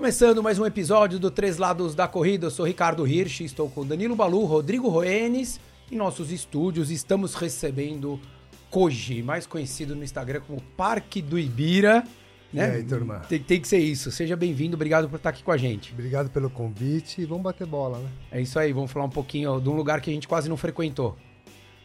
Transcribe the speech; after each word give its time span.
Começando 0.00 0.42
mais 0.42 0.58
um 0.58 0.64
episódio 0.64 1.18
do 1.18 1.30
Três 1.30 1.58
Lados 1.58 1.94
da 1.94 2.08
Corrida, 2.08 2.46
eu 2.46 2.50
sou 2.50 2.64
Ricardo 2.64 3.06
Hirsch, 3.06 3.42
estou 3.42 3.68
com 3.68 3.84
Danilo 3.84 4.16
Balu, 4.16 4.46
Rodrigo 4.46 4.88
Roenes. 4.88 5.60
Em 5.92 5.96
nossos 5.96 6.32
estúdios 6.32 6.90
estamos 6.90 7.34
recebendo 7.34 8.18
Koji, 8.70 9.22
mais 9.22 9.46
conhecido 9.46 9.94
no 9.94 10.02
Instagram 10.02 10.40
como 10.40 10.58
Parque 10.74 11.20
do 11.20 11.38
Ibira. 11.38 12.02
Né? 12.50 12.66
E 12.66 12.76
aí, 12.76 12.82
turma? 12.82 13.18
Tem, 13.28 13.40
tem 13.40 13.60
que 13.60 13.68
ser 13.68 13.78
isso. 13.78 14.10
Seja 14.10 14.36
bem-vindo, 14.36 14.74
obrigado 14.74 15.06
por 15.06 15.16
estar 15.16 15.28
aqui 15.28 15.42
com 15.42 15.52
a 15.52 15.58
gente. 15.58 15.92
Obrigado 15.92 16.30
pelo 16.30 16.48
convite 16.48 17.20
e 17.20 17.26
vamos 17.26 17.42
bater 17.42 17.66
bola, 17.66 17.98
né? 17.98 18.08
É 18.32 18.40
isso 18.40 18.58
aí, 18.58 18.72
vamos 18.72 18.90
falar 18.90 19.04
um 19.04 19.10
pouquinho 19.10 19.60
de 19.60 19.68
um 19.68 19.74
lugar 19.74 20.00
que 20.00 20.08
a 20.08 20.14
gente 20.14 20.26
quase 20.26 20.48
não 20.48 20.56
frequentou. 20.56 21.14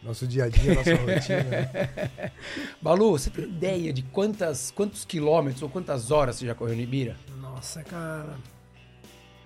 Nosso 0.02 0.26
dia 0.26 0.44
a 0.44 0.48
dia, 0.48 0.74
nossa 0.74 0.94
rotina. 1.04 1.42
Né? 1.42 2.32
Balu, 2.80 3.10
você 3.10 3.28
tem 3.28 3.44
ideia 3.44 3.92
de 3.92 4.02
quantas, 4.04 4.70
quantos 4.70 5.04
quilômetros 5.04 5.62
ou 5.62 5.68
quantas 5.68 6.10
horas 6.10 6.36
você 6.36 6.46
já 6.46 6.54
correu 6.54 6.76
no 6.76 6.80
Ibira? 6.80 7.14
Nossa, 7.56 7.82
cara. 7.84 8.36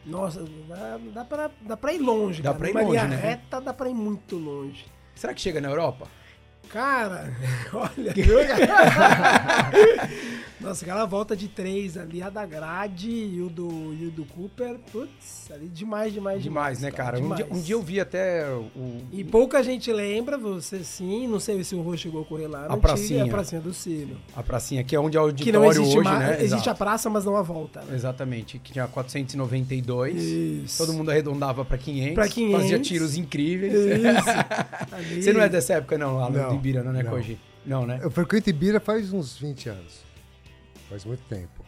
Nossa, 0.05 0.43
dá, 0.69 0.99
dá, 1.15 1.25
pra, 1.25 1.51
dá 1.63 1.77
pra 1.77 1.93
ir 1.93 2.01
longe. 2.01 2.43
Dá 2.43 2.53
cara. 2.53 2.59
pra 2.59 2.83
ir 2.83 2.85
longe, 2.85 3.07
né? 3.07 3.17
reta 3.17 3.61
dá 3.61 3.73
pra 3.73 3.89
ir 3.89 3.95
muito 3.95 4.37
longe. 4.37 4.85
Será 5.15 5.33
que 5.33 5.41
chega 5.41 5.61
na 5.61 5.69
Europa? 5.69 6.09
Cara, 6.69 7.33
olha. 7.73 8.15
Nossa, 10.61 10.85
aquela 10.85 11.07
volta 11.07 11.35
de 11.35 11.49
três 11.49 11.97
ali, 11.97 12.23
a 12.23 12.29
da 12.29 12.45
grade 12.45 13.09
e 13.11 13.41
o 13.41 13.49
do, 13.49 13.95
e 13.95 14.09
o 14.09 14.11
do 14.11 14.27
Cooper, 14.27 14.77
putz, 14.93 15.51
ali 15.51 15.67
demais, 15.69 16.13
demais, 16.13 16.43
demais. 16.43 16.45
Demais, 16.77 16.81
né, 16.81 16.91
cara? 16.91 17.19
Um 17.19 17.35
dia, 17.35 17.45
demais. 17.45 17.59
um 17.59 17.63
dia 17.65 17.75
eu 17.75 17.81
vi 17.83 17.99
até 17.99 18.47
o. 18.47 18.99
E 19.11 19.25
pouca 19.25 19.63
gente 19.63 19.91
lembra, 19.91 20.37
você 20.37 20.85
sim, 20.85 21.27
não 21.27 21.41
sei 21.41 21.65
se 21.65 21.75
o 21.75 21.81
Rô 21.81 21.97
chegou 21.97 22.21
a 22.21 22.25
correr 22.27 22.47
lá. 22.47 22.67
A 22.67 22.77
pracinha. 22.77 23.21
tive, 23.21 23.31
A 23.31 23.33
pracinha 23.33 23.61
do 23.63 23.73
Ciro. 23.73 24.19
A 24.37 24.43
pracinha, 24.43 24.85
que 24.85 24.95
é 24.95 25.01
onde 25.01 25.17
é 25.17 25.21
o 25.21 25.33
Que 25.33 25.51
não 25.51 25.63
auditório 25.65 25.81
existe 25.83 25.99
hoje, 25.99 26.09
mais, 26.11 26.21
né? 26.21 26.35
existe 26.35 26.53
Exato. 26.55 26.71
a 26.71 26.75
praça, 26.75 27.09
mas 27.09 27.25
não 27.25 27.37
a 27.37 27.43
volta. 27.43 27.81
Né? 27.81 27.95
Exatamente, 27.95 28.59
que 28.59 28.73
tinha 28.73 28.87
492. 28.87 30.23
Isso. 30.23 30.77
Todo 30.77 30.93
mundo 30.93 31.11
arredondava 31.11 31.65
pra 31.65 31.79
500. 31.79 32.15
Pra 32.15 32.29
500. 32.29 32.61
Fazia 32.61 32.79
tiros 32.79 33.17
incríveis. 33.17 33.73
Isso. 33.73 35.17
Você 35.23 35.33
não 35.33 35.41
é 35.41 35.49
dessa 35.49 35.73
época, 35.75 35.97
não, 35.97 36.19
lá 36.19 36.29
Não, 36.29 36.50
do 36.51 36.57
Ibira, 36.57 36.83
não, 36.83 36.93
né, 36.93 37.03
não. 37.03 37.11
Koji? 37.11 37.39
Não, 37.65 37.87
né? 37.87 38.01
Eu 38.03 38.11
frequento 38.11 38.51
Ibira 38.51 38.81
faz 38.81 39.13
uns 39.13 39.37
20 39.39 39.69
anos. 39.69 40.01
Faz 40.89 41.05
muito 41.05 41.23
tempo. 41.29 41.65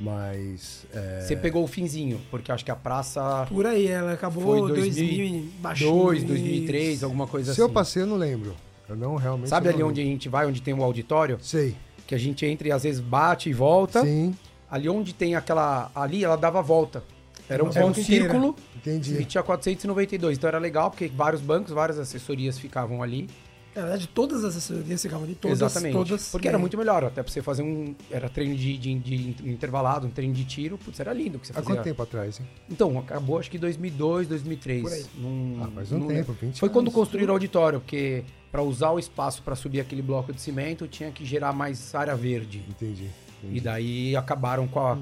Mas. 0.00 0.86
é, 0.92 1.20
Você 1.20 1.36
pegou 1.36 1.62
o 1.62 1.66
finzinho, 1.66 2.20
porque 2.30 2.50
acho 2.50 2.64
que 2.64 2.70
a 2.70 2.76
praça 2.76 3.46
Por 3.48 3.66
aí, 3.66 3.86
ela 3.86 4.12
acabou 4.12 4.42
Foi 4.42 4.60
2000, 4.60 4.76
2002, 4.76 5.30
e 5.30 5.48
baixinho. 5.60 6.26
2003, 6.26 7.04
alguma 7.04 7.26
coisa 7.26 7.46
se 7.54 7.60
assim. 7.60 7.60
eu 7.60 7.72
passei, 7.72 8.02
eu 8.02 8.06
não 8.06 8.16
lembro. 8.16 8.56
Eu 8.88 8.96
não 8.96 9.16
realmente. 9.16 9.48
Sabe 9.48 9.68
eu 9.68 9.72
ali 9.72 9.80
não 9.82 9.88
onde 9.88 10.00
a 10.00 10.04
gente 10.04 10.28
vai, 10.28 10.46
onde 10.46 10.60
tem 10.60 10.74
o 10.74 10.82
auditório? 10.82 11.34
lembro. 11.34 11.46
Sei. 11.46 11.76
Que 12.06 12.14
a 12.14 12.18
gente 12.18 12.44
entra 12.44 12.68
e 12.68 12.72
às 12.72 12.82
vezes 12.82 13.00
bate 13.00 13.48
e 13.48 13.52
volta. 13.52 14.02
Sim, 14.02 14.34
Ali 14.70 14.88
onde 14.88 15.12
tem 15.14 15.34
aquela. 15.34 15.90
Ali 15.94 16.24
ela 16.24 16.36
dava 16.36 16.62
volta. 16.62 17.04
Era 17.48 17.62
um, 17.62 17.70
era 17.70 17.84
um 17.84 17.92
círculo 17.92 18.56
e 18.74 18.78
entendi. 18.78 19.24
tinha 19.26 19.42
492. 19.42 20.38
Então 20.38 20.48
era 20.48 20.58
legal, 20.58 20.90
porque 20.90 21.08
vários 21.08 21.42
bancos, 21.42 21.72
várias 21.72 21.98
assessorias 21.98 22.58
ficavam 22.58 23.02
ali. 23.02 23.28
Na 23.74 23.82
verdade, 23.82 24.06
todas 24.08 24.44
as 24.44 24.54
assessorias 24.56 25.00
ficavam 25.00 25.24
ali, 25.24 25.34
todas, 25.34 25.58
Exatamente. 25.60 25.92
todas. 25.94 26.28
Porque 26.30 26.46
era 26.46 26.58
bem. 26.58 26.60
muito 26.62 26.76
melhor, 26.76 27.04
até 27.04 27.22
pra 27.22 27.32
você 27.32 27.40
fazer 27.40 27.62
um. 27.62 27.94
Era 28.10 28.28
treino 28.28 28.54
de, 28.54 28.76
de, 28.76 28.94
de 28.98 29.48
intervalado, 29.48 30.06
um 30.06 30.10
treino 30.10 30.34
de 30.34 30.44
tiro. 30.44 30.76
Putz, 30.76 31.00
era 31.00 31.12
lindo 31.12 31.38
o 31.38 31.40
que 31.40 31.46
você 31.46 31.52
Há 31.52 31.56
fazia. 31.56 31.70
quanto 31.70 31.84
tempo 31.84 32.02
atrás, 32.02 32.38
hein? 32.38 32.46
Então, 32.70 32.98
acabou 32.98 33.38
acho 33.38 33.50
que 33.50 33.56
2002, 33.58 34.28
2003. 34.28 34.82
Por 34.82 34.92
aí. 34.92 35.04
Num- 35.16 35.60
Ah, 35.64 35.68
faz 35.74 35.90
um 35.92 35.98
num- 36.00 36.08
tempo, 36.08 36.32
20 36.32 36.58
Foi 36.60 36.68
quando 36.68 36.88
anos. 36.88 36.94
construíram 36.94 37.30
o 37.32 37.36
auditório, 37.36 37.80
porque 37.80 38.24
para 38.50 38.62
usar 38.62 38.90
o 38.90 38.98
espaço 38.98 39.42
para 39.42 39.56
subir 39.56 39.80
aquele 39.80 40.02
bloco 40.02 40.32
de 40.32 40.40
cimento 40.40 40.86
tinha 40.86 41.10
que 41.10 41.24
gerar 41.24 41.52
mais 41.54 41.94
área 41.94 42.14
verde. 42.14 42.62
Entendi. 42.68 43.08
E 43.50 43.58
daí 43.60 44.14
acabaram 44.14 44.68
com 44.68 44.78
a, 44.80 44.98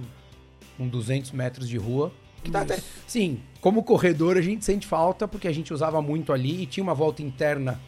com 0.78 0.86
200 0.86 1.32
metros 1.32 1.68
de 1.68 1.76
rua. 1.76 2.12
Que 2.44 2.50
tá 2.50 2.62
até, 2.62 2.78
sim, 3.06 3.40
como 3.60 3.82
corredor 3.82 4.38
a 4.38 4.40
gente 4.40 4.64
sente 4.64 4.86
falta 4.86 5.28
porque 5.28 5.46
a 5.46 5.52
gente 5.52 5.74
usava 5.74 6.00
muito 6.00 6.32
ali 6.32 6.62
e 6.62 6.66
tinha 6.66 6.82
uma 6.82 6.94
volta 6.94 7.20
interna 7.22 7.78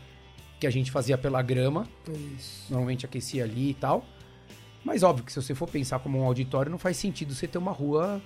que 0.63 0.67
a 0.69 0.71
gente 0.71 0.93
fazia 0.93 1.19
pela 1.19 1.43
grama, 1.43 1.89
Isso. 2.37 2.71
normalmente 2.71 3.05
aquecia 3.05 3.43
ali 3.43 3.71
e 3.71 3.75
tal. 3.75 4.05
Mas 4.85 5.03
óbvio 5.03 5.25
que 5.25 5.33
se 5.33 5.43
você 5.43 5.57
for 5.57 5.69
pensar 5.69 5.99
como 5.99 6.21
um 6.21 6.23
auditório, 6.23 6.71
não 6.71 6.79
faz 6.79 6.97
sentido 6.97 7.35
você 7.35 7.49
ter 7.49 7.59
uma 7.59 7.73
rua 7.73 8.23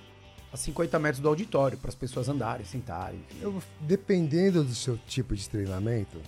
a 0.53 0.55
50 0.55 0.99
metros 0.99 1.19
do 1.19 1.27
auditório 1.27 1.79
para 1.79 1.89
as 1.89 1.95
pessoas 1.95 2.29
andarem, 2.29 2.63
sentarem. 2.63 3.25
Eu, 3.41 3.59
dependendo 3.81 4.63
do 4.63 4.75
seu 4.75 4.99
tipo 5.07 5.35
de 5.35 5.49
treinamento, 5.49 6.21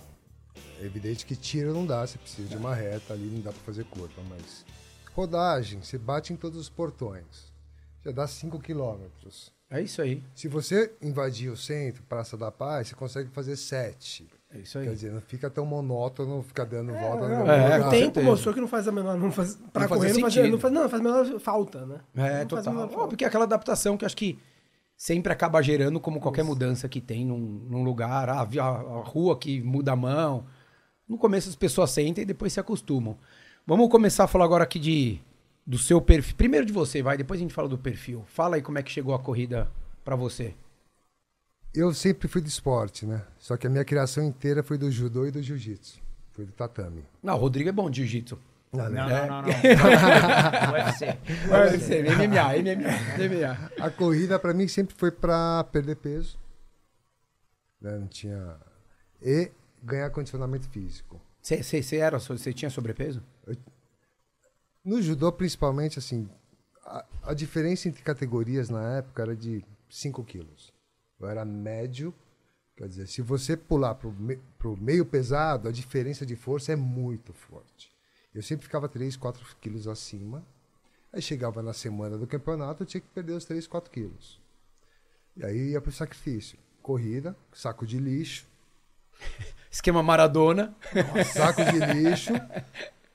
é 0.80 0.84
evidente 0.84 1.24
que 1.24 1.36
tiro 1.36 1.72
não 1.72 1.86
dá, 1.86 2.04
você 2.04 2.18
precisa 2.18 2.48
de 2.48 2.56
uma 2.56 2.74
reta 2.74 3.12
ali, 3.14 3.26
não 3.26 3.40
dá 3.40 3.52
pra 3.52 3.62
fazer 3.62 3.84
curva, 3.84 4.20
mas 4.28 4.64
rodagem, 5.14 5.80
você 5.80 5.96
bate 5.96 6.32
em 6.32 6.36
todos 6.36 6.58
os 6.58 6.68
portões. 6.68 7.52
Já 8.04 8.10
dá 8.10 8.26
5 8.26 8.58
quilômetros. 8.58 9.52
É 9.70 9.80
isso 9.80 10.02
aí. 10.02 10.24
Se 10.34 10.48
você 10.48 10.92
invadir 11.00 11.52
o 11.52 11.56
centro, 11.56 12.02
Praça 12.02 12.36
da 12.36 12.50
Paz, 12.50 12.88
você 12.88 12.96
consegue 12.96 13.30
fazer 13.30 13.54
7. 13.54 14.39
É 14.52 14.58
isso 14.58 14.78
aí. 14.78 14.86
Quer 14.86 14.94
dizer, 14.94 15.12
não 15.12 15.20
fica 15.20 15.48
tão 15.48 15.64
monótono 15.64 16.42
ficar 16.42 16.64
dando 16.64 16.92
volta 16.92 17.28
no 17.28 17.44
Não, 17.44 17.50
é, 17.50 17.86
o 17.86 17.90
tempo 17.90 18.20
mostrou 18.22 18.52
que 18.52 18.60
não 18.60 18.66
faz 18.66 18.88
a 18.88 18.92
menor. 18.92 19.16
Não 19.16 19.30
faz, 19.30 19.56
pra 19.72 19.82
Não 19.82 19.88
correr, 19.88 20.12
não 20.12 20.20
faz, 20.20 20.36
não, 20.36 20.58
faz, 20.58 20.74
não, 20.74 20.88
faz 20.88 21.00
a 21.00 21.04
menor 21.04 21.40
falta, 21.40 21.86
né? 21.86 22.00
É, 22.16 22.42
Não 22.42 22.48
faz 22.48 22.64
total. 22.64 22.88
falta. 22.88 23.08
porque 23.08 23.24
é 23.24 23.28
aquela 23.28 23.44
adaptação 23.44 23.96
que 23.96 24.04
acho 24.04 24.16
que 24.16 24.38
sempre 24.96 25.32
acaba 25.32 25.62
gerando, 25.62 26.00
como 26.00 26.20
qualquer 26.20 26.42
mudança 26.42 26.88
que 26.88 27.00
tem 27.00 27.24
num, 27.24 27.38
num 27.38 27.84
lugar, 27.84 28.28
ah, 28.28 28.40
a, 28.40 28.66
a 28.66 29.02
rua 29.02 29.38
que 29.38 29.62
muda 29.62 29.92
a 29.92 29.96
mão. 29.96 30.44
No 31.08 31.16
começo 31.16 31.48
as 31.48 31.56
pessoas 31.56 31.90
sentem 31.90 32.22
e 32.22 32.26
depois 32.26 32.52
se 32.52 32.60
acostumam. 32.60 33.16
Vamos 33.66 33.88
começar 33.88 34.24
a 34.24 34.28
falar 34.28 34.44
agora 34.44 34.64
aqui 34.64 34.78
de 34.78 35.20
do 35.64 35.78
seu 35.78 36.00
perfil. 36.00 36.34
Primeiro 36.36 36.66
de 36.66 36.72
você, 36.72 37.02
vai, 37.02 37.16
depois 37.16 37.38
a 37.38 37.42
gente 37.42 37.54
fala 37.54 37.68
do 37.68 37.78
perfil. 37.78 38.24
Fala 38.26 38.56
aí 38.56 38.62
como 38.62 38.78
é 38.78 38.82
que 38.82 38.90
chegou 38.90 39.14
a 39.14 39.18
corrida 39.20 39.70
pra 40.04 40.16
você. 40.16 40.54
Eu 41.74 41.94
sempre 41.94 42.26
fui 42.28 42.40
do 42.40 42.48
esporte, 42.48 43.06
né? 43.06 43.22
Só 43.38 43.56
que 43.56 43.66
a 43.66 43.70
minha 43.70 43.84
criação 43.84 44.24
inteira 44.24 44.62
foi 44.62 44.76
do 44.76 44.90
judô 44.90 45.26
e 45.26 45.30
do 45.30 45.42
jiu-jitsu. 45.42 46.00
Foi 46.32 46.44
do 46.44 46.52
tatame. 46.52 47.04
Não, 47.22 47.34
o 47.34 47.38
Rodrigo 47.38 47.68
é 47.68 47.72
bom 47.72 47.88
de 47.88 47.98
jiu-jitsu. 48.00 48.38
Não, 48.72 48.88
Não, 48.88 49.08
É. 49.08 49.26
não, 49.28 49.42
não, 49.42 49.42
não. 49.42 49.48
UFC. 50.74 51.06
UFC, 51.48 52.02
MMA, 52.02 52.56
MMA, 52.58 53.18
MMA. 53.18 53.84
A 53.84 53.90
corrida 53.90 54.38
pra 54.38 54.54
mim 54.54 54.66
sempre 54.68 54.94
foi 54.96 55.10
pra 55.10 55.64
perder 55.64 55.96
peso. 55.96 56.38
Né? 57.80 57.98
Não 57.98 58.06
tinha. 58.08 58.56
E 59.22 59.50
ganhar 59.82 60.10
condicionamento 60.10 60.68
físico. 60.68 61.20
Você 61.40 61.62
você 61.62 61.96
era, 61.96 62.18
você 62.18 62.52
tinha 62.52 62.70
sobrepeso? 62.70 63.22
No 64.84 65.00
judô, 65.02 65.30
principalmente, 65.32 65.98
assim, 65.98 66.28
a, 66.84 67.04
a 67.24 67.34
diferença 67.34 67.88
entre 67.88 68.02
categorias 68.02 68.68
na 68.70 68.98
época 68.98 69.22
era 69.22 69.36
de 69.36 69.64
5 69.88 70.22
quilos. 70.24 70.72
Eu 71.20 71.28
era 71.28 71.44
médio, 71.44 72.14
quer 72.76 72.88
dizer, 72.88 73.06
se 73.06 73.20
você 73.22 73.56
pular 73.56 73.94
pro, 73.94 74.10
me, 74.12 74.36
pro 74.58 74.76
meio 74.76 75.04
pesado, 75.04 75.68
a 75.68 75.72
diferença 75.72 76.24
de 76.24 76.34
força 76.36 76.72
é 76.72 76.76
muito 76.76 77.32
forte. 77.32 77.90
Eu 78.34 78.42
sempre 78.42 78.64
ficava 78.64 78.88
3, 78.88 79.16
4 79.16 79.44
quilos 79.60 79.86
acima. 79.88 80.44
Aí 81.12 81.20
chegava 81.20 81.62
na 81.62 81.72
semana 81.72 82.16
do 82.16 82.26
campeonato, 82.26 82.82
eu 82.82 82.86
tinha 82.86 83.00
que 83.00 83.08
perder 83.08 83.32
os 83.32 83.44
3, 83.44 83.66
4 83.66 83.90
quilos. 83.90 84.40
E 85.36 85.44
aí 85.44 85.70
ia 85.70 85.80
pro 85.80 85.90
sacrifício. 85.92 86.58
Corrida, 86.80 87.36
saco 87.52 87.84
de 87.86 87.98
lixo, 87.98 88.46
Esquema 89.70 90.02
Maradona. 90.02 90.74
saco 91.34 91.62
de 91.64 91.78
lixo, 91.94 92.32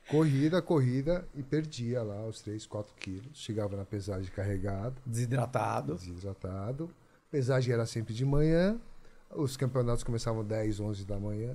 corrida, 0.10 0.62
corrida 0.62 1.28
e 1.34 1.42
perdia 1.42 2.04
lá 2.04 2.26
os 2.28 2.42
3, 2.42 2.66
4 2.66 2.94
quilos. 2.96 3.30
Chegava 3.34 3.76
na 3.76 3.86
pesagem 3.86 4.32
carregado, 4.32 5.02
Desidratado. 5.06 5.96
desidratado. 5.96 6.90
Pesagem 7.36 7.74
era 7.74 7.86
sempre 7.86 8.14
de 8.14 8.24
manhã, 8.24 8.78
os 9.36 9.58
campeonatos 9.58 10.06
começavam 10.06 10.42
10, 10.42 10.80
11 10.80 11.04
da 11.06 11.20
manhã. 11.20 11.54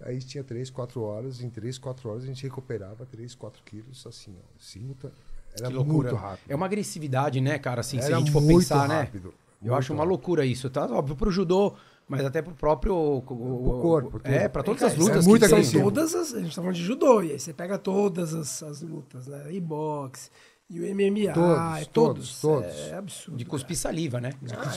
Aí 0.00 0.18
tinha 0.20 0.42
3, 0.42 0.70
4 0.70 0.98
horas, 1.02 1.42
em 1.42 1.50
3, 1.50 1.76
4 1.76 2.08
horas 2.08 2.22
a 2.22 2.26
gente 2.26 2.42
recuperava 2.42 3.04
3, 3.04 3.34
4 3.34 3.62
quilos 3.62 4.02
assim, 4.06 4.34
ó, 4.34 4.46
simultâneo. 4.58 5.14
Era 5.58 5.68
Que 5.68 5.74
loucura. 5.74 6.08
muito 6.10 6.14
rápido. 6.22 6.50
É 6.50 6.56
uma 6.56 6.64
agressividade, 6.64 7.38
né, 7.38 7.58
cara? 7.58 7.82
Assim, 7.82 7.98
se 8.00 8.06
Era 8.06 8.16
a 8.16 8.18
gente 8.18 8.30
for 8.30 8.40
muito 8.40 8.60
pensar, 8.60 8.88
né? 8.88 9.00
rápido. 9.02 9.26
Eu 9.26 9.32
muito 9.60 9.74
acho 9.74 9.92
uma 9.92 9.98
rápido. 9.98 10.08
loucura 10.10 10.46
isso, 10.46 10.70
tá? 10.70 10.86
Óbvio 10.86 11.14
pro 11.14 11.30
judô, 11.30 11.74
mas 12.08 12.24
até 12.24 12.40
pro 12.40 12.54
próprio 12.54 12.94
o, 12.94 13.18
o- 13.18 13.20
Pro 13.22 13.80
corpo, 13.82 14.20
É, 14.24 14.38
tudo. 14.44 14.52
pra 14.52 14.62
todas 14.62 14.80
Cara, 14.80 14.92
as 14.94 14.98
lutas 14.98 15.26
é 15.26 15.28
muito 15.28 15.46
que 15.46 15.64
São 15.64 15.82
todas 15.82 16.14
as. 16.14 16.32
A 16.32 16.40
gente 16.40 16.56
tá 16.56 16.62
falando 16.62 16.76
de 16.76 16.82
judô, 16.82 17.22
e 17.22 17.32
aí 17.32 17.38
você 17.38 17.52
pega 17.52 17.76
todas 17.76 18.32
as, 18.32 18.62
as 18.62 18.80
lutas, 18.80 19.26
né? 19.26 19.52
E 19.52 19.60
boxe, 19.60 20.30
e 20.70 20.80
o 20.80 20.84
MMA, 20.94 21.32
Todos, 21.34 21.80
é 21.80 21.84
todos, 21.86 22.40
todos. 22.40 22.74
É 22.88 22.94
absurdo. 22.94 23.36
de 23.36 23.44
cara. 23.44 23.50
cuspir 23.50 23.76
saliva, 23.76 24.20
né? 24.20 24.32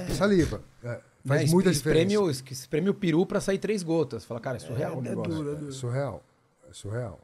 Saliva. 0.09 0.61
É, 0.83 0.99
faz 1.25 1.43
Né? 1.45 1.51
muita 1.51 1.71
diferença. 1.71 2.19
o- 2.19 2.29
Espreme 2.31 2.89
o 2.89 2.93
peru 2.93 3.25
pra 3.25 3.39
sair 3.39 3.59
três 3.59 3.83
gotas. 3.83 4.25
Fala, 4.25 4.39
cara, 4.39 4.57
é 4.57 4.59
surreal 4.59 4.95
o 4.97 4.99
É 4.99 5.09
negócio. 5.09 5.31
duro, 5.33 5.49
é 5.49 5.53
É 5.53 5.55
duro. 5.55 5.71
surreal. 5.71 6.23
É 6.69 6.73
surreal. 6.73 7.19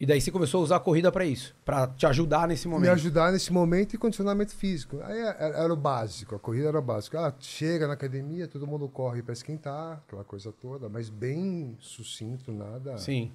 E 0.00 0.06
daí 0.06 0.18
você 0.18 0.30
começou 0.30 0.60
a 0.60 0.64
usar 0.64 0.76
a 0.76 0.80
corrida 0.80 1.12
pra 1.12 1.26
isso, 1.26 1.54
Pra 1.62 1.86
te 1.86 2.06
ajudar 2.06 2.48
nesse 2.48 2.66
me 2.66 2.72
momento. 2.72 2.90
ajudar 2.92 3.30
nesse 3.32 3.52
momento 3.52 3.92
e 3.94 3.98
condicionamento 3.98 4.54
físico. 4.54 4.98
Aí 5.02 5.18
era, 5.18 5.36
era 5.58 5.72
o 5.72 5.76
básico, 5.76 6.34
a 6.34 6.38
corrida 6.38 6.68
era 6.68 6.78
o 6.78 6.82
básico. 6.82 7.18
Ah, 7.18 7.34
chega 7.38 7.86
na 7.86 7.92
academia, 7.92 8.48
todo 8.48 8.66
mundo 8.66 8.88
corre 8.88 9.22
para 9.22 9.34
esquentar, 9.34 10.02
aquela 10.06 10.24
coisa 10.24 10.50
toda, 10.52 10.88
mas 10.88 11.10
bem 11.10 11.76
sucinto, 11.80 12.50
nada. 12.50 12.96
Sim. 12.96 13.30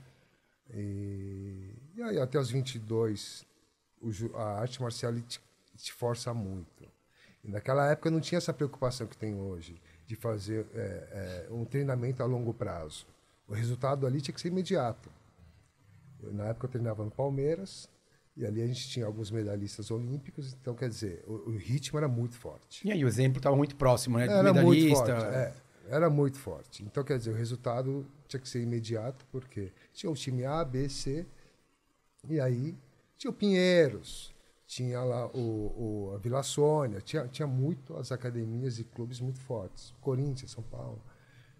E, 0.73 1.69
e 1.95 2.01
aí 2.01 2.19
até 2.19 2.39
os 2.39 2.49
22, 2.49 3.45
o 4.05 4.37
a 4.37 4.59
arte 4.59 4.81
marcial 4.81 5.13
te, 5.21 5.41
te 5.75 5.93
força 5.93 6.33
muito. 6.33 6.85
E 7.43 7.49
naquela 7.49 7.89
época 7.89 8.09
não 8.09 8.19
tinha 8.19 8.37
essa 8.37 8.53
preocupação 8.53 9.07
que 9.07 9.17
tem 9.17 9.35
hoje, 9.35 9.79
de 10.07 10.15
fazer 10.15 10.65
é, 10.73 11.47
é, 11.49 11.53
um 11.53 11.65
treinamento 11.65 12.21
a 12.23 12.25
longo 12.25 12.53
prazo. 12.53 13.05
O 13.47 13.53
resultado 13.53 14.05
ali 14.07 14.21
tinha 14.21 14.33
que 14.33 14.41
ser 14.41 14.47
imediato. 14.47 15.09
Eu, 16.21 16.33
na 16.33 16.45
época 16.45 16.65
eu 16.65 16.71
treinava 16.71 17.03
no 17.03 17.11
Palmeiras, 17.11 17.89
e 18.35 18.45
ali 18.45 18.61
a 18.61 18.67
gente 18.67 18.89
tinha 18.89 19.05
alguns 19.05 19.31
medalhistas 19.31 19.91
olímpicos, 19.91 20.53
então 20.59 20.75
quer 20.75 20.89
dizer, 20.89 21.23
o, 21.27 21.51
o 21.51 21.57
ritmo 21.57 21.97
era 21.97 22.07
muito 22.07 22.35
forte. 22.35 22.85
E 22.87 22.91
aí 22.91 23.05
o 23.05 23.07
exemplo 23.07 23.37
estava 23.37 23.55
muito 23.55 23.75
próximo, 23.75 24.17
né? 24.17 24.25
Era 24.25 24.53
muito 24.53 24.83
Medalhista. 24.83 25.05
forte. 25.05 25.35
é, 25.35 25.53
era 25.87 26.09
muito 26.09 26.37
forte. 26.37 26.83
Então, 26.83 27.03
quer 27.03 27.17
dizer, 27.17 27.31
o 27.31 27.35
resultado 27.35 28.05
tinha 28.27 28.39
que 28.39 28.49
ser 28.49 28.61
imediato, 28.61 29.25
porque 29.31 29.71
tinha 29.93 30.11
o 30.11 30.15
time 30.15 30.43
A, 30.45 30.65
B, 30.65 30.89
C, 30.89 31.25
e 32.27 32.39
aí 32.39 32.75
tinha 33.17 33.31
o 33.31 33.33
Pinheiros, 33.33 34.33
tinha 34.67 35.01
lá 35.03 35.27
o, 35.27 36.09
o- 36.09 36.15
a 36.15 36.17
Vila 36.17 36.43
Sônia, 36.43 37.01
tinha, 37.01 37.27
tinha 37.27 37.47
muito 37.47 37.95
as 37.97 38.11
academias 38.11 38.79
e 38.79 38.83
clubes 38.83 39.19
muito 39.19 39.39
fortes. 39.39 39.93
Corinthians, 40.01 40.51
São 40.51 40.63
Paulo. 40.63 41.01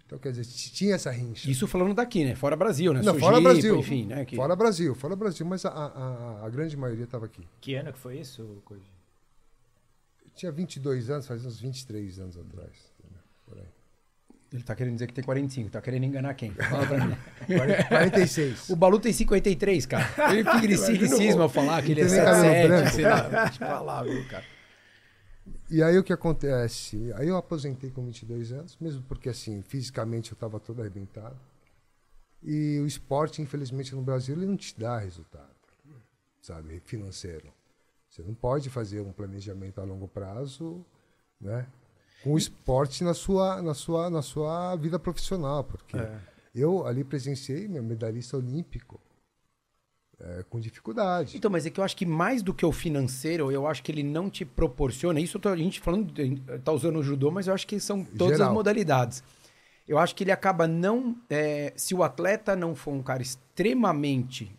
Então, 0.06 0.19
quer 0.19 0.31
dizer, 0.31 0.46
tinha 0.46 0.94
essa 0.96 1.10
rincha. 1.10 1.50
Isso 1.50 1.68
falando 1.68 1.94
daqui, 1.96 2.24
né? 2.24 2.36
Fora 2.36 2.56
Brasil, 2.56 2.94
né? 2.94 3.00
Não, 3.00 3.13
Sojipa, 3.13 3.25
fora 3.25 3.42
Brasil. 3.42 3.80
Enfim, 3.80 4.06
né? 4.06 4.24
Que... 4.24 4.36
Fora 4.36 4.56
Brasil, 4.56 4.94
fora 4.94 5.16
Brasil, 5.16 5.46
mas 5.48 5.66
a, 5.66 5.69
a, 5.72 6.46
a 6.46 6.50
grande 6.50 6.78
maioria 6.78 7.06
estava 7.06 7.25
aqui. 7.25 7.48
Que 7.60 7.74
ano 7.75 7.92
que 7.92 7.98
foi 7.98 8.19
isso, 8.19 8.62
Koji? 8.66 8.84
Eu 10.24 10.30
tinha 10.36 10.52
22 10.52 11.10
anos, 11.10 11.25
faz 11.25 11.44
uns 11.44 11.60
23 11.60 12.19
anos 12.19 12.38
atrás. 12.38 12.94
Ele 14.56 14.63
tá 14.63 14.74
querendo 14.74 14.94
dizer 14.94 15.07
que 15.07 15.13
tem 15.13 15.24
45, 15.24 15.69
tá 15.69 15.81
querendo 15.81 16.06
enganar 16.06 16.34
quem? 16.34 16.52
Fala 16.52 16.88
pra 16.88 17.06
mim. 17.06 17.18
46. 17.90 18.69
O 18.69 18.75
Balu 18.78 19.00
tem 19.02 19.12
53, 19.12 19.86
cara. 19.86 20.07
Ele 20.31 20.46
fica 20.46 20.68
de 20.68 20.78
cinicismo 20.78 21.42
ao 21.42 21.50
falar 21.50 21.84
que 21.84 21.92
ele 21.92 22.02
é 22.02 22.04
Não 22.06 22.10
tem 22.10 22.19
nem 22.19 22.25
cabelo 22.25 22.54
77, 22.54 22.68
branco. 22.68 22.96
sei 22.96 23.06
lá. 23.06 23.46
Deixa 23.50 24.04
viu, 24.04 24.28
cara. 24.30 24.44
E 25.69 25.84
aí 25.84 25.98
o 25.98 26.04
que 26.04 26.13
acontece? 26.13 27.12
Aí 27.16 27.28
eu 27.28 27.36
aposentei 27.36 27.92
com 27.92 28.06
22 28.06 28.54
anos, 28.54 28.78
mesmo 28.80 29.02
porque 29.04 29.28
assim, 29.28 29.62
fisicamente 29.62 30.31
eu 30.31 30.36
estava 30.36 30.57
todo 30.57 30.80
arrebentado. 30.80 31.36
E 32.42 32.80
o 32.80 32.88
esporte, 32.88 33.42
infelizmente, 33.42 33.94
no 33.94 34.02
Brasil, 34.02 34.36
ele 34.36 34.46
não 34.46 34.56
te 34.56 34.80
dá 34.80 34.98
resultado, 35.00 35.50
sabe, 36.42 36.80
financeiro. 36.86 37.52
Você 38.10 38.22
não 38.22 38.34
pode 38.34 38.69
fazer 38.69 39.02
um 39.02 39.12
planejamento 39.12 39.81
a 39.81 39.84
longo 39.84 40.07
prazo, 40.07 40.86
né? 41.42 41.68
Com 42.25 42.33
o 42.33 42.38
esporte 42.38 43.04
na 43.04 43.13
sua, 43.13 43.62
na 43.62 43.74
sua, 43.74 44.10
na 44.10 44.22
sua 44.22 44.75
vida 44.75 44.98
profissional, 45.00 45.63
porque 45.63 45.95
eu 46.54 46.86
ali 46.86 47.04
presenciei 47.04 47.68
meu 47.68 47.83
medalhista 47.83 48.36
olímpico 48.36 49.00
é, 50.19 50.44
com 50.50 50.60
dificuldade. 50.60 51.38
Então, 51.38 51.51
mas 51.51 51.66
é 51.66 51.69
que 51.69 51.80
eu 51.80 51.83
acho 51.83 51.95
que 51.95 52.06
mais 52.06 52.42
do 52.42 52.54
que 52.54 52.66
o 52.66 52.72
financeiro, 52.72 53.51
eu 53.51 53.68
acho 53.68 53.83
que 53.83 53.92
ele 53.92 54.01
não 54.04 54.30
te 54.30 54.44
proporciona. 54.44 55.19
Isso 55.19 55.38
eu 55.38 55.42
tô, 55.42 55.50
a 55.50 55.56
gente 55.56 55.80
falando, 55.80 56.12
de- 56.12 56.42
tá 56.63 56.72
usando 56.72 56.98
o 56.98 57.04
judô, 57.04 57.30
mas 57.30 57.48
eu 57.48 57.54
acho 57.54 57.68
que 57.68 57.80
são 57.80 58.04
todas 58.04 58.38
Geral. 58.38 58.48
as 58.50 58.54
modalidades. 58.54 59.24
Eu 59.88 60.00
acho 60.00 60.16
que 60.16 60.24
ele 60.24 60.31
acaba 60.31 60.68
não. 60.68 61.16
é, 61.30 61.74
se 61.75 61.94
o 61.94 62.01
atleta 62.01 62.56
não 62.56 62.74
for 62.74 62.92
um 62.92 63.04
cara 63.04 63.21
extremamente 63.21 64.51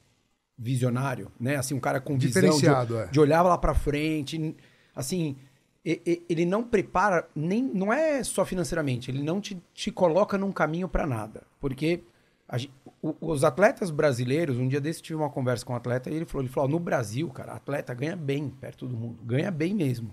visionário, 0.56 1.32
né? 1.40 1.56
Assim, 1.56 1.74
um 1.74 1.80
cara 1.80 2.00
com 2.00 2.16
visão 2.16 2.42
de, 2.42 2.48
Diferenciado, 2.48 2.98
é. 2.98 3.06
de 3.08 3.18
olhar 3.18 3.42
lá 3.42 3.58
pra 3.58 3.74
frente, 3.74 4.54
assim. 4.94 5.36
Ele 5.86 6.44
não 6.44 6.64
prepara, 6.64 7.28
nem, 7.34 7.62
não 7.62 7.92
é 7.92 8.24
só 8.24 8.44
financeiramente, 8.44 9.08
ele 9.08 9.22
não 9.22 9.40
te, 9.40 9.62
te 9.72 9.92
coloca 9.92 10.36
num 10.36 10.50
caminho 10.50 10.88
pra 10.88 11.06
nada. 11.06 11.44
Porque 11.60 12.02
a 12.48 12.56
os 13.20 13.44
atletas 13.44 13.90
brasileiros, 13.90 14.56
um 14.56 14.66
dia 14.66 14.80
desse 14.80 15.00
tive 15.00 15.16
uma 15.16 15.30
conversa 15.30 15.64
com 15.64 15.72
um 15.72 15.76
atleta 15.76 16.10
e 16.10 16.14
ele 16.14 16.24
falou, 16.24 16.44
ele 16.44 16.52
falou, 16.52 16.68
"Ó, 16.68 16.72
no 16.72 16.80
Brasil, 16.80 17.28
cara, 17.30 17.52
atleta 17.52 17.94
ganha 17.94 18.16
bem 18.16 18.50
perto 18.50 18.88
do 18.88 18.96
mundo, 18.96 19.22
ganha 19.22 19.50
bem 19.50 19.74
mesmo. 19.74 20.12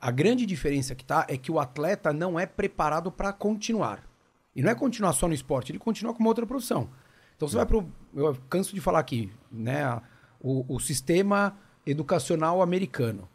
A 0.00 0.10
grande 0.10 0.44
diferença 0.44 0.94
que 0.94 1.04
tá 1.04 1.26
é 1.28 1.36
que 1.36 1.50
o 1.50 1.60
atleta 1.60 2.12
não 2.12 2.38
é 2.38 2.44
preparado 2.44 3.10
para 3.10 3.32
continuar. 3.32 4.02
E 4.54 4.62
não 4.62 4.70
é 4.70 4.74
continuar 4.74 5.12
só 5.12 5.28
no 5.28 5.34
esporte, 5.34 5.70
ele 5.70 5.78
continua 5.78 6.12
com 6.12 6.20
uma 6.20 6.28
outra 6.28 6.46
profissão. 6.46 6.88
Então 7.36 7.46
você 7.46 7.56
vai 7.56 7.66
pro. 7.66 7.86
Eu 8.14 8.36
canso 8.48 8.74
de 8.74 8.80
falar 8.80 8.98
aqui, 8.98 9.30
né? 9.50 10.00
O, 10.40 10.74
o 10.74 10.80
sistema 10.80 11.56
educacional 11.84 12.62
americano, 12.62 13.28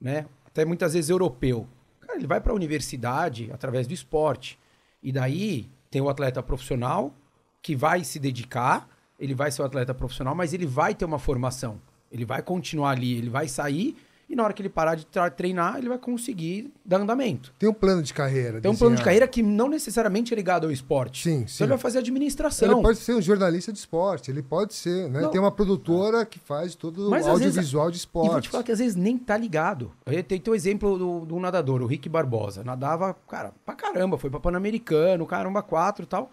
né? 0.00 0.26
Até 0.56 0.64
muitas 0.64 0.94
vezes 0.94 1.10
europeu. 1.10 1.68
Cara, 2.00 2.18
ele 2.18 2.26
vai 2.26 2.40
para 2.40 2.50
a 2.50 2.54
universidade 2.54 3.50
através 3.52 3.86
do 3.86 3.92
esporte. 3.92 4.58
E 5.02 5.12
daí 5.12 5.68
tem 5.90 6.00
o 6.00 6.08
atleta 6.08 6.42
profissional 6.42 7.12
que 7.60 7.76
vai 7.76 8.02
se 8.02 8.18
dedicar, 8.18 8.88
ele 9.20 9.34
vai 9.34 9.50
ser 9.50 9.60
um 9.60 9.66
atleta 9.66 9.92
profissional, 9.92 10.34
mas 10.34 10.54
ele 10.54 10.64
vai 10.64 10.94
ter 10.94 11.04
uma 11.04 11.18
formação. 11.18 11.78
Ele 12.10 12.24
vai 12.24 12.40
continuar 12.40 12.92
ali, 12.92 13.18
ele 13.18 13.28
vai 13.28 13.48
sair 13.48 13.98
e 14.28 14.34
na 14.34 14.42
hora 14.42 14.52
que 14.52 14.60
ele 14.60 14.68
parar 14.68 14.96
de 14.96 15.06
treinar, 15.36 15.78
ele 15.78 15.88
vai 15.88 15.98
conseguir 15.98 16.72
dar 16.84 17.00
andamento. 17.00 17.54
Tem 17.58 17.68
um 17.68 17.72
plano 17.72 18.02
de 18.02 18.12
carreira. 18.12 18.60
Tem 18.60 18.68
um 18.68 18.74
plano 18.74 18.96
de 18.96 19.02
carreira 19.04 19.28
que 19.28 19.40
não 19.40 19.68
necessariamente 19.68 20.34
é 20.34 20.36
ligado 20.36 20.64
ao 20.64 20.72
esporte. 20.72 21.22
Sim, 21.22 21.36
Então 21.36 21.48
sim. 21.48 21.62
ele 21.64 21.68
vai 21.70 21.78
fazer 21.78 21.98
administração. 21.98 22.72
Ele 22.72 22.82
pode 22.82 22.98
ser 22.98 23.14
um 23.14 23.22
jornalista 23.22 23.72
de 23.72 23.78
esporte, 23.78 24.28
ele 24.30 24.42
pode 24.42 24.74
ser, 24.74 25.08
né? 25.08 25.20
Não. 25.20 25.30
Tem 25.30 25.40
uma 25.40 25.52
produtora 25.52 26.26
que 26.26 26.40
faz 26.40 26.74
todo 26.74 27.08
Mas, 27.08 27.24
o 27.24 27.30
às 27.30 27.38
vezes, 27.38 27.56
audiovisual 27.56 27.90
de 27.90 27.98
esporte. 27.98 28.26
E 28.28 28.32
vou 28.32 28.40
te 28.40 28.48
falar 28.48 28.64
que 28.64 28.72
às 28.72 28.80
vezes 28.80 28.96
nem 28.96 29.16
tá 29.16 29.36
ligado. 29.36 29.92
Tem 30.26 30.42
o 30.48 30.54
exemplo 30.54 30.98
do, 30.98 31.24
do 31.24 31.38
nadador, 31.38 31.80
o 31.80 31.86
Rick 31.86 32.08
Barbosa. 32.08 32.64
Nadava, 32.64 33.14
cara, 33.28 33.52
pra 33.64 33.76
caramba, 33.76 34.18
foi 34.18 34.28
pra 34.28 34.40
Pan-Americano, 34.40 35.24
caramba, 35.24 35.62
quatro 35.62 36.02
e 36.02 36.06
tal. 36.06 36.32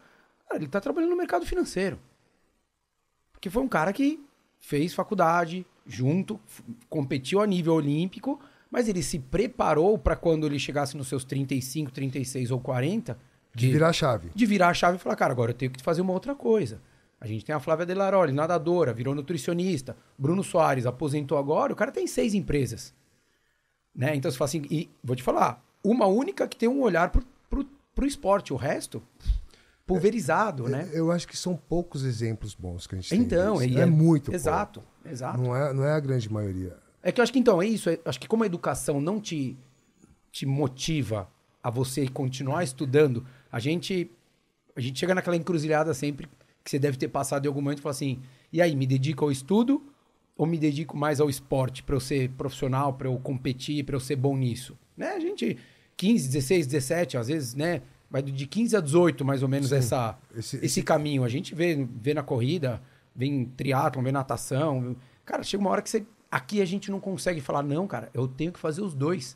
Cara, 0.50 0.60
ele 0.60 0.68
tá 0.68 0.82
trabalhando 0.82 1.12
no 1.12 1.18
mercado 1.18 1.46
financeiro. 1.46 2.00
Porque 3.32 3.52
foi 3.52 3.62
um 3.62 3.68
cara 3.68 3.94
que 3.94 4.20
fez 4.60 4.94
faculdade 4.96 5.64
junto, 5.86 6.40
competiu 6.90 7.42
a 7.42 7.48
nível 7.48 7.74
olímpico, 7.74 8.40
mas 8.72 8.88
ele 8.88 9.04
se 9.04 9.20
preparou 9.20 9.98
pra 9.98 10.16
quando 10.16 10.46
ele 10.46 10.58
chegasse 10.58 10.98
nos 10.98 11.08
seus 11.08 11.24
35, 11.24 11.92
36 11.92 12.52
ou 12.52 12.60
40, 12.60 13.18
De 13.54 13.70
virar 13.72 13.90
a 13.90 13.94
chave. 13.94 14.32
de 14.34 14.46
virar 14.46 14.70
a 14.70 14.74
chave 14.74 14.98
e 14.98 15.00
falar, 15.00 15.16
cara, 15.16 15.32
agora 15.32 15.52
eu 15.52 15.56
tenho 15.56 15.72
que 15.72 15.84
fazer 15.84 16.02
uma 16.02 16.14
outra 16.14 16.34
coisa. 16.34 16.82
A 17.22 17.28
gente 17.28 17.46
tem 17.46 17.56
a 17.56 17.60
Flávia 17.60 17.86
Delaroli, 17.86 18.34
nadadora, 18.34 18.92
virou 18.94 19.16
nutricionista. 19.16 19.96
Bruno 20.18 20.44
Soares 20.44 20.86
aposentou 20.86 21.38
agora, 21.38 21.72
o 21.72 21.76
cara 21.76 21.92
tem 21.92 22.06
seis 22.08 22.34
empresas. 22.34 22.94
Né? 23.96 24.16
Então 24.16 24.30
você 24.30 24.38
fala 24.38 24.48
assim, 24.50 24.64
e 24.70 24.90
vou 25.04 25.16
te 25.16 25.24
falar, 25.24 25.64
uma 25.84 26.08
única 26.08 26.48
que 26.48 26.58
tem 26.58 26.68
um 26.68 26.82
olhar 26.82 27.10
pro, 27.12 27.24
pro, 27.50 27.66
pro 27.94 28.06
esporte, 28.08 28.52
o 28.52 28.56
resto, 28.58 29.02
pulverizado, 29.86 30.68
né? 30.68 30.90
Eu 30.94 31.12
acho 31.12 31.28
que 31.28 31.38
são 31.38 31.56
poucos 31.56 32.04
exemplos 32.04 32.54
bons 32.56 32.88
que 32.88 32.96
a 32.96 32.98
gente 33.00 33.10
tem. 33.10 33.20
Então, 33.20 33.58
disso. 33.58 33.70
e 33.70 33.80
é, 33.82 33.86
muito 33.86 34.34
Exato, 34.34 34.82
pouco. 34.82 35.10
exato. 35.10 35.42
Não 35.42 35.56
é, 35.56 35.74
não 35.74 35.84
é 35.84 35.92
a 35.94 36.00
grande 36.00 36.32
maioria. 36.32 36.78
É 37.02 37.12
que 37.12 37.20
eu 37.20 37.24
acho 37.24 37.34
que 37.34 37.40
então 37.40 37.62
é 37.62 37.68
isso. 37.68 37.90
é- 37.90 38.00
acho 38.06 38.20
que 38.20 38.28
como 38.28 38.44
a 38.44 38.46
educação 38.46 39.02
não 39.02 39.20
te, 39.20 39.58
te 40.32 40.46
motiva 40.46 41.30
a 41.62 41.70
você 41.70 42.08
continuar 42.08 42.64
estudando, 42.64 43.26
a 43.52 43.60
gente 43.60 44.10
a 44.76 44.82
gente 44.82 45.00
chega 45.00 45.14
naquela 45.14 45.36
encruzilhada 45.36 45.94
sempre 45.94 46.28
que 46.64 46.72
você 46.72 46.80
deve 46.80 46.98
ter 46.98 47.08
passado 47.10 47.46
em 47.46 47.48
algum 47.48 47.62
momento 47.62 47.80
e 47.80 47.82
fala 47.82 47.92
assim: 47.92 48.22
e 48.52 48.62
aí, 48.62 48.76
me 48.76 48.88
dedico 48.88 49.26
ao 49.26 49.32
estudo 49.32 49.84
ou 50.36 50.46
me 50.48 50.58
dedico 50.58 50.98
mais 50.98 51.20
ao 51.20 51.30
esporte 51.30 51.84
para 51.84 51.96
eu 51.96 52.00
ser 52.00 52.30
profissional, 52.32 52.94
para 52.94 53.08
eu 53.08 53.18
competir, 53.20 53.84
para 53.84 53.96
eu 53.96 54.00
ser 54.00 54.16
bom 54.16 54.36
nisso? 54.38 54.78
Né? 54.98 55.10
A 55.10 55.20
gente 55.20 55.58
15, 55.98 56.28
16, 56.30 56.68
17, 56.68 57.18
às 57.18 57.28
vezes, 57.28 57.54
né? 57.54 57.82
Vai 58.14 58.22
de 58.22 58.46
15 58.46 58.78
a 58.78 58.80
18, 58.80 59.26
mais 59.26 59.42
ou 59.42 59.50
menos, 59.50 59.70
Sim. 59.70 59.76
essa, 59.78 60.16
Esse- 60.38 60.58
esse, 60.58 60.66
esse- 60.68 60.84
caminho. 60.84 61.24
A 61.24 61.28
gente 61.30 61.56
vê, 61.56 61.84
vê 62.00 62.14
na 62.14 62.22
corrida, 62.22 62.80
vê 63.16 63.26
em 63.26 63.44
triatlon, 63.46 64.04
vê 64.04 64.12
natação. 64.12 64.96
Cara, 65.26 65.42
chega 65.42 65.60
uma 65.62 65.72
hora 65.72 65.82
que 65.82 65.90
você. 65.90 66.06
Aqui 66.30 66.62
a 66.62 66.66
gente 66.66 66.92
não 66.92 67.00
consegue 67.00 67.42
falar, 67.42 67.64
não, 67.64 67.88
cara, 67.88 68.12
eu 68.14 68.28
tenho 68.28 68.52
que 68.52 68.60
fazer 68.60 68.82
os 68.82 68.94
dois. 68.94 69.36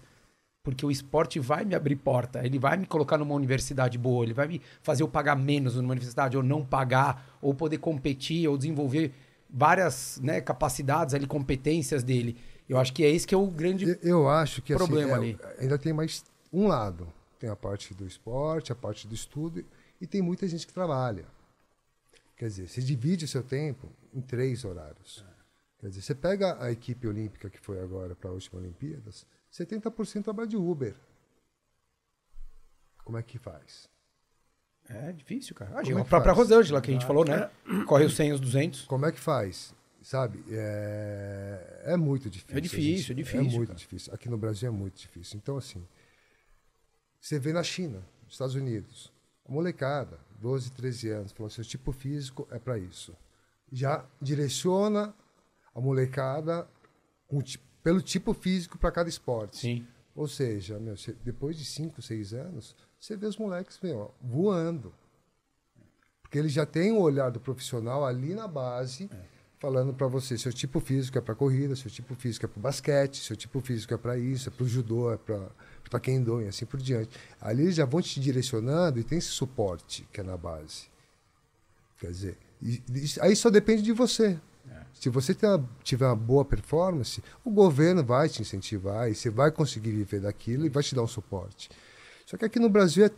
Porque 0.63 0.85
o 0.85 0.91
esporte 0.91 1.39
vai 1.39 1.63
me 1.65 1.73
abrir 1.73 1.95
porta, 1.95 2.45
ele 2.45 2.59
vai 2.59 2.75
me 2.77 2.85
colocar 2.85 3.17
numa 3.17 3.33
universidade 3.33 3.97
boa, 3.97 4.23
ele 4.25 4.33
vai 4.33 4.47
me 4.49 4.61
fazer 4.83 5.01
eu 5.01 5.07
pagar 5.07 5.35
menos 5.35 5.75
numa 5.75 5.91
universidade, 5.91 6.35
ou 6.37 6.43
não 6.43 6.63
pagar, 6.63 7.35
ou 7.41 7.53
poder 7.55 7.77
competir, 7.77 8.47
ou 8.49 8.57
desenvolver 8.57 9.13
várias 9.49 10.19
né, 10.21 10.41
capacidades 10.41 11.15
ali, 11.15 11.25
competências 11.25 12.03
dele. 12.03 12.35
Eu 12.67 12.77
acho 12.77 12.91
que 12.93 13.03
é 13.03 13.09
esse 13.09 13.25
que 13.25 13.33
é 13.33 13.37
o 13.37 13.47
grande. 13.47 13.85
Eu, 13.89 13.97
eu 14.03 14.29
acho 14.29 14.61
que 14.61 14.73
assim, 14.73 14.85
Problema 14.85 15.11
é, 15.11 15.15
ali. 15.15 15.39
ainda 15.57 15.77
tem 15.77 15.93
mais 15.93 16.23
um 16.51 16.67
lado. 16.67 17.07
Tem 17.39 17.49
a 17.49 17.55
parte 17.55 17.93
do 17.93 18.05
esporte, 18.05 18.71
a 18.71 18.75
parte 18.75 19.07
do 19.07 19.13
estudo, 19.13 19.63
e 20.01 20.07
tem 20.07 20.21
muita 20.21 20.47
gente 20.47 20.65
que 20.65 20.73
trabalha. 20.73 21.25
Quer 22.35 22.47
dizer, 22.47 22.67
você 22.67 22.81
divide 22.81 23.25
o 23.25 23.27
seu 23.27 23.43
tempo 23.43 23.89
em 24.13 24.21
três 24.21 24.63
horários. 24.63 25.23
Quer 25.79 25.89
dizer, 25.89 26.01
você 26.01 26.15
pega 26.15 26.61
a 26.61 26.71
equipe 26.71 27.07
olímpica 27.07 27.49
que 27.49 27.59
foi 27.59 27.79
agora 27.79 28.15
para 28.15 28.29
a 28.29 28.33
última 28.33 28.59
Olimpíadas, 28.59 29.25
70% 29.51 30.23
trabalha 30.23 30.47
de 30.47 30.57
Uber. 30.57 30.95
Como 33.03 33.17
é 33.17 33.23
que 33.23 33.37
faz? 33.37 33.87
É 34.89 35.11
difícil, 35.11 35.55
cara. 35.55 35.71
Ah, 35.73 35.77
é 35.77 35.79
a 35.81 35.83
que 35.83 35.91
própria 35.93 36.33
faz? 36.33 36.37
Rosângela, 36.37 36.81
que 36.81 36.89
a 36.89 36.93
gente 36.93 37.05
falou, 37.05 37.25
né? 37.25 37.49
Corre 37.85 38.05
os 38.05 38.15
100 38.15 38.29
e 38.29 38.33
os 38.33 38.39
200. 38.39 38.81
Como 38.85 39.05
é 39.05 39.11
que 39.11 39.19
faz? 39.19 39.73
Sabe? 40.01 40.43
É, 40.49 41.83
é 41.87 41.97
muito 41.97 42.29
difícil. 42.29 42.57
É 42.57 42.61
difícil, 42.61 42.97
gente. 42.97 43.11
é 43.11 43.15
difícil, 43.15 43.39
É 43.39 43.43
muito 43.57 43.67
cara. 43.67 43.79
difícil. 43.79 44.13
Aqui 44.13 44.29
no 44.29 44.37
Brasil 44.37 44.67
é 44.69 44.71
muito 44.71 44.95
difícil. 44.95 45.37
Então, 45.37 45.57
assim, 45.57 45.85
você 47.27 47.37
vê 47.37 47.51
na 47.51 47.61
China, 47.61 48.01
nos 48.23 48.35
Estados 48.35 48.55
Unidos, 48.55 49.11
a 49.45 49.51
molecada, 49.51 50.17
12, 50.39 50.71
13 50.71 51.09
anos, 51.09 51.31
falou 51.33 51.47
assim, 51.47 51.59
o 51.59 51.65
tipo 51.65 51.91
físico 51.91 52.47
é 52.49 52.57
para 52.57 52.77
isso. 52.77 53.13
Já 53.69 54.05
direciona 54.21 55.13
a 55.75 55.81
molecada 55.81 56.65
com 57.27 57.41
pelo 57.83 58.01
tipo 58.01 58.33
físico 58.33 58.77
para 58.77 58.93
cada 58.93 59.09
esporte. 59.09 59.57
Sim. 59.57 59.87
Ou 60.15 60.25
seja, 60.25 60.79
meu, 60.79 60.95
depois 61.21 61.57
de 61.57 61.65
5, 61.65 62.01
6 62.01 62.33
anos, 62.33 62.73
você 62.97 63.17
vê 63.17 63.25
os 63.25 63.37
moleques 63.37 63.77
meu, 63.81 64.15
voando. 64.21 64.93
Porque 66.21 66.37
ele 66.37 66.47
já 66.47 66.65
tem 66.65 66.93
o 66.93 67.01
olhar 67.01 67.29
do 67.29 67.41
profissional 67.41 68.05
ali 68.05 68.33
na 68.35 68.47
base, 68.47 69.09
falando 69.59 69.93
para 69.93 70.07
você, 70.07 70.37
seu 70.37 70.53
tipo 70.53 70.79
físico 70.79 71.17
é 71.17 71.21
para 71.21 71.33
corrida, 71.35 71.75
seu 71.75 71.89
tipo 71.89 72.13
físico 72.15 72.45
é 72.45 72.49
para 72.49 72.61
basquete, 72.61 73.23
seu 73.23 73.35
tipo 73.35 73.59
físico 73.61 73.93
é 73.93 73.97
para 73.97 74.17
isso, 74.17 74.49
é 74.49 74.51
para 74.51 74.63
o 74.63 74.67
judô, 74.67 75.11
é 75.11 75.17
para 75.17 75.49
taekwondo 75.89 76.41
e 76.41 76.47
assim 76.47 76.65
por 76.65 76.79
diante. 76.79 77.09
Ali 77.41 77.63
eles 77.63 77.75
já 77.75 77.85
vão 77.85 78.01
te 78.01 78.19
direcionando 78.19 78.99
e 78.99 79.03
tem 79.03 79.17
esse 79.17 79.29
suporte 79.29 80.07
que 80.11 80.19
é 80.21 80.23
na 80.23 80.37
base. 80.37 80.85
Quer 81.99 82.11
dizer, 82.11 82.37
e- 82.61 82.81
aí 83.21 83.35
só 83.35 83.49
depende 83.49 83.81
de 83.81 83.93
você. 83.93 84.39
Se 84.93 85.09
você 85.09 85.35
tiver 85.83 86.07
uma 86.07 86.15
boa 86.15 86.43
performance, 86.43 87.23
o 87.43 87.51
governo 87.51 88.03
vai 88.03 88.27
te 88.29 88.41
incentivar 88.41 89.09
e 89.09 89.15
você 89.15 89.29
vai 89.29 89.51
conseguir 89.51 89.91
viver 89.91 90.19
daquilo 90.21 90.65
e 90.65 90.69
vai 90.69 90.81
te 90.83 90.95
dar 90.95 91.03
um 91.03 91.07
suporte. 91.07 91.69
Só 92.25 92.35
que 92.35 92.43
aqui 92.45 92.59
no 92.59 92.67
Brasil 92.67 93.05
é- 93.05 93.11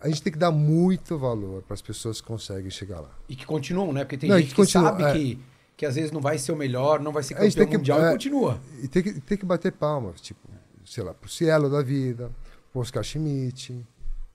a 0.00 0.08
gente 0.08 0.22
tem 0.22 0.32
que 0.32 0.38
dar 0.38 0.50
muito 0.50 1.18
valor 1.18 1.62
para 1.62 1.74
as 1.74 1.82
pessoas 1.82 2.20
que 2.20 2.26
conseguem 2.26 2.70
chegar 2.70 3.00
lá. 3.00 3.10
E 3.28 3.34
que 3.34 3.44
continuam, 3.46 3.92
né? 3.92 4.04
Porque 4.04 4.16
tem 4.18 4.30
Não, 4.30 4.36
gente 4.38 4.48
que 4.48 4.54
que, 4.54 4.56
continua, 4.62 4.90
sabe 4.90 5.02
é. 5.04 5.12
que, 5.12 5.38
que 5.76 5.86
às 5.86 5.94
vezes 5.96 6.12
não 6.12 6.20
vai 6.20 6.38
ser 6.38 6.52
o 6.52 6.56
melhor, 6.56 7.00
não 7.00 7.12
vai 7.12 7.22
ser 7.22 7.34
campeão 7.34 7.66
que- 7.66 7.76
mundial 7.78 8.00
é. 8.04 8.08
e 8.08 8.12
continua. 8.12 8.60
E 8.82 8.88
tem 8.88 9.02
que, 9.02 9.20
tem 9.20 9.36
que 9.38 9.44
bater 9.46 9.72
palmas, 9.72 10.20
tipo, 10.20 10.40
sei 10.84 11.02
lá, 11.02 11.12
pro 11.12 11.28
Cielo 11.28 11.68
da 11.68 11.82
vida, 11.82 12.30
pro 12.72 12.80
Oscar 12.80 13.02
Schmidt, 13.02 13.84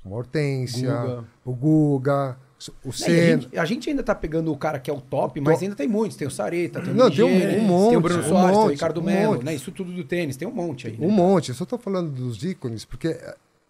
uma 0.03 0.17
Hortência, 0.17 0.91
Guga. 0.93 1.25
o 1.45 1.53
Guga, 1.53 2.37
o 2.83 2.89
É, 2.89 2.89
e 2.89 2.89
a, 2.89 2.93
Senna. 2.93 3.41
gente, 3.41 3.57
a 3.59 3.65
gente 3.65 3.89
ainda 3.89 4.03
tá 4.03 4.13
pegando 4.15 4.51
o 4.51 4.57
cara 4.57 4.79
que 4.79 4.89
é 4.89 4.93
o 4.93 4.99
top, 5.01 5.39
mas 5.41 5.61
ainda 5.61 5.75
tem 5.75 5.87
muitos. 5.87 6.17
Tem 6.17 6.27
o 6.27 6.31
Sareta, 6.31 6.81
tem 6.81 6.91
o 6.93 6.95
Não, 6.95 7.09
tem 7.09 7.23
um- 7.23 7.57
um 7.59 7.61
monte, 7.61 7.89
tem 7.89 7.97
o 7.97 8.01
Bruno 8.01 8.19
um 8.19 8.23
Soares, 8.23 8.49
tem 8.51 8.57
o 8.57 8.61
monte, 8.63 8.71
Ricardo 8.73 8.99
um 8.99 9.03
Melo, 9.03 9.33
monte. 9.33 9.45
né? 9.45 9.55
Isso 9.55 9.71
tudo 9.71 9.91
do 9.93 10.03
tênis, 10.03 10.35
tem 10.37 10.47
um 10.47 10.51
monte 10.51 10.87
aí. 10.87 10.97
né? 10.97 11.05
Um 11.07 11.11
monte. 11.11 11.49
Eu 11.49 11.55
só 11.55 11.65
tô 11.65 11.77
falando 11.77 12.11
dos 12.11 12.43
ícones, 12.43 12.83
porque 12.85 13.17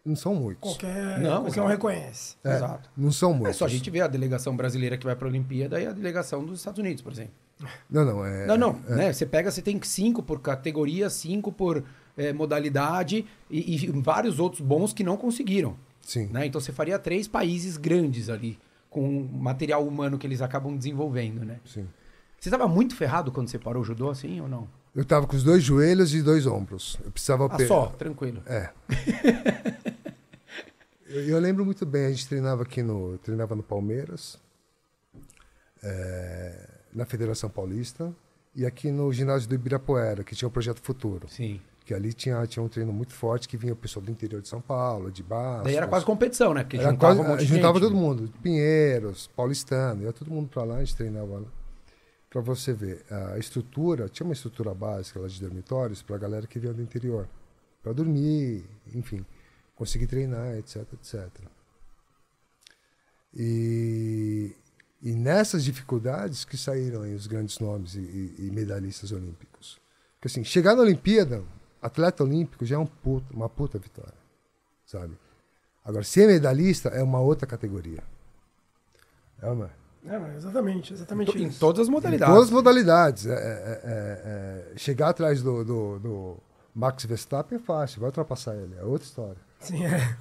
não 0.06 0.16
são 0.16 0.36
muitos. 0.36 0.62
Qualquer, 0.72 1.20
Não, 1.20 1.32
qualquer 1.44 1.50
exato. 1.50 1.62
um 1.62 1.70
reconhece. 1.70 2.36
É, 2.44 2.56
Exato. 2.56 2.90
Não 2.98 3.12
são 3.12 3.32
É 3.32 3.36
muitos. 3.36 3.56
só 3.58 3.66
a 3.66 3.70
gente 3.70 3.90
ver 3.90 4.02
a 4.02 4.08
delegação 4.08 4.56
brasileira 4.56 4.98
que 4.98 5.06
vai 5.06 5.16
para 5.16 5.28
a 5.28 5.30
Olimpíada 5.30 5.80
e 5.82 5.88
a 5.88 5.92
delegação 5.94 6.44
dos 6.46 6.60
Estados 6.60 6.80
Unidos, 6.80 7.02
por 7.02 7.12
exemplo. 7.12 7.32
Não, 7.90 8.04
não, 8.04 8.26
é. 8.26 8.46
não, 8.46 8.58
não. 8.58 8.74
Né? 8.88 9.14
Você 9.14 9.26
pega, 9.26 9.50
você 9.50 9.62
tem 9.62 9.82
cinco 9.82 10.22
por 10.22 10.42
categoria, 10.42 11.10
cinco 11.10 11.52
por 11.52 11.84
eh, 12.18 12.34
modalidade 12.34 13.26
e, 13.50 13.76
e 13.86 13.88
vários 14.02 14.40
outros 14.40 14.60
bons 14.62 14.92
que 14.92 15.04
não 15.04 15.16
conseguiram. 15.16 15.76
Sim. 16.02 16.28
né? 16.28 16.46
Então 16.46 16.60
você 16.60 16.74
faria 16.74 17.00
três 17.00 17.28
países 17.30 17.78
grandes 17.78 18.30
ali, 18.30 18.60
com 18.90 19.08
o 19.22 19.24
material 19.38 19.88
humano 19.88 20.18
que 20.18 20.28
eles 20.28 20.42
acabam 20.42 20.76
desenvolvendo, 20.76 21.46
né? 21.46 21.60
sim. 21.66 21.88
Você 22.38 22.50
estava 22.50 22.68
muito 22.68 22.94
ferrado 22.94 23.32
quando 23.32 23.48
você 23.48 23.58
parou 23.58 23.82
o 23.82 23.86
judô, 23.86 24.10
assim, 24.10 24.42
ou 24.42 24.50
não? 24.50 24.68
Eu 24.96 25.04
tava 25.04 25.26
com 25.26 25.36
os 25.36 25.44
dois 25.44 25.64
joelhos 25.64 26.14
e 26.14 26.22
dois 26.22 26.46
ombros. 26.46 26.98
Eu 27.04 27.12
precisava 27.12 27.48
Ah, 27.52 27.68
só, 27.68 27.88
tranquilo. 27.88 28.44
É. 28.46 28.70
eu, 31.08 31.22
eu 31.30 31.40
lembro 31.40 31.66
muito 31.66 31.86
bem, 31.86 32.06
a 32.06 32.10
gente 32.12 32.28
treinava 32.28 32.64
aqui 32.64 32.82
no. 32.84 33.18
Treinava 33.18 33.56
no 33.56 33.64
Palmeiras, 33.64 34.38
é, 35.82 36.68
na 36.94 37.06
Federação 37.06 37.50
Paulista, 37.50 38.14
e 38.56 38.66
aqui 38.66 38.92
no 38.92 39.12
ginásio 39.12 39.50
do 39.50 39.56
Ibirapuera, 39.56 40.24
que 40.24 40.36
tinha 40.36 40.48
o 40.48 40.52
Projeto 40.52 40.80
Futuro. 40.82 41.28
Sim. 41.30 41.60
Que 41.86 41.94
ali 41.94 42.14
tinha, 42.14 42.46
tinha 42.48 42.64
um 42.64 42.70
treino 42.70 42.94
muito 42.94 43.14
forte 43.14 43.46
que 43.48 43.58
vinha 43.58 43.74
o 43.74 43.76
pessoal 43.76 44.06
do 44.06 44.10
interior 44.12 44.42
de 44.42 44.48
São 44.48 44.62
Paulo, 44.62 45.12
de 45.12 45.22
Bastos. 45.22 45.64
Daí 45.66 45.76
era 45.76 45.86
quase 45.88 46.06
competição, 46.06 46.54
né? 46.54 46.64
Porque 46.64 46.78
juntava 46.78 47.16
quase- 47.26 47.44
um 47.44 47.48
juntava 47.48 47.74
gente, 47.80 47.84
todo 47.90 47.94
né? 47.96 48.00
mundo, 48.00 48.34
Pinheiros, 48.42 49.28
Paulistano, 49.36 50.04
ia 50.04 50.14
todo 50.14 50.32
mundo 50.32 50.48
para 50.48 50.64
lá, 50.64 50.76
a 50.78 50.80
gente 50.80 50.96
treinava 50.96 51.40
lá. 51.40 51.48
Para 52.34 52.42
você 52.42 52.74
ver, 52.74 53.06
a 53.12 53.38
estrutura, 53.38 54.10
tinha 54.10 54.25
uma 54.25 54.34
estrutura 54.34 54.74
básica 54.74 55.20
lá 55.20 55.28
de 55.28 55.40
dormitórios 55.40 56.02
para 56.02 56.16
a 56.16 56.20
galera 56.20 56.48
que 56.48 56.58
vinha 56.58 56.74
do 56.74 56.82
interior, 56.82 57.30
para 57.84 57.94
dormir, 57.94 58.66
enfim, 58.92 59.24
conseguir 59.75 60.08
treinar, 60.08 60.56
etc, 60.58 60.78
etc. 60.94 61.30
E, 63.36 64.56
e 65.00 65.13
nessas 65.13 65.63
dificuldades 65.63 66.44
que 66.44 66.58
saíram 66.58 67.04
aí 67.04 67.13
os 67.13 67.28
grandes 67.28 67.60
nomes 67.60 67.94
e, 67.94 68.00
e- 68.00 68.36
e 68.48 68.52
medalhistas 68.52 69.12
olímpicos. 69.12 69.80
Porque 70.16 70.28
assim, 70.28 70.44
chegar 70.44 70.75
na 70.75 70.82
Olimpíada, 70.82 71.44
atleta 71.84 72.24
olímpico 72.24 72.66
já 72.66 72.78
é 72.78 72.80
um 72.80 72.88
puta- 72.88 73.32
uma 73.32 73.48
puta 73.48 73.78
vitória, 73.78 74.18
sabe? 74.88 75.16
Agora, 75.86 76.04
ser 76.04 76.25
medalhista 76.25 76.90
é 76.90 77.04
uma 77.04 77.20
outra 77.20 77.46
categoria. 77.46 78.04
É 79.40 79.48
uma. 79.52 79.70
É, 80.06 80.36
exatamente, 80.36 80.94
exatamente 80.94 81.38
Em 81.38 81.48
isso. 81.48 81.60
todas 81.60 81.82
as 81.84 81.88
Em 81.88 81.92
modalidades. 81.92 82.34
todas 82.34 82.48
as 82.50 82.54
modalidades. 82.54 83.26
É, 83.26 83.34
é, 83.34 83.36
é, 83.36 84.72
é, 84.74 84.78
chegar 84.78 85.10
atrás 85.10 85.42
do, 85.42 85.64
do, 85.64 86.00
do 86.00 86.38
Max 86.76 87.06
Verstappen 87.06 87.58
é 87.58 87.62
fácil, 87.62 88.02
vai 88.02 88.10
ultrapassar 88.10 88.54
ele, 88.56 88.76
é 88.80 88.84
outra 88.84 89.08
história. 89.08 89.38
Sim, 89.60 89.86
é. 89.86 90.16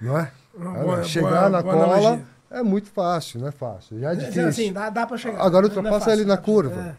Não 0.00 0.18
é? 0.18 0.30
Boa- 0.56 1.02
chegar 1.02 1.28
boa- 1.30 1.48
na 1.50 1.62
boa 1.62 1.74
cola 1.74 1.84
analogia. 1.96 2.26
é 2.50 2.62
muito 2.62 2.88
fácil, 2.90 3.40
não 3.40 3.48
é 3.48 3.52
fácil. 3.52 3.98
Já 3.98 4.12
é 4.12 4.16
difícil. 4.16 4.46
Assim, 4.48 4.72
dá, 4.72 4.88
dá 4.90 5.06
pra 5.06 5.16
chegar. 5.16 5.40
Agora 5.40 5.66
é 5.66 5.68
ultrapassa 5.68 5.98
fácil, 6.00 6.12
ele 6.12 6.24
na 6.24 6.36
curva. 6.36 6.80
é. 6.80 6.96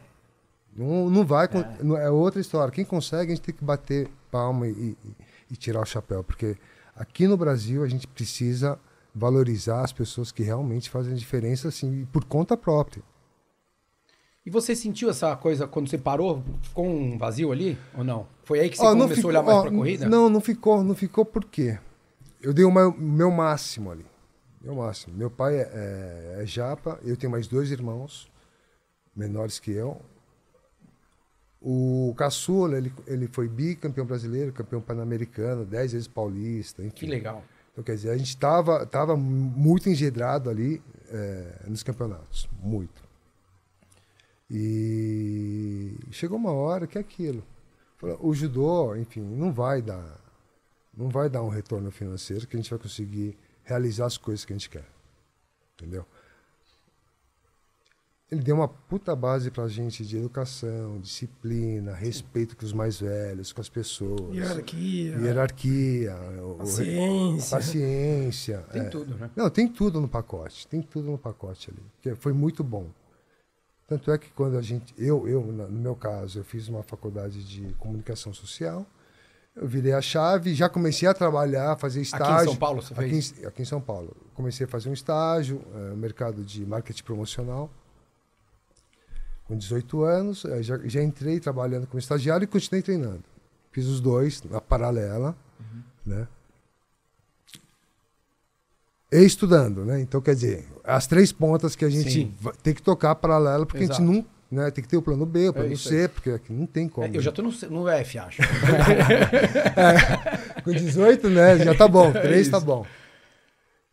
Não, 0.75 1.09
não 1.09 1.23
vai. 1.25 1.47
não- 1.81 1.95
É 1.97 2.09
outra 2.09 2.41
história. 2.41 2.71
Quem 2.71 2.83
consegue, 2.83 3.31
a 3.31 3.35
gente 3.35 3.45
tem 3.45 3.53
que 3.55 3.63
bater 3.63 4.09
palma 4.31 4.67
e, 4.67 4.71
e- 4.71 4.97
e 5.51 5.55
tirar 5.55 5.79
o 5.81 5.85
chapéu. 5.85 6.23
Porque 6.23 6.57
aqui 6.95 7.27
no 7.27 7.37
Brasil 7.37 7.83
a 7.83 7.87
gente 7.87 8.07
precisa 8.07 8.77
valorizar 9.13 9.81
as 9.81 9.91
pessoas 9.93 10.31
que 10.31 10.43
realmente 10.43 10.89
fazem 10.89 11.13
a 11.13 11.17
diferença 11.17 11.67
assim, 11.67 12.05
por 12.11 12.23
conta 12.25 12.57
própria. 12.57 13.03
E 14.45 14.49
você 14.49 14.75
sentiu 14.75 15.09
essa 15.09 15.35
coisa 15.37 15.65
quando 15.67 15.87
você 15.89 15.97
parou? 15.97 16.43
Ficou 16.61 16.85
um 16.85 17.17
vazio 17.17 17.51
ali 17.51 17.77
ou 17.95 18.03
não? 18.03 18.27
Foi 18.43 18.59
aí 18.59 18.69
que 18.69 18.75
você 18.77 18.85
Ó, 18.85 18.91
começou 18.91 19.15
ficou- 19.15 19.29
a 19.29 19.33
olhar 19.33 19.43
mais 19.43 19.57
ó, 19.57 19.61
pra 19.61 19.71
corrida? 19.71 20.09
Não, 20.09 20.29
não 20.29 20.41
ficou, 20.41 20.83
não 20.83 20.95
ficou 20.95 21.23
por 21.23 21.45
quê? 21.45 21.79
Eu 22.41 22.53
dei 22.53 22.65
o 22.65 22.71
meu, 22.71 22.91
meu 22.91 23.31
máximo 23.31 23.89
ali. 23.91 24.05
Meu 24.61 24.75
máximo. 24.75 25.15
Meu 25.15 25.29
pai 25.31 25.55
é, 25.57 25.71
é, 25.73 26.43
é 26.43 26.45
japa, 26.45 26.99
eu 27.03 27.15
tenho 27.15 27.31
mais 27.31 27.47
dois 27.47 27.71
irmãos, 27.71 28.29
menores 29.15 29.59
que 29.59 29.71
eu. 29.71 30.01
O 31.61 32.13
caçula, 32.17 32.77
ele, 32.77 32.91
ele 33.07 33.27
foi 33.27 33.47
bicampeão 33.47 34.05
brasileiro, 34.05 34.51
campeão 34.51 34.81
pan-americano, 34.81 35.63
dez 35.65 35.93
vezes 35.93 36.07
paulista, 36.09 36.81
enfim. 36.83 36.93
Que 36.95 37.05
legal. 37.05 37.41
Então, 37.73 37.83
quer 37.83 37.95
dizer, 37.95 38.11
a 38.11 38.17
gente 38.17 38.29
estava 38.29 38.85
tava 38.85 39.17
muito 39.17 39.89
engedrado 39.89 40.49
ali 40.49 40.81
é, 41.09 41.65
nos 41.67 41.81
campeonatos, 41.81 42.47
muito. 42.61 43.03
E 44.49 45.97
chegou 46.11 46.37
uma 46.37 46.51
hora 46.51 46.85
que 46.85 46.99
é 46.99 47.01
aquilo. 47.01 47.43
O 48.19 48.33
judô, 48.33 48.95
enfim, 48.95 49.21
não 49.21 49.51
vai 49.51 49.81
dar, 49.81 50.19
não 50.95 51.09
vai 51.09 51.29
dar 51.29 51.41
um 51.41 51.49
retorno 51.49 51.89
financeiro 51.89 52.45
que 52.45 52.55
a 52.55 52.59
gente 52.59 52.69
vai 52.69 52.77
conseguir 52.77 53.35
realizar 53.63 54.05
as 54.05 54.17
coisas 54.17 54.45
que 54.45 54.53
a 54.53 54.55
gente 54.55 54.69
quer, 54.69 54.85
entendeu? 55.73 56.05
Ele 58.33 58.41
deu 58.41 58.55
uma 58.55 58.67
puta 58.67 59.15
base 59.15 59.51
pra 59.51 59.67
gente 59.67 60.03
de 60.03 60.17
educação, 60.17 60.99
disciplina, 60.99 61.93
respeito 61.93 62.57
com 62.57 62.65
os 62.65 62.73
mais 62.73 62.99
velhos, 62.99 63.53
com 63.53 63.61
as 63.61 63.69
pessoas, 63.69 64.33
Hierarquia, 64.35 65.15
hierarquia, 65.19 66.15
o- 66.41 66.53
o- 66.53 66.55
paciência. 66.55 67.57
paciência. 67.57 68.57
Tem 68.71 68.81
é. 68.81 68.85
tudo, 68.85 69.15
né? 69.15 69.29
Não, 69.35 69.51
tem 69.51 69.67
tudo 69.67 70.01
no 70.01 70.07
pacote. 70.07 70.67
Tem 70.67 70.81
tudo 70.81 71.11
no 71.11 71.17
pacote 71.17 71.69
ali. 71.69 71.83
Que 72.01 72.15
foi 72.15 72.33
muito 72.33 72.63
bom. 72.63 72.87
Tanto 73.87 74.11
é 74.11 74.17
que 74.17 74.31
quando 74.31 74.57
a 74.57 74.61
gente. 74.63 74.95
Eu, 74.97 75.27
eu, 75.27 75.41
no 75.43 75.69
meu 75.69 75.95
caso, 75.95 76.39
eu 76.39 76.43
fiz 76.43 76.67
uma 76.67 76.81
faculdade 76.81 77.43
de 77.43 77.71
comunicação 77.75 78.33
social. 78.33 78.83
Eu 79.55 79.67
virei 79.67 79.93
a 79.93 80.01
chave, 80.01 80.55
já 80.55 80.67
comecei 80.67 81.07
a 81.07 81.13
trabalhar, 81.13 81.77
fazer 81.77 82.01
estágio. 82.01 82.25
Aqui 82.33 82.41
em 82.41 82.45
São 82.45 82.55
Paulo 82.55 82.81
você 82.81 82.93
aqui 82.93 83.09
fez? 83.11 83.45
aqui 83.45 83.61
em 83.61 83.65
São 83.65 83.79
Paulo. 83.79 84.17
Comecei 84.33 84.65
a 84.65 84.67
fazer 84.67 84.89
um 84.89 84.93
estágio 84.93 85.61
eh, 85.75 85.89
no 85.91 85.97
mercado 85.97 86.43
de 86.43 86.65
marketing 86.65 87.03
promocional. 87.03 87.69
Com 89.53 89.57
18 89.59 90.03
anos, 90.03 90.43
já, 90.61 90.79
já 90.83 91.03
entrei 91.03 91.39
trabalhando 91.39 91.85
como 91.85 91.99
estagiário 91.99 92.43
e 92.43 92.47
continuei 92.47 92.81
treinando. 92.81 93.23
Fiz 93.71 93.85
os 93.85 94.01
dois 94.01 94.41
na 94.49 94.59
paralela, 94.59 95.35
Uhum. 95.59 95.81
né? 96.07 96.27
E 99.11 99.23
estudando, 99.23 99.85
né? 99.85 100.01
Então, 100.01 100.19
quer 100.19 100.33
dizer, 100.33 100.65
as 100.83 101.05
três 101.05 101.31
pontas 101.31 101.75
que 101.75 101.85
a 101.85 101.89
gente 101.89 102.11
Sim. 102.11 102.33
tem 102.63 102.73
que 102.73 102.81
tocar 102.81 103.13
paralela, 103.13 103.63
porque 103.63 103.83
Exato. 103.83 104.01
a 104.01 104.05
gente 104.05 104.15
não. 104.15 104.25
Né, 104.51 104.69
tem 104.71 104.83
que 104.83 104.87
ter 104.87 104.97
o 104.97 105.01
plano 105.01 105.25
B, 105.25 105.49
o 105.49 105.53
plano 105.53 105.73
isso 105.73 105.89
C, 105.89 106.07
porque 106.07 106.29
aqui 106.31 106.53
não 106.53 106.65
tem 106.67 106.87
como. 106.87 107.07
É, 107.07 107.17
eu 107.17 107.21
já 107.21 107.31
tô 107.31 107.41
no, 107.41 107.51
no 107.71 107.87
F, 107.87 108.19
acho. 108.19 108.41
Com 110.63 110.71
18, 110.71 111.27
né? 111.29 111.57
Já 111.59 111.73
tá 111.75 111.87
bom, 111.87 112.09
É 112.09 112.21
três 112.21 112.49
tá 112.49 112.59
bom. 112.59 112.85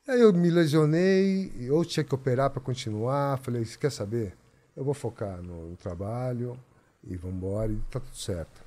Aí 0.06 0.20
eu 0.20 0.32
me 0.34 0.50
lesionei, 0.50 1.50
eu 1.60 1.82
tinha 1.84 2.04
que 2.04 2.14
operar 2.14 2.50
para 2.50 2.60
continuar. 2.60 3.38
Falei, 3.38 3.64
você 3.64 3.78
quer 3.78 3.90
saber? 3.90 4.34
Eu 4.76 4.84
vou 4.84 4.94
focar 4.94 5.42
no, 5.42 5.70
no 5.70 5.76
trabalho 5.76 6.58
e 7.04 7.16
vamos 7.16 7.36
embora. 7.36 7.72
E 7.72 7.76
tá 7.90 8.00
tudo 8.00 8.16
certo. 8.16 8.62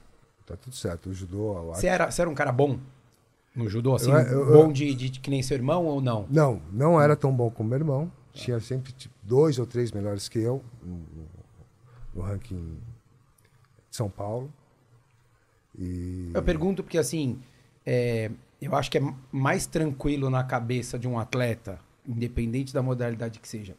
Tá 0.46 0.56
tudo 0.58 0.76
certo. 0.76 1.10
O 1.10 1.14
judô, 1.14 1.54
Você 1.74 1.88
era, 1.88 2.10
você 2.12 2.22
era 2.22 2.30
um 2.30 2.36
cara 2.36 2.52
bom 2.52 2.78
no 3.56 3.70
judô, 3.70 3.96
assim? 3.96 4.12
Eu- 4.12 4.18
eu- 4.20 4.52
bom 4.52 4.72
de, 4.72 4.94
de, 4.94 5.10
de 5.10 5.20
que 5.20 5.30
nem 5.30 5.42
seu 5.42 5.56
irmão 5.56 5.86
ou 5.86 6.02
não? 6.02 6.28
Não, 6.30 6.62
não 6.72 7.00
era 7.02 7.16
tão 7.16 7.34
bom 7.34 7.50
como 7.50 7.70
meu 7.70 7.80
irmão. 7.80 8.12
Tinha 8.34 8.60
sempre 8.60 8.92
tipo, 8.94 9.14
dois 9.22 9.60
ou 9.60 9.66
três 9.66 9.92
melhores 9.92 10.28
que 10.28 10.40
eu 10.40 10.64
no, 10.82 11.06
no 12.16 12.22
ranking 12.22 12.78
de 13.90 13.96
São 13.96 14.10
Paulo. 14.10 14.52
E 15.78 16.32
Eu 16.34 16.44
pergunto 16.44 16.84
porque, 16.84 16.98
assim, 16.98 17.40
é, 17.86 18.30
eu 18.62 18.76
acho 18.76 18.90
que 18.92 18.98
é 18.98 19.02
mais 19.32 19.66
tranquilo 19.66 20.30
na 20.30 20.44
cabeça 20.44 20.98
de 21.00 21.08
um 21.08 21.18
atleta, 21.18 21.80
independente 22.08 22.74
da 22.74 22.82
modalidade 22.82 23.40
que 23.40 23.48
seja, 23.48 23.76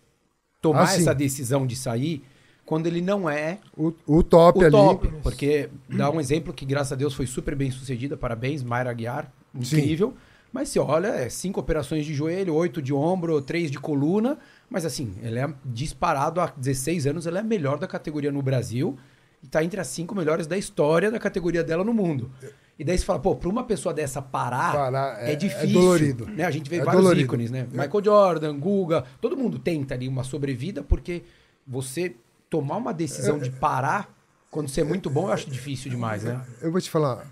tomar 0.65 0.85
Ah, 0.85 0.87
sim. 0.87 1.03
essa 1.03 1.15
decisão 1.15 1.67
de 1.67 1.77
sair 1.77 2.25
quando 2.65 2.87
ele 2.87 3.03
não 3.03 3.29
é 3.29 3.59
o, 3.77 3.93
o 4.07 4.23
top 4.23 4.59
o 4.61 4.63
ali. 4.63 4.71
top. 4.71 5.13
Porque 5.23 5.69
dá 5.89 6.11
um 6.11 6.19
exemplo 6.19 6.55
que, 6.55 6.65
graças 6.65 6.93
a 6.93 6.97
Deus, 6.97 7.13
foi 7.13 7.27
super 7.27 7.55
bem 7.55 7.71
sucedida. 7.71 8.17
Parabéns, 8.17 8.63
Mayra 8.63 8.91
Aguiar. 8.91 9.31
Incrível. 9.55 10.15
Mas 10.51 10.71
se 10.71 10.79
olha, 10.79 11.09
é 11.09 11.29
cinco 11.29 11.61
operações 11.61 12.07
de 12.07 12.15
joelho, 12.15 12.55
oito 12.55 12.81
de 12.81 12.95
ombro, 12.95 13.43
três 13.43 13.71
de 13.71 13.79
coluna. 13.79 14.39
Mas 14.71 14.87
assim, 14.87 15.13
ela 15.23 15.39
é 15.41 15.55
disparado 15.67 16.41
há 16.41 16.47
16 16.57 17.07
anos, 17.07 17.27
ela 17.27 17.39
é 17.39 17.41
a 17.43 17.45
melhor 17.45 17.79
da 17.79 17.87
categoria 17.87 18.33
no 18.33 18.41
Brasil. 18.41 18.97
E 19.43 19.47
tá 19.47 19.63
entre 19.63 19.79
as 19.79 19.89
cinco 19.89 20.15
melhores 20.15 20.47
da 20.47 20.57
história 20.57 21.11
da 21.11 21.19
categoria 21.19 21.63
dela 21.63 21.85
no 21.85 21.93
mundo. 21.93 22.31
E 22.79 22.85
daí 22.85 22.99
você 22.99 23.05
fala, 23.05 23.21
pô, 23.21 23.37
pra 23.37 23.49
uma 23.49 23.65
pessoa 23.65 23.95
dessa 23.95 24.21
parar, 24.21 24.73
Parar 24.73 25.23
é, 25.23 25.31
é- 25.31 25.33
é 25.33 25.37
difícil. 25.37 25.73
dolorido. 25.73 26.27
Né? 26.27 26.45
A 26.45 26.51
gente 26.51 26.69
vê 26.69 26.77
É 26.77 26.85
vários 26.85 27.03
dolorido. 27.03 27.25
ícones, 27.25 27.51
né? 27.51 27.69
Michael 27.71 28.05
Jordan, 28.05 28.59
Guga, 28.59 29.05
todo 29.21 29.37
mundo 29.37 29.59
tenta 29.59 29.95
ali 29.95 30.09
uma 30.09 30.25
sobrevida, 30.25 30.83
porque 30.83 31.23
você 31.67 32.17
tomar 32.51 32.77
uma 32.77 32.93
decisão 32.93 33.39
de 33.39 33.51
parar 33.51 34.13
quando 34.51 34.69
você 34.69 34.81
é 34.81 34.85
muito 34.85 35.09
bom, 35.11 35.29
eu 35.29 35.33
acho 35.33 35.49
difícil 35.51 35.91
demais, 35.91 36.23
né? 36.25 36.45
Eu 36.61 36.71
vou 36.73 36.81
te 36.81 36.89
falar, 36.91 37.27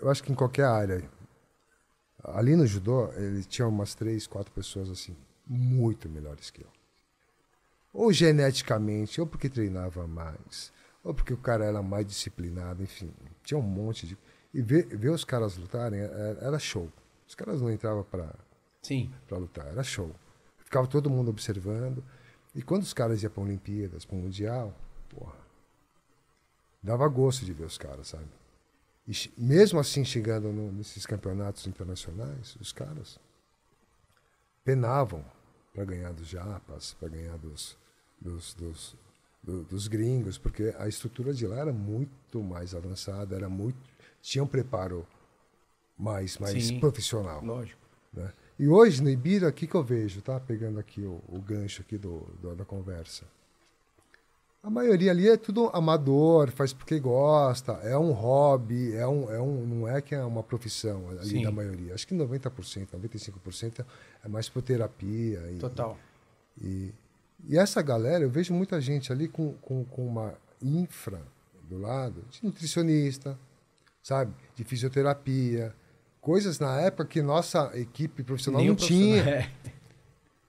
eu 0.00 0.10
acho 0.10 0.22
que 0.22 0.30
em 0.32 0.34
qualquer 0.34 0.64
área. 0.66 1.02
Ali 2.22 2.56
no 2.56 2.66
judô, 2.66 3.10
ele 3.16 3.44
tinha 3.44 3.68
umas 3.68 3.94
três, 3.94 4.26
quatro 4.26 4.50
pessoas 4.52 4.88
assim, 4.90 5.14
muito 5.46 6.08
melhores 6.08 6.50
que 6.50 6.62
eu. 6.62 6.68
Ou 7.92 8.12
geneticamente, 8.12 9.20
ou 9.20 9.26
porque 9.26 9.48
treinava 9.48 10.06
mais, 10.06 10.72
ou 11.02 11.12
porque 11.14 11.32
o 11.32 11.36
cara 11.36 11.64
era 11.64 11.82
mais 11.82 12.06
disciplinado, 12.06 12.82
enfim. 12.82 13.10
Tinha 13.42 13.58
um 13.58 13.62
monte 13.62 14.06
de. 14.06 14.16
E 14.54 14.62
ver, 14.62 14.86
ver 14.96 15.10
os 15.10 15.24
caras 15.24 15.56
lutarem 15.56 16.00
era, 16.00 16.38
era 16.40 16.58
show. 16.58 16.88
Os 17.26 17.34
caras 17.34 17.60
não 17.60 17.70
entravam 17.70 18.04
para 18.04 18.32
Sim. 18.82 19.12
para 19.28 19.36
lutar, 19.38 19.66
era 19.66 19.82
show. 19.82 20.14
Ficava 20.58 20.86
todo 20.86 21.10
mundo 21.10 21.30
observando. 21.30 22.02
E 22.54 22.62
quando 22.62 22.82
os 22.82 22.92
caras 22.92 23.22
iam 23.22 23.32
para 23.32 23.42
Olimpíadas, 23.42 24.04
para 24.04 24.16
o 24.16 24.20
Mundial, 24.20 24.72
porra, 25.10 25.34
dava 26.82 27.06
gosto 27.08 27.44
de 27.44 27.52
ver 27.52 27.64
os 27.64 27.76
caras, 27.76 28.08
sabe? 28.08 28.28
E 29.08 29.12
mesmo 29.36 29.78
assim, 29.80 30.04
chegando 30.04 30.52
no- 30.52 30.70
nesses 30.72 31.04
campeonatos 31.04 31.66
internacionais, 31.66 32.56
os 32.60 32.72
caras 32.72 33.18
penavam 34.64 35.24
para 35.74 35.84
ganhar 35.84 36.12
dos 36.12 36.28
japas, 36.28 36.94
para 36.94 37.08
ganhar 37.08 37.36
dos, 37.38 37.76
dos, 38.20 38.54
dos, 38.54 38.96
do- 39.42 39.64
dos 39.64 39.88
gringos, 39.88 40.38
porque 40.38 40.74
a 40.78 40.86
estrutura 40.88 41.34
de 41.34 41.46
lá 41.46 41.58
era 41.58 41.72
muito 41.72 42.42
mais 42.42 42.74
avançada, 42.74 43.34
era 43.34 43.48
muito 43.48 43.76
tinha 44.24 44.42
um 44.42 44.46
preparo 44.46 45.06
mais, 45.98 46.38
mais 46.38 46.64
Sim. 46.66 46.80
profissional. 46.80 47.44
Lógico. 47.44 47.78
né? 48.12 48.32
E 48.58 48.66
hoje 48.68 49.02
no 49.02 49.10
Ibira, 49.10 49.48
o 49.48 49.52
que, 49.52 49.66
que 49.66 49.74
eu 49.74 49.82
vejo, 49.82 50.22
tá? 50.22 50.40
Pegando 50.40 50.78
aqui 50.78 51.02
o, 51.02 51.20
o 51.28 51.40
gancho 51.40 51.82
aqui 51.82 51.98
do, 51.98 52.20
do- 52.40 52.54
da 52.54 52.64
conversa. 52.64 53.24
A 54.62 54.70
maioria 54.70 55.10
ali 55.10 55.28
é 55.28 55.36
tudo 55.36 55.68
amador, 55.74 56.50
faz 56.50 56.72
porque 56.72 56.98
gosta, 56.98 57.72
é 57.82 57.98
um 57.98 58.12
hobby, 58.12 58.94
é 58.94 59.06
um, 59.06 59.30
é 59.30 59.38
um, 59.38 59.66
não 59.66 59.88
é 59.88 60.00
que 60.00 60.14
é 60.14 60.24
uma 60.24 60.42
profissão 60.42 61.10
ali 61.10 61.28
Sim. 61.28 61.42
da 61.42 61.50
maioria. 61.50 61.92
Acho 61.92 62.06
que 62.08 62.14
90%, 62.14 62.88
95% 62.98 63.84
é 64.24 64.28
mais 64.28 64.48
por 64.48 64.62
terapia. 64.62 65.40
E, 65.52 65.58
Total. 65.58 65.98
e, 66.62 66.94
e 67.46 67.58
essa 67.58 67.82
galera, 67.82 68.24
eu 68.24 68.30
vejo 68.30 68.54
muita 68.54 68.80
gente 68.80 69.12
ali 69.12 69.28
com, 69.28 69.52
com, 69.60 69.84
com 69.84 70.06
uma 70.06 70.32
infra 70.62 71.20
do 71.68 71.76
lado, 71.78 72.24
de 72.30 72.42
nutricionista, 72.42 73.38
sabe? 74.04 74.32
De 74.54 74.62
fisioterapia. 74.62 75.74
Coisas 76.20 76.58
na 76.60 76.80
época 76.80 77.06
que 77.06 77.20
nossa 77.22 77.70
equipe 77.74 78.22
profissional 78.22 78.60
Nem 78.60 78.68
não 78.68 78.76
profissional- 78.76 79.22
tinha. 79.24 79.34
É. 79.34 79.50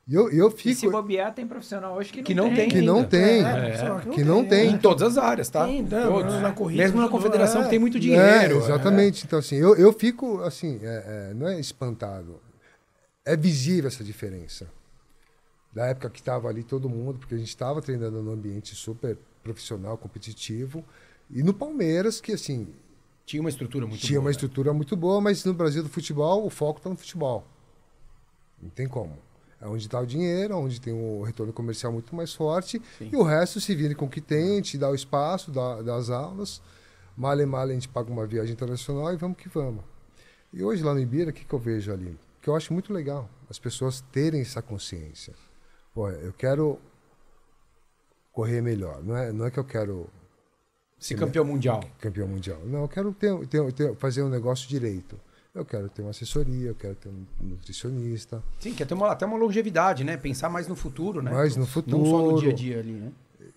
E 0.07 0.13
eu, 0.13 0.29
eu 0.29 0.49
E 0.49 0.51
se 0.51 0.75
fico. 0.75 0.91
bobear, 0.91 1.33
tem 1.33 1.47
profissional 1.47 1.95
hoje 1.95 2.11
que 2.11 2.19
não, 2.19 2.23
Que 2.23 2.33
não 2.35 2.53
tem 2.55 2.69
Que 2.69 2.81
não 2.81 3.03
tem. 3.03 3.43
profissional 3.43 3.99
que 4.01 4.23
não 4.23 4.45
tem. 4.47 4.69
Em 4.73 4.77
todas 4.77 5.01
as 5.01 5.17
áreas, 5.17 5.49
tá? 5.49 5.65
Tem? 5.65 5.83
Todos. 5.83 6.35
Na 6.41 6.51
corrida, 6.51 6.83
Mesmo 6.83 7.01
na 7.01 7.09
confederação 7.09 7.61
é. 7.61 7.63
que 7.63 7.69
tem 7.71 7.79
muito 7.79 7.97
É, 7.97 7.99
dinheiro. 7.99 8.57
exatamente. 8.57 9.25
Então, 9.25 9.39
assim, 9.39 9.55
eu, 9.55 9.75
eu 9.75 9.91
fico, 9.91 10.41
assim, 10.43 10.79
é, 10.83 11.29
é, 11.31 11.33
não 11.33 11.47
é 11.47 11.59
espantado. 11.59 12.39
É 13.25 13.35
visível 13.35 13.87
essa 13.87 14.03
diferença. 14.03 14.67
Da 15.73 15.87
época 15.87 16.09
que 16.11 16.19
estava 16.19 16.47
ali 16.49 16.63
todo 16.63 16.87
mundo, 16.87 17.17
porque 17.17 17.33
a 17.33 17.37
gente 17.39 17.49
estava 17.49 17.81
treinando 17.81 18.21
num 18.21 18.31
ambiente 18.31 18.75
super 18.75 19.17
profissional, 19.43 19.97
competitivo. 19.97 20.85
E 21.31 21.41
no 21.41 21.51
Palmeiras, 21.53 22.21
que, 22.21 22.31
assim, 22.31 22.67
Tinha 23.25 23.41
uma 23.41 23.49
estrutura 23.49 23.87
muito 23.87 24.01
tinha 24.01 24.19
boa. 24.19 24.25
uma 24.25 24.29
né? 24.29 24.31
estrutura 24.31 24.73
muito 24.73 24.95
boa, 24.95 25.19
mas 25.19 25.43
no 25.43 25.53
Brasil 25.53 25.81
do 25.81 25.89
futebol, 25.89 26.45
o 26.45 26.49
foco 26.49 26.77
está 26.77 26.89
no 26.89 26.95
futebol. 26.95 27.45
Não 28.61 28.69
tem 28.69 28.87
como. 28.87 29.17
É 29.59 29.67
onde 29.67 29.85
está 29.85 29.99
o 29.99 30.05
dinheiro, 30.05 30.55
onde 30.57 30.79
tem 30.79 30.93
o 30.93 31.23
retorno 31.23 31.51
comercial 31.51 31.91
muito 31.91 32.15
mais 32.15 32.33
forte, 32.33 32.81
Sim. 32.97 33.09
e 33.11 33.15
o 33.15 33.23
resto 33.23 33.59
se 33.59 33.73
vire 33.73 33.95
com 33.95 34.05
o 34.05 34.09
que 34.09 34.21
tem, 34.21 34.61
te 34.61 34.77
dá 34.77 34.89
o 34.89 34.95
espaço, 34.95 35.49
dá, 35.49 35.81
dá 35.81 35.95
as 35.95 36.09
aulas. 36.09 36.61
Male, 37.17 37.45
male, 37.45 37.71
a 37.71 37.73
gente 37.73 37.87
paga 37.87 38.11
uma 38.11 38.27
viagem 38.27 38.53
internacional 38.53 39.11
e 39.13 39.17
vamos 39.17 39.37
que 39.37 39.49
vamos. 39.49 39.83
E 40.53 40.63
hoje 40.63 40.83
lá 40.83 40.93
no 40.93 40.99
Ibira, 40.99 41.31
o 41.31 41.33
que, 41.33 41.45
que 41.45 41.53
eu 41.53 41.59
vejo 41.59 41.91
ali? 41.91 42.17
Que 42.41 42.49
eu 42.49 42.55
acho 42.55 42.73
muito 42.73 42.93
legal, 42.93 43.29
as 43.49 43.57
pessoas 43.57 44.01
terem 44.11 44.41
essa 44.41 44.61
consciência. 44.61 45.33
Pô, 45.93 46.09
eu 46.09 46.33
quero 46.33 46.77
correr 48.31 48.61
melhor, 48.61 49.01
não 49.01 49.15
é, 49.17 49.31
não 49.31 49.45
é 49.45 49.51
que 49.51 49.57
eu 49.57 49.63
quero 49.63 50.09
Se 51.07 51.13
campeão 51.15 51.45
mundial. 51.45 51.83
campeão 51.99 52.27
mundial. 52.27 52.59
Não, 52.65 52.81
eu 52.81 52.87
quero 52.87 53.13
ter, 53.13 53.47
ter- 53.47 53.71
ter- 53.73 53.95
fazer 53.95 54.23
um 54.23 54.29
negócio 54.29 54.67
direito. 54.67 55.19
Eu 55.53 55.63
quero 55.63 55.87
ter 55.87 56.01
uma 56.01 56.09
assessoria, 56.09 56.69
eu 56.69 56.75
quero 56.75 56.95
ter 56.95 57.09
um 57.09 57.25
nutricionista. 57.39 58.41
Sim, 58.59 58.73
quer 58.73 58.85
ter 58.87 58.93
uma, 58.95 59.11
até 59.11 59.25
uma 59.25 59.37
longevidade, 59.37 60.03
né? 60.03 60.17
Pensar 60.17 60.49
mais 60.49 60.67
no 60.67 60.75
futuro, 60.75 61.21
né? 61.21 61.31
Mais 61.31 61.55
no 61.55 61.61
Não 61.61 61.67
só 61.67 61.79
no 61.81 62.05
futuro. 62.05 62.39
dia 62.41 62.49
a 62.49 62.53
dia 62.53 62.79
ali, 62.79 62.91
né? 62.93 63.11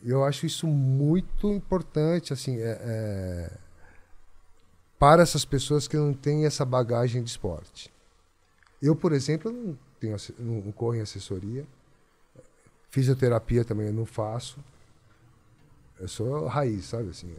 Eu 0.05 0.23
acho 0.25 0.45
isso 0.47 0.67
muito 0.67 1.51
importante, 1.51 2.33
assim, 2.33 2.59
é- 2.61 2.79
é, 2.81 3.51
para 4.99 5.23
essas 5.23 5.45
pessoas 5.45 5.89
que 5.89 5.97
não 5.97 6.13
têm 6.13 6.45
essa 6.45 6.65
bagagem 6.65 7.23
de 7.23 7.31
esporte. 7.31 7.91
Eu, 8.83 8.95
por 8.95 9.13
exemplo, 9.13 9.51
não, 9.51 9.77
tenho, 9.99 10.17
não 10.39 10.71
corro 10.73 10.95
em 10.97 11.01
assessoria. 11.01 11.65
Fisioterapia 12.91 13.65
também 13.65 13.87
eu 13.87 13.93
não 13.93 14.07
faço. 14.07 14.59
Eu 16.01 16.09
sou 16.09 16.47
raiz, 16.47 16.85
sabe? 16.87 17.11
Assim, 17.11 17.33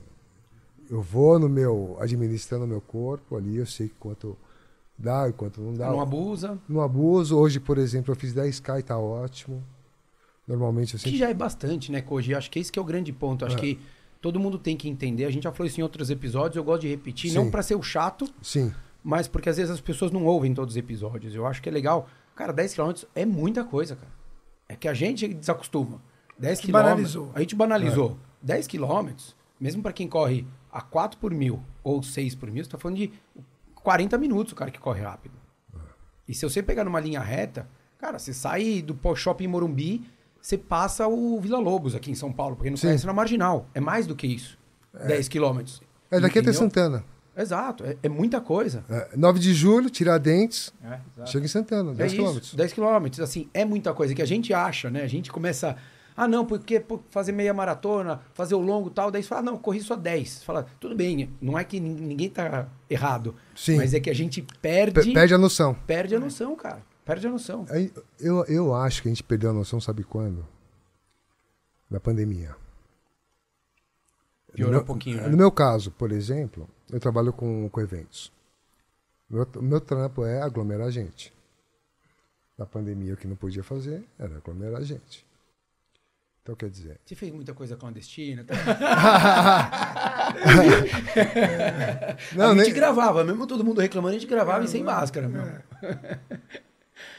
eu 0.90 1.02
vou 1.02 1.38
no 1.40 1.48
meu, 1.50 1.98
administrando 2.00 2.66
o 2.66 2.68
meu 2.68 2.82
corpo 2.82 3.36
ali, 3.38 3.58
eu 3.58 3.66
sei 3.66 3.92
quanto 4.00 4.38
dá 4.98 5.30
e 5.30 5.34
quanto 5.34 5.62
não 5.62 5.74
dá. 5.74 5.88
Não 5.90 6.02
abusa. 6.02 6.58
Não 6.68 6.82
abuso. 6.82 7.38
Hoje, 7.38 7.60
por 7.60 7.78
exemplo, 7.78 8.12
eu 8.12 8.16
fiz 8.16 8.34
10K 8.34 8.80
e 8.80 8.84
tá 8.84 8.98
ótimo. 8.98 9.64
Normalmente 10.48 10.94
eu 10.96 10.98
Que 10.98 11.04
sempre 11.06 11.20
já 11.20 11.30
é 11.30 11.34
bastante, 11.34 11.92
né, 11.92 12.02
Koji? 12.02 12.34
Acho 12.36 12.50
que 12.50 12.60
esse 12.60 12.72
que 12.72 12.80
é 12.80 12.82
o 12.82 12.86
grande 12.86 13.14
ponto. 13.14 13.46
Acho 13.46 13.56
É. 13.58 13.60
que 13.60 13.80
todo 14.20 14.40
mundo 14.40 14.58
tem 14.58 14.76
que 14.76 14.90
entender. 14.90 15.26
A 15.26 15.32
gente 15.32 15.44
já 15.44 15.52
falou 15.52 15.68
isso 15.68 15.80
em 15.80 15.84
outros 15.84 16.10
episódios, 16.10 16.56
eu 16.58 16.64
gosto 16.64 16.82
de 16.82 16.88
repetir, 16.90 17.30
Sim. 17.30 17.36
não 17.38 17.52
pra 17.52 17.62
ser 17.62 17.76
o 17.76 17.84
chato, 17.84 18.28
Sim, 18.42 18.74
mas 19.04 19.28
porque 19.28 19.48
às 19.50 19.58
vezes 19.58 19.72
as 19.72 19.80
pessoas 19.80 20.12
não 20.12 20.26
ouvem 20.26 20.54
todos 20.54 20.74
os 20.74 20.78
episódios. 20.78 21.34
Eu 21.36 21.46
acho 21.46 21.62
que 21.62 21.70
é 21.70 21.72
legal. 21.72 22.08
Cara, 22.36 22.52
10 22.52 22.74
km 22.74 22.92
é 23.16 23.26
muita 23.26 23.64
coisa, 23.64 23.96
cara. 23.96 24.12
É 24.68 24.76
que 24.76 24.88
a 24.88 24.94
gente 24.94 25.28
desacostuma. 25.28 26.02
10 26.38 26.60
Que 26.62 26.68
km. 26.68 26.72
banalizou. 26.74 27.32
A 27.36 27.40
gente 27.42 27.56
banalizou. 27.56 28.18
10 28.42 28.68
km, 28.68 29.10
mesmo 29.60 29.82
pra 29.82 29.92
quem 29.94 30.08
corre 30.08 30.46
a 30.72 30.82
4 30.82 31.20
por 31.20 31.34
mil 31.34 31.62
ou 31.84 32.02
6 32.02 32.36
por 32.36 32.50
mil, 32.52 32.64
você 32.64 32.70
tá 32.70 32.78
falando 32.78 32.98
de 32.98 33.12
40 33.76 34.18
minutos 34.18 34.54
o 34.54 34.56
cara 34.56 34.72
que 34.72 34.80
corre 34.80 35.02
rápido. 35.02 35.34
E 36.28 36.34
se 36.34 36.48
você 36.48 36.62
pegar 36.62 36.84
numa 36.84 37.00
linha 37.00 37.20
reta, 37.20 37.68
cara, 37.98 38.20
você 38.20 38.34
sai 38.34 38.82
do 38.82 38.98
shopping 39.16 39.48
Morumbi, 39.48 40.04
você 40.42 40.58
passa 40.58 41.08
o 41.08 41.40
Vila 41.42 41.60
Lobos 41.60 41.96
aqui 41.96 42.12
em 42.12 42.16
São 42.16 42.32
Paulo, 42.32 42.56
porque 42.56 42.70
não 42.70 42.78
Sim. 42.78 42.88
conhece 42.88 43.06
na 43.06 43.14
marginal. 43.14 43.68
É 43.74 43.80
mais 43.80 44.06
do 44.06 44.16
que 44.16 44.28
isso. 44.28 44.58
10 44.94 45.28
quilômetros. 45.28 45.82
é 46.10 46.20
daqui 46.20 46.40
até? 46.40 46.52
Santana. 46.54 47.04
Exato, 47.38 47.86
é, 47.86 47.96
é 48.04 48.10
muita 48.10 48.42
coisa. 48.42 48.84
É, 48.90 49.16
9 49.16 49.40
de 49.40 49.54
julho, 49.54 49.90
Tiradentes, 49.90 50.74
É, 50.84 51.00
exato. 51.16 51.32
chega 51.32 51.46
em 51.46 51.48
Santana, 51.48 51.94
10 51.94 52.12
é 52.12 52.16
quilômetros. 52.16 52.48
Isso, 52.48 52.58
10 52.58 52.74
quilômetros, 52.74 53.20
assim, 53.22 53.50
é 53.54 53.64
muita 53.64 53.94
coisa 53.94 54.14
que 54.14 54.22
a 54.22 54.26
gente 54.26 54.54
acha, 54.54 54.90
né? 54.90 55.04
A 55.04 55.08
gente 55.08 55.32
começa, 55.32 55.78
ah, 56.24 56.28
não, 56.28 56.46
porque 56.46 56.80
pô, 56.80 57.00
fazer 57.10 57.32
meia 57.32 57.54
maratona, 57.54 58.22
fazer 58.34 58.56
o 58.56 58.60
longo 58.60 58.90
tal, 58.90 59.10
daí 59.12 59.22
você 59.24 59.30
fala, 59.30 59.42
ah, 59.42 59.44
não, 59.44 59.58
corri 59.58 59.82
só 59.82 59.96
10. 59.96 60.30
Você 60.30 60.46
fala, 60.46 60.66
tudo 60.80 60.96
bem, 60.96 61.30
não 61.42 61.58
é 61.58 61.64
que 61.64 61.80
nin- 61.80 61.94
ninguém 61.96 62.30
tá 62.30 62.68
errado, 62.90 63.36
Sim. 63.56 63.78
mas 63.78 63.94
é 63.94 64.00
que 64.00 64.10
a 64.10 64.14
gente 64.16 64.42
Pe- 64.42 64.58
perde, 64.62 65.14
Perde 65.14 65.34
a 65.34 65.38
noção. 65.38 65.74
perde 65.88 66.16
a 66.16 66.20
noção, 66.20 66.56
cara. 66.56 66.82
Perde 67.06 67.26
a 67.28 67.30
noção. 67.32 67.66
Eu, 68.20 68.46
eu 68.46 68.76
acho 68.76 69.02
que 69.02 69.08
a 69.08 69.12
gente 69.12 69.24
perdeu 69.24 69.50
a 69.50 69.54
noção, 69.54 69.80
sabe 69.82 70.04
quando? 70.04 70.46
Na 71.90 72.00
pandemia. 72.00 72.56
Piorou 74.54 74.74
meu, 74.74 74.82
um 74.82 74.86
pouquinho, 74.86 75.18
né? 75.22 75.28
No 75.28 75.38
meu 75.38 75.52
caso, 75.52 75.92
por 75.92 76.12
exemplo, 76.12 76.68
eu 76.92 77.00
trabalho 77.00 77.32
com, 77.32 77.70
com 77.70 77.82
eventos. 77.82 78.32
Meu, 79.30 79.48
o 79.56 79.62
meu 79.62 79.80
trampo 79.80 80.26
é 80.26 80.42
aglomerar 80.42 80.92
gente. 80.92 81.32
Na 82.58 82.66
pandemia, 82.66 83.14
o 83.14 83.18
que 83.18 83.28
não 83.28 83.36
podia 83.36 83.64
fazer 83.64 84.04
era 84.18 84.36
aglomerar 84.38 84.84
gente. 84.84 85.26
Então, 86.50 86.56
quer 86.56 86.70
dizer. 86.70 87.00
Você 87.06 87.14
fez 87.14 87.32
muita 87.32 87.54
coisa 87.54 87.76
clandestina. 87.76 88.44
Tá? 88.44 88.56
Não, 92.36 92.46
a 92.52 92.56
gente 92.56 92.64
nem- 92.64 92.74
gravava, 92.74 93.24
mesmo 93.24 93.46
todo 93.46 93.64
mundo 93.64 93.80
reclamando, 93.82 94.16
a 94.16 94.20
gente 94.20 94.28
gravava 94.28 94.66
e 94.66 94.68
sem 94.68 94.84
máscara, 94.84 95.28
meu. 95.30 95.44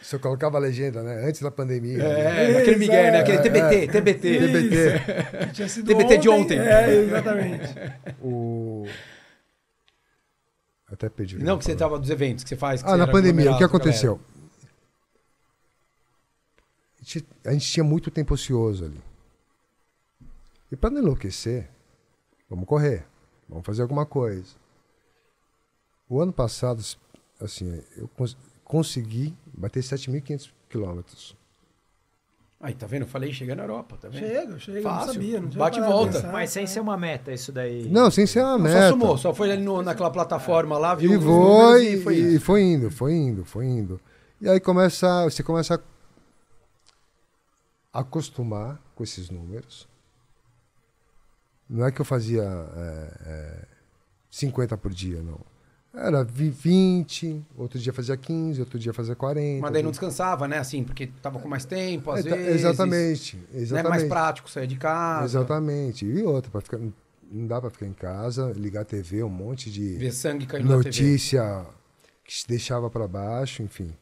Se 0.02 0.16
eu 0.16 0.20
colocava 0.20 0.56
a 0.56 0.60
legenda, 0.60 1.00
né? 1.02 1.28
Antes 1.28 1.40
da 1.42 1.50
pandemia. 1.50 2.02
É, 2.02 2.58
aquele 2.58 2.76
Miguel, 2.76 3.12
né? 3.12 3.20
Aquele 3.20 3.38
TBT, 3.38 3.86
TBT. 3.86 4.38
TBT. 4.40 5.52
Tinha 5.52 5.68
sido 5.68 5.86
TBT 5.86 6.18
de 6.18 6.28
ontem. 6.28 6.58
É, 6.58 6.90
exatamente. 7.06 7.68
O... 8.20 8.84
Até 10.90 11.08
perdi. 11.08 11.38
Não, 11.38 11.56
que 11.56 11.64
você 11.64 11.70
ia 11.70 11.78
falar. 11.78 11.90
tava 11.90 12.00
dos 12.00 12.10
eventos 12.10 12.42
que 12.42 12.48
você 12.50 12.56
faz. 12.56 12.82
que 12.82 12.88
Ah, 12.88 12.92
você 12.92 12.98
na 12.98 13.06
pandemia, 13.06 13.52
o 13.52 13.58
que 13.58 13.62
aconteceu? 13.62 14.20
A 17.00 17.04
gente, 17.04 17.24
a 17.46 17.52
gente 17.52 17.70
tinha 17.70 17.84
muito 17.84 18.10
tempo 18.10 18.34
ocioso 18.34 18.86
ali. 18.86 19.09
E 20.70 20.76
para 20.76 20.90
não 20.90 21.00
enlouquecer, 21.00 21.68
vamos 22.48 22.66
correr, 22.66 23.04
vamos 23.48 23.64
fazer 23.66 23.82
alguma 23.82 24.06
coisa. 24.06 24.54
O 26.08 26.20
ano 26.20 26.32
passado, 26.32 26.82
assim, 27.40 27.82
eu 27.96 28.08
cons- 28.08 28.36
consegui 28.64 29.34
bater 29.52 29.82
7.500 29.82 30.50
quilômetros. 30.68 31.36
Aí, 32.62 32.74
tá 32.74 32.86
vendo? 32.86 33.02
Eu 33.02 33.08
falei, 33.08 33.32
chega 33.32 33.54
na 33.54 33.62
Europa, 33.62 33.96
tá 33.98 34.08
vendo? 34.08 34.18
Chega, 34.20 34.58
chega, 34.58 34.82
Fácil. 34.82 35.06
não 35.06 35.12
sabia. 35.14 35.40
Não 35.40 35.48
tinha 35.48 35.58
Bate 35.58 35.78
e 35.78 35.82
volta. 35.82 36.12
pensar. 36.12 36.30
Mas 36.32 36.50
sem 36.50 36.66
ser 36.66 36.80
uma 36.80 36.96
meta, 36.96 37.32
isso 37.32 37.50
daí. 37.50 37.88
Não, 37.88 38.10
sem 38.10 38.26
ser 38.26 38.40
uma 38.42 38.58
Não, 38.58 38.64
meta. 38.64 38.82
só 38.82 38.88
sumou, 38.90 39.16
só 39.16 39.34
foi 39.34 39.50
ali 39.50 39.62
no- 39.62 39.80
naquela 39.82 40.10
plataforma 40.10 40.76
lá, 40.76 40.94
viu 40.94 41.14
E 41.14 41.18
foi, 41.20 41.86
e 41.94 42.02
foi 42.02 42.14
e 42.16 42.38
foi 42.38 42.62
indo, 42.62 42.90
foi 42.90 43.12
indo, 43.14 43.44
foi 43.46 43.64
indo. 43.64 44.00
E 44.42 44.48
aí 44.48 44.60
começa, 44.60 45.24
você 45.24 45.42
começa 45.42 45.82
a 47.92 48.00
acostumar 48.00 48.78
com 48.94 49.02
esses 49.02 49.30
números. 49.30 49.88
Não 51.70 51.86
é 51.86 51.92
que 51.92 52.00
eu 52.00 52.04
fazia 52.04 52.42
é, 52.42 53.12
é, 53.26 53.64
50 54.30 54.76
por 54.76 54.92
dia, 54.92 55.22
não. 55.22 55.38
Era 55.94 56.22
vi- 56.24 56.50
20, 56.50 57.44
outro 57.56 57.78
dia 57.78 57.92
fazia 57.92 58.16
15, 58.16 58.60
outro 58.60 58.78
dia 58.78 58.92
fazia 58.92 59.14
40. 59.16 59.62
Mas 59.62 59.72
daí 59.72 59.82
não 59.82 59.90
descansava, 59.90 60.46
né? 60.48 60.58
Assim, 60.58 60.82
porque 60.84 61.08
tava 61.22 61.38
com 61.40 61.48
mais 61.48 61.64
tempo, 61.64 62.10
às 62.12 62.24
É, 62.26 62.30
vezes. 62.36 62.60
Exatamente, 62.64 63.36
Né? 63.36 63.42
exatamente. 63.54 63.88
Mais 63.90 64.04
prático 64.04 64.50
sair 64.50 64.66
de 64.66 64.76
casa. 64.76 65.24
Exatamente. 65.24 66.04
E 66.06 66.22
outra, 66.22 66.50
pra 66.50 66.60
ficar, 66.60 66.78
não 66.78 67.46
dá 67.46 67.60
para 67.60 67.70
ficar 67.70 67.86
em 67.86 67.92
casa, 67.92 68.52
ligar 68.56 68.82
a 68.82 68.84
TV, 68.84 69.22
um 69.24 69.28
monte 69.28 69.70
de 69.70 69.96
Ver 69.96 70.12
sangue 70.12 70.46
caindo 70.46 70.68
na 70.68 70.76
TV. 70.76 70.84
notícia 70.84 71.66
que 72.24 72.34
se 72.34 72.46
deixava 72.48 72.88
para 72.90 73.06
baixo, 73.08 73.62
enfim. 73.62 73.92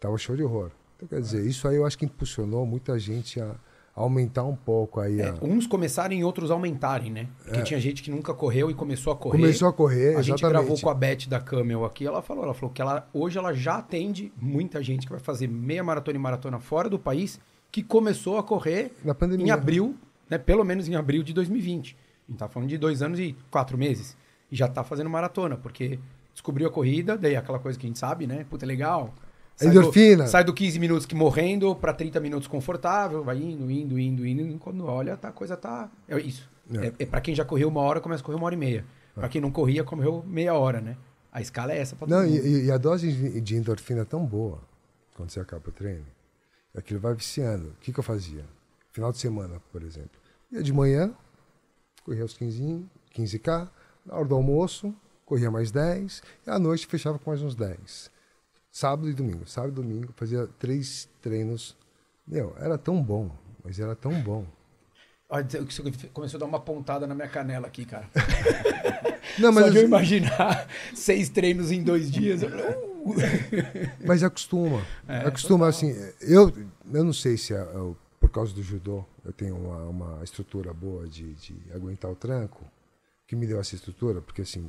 Tava 0.00 0.18
show 0.18 0.36
de 0.36 0.42
horror. 0.42 0.70
Então, 0.96 1.08
quer 1.08 1.20
dizer, 1.22 1.44
isso 1.46 1.66
aí 1.66 1.76
eu 1.76 1.86
acho 1.86 1.96
que 1.98 2.04
impulsionou 2.04 2.66
muita 2.66 2.98
gente 2.98 3.40
a 3.40 3.54
aumentar 3.94 4.42
um 4.44 4.56
pouco 4.56 5.00
aí. 5.00 5.20
É, 5.20 5.28
a... 5.28 5.34
uns 5.40 5.66
começarem 5.66 6.20
e 6.20 6.24
outros 6.24 6.50
aumentarem, 6.50 7.10
né? 7.10 7.28
Porque 7.44 7.62
tinha 7.62 7.78
gente 7.78 8.02
que 8.02 8.10
nunca 8.10 8.34
correu 8.34 8.70
e 8.70 8.74
começou 8.74 9.12
a 9.12 9.16
correr. 9.16 9.38
É. 9.38 9.40
Começou 9.42 9.68
a 9.68 9.72
correr, 9.72 10.16
A 10.16 10.22
gente 10.22 10.38
exatamente. 10.38 10.66
gravou 10.66 10.80
com 10.80 10.90
a 10.90 10.94
Beth 10.94 11.28
da 11.28 11.40
Camel 11.40 11.84
aqui, 11.84 12.06
ela 12.06 12.20
falou, 12.20 12.44
ela 12.44 12.54
falou 12.54 12.70
que 12.70 12.82
ela, 12.82 13.08
hoje 13.12 13.38
ela 13.38 13.52
já 13.52 13.76
atende 13.76 14.32
muita 14.40 14.82
gente 14.82 15.06
que 15.06 15.12
vai 15.12 15.20
fazer 15.20 15.46
meia 15.48 15.84
maratona 15.84 16.16
e 16.16 16.20
maratona 16.20 16.58
fora 16.58 16.88
do 16.90 16.98
país, 16.98 17.38
que 17.70 17.82
começou 17.82 18.36
a 18.38 18.42
correr 18.42 18.92
Na 19.04 19.14
pandemia. 19.14 19.46
em 19.46 19.50
abril, 19.50 19.96
né? 20.28 20.38
Pelo 20.38 20.64
menos 20.64 20.88
em 20.88 20.96
abril 20.96 21.22
de 21.22 21.32
2020. 21.32 21.96
A 22.26 22.30
gente 22.32 22.38
tá 22.38 22.48
falando 22.48 22.68
de 22.68 22.78
dois 22.78 23.02
anos 23.02 23.20
e 23.20 23.36
quatro 23.50 23.76
meses. 23.78 24.16
E 24.50 24.56
já 24.56 24.66
tá 24.66 24.82
fazendo 24.82 25.10
maratona, 25.10 25.56
porque 25.56 25.98
descobriu 26.32 26.66
a 26.66 26.70
corrida, 26.70 27.16
daí 27.16 27.36
aquela 27.36 27.58
coisa 27.58 27.78
que 27.78 27.86
a 27.86 27.88
gente 27.88 27.98
sabe, 27.98 28.26
né? 28.26 28.44
Puta, 28.48 28.66
legal. 28.66 29.14
Sai 29.56 29.68
Endorfina. 29.68 30.24
Do, 30.24 30.30
sai 30.30 30.44
do 30.44 30.52
15 30.52 30.78
minutos 30.78 31.06
que 31.06 31.14
morrendo 31.14 31.74
para 31.76 31.92
30 31.92 32.18
minutos 32.20 32.48
confortável, 32.48 33.22
vai 33.22 33.36
indo, 33.38 33.70
indo, 33.70 33.98
indo, 33.98 34.26
indo. 34.26 34.42
E 34.42 34.58
quando 34.58 34.84
olha, 34.86 35.16
tá, 35.16 35.28
a 35.28 35.32
coisa 35.32 35.56
tá. 35.56 35.90
É 36.08 36.18
isso. 36.18 36.50
É. 36.72 36.86
É, 36.86 36.92
é 37.00 37.06
para 37.06 37.20
quem 37.20 37.34
já 37.34 37.44
correu 37.44 37.68
uma 37.68 37.80
hora, 37.80 38.00
começa 38.00 38.22
a 38.22 38.24
correr 38.24 38.36
uma 38.36 38.46
hora 38.46 38.54
e 38.54 38.58
meia. 38.58 38.84
Pra 39.14 39.28
quem 39.28 39.40
não 39.40 39.50
corria, 39.50 39.84
correu 39.84 40.24
meia 40.26 40.54
hora, 40.54 40.80
né? 40.80 40.96
A 41.30 41.40
escala 41.40 41.72
é 41.72 41.78
essa 41.78 41.94
pra 41.94 42.06
todo 42.06 42.16
Não, 42.16 42.26
e, 42.26 42.66
e 42.66 42.70
a 42.70 42.76
dose 42.76 43.12
de 43.12 43.40
de 43.40 43.56
endorfina 43.56 44.00
é 44.02 44.04
tão 44.04 44.24
boa 44.24 44.60
quando 45.14 45.30
você 45.30 45.40
acaba 45.40 45.68
o 45.68 45.72
treino. 45.72 46.06
Aquilo 46.76 46.98
vai 46.98 47.14
viciando. 47.14 47.68
O 47.68 47.74
que, 47.80 47.92
que 47.92 47.98
eu 48.00 48.04
fazia? 48.04 48.44
Final 48.92 49.12
de 49.12 49.18
semana, 49.18 49.60
por 49.72 49.82
exemplo. 49.82 50.20
Ia 50.50 50.62
de 50.62 50.72
manhã, 50.72 51.12
corria 52.04 52.24
os 52.24 52.34
15, 52.34 52.84
15K. 53.16 53.68
Na 54.04 54.16
hora 54.16 54.24
do 54.24 54.34
almoço, 54.34 54.94
corria 55.24 55.50
mais 55.50 55.70
10. 55.70 56.22
E 56.46 56.50
à 56.50 56.58
noite 56.58 56.86
fechava 56.86 57.18
com 57.18 57.30
mais 57.30 57.42
uns 57.42 57.54
10. 57.54 58.10
Sábado 58.74 59.08
e 59.08 59.14
domingo. 59.14 59.46
Sábado 59.46 59.70
e 59.70 59.74
domingo, 59.76 60.12
fazia 60.16 60.48
três 60.58 61.08
treinos. 61.22 61.76
Meu, 62.26 62.56
era 62.58 62.76
tão 62.76 63.00
bom. 63.00 63.30
Mas 63.64 63.78
era 63.78 63.94
tão 63.94 64.20
bom. 64.20 64.44
Olha, 65.28 65.46
você 65.48 66.08
começou 66.12 66.38
a 66.38 66.40
dar 66.40 66.46
uma 66.46 66.58
pontada 66.58 67.06
na 67.06 67.14
minha 67.14 67.28
canela 67.28 67.68
aqui, 67.68 67.84
cara. 67.84 68.10
Não, 69.38 69.52
Só 69.52 69.60
mas, 69.60 69.72
de 69.72 69.78
eu 69.78 69.84
imaginar 69.84 70.68
seis 70.92 71.28
treinos 71.28 71.70
em 71.70 71.84
dois 71.84 72.10
dias. 72.10 72.42
eu 72.42 72.48
"Uh". 72.48 73.14
mas 74.04 74.24
acostuma. 74.24 74.84
É, 75.06 75.18
acostuma, 75.18 75.68
assim. 75.68 75.94
Eu, 76.20 76.52
eu 76.92 77.04
não 77.04 77.12
sei 77.12 77.36
se 77.36 77.54
é, 77.54 77.58
é 77.58 77.94
por 78.18 78.28
causa 78.30 78.52
do 78.52 78.62
judô 78.62 79.04
eu 79.24 79.32
tenho 79.32 79.56
uma, 79.56 79.84
uma 79.84 80.24
estrutura 80.24 80.74
boa 80.74 81.06
de, 81.06 81.32
de 81.34 81.56
aguentar 81.72 82.10
o 82.10 82.16
tranco, 82.16 82.64
que 83.26 83.36
me 83.36 83.46
deu 83.46 83.60
essa 83.60 83.74
estrutura, 83.76 84.20
porque 84.20 84.42
assim, 84.42 84.68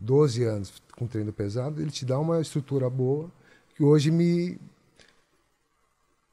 12 0.00 0.42
anos 0.44 0.72
com 0.96 1.06
treino 1.06 1.32
pesado, 1.32 1.80
ele 1.80 1.90
te 1.90 2.04
dá 2.04 2.18
uma 2.18 2.40
estrutura 2.40 2.88
boa, 2.88 3.30
que 3.76 3.82
hoje 3.84 4.10
me. 4.10 4.58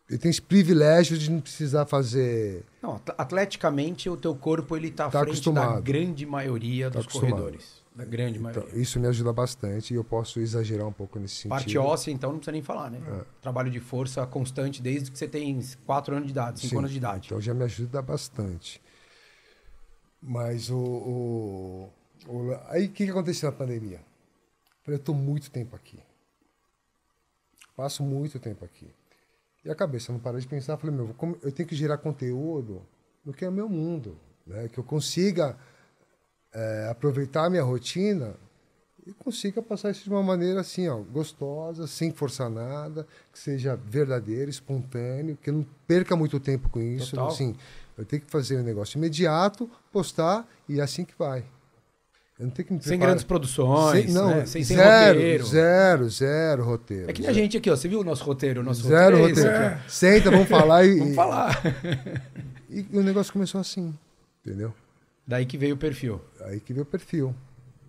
Eu 0.10 0.18
tenho 0.18 0.30
esse 0.30 0.42
privilégio 0.42 1.18
de 1.18 1.30
não 1.30 1.42
precisar 1.42 1.86
fazer. 1.86 2.64
Não, 2.82 2.96
at- 2.96 3.14
atleticamente, 3.18 4.10
o 4.10 4.16
teu 4.16 4.34
corpo 4.34 4.78
ele 4.78 4.90
tá 4.90 5.08
à 5.08 5.10
Tá 5.10 5.20
frente 5.20 5.26
da 5.52 5.52
acostumado. 5.62 5.84
grande 5.84 6.26
maioria 6.26 6.90
Tá 6.90 7.00
dos 7.00 7.08
acostumado. 7.08 7.32
corredores. 7.42 7.86
Da 7.94 8.06
grande 8.06 8.38
Então, 8.40 8.54
maioria. 8.54 8.80
isso 8.82 9.00
me 9.00 9.08
ajuda 9.08 9.34
bastante 9.34 9.92
e 9.94 9.98
eu 9.98 10.04
posso 10.04 10.40
exagerar 10.40 10.88
um 10.88 10.94
pouco 10.94 11.20
nesse 11.20 11.34
sentido. 11.36 11.50
Parte 11.50 11.78
óssea, 11.78 12.12
então, 12.12 12.30
não 12.32 12.38
precisa 12.38 12.52
nem 12.54 12.62
falar, 12.62 12.90
né? 12.92 13.02
É. 13.06 13.24
Trabalho 13.42 13.70
de 13.72 13.80
força 13.82 14.26
constante 14.28 14.82
desde 14.82 15.12
que 15.12 15.18
você 15.18 15.28
tem 15.28 15.60
4 15.86 16.14
anos 16.16 16.28
de 16.28 16.32
idade, 16.32 16.60
5 16.62 16.70
Sim, 16.70 16.78
anos 16.78 16.92
de 16.92 16.98
idade. 16.98 17.26
Então 17.26 17.42
já 17.42 17.54
me 17.54 17.64
ajuda 17.66 18.02
bastante. 18.02 18.80
Mas 20.22 20.70
o- 20.70 20.78
o- 20.78 21.90
aí 22.68 22.86
o 22.86 22.92
que, 22.92 23.06
que 23.06 23.12
aconteceu 23.12 23.50
na 23.50 23.58
pandemia? 23.58 24.02
Falei, 24.84 24.98
eu 24.98 25.02
estou 25.02 25.16
muito 25.16 25.52
tempo 25.52 25.76
aqui. 25.76 26.00
Passo 27.76 28.04
muito 28.04 28.40
tempo 28.40 28.66
aqui. 28.66 28.88
E 29.64 29.70
a 29.70 29.76
cabeça 29.76 30.12
não 30.12 30.20
para 30.20 30.40
de 30.40 30.48
pensar. 30.48 30.78
Falei, 30.78 30.96
meu, 30.96 31.14
como 31.16 31.38
eu 31.44 31.52
tenho 31.52 31.68
que 31.68 31.76
gerar 31.76 31.98
conteúdo 31.98 32.82
no 33.26 33.34
que 33.34 33.44
é 33.44 33.50
o 33.50 33.52
meu 33.52 33.68
mundo. 33.68 34.18
Né? 34.46 34.70
Que 34.70 34.78
eu 34.78 34.84
consiga 34.84 35.58
é, 36.54 36.88
aproveitar 36.90 37.46
a 37.46 37.50
minha 37.50 37.64
rotina 37.64 38.34
e 39.06 39.14
consiga 39.14 39.62
passar 39.62 39.92
isso 39.92 40.04
de 40.04 40.10
uma 40.10 40.24
maneira 40.24 40.62
assim, 40.62 40.88
ó, 40.88 40.98
gostosa, 40.98 41.88
sem 41.88 42.12
forçar 42.12 42.50
nada, 42.50 43.08
que 43.32 43.40
seja 43.40 43.76
verdadeiro, 43.76 44.50
espontâneo, 44.50 45.38
que 45.38 45.50
eu 45.50 45.54
não 45.54 45.66
perca 45.86 46.16
muito 46.16 46.40
tempo 46.40 46.70
com 46.70 46.82
isso. 46.82 47.12
Total. 47.12 47.28
Assim, 47.28 47.56
eu 47.98 48.06
tenho 48.06 48.22
que 48.22 48.32
fazer 48.32 48.58
um 48.58 48.64
negócio 48.64 48.98
imediato, 48.98 49.70
postar 49.92 50.48
e 50.68 50.80
é 50.80 50.84
assim 50.84 51.06
que 51.06 51.14
vai. 51.18 51.46
Eu 52.40 52.46
não 52.46 52.52
tenho 52.52 52.68
que 52.68 52.74
me 52.76 52.82
Sem 52.84 53.00
grandes 53.00 53.24
produções, 53.24 54.06
Sem- 54.06 54.14
não, 54.14 54.30
né? 54.30 54.46
sem, 54.46 54.64
sem 54.64 54.78
zero, 54.78 55.16
roteiro. 55.18 55.46
zero, 55.46 56.10
zero 56.10 56.64
roteiro. 56.64 57.10
É 57.10 57.14
que 57.14 57.22
nem 57.22 57.30
a 57.32 57.34
gente 57.34 57.58
aqui, 57.58 57.70
ó. 57.70 57.76
Você 57.76 57.88
viu 57.88 58.02
o 58.02 58.04
nosso 58.04 58.24
roteiro? 58.24 58.62
O 58.62 58.64
nosso 58.64 58.84
Zero 58.88 59.18
roteiro. 59.18 59.40
é 59.40 59.44
roteiro. 59.54 59.76
aqui, 59.76 59.92
Senta, 59.92 60.30
vamos 60.32 60.48
falar 60.48 60.86
e. 60.86 61.00
Vamos 61.00 61.16
falar. 61.16 61.62
E, 62.70 62.86
o 62.94 63.02
negócio 63.02 63.34
começou 63.34 63.60
assim, 63.62 63.98
entendeu? 64.46 64.74
Daí 65.26 65.46
que 65.46 65.58
veio 65.58 65.74
o 65.76 65.78
perfil. 65.78 66.22
Aí 66.42 66.60
que 66.60 66.74
veio 66.74 66.84
o 66.84 66.86
perfil. 66.86 67.34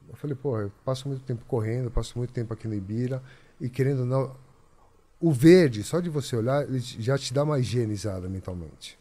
Eu 0.09 0.17
falei, 0.17 0.35
pô, 0.35 0.59
eu 0.59 0.73
passo 0.85 1.07
muito 1.09 1.23
tempo 1.25 1.45
correndo, 1.47 1.91
passo 1.91 2.17
muito 2.17 2.33
tempo 2.33 2.55
aqui 2.55 2.67
no 2.67 2.75
Ibira, 2.75 3.23
e 3.61 3.69
querendo 3.69 4.01
ou 4.01 4.07
não. 4.07 4.35
O 5.21 5.31
verde, 5.33 5.83
só 5.83 6.01
de 6.01 6.09
você 6.09 6.37
olhar, 6.37 6.63
ele 6.63 6.79
já 6.81 7.19
te 7.19 7.35
dá 7.35 7.43
uma 7.43 7.59
higienizada 7.59 8.29
mentalmente. 8.29 8.97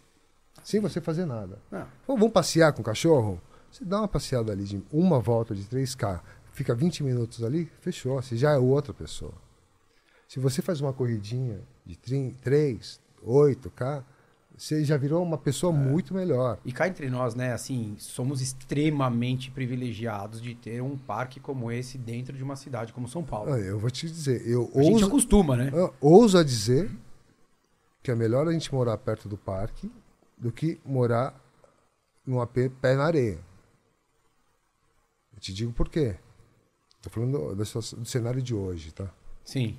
Sem 0.64 0.82
você 0.82 1.00
fazer 1.00 1.26
nada. 1.26 1.58
Não. 1.72 1.86
Pô, 2.06 2.16
vamos 2.18 2.34
passear 2.34 2.74
com 2.74 2.82
o 2.82 2.86
cachorro? 2.86 3.40
Você 3.78 3.86
dá 3.86 4.00
uma 4.00 4.08
passeada 4.08 4.52
ali 4.52 4.64
de 4.64 4.82
uma 4.92 5.20
volta 5.20 5.54
de 5.54 5.64
3K, 5.64 6.20
fica 6.52 6.74
20 6.74 7.04
minutos 7.04 7.44
ali, 7.44 7.72
fechou. 7.80 8.20
Você 8.20 8.36
já 8.36 8.54
é 8.54 8.58
outra 8.58 8.92
pessoa. 8.92 9.36
Se 10.28 10.40
você 10.40 10.64
faz 10.64 10.82
uma 10.82 10.92
corridinha 10.92 11.62
de 11.86 11.96
3, 11.96 13.00
8K, 13.24 14.04
você 14.58 14.84
já 14.84 14.98
virou 14.98 15.22
uma 15.22 15.38
pessoa 15.38 15.72
muito 15.72 16.12
melhor. 16.12 16.58
E 16.66 16.72
cá 16.72 16.88
entre 16.88 17.08
nós, 17.08 17.36
né, 17.36 17.54
assim, 17.54 17.96
somos 18.00 18.42
extremamente 18.42 19.52
privilegiados 19.52 20.42
de 20.42 20.56
ter 20.56 20.82
um 20.82 20.98
parque 20.98 21.40
como 21.40 21.72
esse 21.72 22.00
dentro 22.00 22.36
de 22.36 22.42
uma 22.42 22.56
cidade 22.56 22.92
como 22.92 23.08
São 23.08 23.24
Paulo. 23.24 23.56
Eu 23.58 23.78
vou 23.78 23.92
te 23.92 24.08
dizer, 24.08 24.42
eu 24.48 24.72
A 24.74 24.82
gente 24.82 24.94
ouso, 24.94 25.06
acostuma, 25.06 25.56
né? 25.56 25.72
Ah, 25.72 25.94
ouso 26.02 26.36
a 26.40 26.44
dizer 26.44 26.90
que 28.02 28.10
é 28.10 28.16
melhor 28.16 28.48
a 28.48 28.52
gente 28.52 28.74
morar 28.74 28.98
perto 28.98 29.30
do 29.30 29.38
parque 29.38 29.92
do 30.36 30.52
que 30.52 30.80
morar 30.84 31.40
num 32.26 32.42
AP 32.42 32.72
pé 32.82 32.96
na 32.96 33.06
areia. 33.06 33.46
Eu 35.38 35.42
te 35.42 35.54
digo 35.54 35.72
por 35.72 35.88
quê. 35.88 36.16
Tô 37.02 37.10
falando 37.12 37.56
do, 37.56 37.64
do 37.64 38.06
cenário 38.06 38.42
de 38.42 38.54
hoje, 38.56 38.92
tá? 38.92 39.10
Sim. 39.46 39.78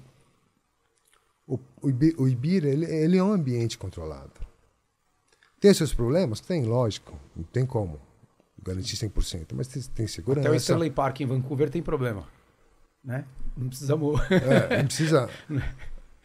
O, 1.46 1.58
o, 1.82 1.90
Ibi- 1.90 2.14
o 2.16 2.28
Ibira, 2.28 2.68
ele, 2.68 2.86
ele 2.86 3.18
é 3.18 3.22
um 3.24 3.32
ambiente 3.32 3.76
controlado. 3.76 4.32
Tem 5.60 5.74
seus 5.74 5.92
problemas? 5.92 6.40
Tem, 6.40 6.64
lógico. 6.64 7.18
Não 7.34 7.42
tem 7.42 7.66
como 7.66 8.00
garantir 8.62 8.96
100%. 8.96 9.48
Mas 9.54 9.66
tem, 9.66 9.82
tem 9.82 10.06
segurança. 10.06 10.46
Até 10.48 10.56
o 10.56 10.58
Stanley 10.58 10.90
Park 10.90 11.20
em 11.20 11.26
Vancouver 11.26 11.68
tem 11.68 11.82
problema. 11.82 12.26
Né? 13.02 13.24
Não 13.56 13.68
precisamos. 13.68 14.20
É, 14.30 14.78
não 14.78 14.86
precisa. 14.86 15.28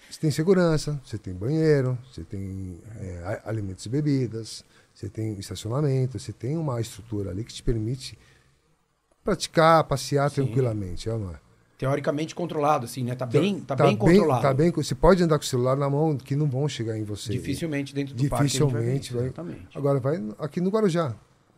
Você 0.09 0.19
tem 0.19 0.29
segurança, 0.29 1.01
você 1.03 1.17
tem 1.17 1.33
banheiro, 1.33 1.97
você 2.11 2.23
tem 2.23 2.79
é, 2.99 3.41
alimentos 3.45 3.83
e 3.83 3.89
bebidas, 3.89 4.63
você 4.93 5.09
tem 5.09 5.33
estacionamento, 5.39 6.19
você 6.19 6.31
tem 6.31 6.55
uma 6.55 6.79
estrutura 6.79 7.31
ali 7.31 7.43
que 7.43 7.51
te 7.51 7.63
permite 7.63 8.15
praticar, 9.23 9.83
passear 9.86 10.29
Sim. 10.29 10.43
tranquilamente, 10.45 11.07
é 11.09 11.13
ou 11.13 11.19
não 11.19 11.31
é? 11.31 11.36
Teoricamente 11.77 12.33
controlado, 12.33 12.86
assim, 12.86 13.03
né? 13.03 13.15
Tá 13.15 13.25
bem, 13.25 13.59
tá 13.59 13.75
bem 13.75 13.95
controlado. 13.97 14.41
Tá 14.41 14.53
bem, 14.53 14.71
você 14.71 14.95
pode 14.95 15.21
andar 15.23 15.38
com 15.38 15.43
o 15.43 15.47
celular 15.47 15.75
na 15.75 15.89
mão 15.89 16.15
que 16.15 16.36
não 16.36 16.47
vão 16.49 16.67
chegar 16.69 16.97
em 16.97 17.03
você. 17.03 17.31
Dificilmente 17.33 17.93
dentro 17.93 18.13
do 18.13 18.29
parque. 18.29 18.45
Dificilmente 18.45 19.09
isso, 19.09 19.19
Exatamente. 19.19 19.77
Agora 19.77 19.99
vai 19.99 20.23
aqui 20.39 20.62
no 20.62 20.69
Guarujá, 20.69 21.13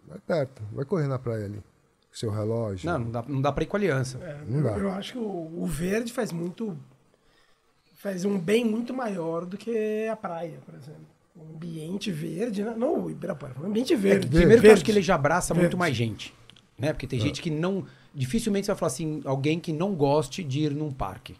vai 0.07 0.17
perto, 0.25 0.63
vai 0.71 0.85
correr 0.85 1.07
na 1.07 1.19
praia 1.19 1.45
ali, 1.45 1.57
com 1.57 2.13
seu 2.17 2.31
relógio. 2.31 2.89
Não, 2.89 2.99
não 2.99 3.11
dá, 3.11 3.23
não 3.27 3.41
dá 3.41 3.51
pra 3.51 3.63
ir 3.63 3.67
com 3.67 3.77
aliança. 3.77 4.17
É, 4.19 4.37
Não 4.47 4.63
dá. 4.63 4.71
eu, 4.71 4.85
eu 4.85 4.91
acho 4.91 5.11
que 5.13 5.19
o, 5.19 5.51
o 5.61 5.65
verde 5.67 6.11
faz 6.11 6.31
muito. 6.31 6.75
faz 7.97 8.25
um 8.25 8.39
bem 8.39 8.65
muito 8.65 8.93
maior 8.93 9.45
do 9.45 9.57
que 9.57 10.07
a 10.07 10.15
praia, 10.15 10.57
por 10.65 10.73
exemplo. 10.73 11.05
O 11.35 11.53
ambiente 11.55 12.11
verde, 12.11 12.63
né? 12.63 12.73
não 12.75 13.03
o 13.03 13.11
Ibirapuera, 13.11 13.53
o 13.61 13.65
ambiente 13.65 13.93
verde. 13.95 14.27
Primeiro 14.27 14.49
que 14.49 14.55
eu 14.55 14.61
verde. 14.61 14.73
acho 14.73 14.85
que 14.85 14.91
ele 14.91 15.01
já 15.01 15.15
abraça 15.15 15.53
muito 15.53 15.63
Verde. 15.63 15.77
mais 15.77 15.95
gente. 15.95 16.33
Né? 16.77 16.91
Porque 16.93 17.05
É. 17.05 17.09
tem 17.09 17.19
gente 17.19 17.41
que 17.41 17.49
não. 17.49 17.85
Dificilmente 18.13 18.65
você 18.65 18.71
vai 18.71 18.79
falar 18.79 18.87
assim, 18.91 19.21
alguém 19.25 19.59
que 19.59 19.71
não 19.73 19.93
goste 19.93 20.43
de 20.43 20.61
ir 20.61 20.71
num 20.71 20.91
parque. 20.91 21.35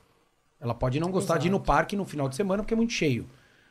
Ela 0.60 0.74
pode 0.74 1.00
não 1.00 1.12
gostar 1.12 1.38
de 1.38 1.48
ir 1.48 1.50
no 1.50 1.58
Exato. 1.58 1.68
parque 1.68 1.96
no 1.96 2.06
final 2.06 2.28
de 2.30 2.36
semana 2.36 2.64
porque 2.64 2.74
é 2.74 2.78
muito 2.78 2.94
cheio. 2.94 3.26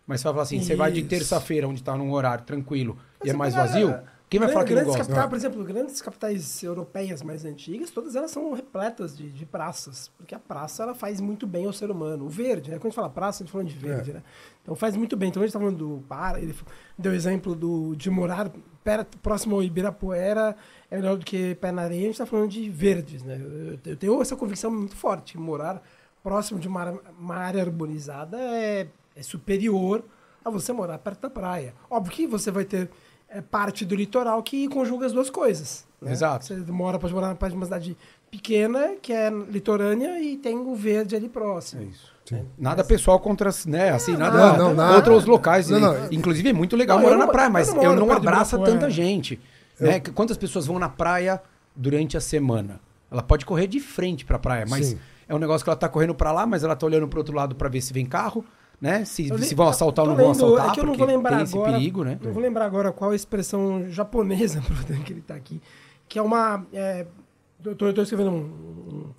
Mas 0.06 0.20
você 0.20 0.24
vai 0.24 0.32
falar 0.34 0.42
assim, 0.42 0.60
você 0.60 0.76
vai 0.76 0.92
de 0.92 1.00
Isso. 1.00 1.08
terça-feira, 1.08 1.66
onde 1.66 1.82
tá 1.82 1.96
num 1.96 2.12
horário 2.12 2.44
tranquilo 2.44 2.98
e 3.24 3.30
é 3.30 3.32
mais 3.32 3.54
vazio, 3.54 3.98
quem 4.28 4.38
vai 4.38 4.50
falar 4.50 4.64
que 4.66 4.74
não 4.74 4.84
gosta? 4.84 5.28
por 5.28 5.36
exemplo, 5.36 5.64
grandes 5.64 6.02
capitais 6.02 6.62
europeias 6.62 7.22
mais 7.22 7.44
antigas, 7.46 7.90
todas 7.90 8.14
elas 8.14 8.30
são 8.30 8.52
repletas 8.52 9.16
de, 9.16 9.30
de 9.30 9.46
praças, 9.46 10.10
porque 10.18 10.34
a 10.34 10.38
praça 10.38 10.82
ela 10.82 10.94
faz 10.94 11.20
muito 11.22 11.46
bem 11.46 11.64
ao 11.64 11.72
ser 11.72 11.90
humano. 11.90 12.26
O 12.26 12.28
verde, 12.28 12.70
né? 12.70 12.76
Quando 12.76 12.86
a 12.86 12.88
gente 12.90 12.96
fala 12.96 13.08
praça, 13.08 13.38
a 13.42 13.46
gente 13.46 13.48
tá 13.48 13.52
falando 13.52 13.68
de 13.68 13.76
verde, 13.78 14.10
É. 14.10 14.14
né? 14.14 14.22
Então 14.62 14.74
faz 14.74 14.94
muito 14.94 15.16
bem. 15.16 15.30
Então 15.30 15.42
a 15.42 15.46
gente 15.46 15.52
tá 15.54 15.58
falando 15.58 15.78
do 15.78 16.04
para, 16.06 16.38
ele 16.40 16.54
deu 16.98 17.14
exemplo 17.14 17.54
do, 17.54 17.94
de 17.96 18.10
morar 18.10 18.50
perto, 18.82 19.16
próximo 19.18 19.56
ao 19.56 19.62
Ibirapuera 19.62 20.54
é 20.94 21.00
melhor 21.00 21.16
do 21.16 21.24
que 21.24 21.54
pé 21.56 21.70
na 21.72 21.82
areia, 21.82 22.02
a 22.02 22.06
gente 22.06 22.18
tá 22.18 22.26
falando 22.26 22.48
de 22.50 22.68
verdes, 22.70 23.22
né? 23.22 23.40
Eu, 23.40 23.78
eu 23.92 23.96
tenho 23.96 24.20
essa 24.22 24.36
convicção 24.36 24.70
muito 24.70 24.94
forte, 24.96 25.32
que 25.32 25.38
morar 25.38 25.82
próximo 26.22 26.58
de 26.58 26.68
uma, 26.68 26.80
área- 26.80 27.00
uma 27.18 27.36
área 27.36 27.62
arborizada 27.62 28.36
é, 28.38 28.86
é 29.14 29.22
superior 29.22 30.02
a 30.44 30.50
você 30.50 30.72
morar 30.72 30.98
perto 30.98 31.20
da 31.22 31.30
praia. 31.30 31.74
Óbvio 31.90 32.12
que 32.12 32.26
você 32.26 32.50
vai 32.50 32.64
ter 32.64 32.88
é, 33.28 33.40
parte 33.40 33.84
do 33.84 33.94
litoral 33.94 34.42
que 34.42 34.68
conjuga 34.68 35.06
as 35.06 35.12
duas 35.12 35.28
coisas. 35.30 35.86
né? 36.00 36.12
Exato. 36.12 36.44
Você 36.46 36.54
mora, 36.56 36.98
pode 36.98 37.12
morar 37.14 37.28
na 37.28 37.34
parte 37.34 37.52
de 37.52 37.56
uma 37.56 37.66
cidade 37.66 37.96
pequena, 38.30 38.94
que 39.00 39.12
é 39.12 39.30
litorânea, 39.30 40.20
e 40.20 40.36
tem 40.36 40.56
o 40.58 40.74
verde 40.74 41.14
ali 41.16 41.28
próximo. 41.28 41.82
É 41.82 41.84
isso. 41.86 42.12
Sim. 42.24 42.44
Nada 42.58 42.82
pessoal 42.82 43.20
contra, 43.20 43.50
né, 43.66 43.90
assim, 43.90 44.16
nada, 44.16 44.36
não, 44.38 44.56
não, 44.68 44.74
nada. 44.74 44.94
contra 44.96 45.12
os 45.12 45.26
locais. 45.26 45.68
Não, 45.68 45.78
não. 45.78 46.08
Inclusive 46.10 46.48
é 46.48 46.52
muito 46.54 46.74
legal 46.74 46.96
Não, 46.96 47.04
morar 47.04 47.16
eu 47.16 47.18
na 47.20 47.26
não- 47.26 47.32
praia, 47.32 47.48
eu 47.48 47.52
mas 47.52 47.72
não 47.74 47.82
eu 47.82 47.94
não 47.96 48.06
perto 48.06 48.20
de 48.22 48.28
abraça 48.28 48.58
tanta 48.58 48.88
gente. 48.90 49.38
Né? 49.80 50.00
Que- 50.00 50.10
Quantas 50.10 50.36
pessoas 50.36 50.66
vão 50.66 50.78
na 50.78 50.88
praia 50.88 51.42
durante 51.74 52.16
a 52.16 52.20
semana? 52.20 52.80
Ela 53.10 53.22
pode 53.22 53.44
correr 53.46 53.66
de 53.66 53.80
frente 53.80 54.24
pra 54.24 54.38
praia, 54.38 54.64
mas 54.68 54.86
Sim. 54.86 54.98
é 55.28 55.34
um 55.34 55.38
negócio 55.38 55.64
que 55.64 55.70
ela 55.70 55.76
tá 55.76 55.88
correndo 55.88 56.14
pra 56.14 56.32
lá, 56.32 56.46
mas 56.46 56.64
ela 56.64 56.74
tá 56.76 56.84
olhando 56.86 57.06
pro 57.08 57.20
outro 57.20 57.34
lado 57.34 57.54
pra 57.54 57.68
ver 57.68 57.80
se 57.80 57.92
vem 57.92 58.04
carro, 58.06 58.44
né? 58.80 59.04
Se, 59.04 59.28
Eu 59.28 59.36
li- 59.36 59.44
se 59.46 59.54
vão 59.54 59.68
assaltar 59.68 60.04
ou 60.04 60.10
eu 60.12 60.16
não 60.16 60.24
vão 60.24 60.32
lendo- 60.32 60.44
assaltar, 60.54 60.70
é 60.70 60.74
que 60.74 60.80
eu 60.80 60.84
não 60.86 60.94
vou 60.94 61.06
lembrar 61.06 61.36
tem 61.36 61.42
esse 61.44 61.54
agora, 61.54 61.72
perigo, 61.72 62.04
né? 62.04 62.18
Não 62.22 62.32
vou 62.32 62.42
lembrar 62.42 62.64
agora 62.64 62.92
qual 62.92 63.10
a 63.12 63.16
expressão 63.16 63.88
japonesa, 63.90 64.60
que 65.06 65.12
ele 65.12 65.20
está 65.20 65.34
aqui, 65.34 65.60
que 66.08 66.18
é 66.18 66.22
uma. 66.22 66.66
É, 66.72 67.06
eu 67.64 67.76
eu 67.78 67.94
tô 67.94 68.02
escrevendo 68.02 68.30
um, 68.30 68.34
um, 68.36 69.10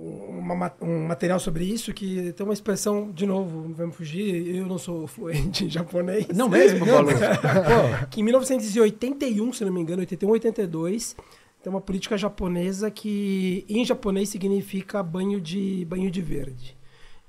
uma 0.00 0.54
ma- 0.54 0.72
um 0.80 1.06
material 1.08 1.40
sobre 1.40 1.64
isso 1.64 1.92
que 1.92 2.32
tem 2.32 2.46
uma 2.46 2.52
expressão, 2.52 3.10
de 3.10 3.26
novo, 3.26 3.68
não 3.68 3.74
vai 3.74 3.86
me 3.86 3.92
fugir, 3.92 4.54
eu 4.56 4.66
não 4.66 4.78
sou 4.78 5.06
fluente 5.06 5.64
em 5.64 5.70
japonês. 5.70 6.26
Não 6.28 6.48
mesmo, 6.48 6.84
Paulo? 6.86 7.08
Que 8.10 8.20
em 8.20 8.24
1981, 8.24 9.52
se 9.52 9.64
não 9.64 9.72
me 9.72 9.80
engano, 9.80 10.00
81, 10.00 10.30
82, 10.30 11.16
tem 11.62 11.70
uma 11.72 11.80
política 11.80 12.16
japonesa 12.16 12.90
que 12.90 13.64
em 13.68 13.84
japonês 13.84 14.28
significa 14.28 15.02
banho 15.02 15.40
de 15.40 15.84
banho 15.86 16.10
de 16.10 16.22
verde, 16.22 16.76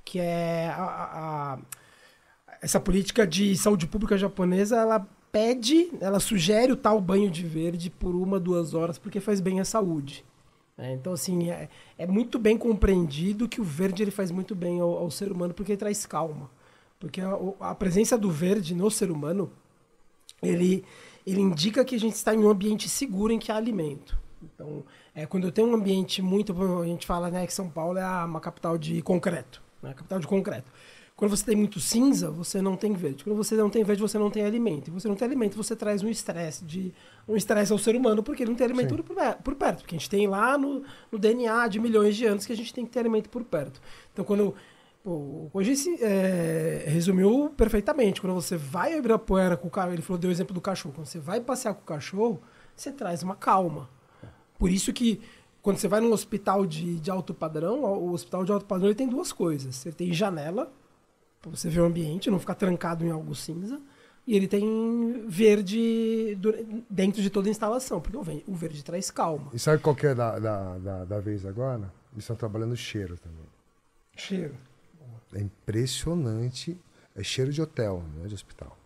que 0.05 0.19
é 0.19 0.67
a- 0.69 0.84
a- 1.55 1.60
essa 2.62 2.79
política 2.79 3.25
de 3.25 3.55
saúde 3.58 3.88
pública 3.88 4.17
japonesa, 4.17 4.75
ela 4.77 5.08
pede, 5.32 5.89
ela 6.01 6.19
sugere 6.19 6.71
o 6.71 6.75
tal 6.75 6.99
banho 7.01 7.29
de 7.29 7.43
verde 7.43 7.89
por 7.89 8.13
uma, 8.15 8.39
duas 8.39 8.73
horas, 8.73 8.97
porque 8.97 9.19
faz 9.19 9.39
bem 9.39 9.60
à 9.60 9.65
saúde. 9.65 10.23
É, 10.79 10.93
então, 10.93 11.11
assim, 11.11 11.49
é, 11.49 11.67
é 11.97 12.07
muito 12.07 12.39
bem 12.39 12.57
compreendido 12.57 13.49
que 13.49 13.59
o 13.59 13.63
verde 13.65 14.01
ele 14.01 14.11
faz 14.11 14.31
muito 14.31 14.55
bem 14.55 14.79
ao, 14.79 14.97
ao 14.97 15.11
ser 15.11 15.29
humano, 15.29 15.53
porque 15.53 15.73
ele 15.73 15.77
traz 15.77 16.05
calma. 16.05 16.49
Porque 16.97 17.19
a, 17.19 17.37
a 17.59 17.75
presença 17.75 18.17
do 18.17 18.31
verde 18.31 18.73
no 18.73 18.89
ser 18.89 19.11
humano, 19.11 19.51
ele, 20.41 20.85
ele 21.27 21.41
indica 21.41 21.83
que 21.83 21.95
a 21.95 21.99
gente 21.99 22.15
está 22.15 22.33
em 22.33 22.39
um 22.39 22.49
ambiente 22.49 22.87
seguro 22.87 23.33
em 23.33 23.39
que 23.39 23.51
há 23.51 23.57
alimento. 23.57 24.17
Então, 24.41 24.83
é, 25.13 25.25
quando 25.25 25.45
eu 25.45 25.51
tenho 25.51 25.67
um 25.67 25.75
ambiente 25.75 26.21
muito. 26.21 26.55
A 26.81 26.85
gente 26.85 27.05
fala 27.05 27.29
né, 27.29 27.45
que 27.45 27.53
São 27.53 27.69
Paulo 27.69 27.97
é 27.97 28.05
uma 28.23 28.39
capital 28.39 28.77
de 28.77 29.01
concreto. 29.01 29.61
Né, 29.83 29.93
capital 29.93 30.19
de 30.19 30.27
concreto. 30.27 30.71
Quando 31.19 31.36
você 31.36 31.43
tem 31.43 31.55
muito 31.58 31.82
cinza, 31.82 32.32
você 32.32 32.62
não 32.62 32.77
tem 32.77 32.93
verde. 32.93 33.25
Quando 33.25 33.36
você 33.36 33.53
não 33.53 33.69
tem 33.69 33.84
verde, 33.84 34.01
você 34.01 34.17
não 34.17 34.32
tem 34.32 34.45
alimento. 34.45 34.88
E 34.88 34.91
você 34.91 35.05
não 35.05 35.17
tem 35.17 35.25
alimento, 35.25 35.58
você 35.58 35.75
traz 35.75 36.01
um 36.01 36.08
estresse 36.08 36.63
de 36.63 36.93
um 37.27 37.36
estresse 37.36 37.73
ao 37.73 37.77
ser 37.77 37.93
humano, 37.93 38.23
porque 38.23 38.43
ele 38.43 38.51
não 38.51 38.58
tem 38.58 38.63
alimento 38.63 38.95
por, 39.03 39.36
por 39.43 39.55
perto. 39.55 39.79
Porque 39.79 39.97
a 39.97 39.99
gente 39.99 40.10
tem 40.10 40.27
lá 40.27 40.58
no, 40.58 40.82
no 41.12 41.19
DNA 41.19 41.67
de 41.67 41.77
milhões 41.77 42.15
de 42.15 42.25
anos 42.25 42.45
que 42.45 42.53
a 42.53 42.55
gente 42.55 42.73
tem 42.73 42.86
que 42.86 42.91
ter 42.91 42.99
alimento 43.01 43.29
por 43.29 43.43
perto. 43.43 43.82
Então, 44.13 44.23
quando 44.23 44.55
Pô, 45.03 45.49
hoje 45.53 45.75
se 45.75 46.01
é, 46.01 46.86
resumiu 46.88 47.53
perfeitamente. 47.58 48.21
Quando 48.21 48.34
você 48.34 48.55
vai 48.55 48.93
a 48.93 48.97
Ibirapuera 48.97 49.58
com 49.58 49.67
o 49.67 49.71
cachorro, 49.71 49.93
ele 49.93 50.01
falou, 50.01 50.17
deu 50.17 50.29
o 50.29 50.32
exemplo 50.32 50.53
do 50.53 50.62
cachorro. 50.62 50.95
Quando 50.95 51.08
você 51.08 51.19
vai 51.19 51.41
passear 51.41 51.73
com 51.73 51.82
o 51.82 51.86
cachorro, 51.86 52.41
você 52.73 52.93
traz 52.93 53.23
uma 53.23 53.36
calma. 53.36 53.89
Por 54.58 54.71
isso 54.71 54.93
que 54.93 55.19
quando 55.62 55.79
você 55.79 55.89
vai 55.89 55.99
num 55.99 56.13
hospital 56.13 56.65
de, 56.65 56.97
de 56.97 57.12
alto 57.12 57.34
padrão, 57.34 57.84
o 57.84 58.13
hospital 58.13 58.45
de 58.45 58.53
alto 58.53 58.65
padrão 58.65 58.88
ele 58.88 58.95
tem 58.95 59.10
duas 59.10 59.34
coisas. 59.34 59.86
Ele 59.86 59.95
tem 59.95 60.13
janela, 60.13 60.71
para 61.41 61.52
você 61.52 61.69
ver 61.69 61.82
o 61.82 61.86
ambiente, 61.86 62.30
não 62.30 62.39
ficar 62.39 62.56
trancado 62.56 63.06
em 63.06 63.12
algo 63.12 63.34
cinza. 63.36 63.80
E 64.28 64.36
ele 64.36 64.47
tem 64.47 65.25
verde 65.28 66.38
dentro 66.89 67.21
de 67.21 67.30
toda 67.32 67.47
a 67.47 67.52
instalação, 67.52 67.99
porque 67.99 68.15
o 68.15 68.21
ve- 68.21 68.43
o 68.47 68.54
verde 68.54 68.84
traz 68.84 69.10
calma. 69.10 69.49
E 69.54 69.58
sabe 69.58 69.82
qual 69.82 69.95
que 69.95 70.06
é 70.06 70.13
da, 70.13 70.38
da, 70.38 70.78
da, 70.78 71.06
da 71.06 71.19
vez 71.19 71.45
agora? 71.45 71.91
Eles 72.12 72.23
estão 72.23 72.36
trabalhando 72.36 72.75
cheiro 72.75 73.17
também. 73.17 73.45
Cheiro. 74.15 74.54
É 75.34 75.39
impressionante. 75.41 76.78
É 77.15 77.23
cheiro 77.23 77.52
de 77.52 77.62
hotel, 77.62 78.04
não 78.15 78.25
é 78.25 78.28
de 78.28 78.36
hospital. 78.36 78.78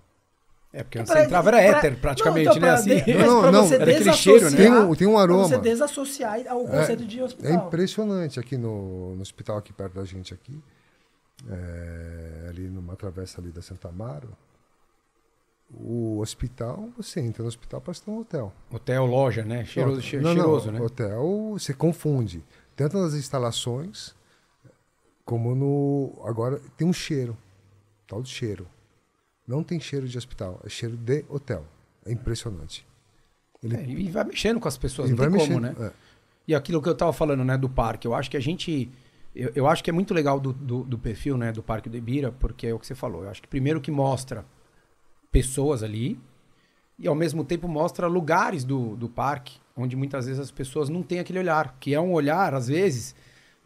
É, 0.71 0.81
porque 0.81 0.97
antes 0.97 1.11
Pra- 1.11 1.21
você 1.21 1.25
entrava 1.27 1.49
era 1.49 1.57
pra- 1.57 1.77
éter, 1.79 1.99
praticamente, 1.99 2.45
não, 2.45 2.51
então, 2.55 2.61
né? 2.61 2.67
pra 2.67 2.73
Assim. 2.79 3.03
de- 3.03 3.13
Não, 3.13 3.51
não, 3.51 3.67
pra 3.67 3.75
era 3.77 3.91
aquele 3.91 4.13
cheiro, 4.13 4.49
né? 4.49 4.57
Tem 4.57 4.71
um, 4.71 4.95
tem 4.95 5.07
um 5.07 5.11
pra 5.13 5.21
aroma. 5.21 5.47
você 5.47 5.57
desassociar 5.59 6.47
ao 6.47 6.65
conceito 6.65 7.05
de 7.05 7.19
É 7.19 7.23
hospital. 7.23 7.67
impressionante 7.67 8.39
aqui 8.39 8.57
no, 8.57 9.15
no 9.15 9.21
hospital 9.21 9.57
aqui 9.57 9.71
perto 9.73 9.93
da 9.95 10.03
gente 10.05 10.33
aqui. 10.33 10.57
É, 11.49 12.47
ali 12.49 12.67
numa 12.69 12.95
travessa 12.95 13.39
ali 13.41 13.51
da 13.51 13.61
Santa 13.61 13.89
Amaro. 13.89 14.29
O 15.75 16.19
hospital, 16.19 16.89
você 16.95 17.19
entra 17.19 17.41
no 17.41 17.47
hospital 17.49 17.81
parece 17.81 18.03
que 18.03 18.09
é 18.09 18.13
um 18.13 18.19
hotel. 18.19 18.53
Hotel, 18.71 19.05
loja, 19.05 19.43
né? 19.43 19.65
Cheiroso, 19.65 19.95
Não, 19.97 20.01
che- 20.03 20.19
não, 20.19 20.33
cheiroso, 20.33 20.65
não, 20.71 20.79
né? 20.79 20.85
Hotel, 20.85 21.49
você 21.53 21.73
confunde. 21.73 22.43
Tanto 22.75 22.97
nas 22.99 23.13
instalações, 23.15 24.13
como 25.25 25.55
no. 25.55 26.21
Agora 26.25 26.59
tem 26.77 26.87
um 26.87 26.93
cheiro. 26.93 27.35
Tal 28.07 28.21
de 28.21 28.29
cheiro. 28.29 28.67
Não 29.47 29.63
tem 29.63 29.79
cheiro 29.79 30.07
de 30.07 30.17
hospital, 30.17 30.59
é 30.63 30.69
cheiro 30.69 30.95
de 30.95 31.25
hotel. 31.27 31.65
É 32.05 32.11
impressionante. 32.11 32.85
Ele, 33.63 33.75
É, 33.75 33.85
e 33.87 34.11
vai 34.11 34.23
mexendo 34.25 34.59
com 34.59 34.67
as 34.67 34.77
pessoas, 34.77 35.09
não 35.09 35.17
vai 35.17 35.27
tem 35.29 35.37
como, 35.39 35.59
mexendo. 35.59 35.79
né? 35.79 35.87
é. 35.87 35.91
E 36.47 36.53
aquilo 36.53 36.81
que 36.81 36.89
eu 36.89 36.95
tava 36.95 37.13
falando, 37.13 37.43
né, 37.43 37.57
do 37.57 37.69
parque, 37.69 38.05
eu 38.07 38.13
acho 38.13 38.29
que 38.29 38.37
a 38.37 38.39
gente. 38.39 38.91
Eu, 39.35 39.51
eu 39.55 39.67
acho 39.67 39.83
que 39.83 39.89
é 39.89 39.93
muito 39.93 40.13
legal 40.13 40.39
do, 40.39 40.53
do, 40.53 40.83
do 40.83 40.97
perfil, 40.97 41.37
né, 41.37 41.51
do 41.51 41.63
Parque 41.63 41.89
do 41.89 41.97
Ibira, 41.97 42.31
porque 42.31 42.67
é 42.67 42.73
o 42.73 42.79
que 42.79 42.87
você 42.87 42.95
falou. 42.95 43.23
Eu 43.23 43.29
acho 43.29 43.41
que 43.41 43.47
primeiro 43.47 43.81
que 43.81 43.91
mostra 43.91 44.45
pessoas 45.31 45.81
ali 45.81 46.19
e 46.99 47.07
ao 47.07 47.15
mesmo 47.15 47.43
tempo 47.43 47.67
mostra 47.67 48.07
lugares 48.07 48.63
do, 48.63 48.95
do 48.95 49.09
parque 49.09 49.63
onde 49.75 49.95
muitas 49.95 50.25
vezes 50.25 50.39
as 50.39 50.51
pessoas 50.51 50.89
não 50.89 51.01
têm 51.01 51.19
aquele 51.19 51.39
olhar, 51.39 51.75
que 51.79 51.93
é 51.93 51.99
um 51.99 52.13
olhar, 52.13 52.53
às 52.53 52.67
vezes, 52.67 53.15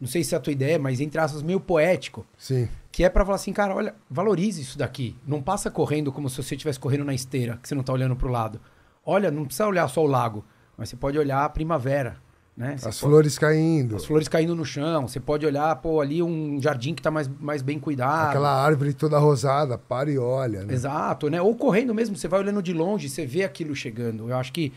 não 0.00 0.08
sei 0.08 0.24
se 0.24 0.34
é 0.34 0.38
a 0.38 0.40
tua 0.40 0.52
ideia, 0.52 0.78
mas 0.78 1.00
entre 1.00 1.20
aspas, 1.20 1.42
meio 1.42 1.60
poético. 1.60 2.26
Sim. 2.36 2.68
Que 2.90 3.04
é 3.04 3.08
pra 3.08 3.24
falar 3.24 3.36
assim, 3.36 3.52
cara, 3.52 3.74
olha, 3.74 3.94
valorize 4.10 4.60
isso 4.60 4.78
daqui. 4.78 5.16
Não 5.26 5.42
passa 5.42 5.70
correndo 5.70 6.10
como 6.10 6.28
se 6.28 6.42
você 6.42 6.54
estivesse 6.54 6.80
correndo 6.80 7.04
na 7.04 7.14
esteira, 7.14 7.58
que 7.62 7.68
você 7.68 7.74
não 7.74 7.82
tá 7.82 7.92
olhando 7.92 8.16
pro 8.16 8.30
lado. 8.30 8.60
Olha, 9.04 9.30
não 9.30 9.44
precisa 9.44 9.66
olhar 9.66 9.86
só 9.88 10.02
o 10.02 10.06
lago, 10.06 10.44
mas 10.76 10.88
você 10.88 10.96
pode 10.96 11.18
olhar 11.18 11.44
a 11.44 11.48
primavera, 11.48 12.16
né? 12.58 12.74
As 12.74 12.82
pode- 12.82 12.98
flores 12.98 13.38
caindo. 13.38 13.94
as 13.94 14.04
flores 14.04 14.26
caindo 14.26 14.54
no 14.54 14.64
chão. 14.64 15.06
Você 15.06 15.20
pode 15.20 15.46
olhar, 15.46 15.74
pô, 15.76 16.00
ali 16.00 16.20
um 16.22 16.60
jardim 16.60 16.92
que 16.92 17.00
tá 17.00 17.10
mais, 17.10 17.28
mais 17.28 17.62
bem 17.62 17.78
cuidado. 17.78 18.30
Aquela 18.30 18.52
árvore 18.64 18.92
toda 18.92 19.16
rosada, 19.18 19.78
para 19.78 20.10
e 20.10 20.18
olha. 20.18 20.64
Né? 20.64 20.74
Exato, 20.74 21.30
né? 21.30 21.40
Ou 21.40 21.54
correndo 21.54 21.94
mesmo, 21.94 22.16
você 22.16 22.26
vai 22.26 22.40
olhando 22.40 22.60
de 22.60 22.72
longe, 22.72 23.08
você 23.08 23.24
vê 23.24 23.44
aquilo 23.44 23.76
chegando. 23.76 24.28
Eu 24.28 24.36
acho 24.36 24.52
que 24.52 24.72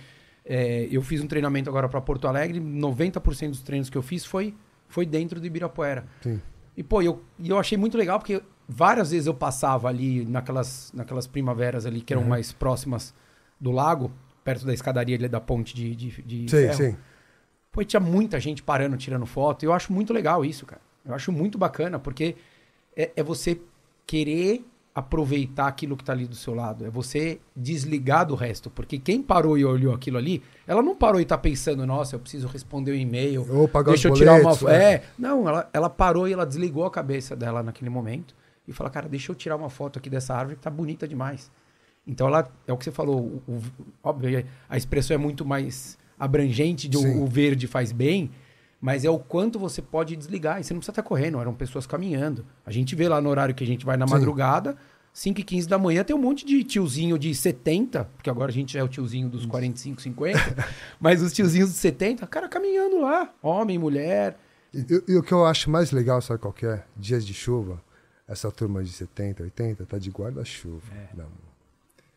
é, 0.45 0.87
eu 0.91 1.01
fiz 1.01 1.21
um 1.21 1.27
treinamento 1.27 1.69
agora 1.71 1.89
para 1.89 1.99
Porto 1.99 2.27
Alegre, 2.27 2.59
90% 2.59 3.49
dos 3.49 3.61
treinos 3.63 3.89
que 3.89 3.97
eu 3.97 4.03
fiz 4.03 4.23
foi, 4.25 4.53
foi 4.87 5.05
dentro 5.05 5.39
do 5.39 5.45
Ibirapuera. 5.47 6.05
Sim. 6.21 6.39
E, 6.77 6.83
pô, 6.83 7.01
eu, 7.01 7.21
eu 7.43 7.57
achei 7.59 7.77
muito 7.77 7.97
legal 7.97 8.19
porque 8.19 8.41
várias 8.69 9.09
vezes 9.11 9.25
eu 9.27 9.33
passava 9.33 9.87
ali 9.89 10.23
naquelas, 10.25 10.91
naquelas 10.95 11.25
primaveras 11.27 11.85
ali 11.85 11.99
que 12.01 12.13
eram 12.13 12.21
Uhum. 12.23 12.29
mais 12.29 12.51
próximas 12.53 13.13
do 13.59 13.71
lago, 13.71 14.11
perto 14.43 14.65
da 14.65 14.73
escadaria 14.73 15.17
da 15.27 15.39
ponte 15.41 15.75
de, 15.75 15.95
de, 15.95 16.21
de 16.21 16.37
Sim, 16.41 16.47
ferro. 16.47 16.73
sim. 16.75 16.95
Pô, 17.71 17.81
e 17.81 17.85
tinha 17.85 17.99
muita 17.99 18.39
gente 18.39 18.61
parando, 18.61 18.97
tirando 18.97 19.25
foto. 19.25 19.63
E 19.63 19.65
eu 19.65 19.73
acho 19.73 19.93
muito 19.93 20.11
legal 20.13 20.43
isso, 20.43 20.65
cara. 20.65 20.81
Eu 21.05 21.13
acho 21.13 21.31
muito 21.31 21.57
bacana, 21.57 21.97
porque 21.97 22.35
é, 22.95 23.11
é 23.15 23.23
você 23.23 23.59
querer 24.05 24.65
aproveitar 24.93 25.67
aquilo 25.67 25.95
que 25.95 26.03
tá 26.03 26.11
ali 26.11 26.27
do 26.27 26.35
seu 26.35 26.53
lado. 26.53 26.85
É 26.85 26.89
você 26.89 27.39
desligar 27.55 28.25
do 28.25 28.35
resto. 28.35 28.69
Porque 28.69 28.99
quem 28.99 29.21
parou 29.23 29.57
e 29.57 29.63
olhou 29.63 29.93
aquilo 29.93 30.17
ali, 30.17 30.43
ela 30.67 30.81
não 30.81 30.93
parou 30.95 31.21
e 31.21 31.25
tá 31.25 31.37
pensando, 31.37 31.85
nossa, 31.85 32.15
eu 32.15 32.19
preciso 32.19 32.45
responder 32.47 32.91
o 32.91 32.95
e-mail. 32.95 33.47
Ou 33.49 33.69
pagar 33.69 33.91
Deixa 33.93 34.09
eu 34.09 34.13
tirar 34.13 34.33
uma 34.33 34.41
boletos, 34.41 34.59
foto. 34.59 34.69
é. 34.71 34.93
É, 34.95 35.03
não, 35.17 35.47
ela, 35.47 35.69
ela 35.71 35.89
parou 35.89 36.27
e 36.27 36.33
ela 36.33 36.45
desligou 36.45 36.85
a 36.85 36.91
cabeça 36.91 37.37
dela 37.37 37.63
naquele 37.63 37.89
momento 37.89 38.35
e 38.67 38.73
falou, 38.73 38.91
cara, 38.91 39.07
deixa 39.07 39.31
eu 39.31 39.35
tirar 39.35 39.55
uma 39.55 39.69
foto 39.69 39.97
aqui 39.97 40.09
dessa 40.09 40.35
árvore 40.35 40.57
que 40.57 40.61
tá 40.61 40.69
bonita 40.69 41.07
demais. 41.07 41.49
Então 42.05 42.27
ela, 42.27 42.51
é 42.67 42.73
o 42.73 42.77
que 42.77 42.83
você 42.83 42.91
falou, 42.91 43.41
o, 43.47 43.51
o- 43.53 43.61
óbvio, 44.03 44.45
a 44.67 44.75
expressão 44.75 45.15
é 45.15 45.17
muito 45.17 45.45
mais 45.45 45.97
abrangente 46.21 46.87
de 46.87 46.99
Sim. 46.99 47.19
o, 47.19 47.25
verde 47.25 47.65
faz 47.65 47.91
bem, 47.91 48.29
mas 48.79 49.03
é 49.03 49.09
o 49.09 49.17
quanto 49.17 49.57
você 49.57 49.81
pode 49.81 50.15
desligar. 50.15 50.61
E 50.61 50.63
você 50.63 50.71
não 50.71 50.79
precisa 50.79 50.91
estar 50.91 51.01
correndo, 51.01 51.39
eram 51.39 51.53
pessoas 51.53 51.87
caminhando. 51.87 52.45
A 52.63 52.71
gente 52.71 52.95
vê 52.95 53.09
lá 53.09 53.19
no 53.19 53.27
horário 53.27 53.55
que 53.55 53.63
a 53.63 53.67
gente 53.67 53.83
vai 53.83 53.97
na 53.97 54.07
Sim. 54.07 54.13
madrugada, 54.13 54.77
5 55.11 55.41
e 55.41 55.43
15 55.43 55.67
da 55.67 55.79
manhã, 55.79 56.03
tem 56.03 56.15
um 56.15 56.19
monte 56.19 56.45
de 56.45 56.63
tiozinho 56.63 57.17
de 57.17 57.33
70, 57.33 58.05
porque 58.15 58.29
agora 58.29 58.51
a 58.51 58.53
gente 58.53 58.73
já 58.73 58.81
é 58.81 58.83
o 58.83 58.87
tiozinho 58.87 59.27
dos 59.27 59.47
45, 59.47 59.99
50, 59.99 60.39
mas 61.01 61.23
os 61.23 61.33
tiozinhos 61.33 61.71
de 61.71 61.77
70, 61.77 62.25
cara, 62.27 62.47
caminhando 62.47 63.01
lá, 63.01 63.33
homem, 63.41 63.79
mulher. 63.79 64.37
E, 64.71 64.85
e 65.07 65.17
o 65.17 65.23
que 65.23 65.33
eu 65.33 65.43
acho 65.45 65.69
mais 65.69 65.91
legal, 65.91 66.21
sabe 66.21 66.39
qual 66.39 66.53
que 66.53 66.67
é? 66.67 66.83
Dias 66.95 67.25
de 67.25 67.33
chuva, 67.33 67.81
essa 68.27 68.49
turma 68.51 68.83
de 68.83 68.91
70, 68.91 69.43
80, 69.43 69.85
tá 69.85 69.97
de 69.97 70.09
guarda-chuva. 70.11 70.83
É. 70.95 71.17
Não. 71.17 71.50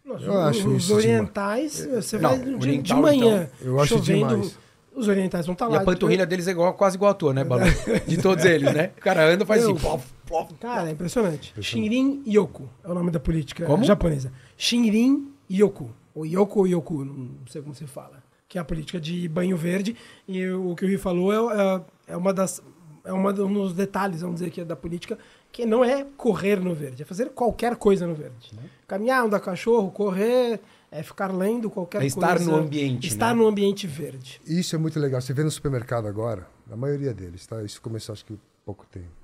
Os, 0.06 0.22
Eu 0.22 0.38
acho 0.42 0.68
os 0.68 0.84
isso 0.84 0.94
orientais, 0.94 1.86
você 1.86 2.18
Não, 2.18 2.30
vai 2.30 2.38
de, 2.38 2.44
de 2.44 2.54
oriental, 2.54 3.00
manhã, 3.02 3.48
então, 3.58 3.68
eu 3.72 3.80
acho 3.80 3.96
chovendo, 3.96 4.28
demais. 4.28 4.58
os 4.94 5.08
orientais 5.08 5.46
vão 5.46 5.54
estar 5.54 5.66
E 5.66 5.72
lá. 5.72 5.78
a 5.80 5.84
panturrilha 5.84 6.26
deles 6.26 6.46
é 6.46 6.50
igual, 6.50 6.74
quase 6.74 6.96
igual 6.96 7.10
a 7.12 7.14
tua, 7.14 7.32
né, 7.32 7.42
Balu? 7.42 7.62
De 8.06 8.18
todos 8.18 8.44
eles, 8.44 8.72
né? 8.74 8.90
O 8.96 9.00
cara 9.00 9.26
anda, 9.26 9.46
faz 9.46 9.62
Eu- 9.62 9.70
assim, 9.70 9.80
plof, 9.80 10.04
plof. 10.26 10.52
Cara, 10.60 10.88
é 10.90 10.92
impressionante. 10.92 11.54
Shinrin 11.60 12.22
Yoku 12.26 12.68
é 12.84 12.88
o 12.90 12.94
nome 12.94 13.10
da 13.10 13.18
política 13.18 13.64
Como? 13.64 13.82
japonesa. 13.82 14.30
Shinrin 14.58 15.28
Yoku. 15.50 15.90
Ou 16.14 16.26
Yoku 16.26 16.58
ou 16.60 16.66
Yoku, 16.68 17.04
não 17.04 17.30
sei 17.48 17.62
como 17.62 17.74
se 17.74 17.86
fala. 17.86 18.22
Que 18.46 18.58
é 18.58 18.60
a 18.60 18.64
política 18.64 19.00
de 19.00 19.26
banho 19.26 19.56
verde. 19.56 19.96
E 20.28 20.46
o 20.48 20.76
que 20.76 20.84
o 20.84 20.88
Rio 20.88 20.98
falou 20.98 21.32
é, 21.50 21.76
é- 22.08 22.12
é 22.12 22.16
uma 22.16 22.32
das. 22.32 22.62
É 23.04 23.12
um 23.12 23.52
dos 23.52 23.72
detalhes, 23.74 24.20
vamos 24.20 24.36
dizer, 24.40 24.50
que 24.50 24.60
é 24.60 24.64
da 24.64 24.76
política, 24.76 25.18
que 25.54 25.64
não 25.64 25.84
é 25.84 26.04
correr 26.16 26.58
no 26.58 26.74
verde, 26.74 27.02
é 27.02 27.06
fazer 27.06 27.30
qualquer 27.30 27.76
coisa 27.76 28.08
no 28.08 28.14
verde. 28.16 28.50
Caminhar, 28.88 29.24
andar 29.24 29.38
cachorro, 29.38 29.88
correr, 29.92 30.60
é 30.90 31.00
ficar 31.00 31.32
lendo 31.32 31.70
qualquer 31.70 32.02
É 32.02 32.06
estar 32.06 32.38
coisa. 32.38 32.50
no 32.50 32.56
ambiente, 32.56 33.06
Estar 33.06 33.28
né? 33.32 33.40
no 33.40 33.46
ambiente 33.46 33.86
verde. 33.86 34.40
Isso 34.44 34.74
é 34.74 34.78
muito 34.80 34.98
legal. 34.98 35.20
Você 35.20 35.32
vê 35.32 35.44
no 35.44 35.50
supermercado 35.52 36.08
agora, 36.08 36.44
na 36.66 36.76
maioria 36.76 37.14
deles, 37.14 37.46
tá? 37.46 37.62
Isso 37.62 37.80
começou 37.80 38.12
acho 38.12 38.24
que 38.24 38.34
há 38.34 38.36
pouco 38.66 38.84
tempo. 38.86 39.14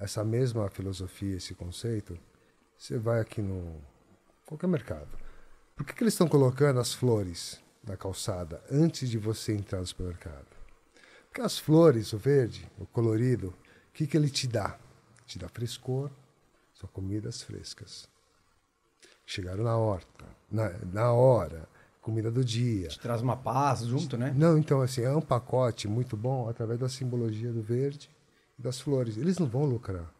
Essa 0.00 0.24
mesma 0.24 0.70
filosofia, 0.70 1.36
esse 1.36 1.52
conceito, 1.54 2.18
você 2.78 2.96
vai 2.96 3.20
aqui 3.20 3.42
no 3.42 3.76
qualquer 4.46 4.68
mercado. 4.68 5.18
Por 5.76 5.84
que, 5.84 5.92
que 5.92 6.02
eles 6.02 6.14
estão 6.14 6.26
colocando 6.26 6.80
as 6.80 6.94
flores 6.94 7.60
na 7.86 7.94
calçada 7.94 8.62
antes 8.72 9.10
de 9.10 9.18
você 9.18 9.52
entrar 9.52 9.80
no 9.80 9.86
supermercado? 9.86 10.46
Porque 11.28 11.42
as 11.42 11.58
flores, 11.58 12.14
o 12.14 12.16
verde, 12.16 12.66
o 12.78 12.86
colorido, 12.86 13.48
o 13.48 13.92
que, 13.92 14.06
que 14.06 14.16
ele 14.16 14.30
te 14.30 14.48
dá? 14.48 14.78
Te 15.26 15.38
dá 15.38 15.48
frescor, 15.48 16.10
são 16.74 16.88
comidas 16.92 17.42
frescas. 17.42 18.06
Chegaram 19.26 19.64
na 19.64 19.76
horta, 19.76 20.24
na, 20.50 20.70
na 20.92 21.12
hora, 21.12 21.66
comida 22.02 22.30
do 22.30 22.44
dia. 22.44 22.88
Te 22.88 23.00
traz 23.00 23.22
uma 23.22 23.36
paz 23.36 23.80
junto, 23.80 24.16
né? 24.18 24.32
Não, 24.36 24.58
então 24.58 24.82
assim, 24.82 25.02
é 25.02 25.10
um 25.10 25.20
pacote 25.22 25.88
muito 25.88 26.16
bom 26.16 26.48
através 26.48 26.78
da 26.78 26.88
simbologia 26.88 27.50
do 27.50 27.62
verde 27.62 28.10
e 28.58 28.62
das 28.62 28.80
flores. 28.80 29.16
Eles 29.16 29.38
não 29.38 29.46
vão 29.46 29.64
lucrar. 29.64 30.12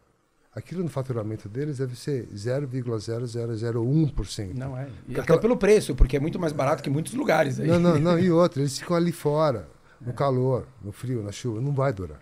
Aquilo 0.55 0.81
no 0.83 0.89
faturamento 0.89 1.49
deles 1.49 1.77
deve 1.79 1.95
ser 1.97 2.27
0,0001%. 2.27 4.53
Não 4.53 4.77
é. 4.77 4.87
E 4.87 4.91
Porque 4.91 5.11
até 5.13 5.21
aquela- 5.21 5.39
pelo 5.41 5.57
preço, 5.57 5.93
porque 5.95 6.17
é 6.17 6.19
muito 6.19 6.39
mais 6.39 6.53
barato 6.53 6.81
que 6.81 6.89
muitos 6.89 7.13
lugares 7.13 7.59
aí. 7.59 7.67
Não, 7.67 7.79
não, 7.79 7.99
não, 7.99 8.17
e 8.19 8.31
outra, 8.31 8.61
eles 8.61 8.79
ficam 8.79 8.95
ali 8.95 9.11
fora, 9.11 9.67
no 9.99 10.13
calor, 10.13 10.65
no 10.81 10.91
frio, 10.91 11.21
na 11.21 11.31
chuva, 11.31 11.59
não 11.61 11.73
vai 11.73 11.91
durar. 11.93 12.21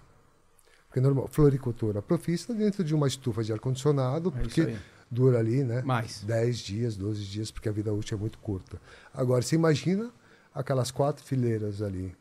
Porque 0.93 1.01
normal, 1.01 1.27
floricultura 1.27 2.03
profissa 2.03 2.53
dentro 2.53 2.83
de 2.83 2.93
uma 2.93 3.07
estufa 3.07 3.43
de 3.43 3.51
ar-condicionado, 3.51 4.31
É 4.37 4.41
porque 4.41 4.77
dura 5.09 5.39
ali, 5.39 5.63
né? 5.63 5.81
Mais. 5.81 6.23
10 6.23 6.59
dias, 6.59 6.95
12 6.95 7.23
dias, 7.25 7.49
porque 7.49 7.67
a 7.67 7.71
vida 7.71 7.91
útil 7.91 8.15
é 8.15 8.21
muito 8.21 8.37
curta. 8.37 8.79
Agora, 9.11 9.41
você 9.41 9.55
imagina 9.55 10.11
aquelas 10.53 10.91
quatro 10.91 11.25
fileiras 11.25 11.81
ali 11.81 12.15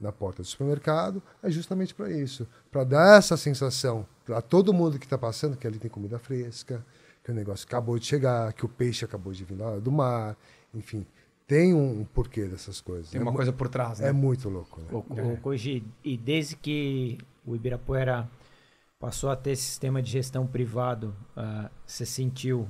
na 0.00 0.10
porta 0.10 0.42
do 0.42 0.44
supermercado, 0.44 1.22
é 1.40 1.48
justamente 1.48 1.94
para 1.94 2.10
isso. 2.10 2.48
Para 2.68 2.82
dar 2.82 3.16
essa 3.16 3.36
sensação 3.36 4.04
para 4.26 4.42
todo 4.42 4.74
mundo 4.74 4.98
que 4.98 5.06
está 5.06 5.16
passando 5.16 5.56
que 5.56 5.64
ali 5.64 5.78
tem 5.78 5.88
comida 5.88 6.18
fresca, 6.18 6.84
que 7.22 7.30
o 7.30 7.34
negócio 7.34 7.64
acabou 7.64 7.96
de 7.96 8.06
chegar, 8.06 8.52
que 8.54 8.64
o 8.64 8.68
peixe 8.68 9.04
acabou 9.04 9.32
de 9.32 9.44
vir 9.44 9.54
lá 9.56 9.78
do 9.78 9.92
mar, 9.92 10.36
enfim. 10.74 11.06
Tem 11.46 11.72
um, 11.72 12.00
um 12.00 12.04
porquê 12.04 12.46
dessas 12.46 12.80
coisas. 12.80 13.10
Tem 13.12 13.20
é, 13.20 13.22
uma 13.22 13.30
mu- 13.30 13.36
coisa 13.36 13.52
por 13.52 13.68
trás, 13.68 14.00
né? 14.00 14.08
é 14.08 14.12
muito 14.12 14.48
louco. 14.48 14.80
Né? 14.80 14.88
O, 14.90 15.34
o 15.34 15.36
Koji, 15.36 15.84
e 16.02 16.16
desde 16.16 16.56
que 16.56 17.18
o 17.46 17.54
Ibirapuera 17.54 18.28
passou 18.98 19.30
a 19.30 19.36
ter 19.36 19.50
esse 19.50 19.62
sistema 19.62 20.00
de 20.00 20.10
gestão 20.10 20.46
privado, 20.46 21.14
ah, 21.36 21.70
você 21.86 22.06
sentiu 22.06 22.66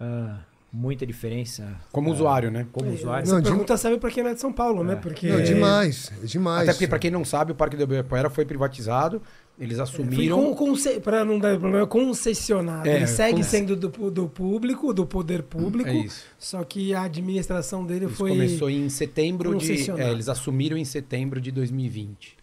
ah, 0.00 0.38
muita 0.72 1.06
diferença? 1.06 1.76
Como 1.92 2.08
ah, 2.08 2.12
usuário, 2.14 2.50
né? 2.50 2.66
Como 2.72 2.90
usuário? 2.90 3.24
Essa 3.24 3.34
Não, 3.34 3.40
de- 3.40 3.48
pergunta 3.50 3.76
serve 3.76 3.98
para 3.98 4.10
quem 4.10 4.22
não 4.22 4.30
é 4.30 4.34
de 4.34 4.40
São 4.40 4.52
Paulo, 4.52 4.82
né? 4.82 4.94
É. 4.94 4.96
Porque 4.96 5.28
Não, 5.28 5.42
demais, 5.42 6.10
é 6.22 6.26
demais. 6.26 6.62
Até 6.62 6.72
porque, 6.72 6.88
pra 6.88 6.98
quem 6.98 7.10
não 7.10 7.24
sabe, 7.24 7.52
o 7.52 7.54
Parque 7.54 7.76
do 7.76 7.82
Ibirapuera 7.82 8.30
foi 8.30 8.44
privatizado. 8.44 9.20
Eles 9.58 9.80
assumiram. 9.80 10.54
Para 11.02 11.24
não 11.24 11.38
dar 11.38 11.58
problema, 11.58 11.84
concessionado. 11.86 12.88
É, 12.88 12.96
ele 12.96 13.06
segue 13.08 13.42
sendo 13.42 13.74
do, 13.74 14.10
do 14.10 14.28
público, 14.28 14.94
do 14.94 15.04
poder 15.04 15.42
público. 15.42 15.90
É 15.90 15.96
isso. 15.96 16.24
Só 16.38 16.62
que 16.62 16.94
a 16.94 17.02
administração 17.02 17.84
dele 17.84 18.04
Eles 18.04 18.16
foi. 18.16 18.30
começou 18.30 18.70
em 18.70 18.88
setembro 18.88 19.56
de. 19.58 19.90
é, 20.00 20.12
eles 20.12 20.28
assumiram 20.28 20.76
em 20.76 20.84
setembro 20.84 21.40
de 21.40 21.50
2020. 21.50 22.37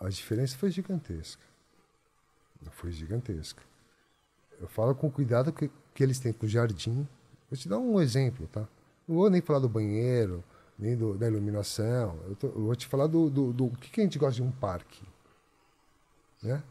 A 0.00 0.08
diferença 0.08 0.56
foi 0.56 0.70
gigantesca. 0.70 1.42
Foi 2.72 2.90
gigantesca. 2.90 3.62
Eu 4.60 4.66
falo 4.68 4.94
com 4.94 5.06
o 5.06 5.10
cuidado 5.10 5.52
que, 5.52 5.70
que 5.94 6.02
eles 6.02 6.18
têm 6.18 6.32
com 6.32 6.46
o 6.46 6.48
jardim. 6.48 7.06
Vou 7.50 7.56
te 7.58 7.68
dar 7.68 7.78
um 7.78 8.00
exemplo, 8.00 8.46
tá? 8.48 8.66
Não 9.06 9.16
vou 9.16 9.30
nem 9.30 9.40
falar 9.40 9.58
do 9.58 9.68
banheiro, 9.68 10.42
nem 10.78 10.96
do- 10.96 11.16
da 11.16 11.26
iluminação. 11.26 12.18
Eu, 12.28 12.36
tô- 12.36 12.46
eu 12.48 12.64
vou 12.66 12.76
te 12.76 12.86
falar 12.86 13.06
do, 13.06 13.28
do, 13.30 13.52
do 13.52 13.70
que, 13.70 13.90
que 13.90 14.00
a 14.00 14.04
gente 14.04 14.18
gosta 14.18 14.36
de 14.36 14.42
um 14.42 14.50
parque. 14.50 15.02
Né? 16.42 16.62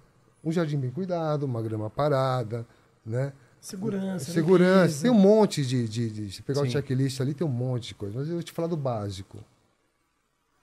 Um 0.44 0.52
jardim 0.52 0.78
bem 0.80 0.90
cuidado, 0.92 1.44
uma 1.44 1.62
grama 1.62 1.90
parada, 1.90 2.66
né? 3.06 3.34
Segurança. 3.60 4.32
Segurança. 4.32 4.82
limpeza. 4.86 5.02
Tem 5.04 5.12
um 5.12 5.20
monte 5.20 5.66
de, 5.66 5.88
de, 5.88 6.10
de. 6.10 6.32
Se 6.32 6.42
pegar 6.42 6.62
o 6.62 6.66
Sim. 6.66 6.72
checklist 6.72 7.20
ali, 7.20 7.34
tem 7.34 7.46
um 7.46 7.50
monte 7.50 7.90
de 7.90 7.96
coisa. 7.96 8.18
Mas 8.18 8.28
eu 8.30 8.36
vou 8.36 8.44
te 8.44 8.54
falar 8.54 8.70
do 8.70 8.78
básico. 8.78 9.44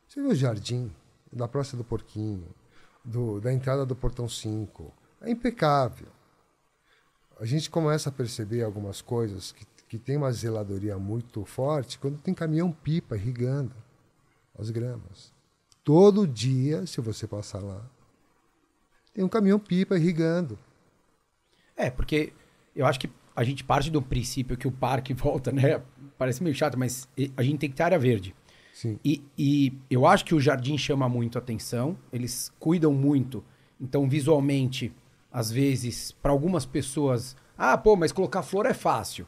Você 0.09 0.23
vê 0.23 0.29
o 0.29 0.35
jardim 0.35 0.91
da 1.33 1.49
Praça 1.49 1.77
do 1.77 1.85
Porquinho, 1.85 2.49
do, 3.05 3.41
da 3.41 3.53
entrada 3.53 3.85
do 3.85 3.95
Portão 3.95 4.29
5. 4.29 4.93
É 5.21 5.31
impecável. 5.31 6.09
A 7.39 7.45
gente 7.45 7.69
começa 7.69 8.09
a 8.09 8.13
perceber 8.13 8.63
algumas 8.63 9.03
coisas 9.03 9.53
que, 9.53 9.67
que 9.89 9.99
tem 9.99 10.17
uma 10.17 10.33
zeladoria 10.33 10.99
muito 10.99 11.45
forte 11.45 11.99
quando 11.99 12.19
tem 12.19 12.33
caminhão-pipa 12.33 13.17
irrigando 13.17 13.75
as 14.59 14.71
gramas. 14.71 15.33
Todo 15.85 16.27
dia, 16.27 16.87
se 16.87 17.01
você 17.01 17.27
passar 17.27 17.63
lá, 17.63 17.85
tem 19.13 19.25
um 19.25 19.29
caminhão-pipa 19.29 19.97
irrigando. 19.97 20.59
É, 21.77 21.91
porque 21.91 22.33
eu 22.75 22.87
acho 22.87 22.99
que 22.99 23.11
a 23.35 23.45
gente 23.45 23.63
parte 23.63 23.91
do 23.91 24.01
princípio 24.01 24.57
que 24.57 24.67
o 24.67 24.73
parque 24.73 25.13
volta, 25.15 25.53
né? 25.53 25.83
Parece 26.19 26.43
meio 26.43 26.55
chato, 26.55 26.79
mas 26.79 27.07
a 27.37 27.43
gente 27.43 27.59
tem 27.59 27.71
que 27.71 27.77
ter 27.77 27.83
área 27.83 27.99
verde. 27.99 28.35
E, 29.05 29.23
e 29.39 29.73
eu 29.91 30.07
acho 30.07 30.25
que 30.25 30.35
o 30.35 30.41
jardim 30.41 30.77
chama 30.77 31.09
muito 31.09 31.39
atenção, 31.39 31.97
eles 32.13 32.53
cuidam 32.61 32.93
muito. 32.93 33.43
Então, 33.81 34.09
visualmente, 34.09 34.93
às 35.33 35.51
vezes, 35.51 36.13
para 36.13 36.31
algumas 36.33 36.67
pessoas, 36.67 37.37
ah, 37.57 37.77
pô, 37.79 37.97
mas 37.97 38.13
colocar 38.13 38.43
flor 38.43 38.67
é 38.67 38.75
fácil. 38.75 39.27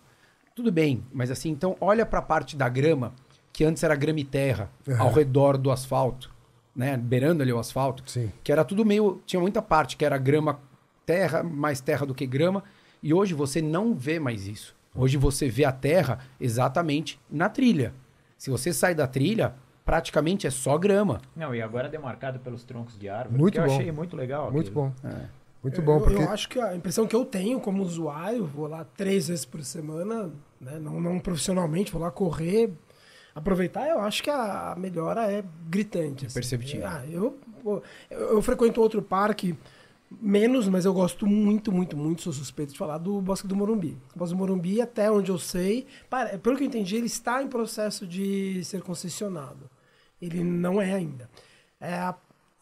Tudo 0.55 0.71
bem, 0.73 1.03
mas 1.13 1.31
assim, 1.31 1.51
então 1.51 1.77
olha 1.81 2.05
para 2.05 2.19
a 2.19 2.23
parte 2.23 2.57
da 2.57 2.69
grama, 2.69 3.15
que 3.53 3.65
antes 3.65 3.83
era 3.83 3.95
grama 3.95 4.21
e 4.21 4.25
terra, 4.25 4.71
Uhum. 4.87 5.01
ao 5.01 5.13
redor 5.13 5.57
do 5.57 5.71
asfalto. 5.71 6.31
né? 6.77 6.97
Beirando 6.97 7.43
ali 7.43 7.53
o 7.53 7.59
asfalto. 7.59 8.03
Sim. 8.07 8.31
Que 8.45 8.53
era 8.53 8.65
tudo 8.65 8.85
meio. 8.85 9.21
Tinha 9.27 9.41
muita 9.41 9.61
parte 9.61 9.97
que 9.97 10.05
era 10.05 10.17
grama, 10.17 10.61
terra, 11.05 11.43
mais 11.43 11.81
terra 11.81 12.07
do 12.07 12.15
que 12.15 12.25
grama. 12.25 12.63
E 13.03 13.13
hoje 13.13 13.35
você 13.35 13.61
não 13.61 13.95
vê 13.95 14.21
mais 14.21 14.47
isso. 14.47 14.77
Hoje 14.95 15.17
você 15.17 15.49
vê 15.49 15.65
a 15.65 15.73
terra 15.73 16.21
exatamente 16.41 17.19
na 17.31 17.49
trilha. 17.49 17.93
Se 18.39 18.49
você 18.49 18.73
sai 18.73 18.95
da 18.95 19.07
trilha, 19.07 19.55
praticamente 19.85 20.47
é 20.47 20.51
só 20.51 20.79
grama. 20.79 21.21
Não, 21.35 21.55
e 21.55 21.61
agora 21.61 21.89
demarcado 21.89 22.39
pelos 22.39 22.63
troncos 22.63 22.99
de 22.99 23.09
árvore. 23.09 23.39
Muito 23.39 23.55
que 23.55 23.61
eu 23.61 23.67
bom. 23.67 23.75
achei 23.75 23.93
muito 23.93 24.17
legal. 24.17 24.51
Muito 24.51 24.69
aquilo. 24.71 24.95
bom. 25.03 25.09
É. 25.09 25.39
Muito 25.63 25.83
bom, 25.83 25.97
eu, 25.97 26.01
porque 26.01 26.23
eu 26.23 26.31
acho 26.31 26.49
que 26.49 26.61
a 26.61 26.77
impressão 26.77 27.05
que 27.05 27.17
eu 27.17 27.25
tenho 27.25 27.59
como 27.59 27.83
usuário, 27.83 28.47
vou 28.47 28.69
lá 28.69 28.87
três 28.97 29.27
vezes 29.27 29.45
por 29.45 29.63
semana, 29.65 30.31
né, 30.61 30.79
não, 30.79 31.01
não 31.01 31.19
profissionalmente, 31.19 31.91
vou 31.91 32.01
lá 32.01 32.13
correr, 32.13 32.73
aproveitar, 33.35 33.89
eu 33.89 34.01
acho 34.01 34.23
que 34.23 34.31
a 34.31 34.77
melhora 34.79 35.31
é 35.31 35.43
gritante. 35.69 36.27
assim. 36.27 36.35
perceptível. 36.35 36.87
Ah, 36.87 37.03
eu, 37.11 37.37
eu, 37.65 37.83
eu 38.11 38.43
frequento 38.43 38.81
outro 38.81 39.03
parque, 39.03 39.59
menos, 40.11 40.69
mas 40.69 40.85
eu 40.85 40.93
gosto 40.93 41.27
muito, 41.27 41.71
muito, 41.73 41.97
muito, 41.97 42.23
sou 42.23 42.33
suspeito 42.33 42.73
de 42.73 42.79
falar, 42.79 42.99
do 42.99 43.21
Bosque 43.21 43.47
do 43.47 43.57
Morumbi. 43.57 43.97
O 44.15 44.19
Bosque 44.19 44.35
do 44.35 44.39
Morumbi, 44.39 44.81
até 44.81 45.11
onde 45.11 45.31
eu 45.31 45.39
sei, 45.39 45.87
pelo 46.43 46.57
que 46.57 46.63
eu 46.65 46.67
entendi, 46.67 46.97
ele 46.97 47.07
está 47.07 47.43
em 47.43 47.49
processo 47.49 48.07
de 48.07 48.65
ser 48.65 48.83
concessionado. 48.83 49.69
Ele 50.21 50.43
não 50.43 50.81
é 50.81 50.93
ainda. 50.95 51.29
É, 51.81 52.13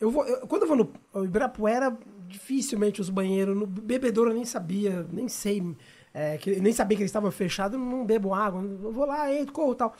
eu 0.00 0.10
vou, 0.10 0.24
eu- 0.26 0.46
quando 0.46 0.62
eu 0.62 0.68
vou 0.68 0.76
no 1.14 1.24
Ibirapuera, 1.24 1.96
dificilmente 2.28 3.00
os 3.00 3.08
banheiros, 3.08 3.56
no 3.56 3.66
bebedouro 3.66 4.30
eu 4.30 4.34
nem 4.34 4.44
sabia, 4.44 5.06
nem 5.12 5.28
sei, 5.28 5.62
é, 6.12 6.36
que, 6.38 6.60
nem 6.60 6.72
sabia 6.72 6.96
que 6.96 7.02
ele 7.02 7.08
estava 7.08 7.30
fechado, 7.30 7.78
não 7.78 8.04
bebo 8.04 8.34
água, 8.34 8.62
eu 8.62 8.92
vou 8.92 9.06
lá, 9.06 9.32
entro, 9.32 9.52
corro 9.52 9.74
tal. 9.74 9.94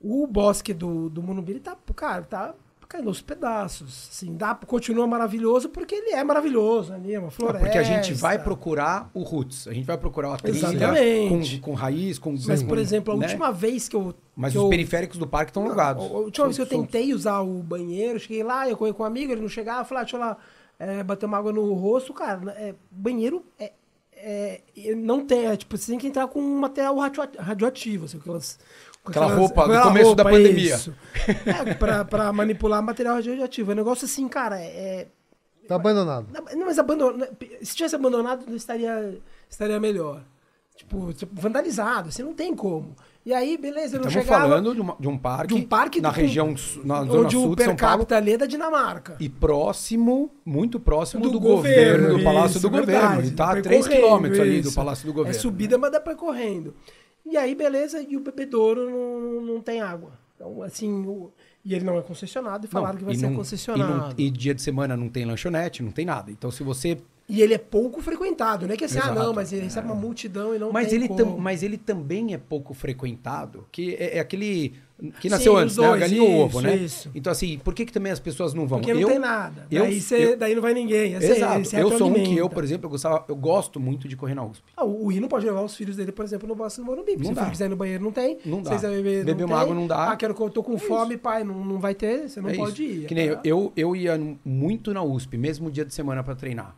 O 0.00 0.26
bosque 0.26 0.74
do, 0.74 1.08
do 1.08 1.22
Morumbi, 1.22 1.52
ele 1.52 1.60
tá, 1.60 1.76
cara, 1.94 2.22
tá 2.22 2.54
caindo 2.88 3.08
aos 3.08 3.20
pedaços. 3.20 4.08
Assim, 4.12 4.36
dá, 4.36 4.54
continua 4.54 5.06
maravilhoso 5.06 5.68
porque 5.68 5.94
ele 5.94 6.10
é 6.10 6.22
maravilhoso 6.24 6.92
ali, 6.92 7.14
é 7.14 7.18
uma 7.18 7.28
É 7.28 7.30
floresta. 7.30 7.60
porque 7.64 7.78
a 7.78 7.82
gente 7.82 8.14
vai 8.14 8.38
procurar 8.42 9.10
o 9.12 9.22
roots. 9.22 9.66
A 9.68 9.72
gente 9.72 9.84
vai 9.84 9.98
procurar 9.98 10.34
a 10.34 10.36
trilha 10.36 10.56
Exatamente. 10.56 11.58
com, 11.60 11.72
com 11.72 11.74
raiz, 11.76 12.18
com. 12.18 12.34
Mas, 12.46 12.62
por 12.62 12.78
exemplo, 12.78 13.14
a 13.14 13.16
né? 13.16 13.26
última 13.26 13.50
vez 13.52 13.88
que 13.88 13.96
eu. 13.96 14.14
Mas 14.34 14.52
que 14.52 14.58
os 14.58 14.64
eu, 14.64 14.70
periféricos 14.70 15.18
do 15.18 15.26
parque 15.26 15.50
estão 15.50 15.64
alugados. 15.64 16.04
A 16.04 16.08
última 16.08 16.46
vez 16.46 16.56
que 16.56 16.62
eu 16.62 16.66
tentei 16.66 17.12
usar 17.14 17.40
o 17.40 17.62
banheiro, 17.62 18.18
cheguei 18.18 18.42
lá, 18.42 18.68
eu 18.68 18.76
corri 18.76 18.92
com 18.92 19.02
um 19.02 19.06
amigo, 19.06 19.32
ele 19.32 19.40
não 19.40 19.48
chegava, 19.48 19.80
eu 19.80 19.84
falei, 19.84 20.00
ah, 20.02 20.04
deixa 20.04 20.16
eu 20.16 20.20
lá 20.20 20.36
é, 20.78 21.02
bater 21.02 21.26
uma 21.26 21.38
água 21.38 21.52
no 21.52 21.72
rosto, 21.74 22.12
cara. 22.12 22.52
É, 22.58 22.74
banheiro 22.90 23.42
é, 23.58 23.72
é, 24.18 24.60
é- 24.76 24.94
não 24.94 25.24
tem, 25.24 25.46
é, 25.46 25.56
tipo, 25.56 25.76
você 25.76 25.90
tem 25.92 25.98
que 25.98 26.06
entrar 26.06 26.26
com 26.28 26.40
um 26.40 26.58
material 26.58 26.96
radio- 26.98 27.24
radioativo, 27.38 28.04
assim, 28.04 28.18
aquelas, 28.18 28.58
Aquela 29.10 29.26
aquelas- 29.26 29.40
roupa 29.40 29.64
do 29.66 29.72
aquela 29.72 29.86
começo 29.86 30.14
da 30.14 30.22
roupa, 30.22 30.36
pandemia. 30.38 30.74
isso. 30.74 30.94
É, 31.46 31.74
pra, 31.74 32.04
pra 32.04 32.32
manipular 32.32 32.82
material 32.82 33.16
radioativo. 33.16 33.70
É 33.70 33.74
um 33.74 33.76
negócio 33.78 34.04
assim, 34.04 34.28
cara, 34.28 34.60
é, 34.60 35.08
tá 35.66 35.74
abandonado. 35.76 36.26
não, 36.54 36.66
mas 36.66 36.78
abandonado. 36.78 37.28
Se 37.62 37.74
tivesse 37.74 37.94
abandonado, 37.96 38.44
não 38.46 38.56
estaria, 38.56 39.18
estaria 39.48 39.78
melhor. 39.80 40.22
Tipo, 40.76 41.10
tipo, 41.14 41.40
vandalizado, 41.40 42.10
assim, 42.10 42.22
não 42.22 42.34
tem 42.34 42.54
como. 42.54 42.94
E 43.24 43.32
aí, 43.32 43.56
beleza, 43.56 43.96
eu 43.96 44.00
não 44.02 44.08
Estamos 44.08 44.26
chegava. 44.26 44.42
falando 44.42 44.74
de, 44.74 44.80
uma- 44.82 44.96
de 45.00 45.08
um 45.08 45.16
parque, 45.18 45.46
de 45.48 45.54
um 45.54 45.64
parque 45.66 46.00
na 46.02 46.10
do- 46.10 46.14
região, 46.14 46.54
na 46.84 47.02
zona 47.02 47.20
onde 47.22 47.34
sul 47.34 47.50
o 47.52 47.56
de 47.56 47.64
São 47.64 47.74
per 47.74 47.80
capita 47.88 48.14
ali 48.16 48.34
é 48.34 48.36
da 48.36 48.44
Dinamarca. 48.46 49.16
e 49.18 49.26
próximo, 49.28 50.30
muito 50.44 50.78
próximo 50.78 51.22
do, 51.22 51.30
Do 51.30 51.40
governo, 51.40 51.96
governo, 52.02 52.18
do 52.18 52.24
Palácio 52.24 52.58
isso, 52.58 52.68
do 52.68 52.70
verdade. 52.76 52.98
Governo. 53.00 53.22
Ele 53.22 53.30
tá 53.34 53.50
Foi 53.52 53.58
a 53.58 53.62
3 53.62 53.86
correndo, 53.86 54.00
quilômetros 54.02 54.40
ali 54.40 54.60
do. 54.60 54.72
Palácio 54.72 55.06
do 55.06 55.12
Governo. 55.14 55.36
É 55.36 55.40
subida, 55.40 55.78
mas 55.78 55.90
dá 55.90 55.98
pra 55.98 56.12
ir 56.12 56.16
correndo. 56.16 56.74
E 57.28 57.36
aí, 57.36 57.54
beleza, 57.54 58.00
e 58.00 58.16
o 58.16 58.20
bebedouro 58.20 58.88
não, 58.88 59.40
não 59.54 59.60
tem 59.60 59.80
água. 59.80 60.12
Então, 60.34 60.62
assim, 60.62 60.90
o- 61.06 61.30
e 61.64 61.74
ele 61.74 61.84
não 61.84 61.98
é 61.98 62.02
concessionado, 62.02 62.66
e 62.66 62.68
Não, 62.68 62.70
falaram 62.70 62.98
que 62.98 63.04
vai 63.04 63.14
ser 63.16 63.26
não- 63.28 63.34
concessionado. 63.36 63.92
E, 63.92 64.22
não- 64.24 64.28
e 64.28 64.30
dia 64.30 64.54
de 64.54 64.62
semana 64.62 64.96
não 64.96 65.08
tem 65.08 65.24
lanchonete, 65.24 65.82
não 65.82 65.90
tem 65.90 66.04
nada. 66.04 66.30
Então, 66.30 66.50
se 66.50 66.62
você. 66.62 66.98
E 67.28 67.42
ele 67.42 67.54
é 67.54 67.58
pouco 67.58 68.00
frequentado, 68.00 68.66
não 68.68 68.74
é 68.74 68.76
que 68.76 68.84
assim, 68.84 68.98
ah, 68.98 69.06
Exato. 69.06 69.18
não, 69.18 69.32
mas 69.34 69.52
ele 69.52 69.62
recebe 69.62 69.86
uma 69.88 69.96
multidão 69.96 70.54
e 70.54 70.58
não 70.60 70.70
Mas 70.70 70.88
tem 70.90 70.98
ele, 70.98 71.08
como. 71.08 71.36
mas 71.38 71.62
ele 71.64 71.76
também 71.76 72.32
é 72.34 72.38
pouco 72.38 72.72
frequentado, 72.72 73.66
que 73.72 73.94
é, 73.96 74.18
é 74.18 74.20
aquele. 74.20 74.74
Que 75.20 75.28
nasceu 75.28 75.52
Sim, 75.56 75.58
antes, 75.60 75.76
os 75.76 75.82
né? 75.82 75.86
A 75.86 75.88
dois, 75.90 76.00
galinha 76.00 76.22
ou 76.22 76.30
o 76.30 76.40
ovo, 76.44 76.58
isso, 76.58 76.66
né? 76.66 76.76
isso. 76.76 77.10
Então, 77.14 77.30
assim, 77.30 77.58
por 77.62 77.74
que, 77.74 77.84
que 77.84 77.92
também 77.92 78.10
as 78.10 78.18
pessoas 78.18 78.54
não 78.54 78.66
vão? 78.66 78.78
Porque 78.78 78.94
não 78.94 79.00
eu, 79.02 79.08
tem 79.08 79.18
nada. 79.18 79.66
eu- 79.70 79.82
daí, 79.82 80.00
cê- 80.00 80.32
eu- 80.32 80.36
daí 80.38 80.54
não 80.54 80.62
vai 80.62 80.72
ninguém. 80.72 81.12
Esse- 81.12 81.32
Exato. 81.32 81.60
esse 81.60 81.76
eu 81.76 81.98
sou 81.98 82.08
um 82.10 82.14
que 82.14 82.34
eu, 82.34 82.48
por 82.48 82.64
exemplo, 82.64 82.86
eu, 82.86 82.90
gostava, 82.90 83.22
eu 83.28 83.36
gosto 83.36 83.78
muito 83.78 84.08
de 84.08 84.16
correr 84.16 84.34
na 84.34 84.42
USP. 84.42 84.64
Ah, 84.74 84.86
o 84.86 85.08
Ri 85.08 85.20
não 85.20 85.28
pode 85.28 85.44
levar 85.44 85.60
os 85.60 85.76
filhos 85.76 85.96
dele, 85.96 86.12
por 86.12 86.24
exemplo, 86.24 86.48
no 86.48 86.54
Bosque 86.54 86.80
do 86.80 86.86
Morumbi. 86.86 87.14
Não 87.14 87.24
Se 87.26 87.32
o 87.32 87.34
filho 87.36 87.50
quiser 87.50 87.66
ir 87.66 87.68
no 87.68 87.76
banheiro, 87.76 88.02
não 88.02 88.10
tem. 88.10 88.38
Não 88.42 88.58
Se 88.58 88.64
dá. 88.64 88.70
quiser 88.70 88.90
beber, 88.90 89.24
Beber 89.26 89.40
não 89.42 89.46
uma 89.48 89.56
tem. 89.56 89.62
água 89.64 89.74
não 89.74 89.86
dá. 89.86 90.12
Ah, 90.12 90.16
quero 90.16 90.34
que 90.34 90.40
eu 90.40 90.48
tô 90.48 90.62
com 90.62 90.78
fome, 90.78 91.18
pai. 91.18 91.44
Não, 91.44 91.62
não 91.62 91.78
vai 91.78 91.94
ter, 91.94 92.28
você 92.30 92.40
não 92.40 92.48
É 92.48 92.54
pode 92.54 92.82
isso. 92.82 93.02
ir. 93.02 93.06
Que 93.06 93.14
nem 93.14 93.26
eu, 93.26 93.34
tá? 93.36 93.42
eu, 93.44 93.72
eu 93.76 93.94
ia 93.94 94.18
muito 94.42 94.94
na 94.94 95.02
USP, 95.02 95.36
mesmo 95.36 95.70
dia 95.70 95.84
de 95.84 95.92
semana 95.92 96.22
pra 96.24 96.34
treinar. 96.34 96.74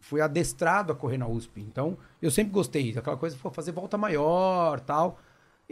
Fui 0.00 0.20
adestrado 0.20 0.92
a 0.92 0.94
correr 0.94 1.16
na 1.16 1.26
USP. 1.26 1.62
Então, 1.62 1.96
eu 2.20 2.30
sempre 2.30 2.52
gostei 2.52 2.92
daquela 2.92 3.16
coisa, 3.16 3.38
pô, 3.42 3.50
fazer 3.50 3.72
volta 3.72 3.96
maior 3.96 4.78
tal. 4.80 5.18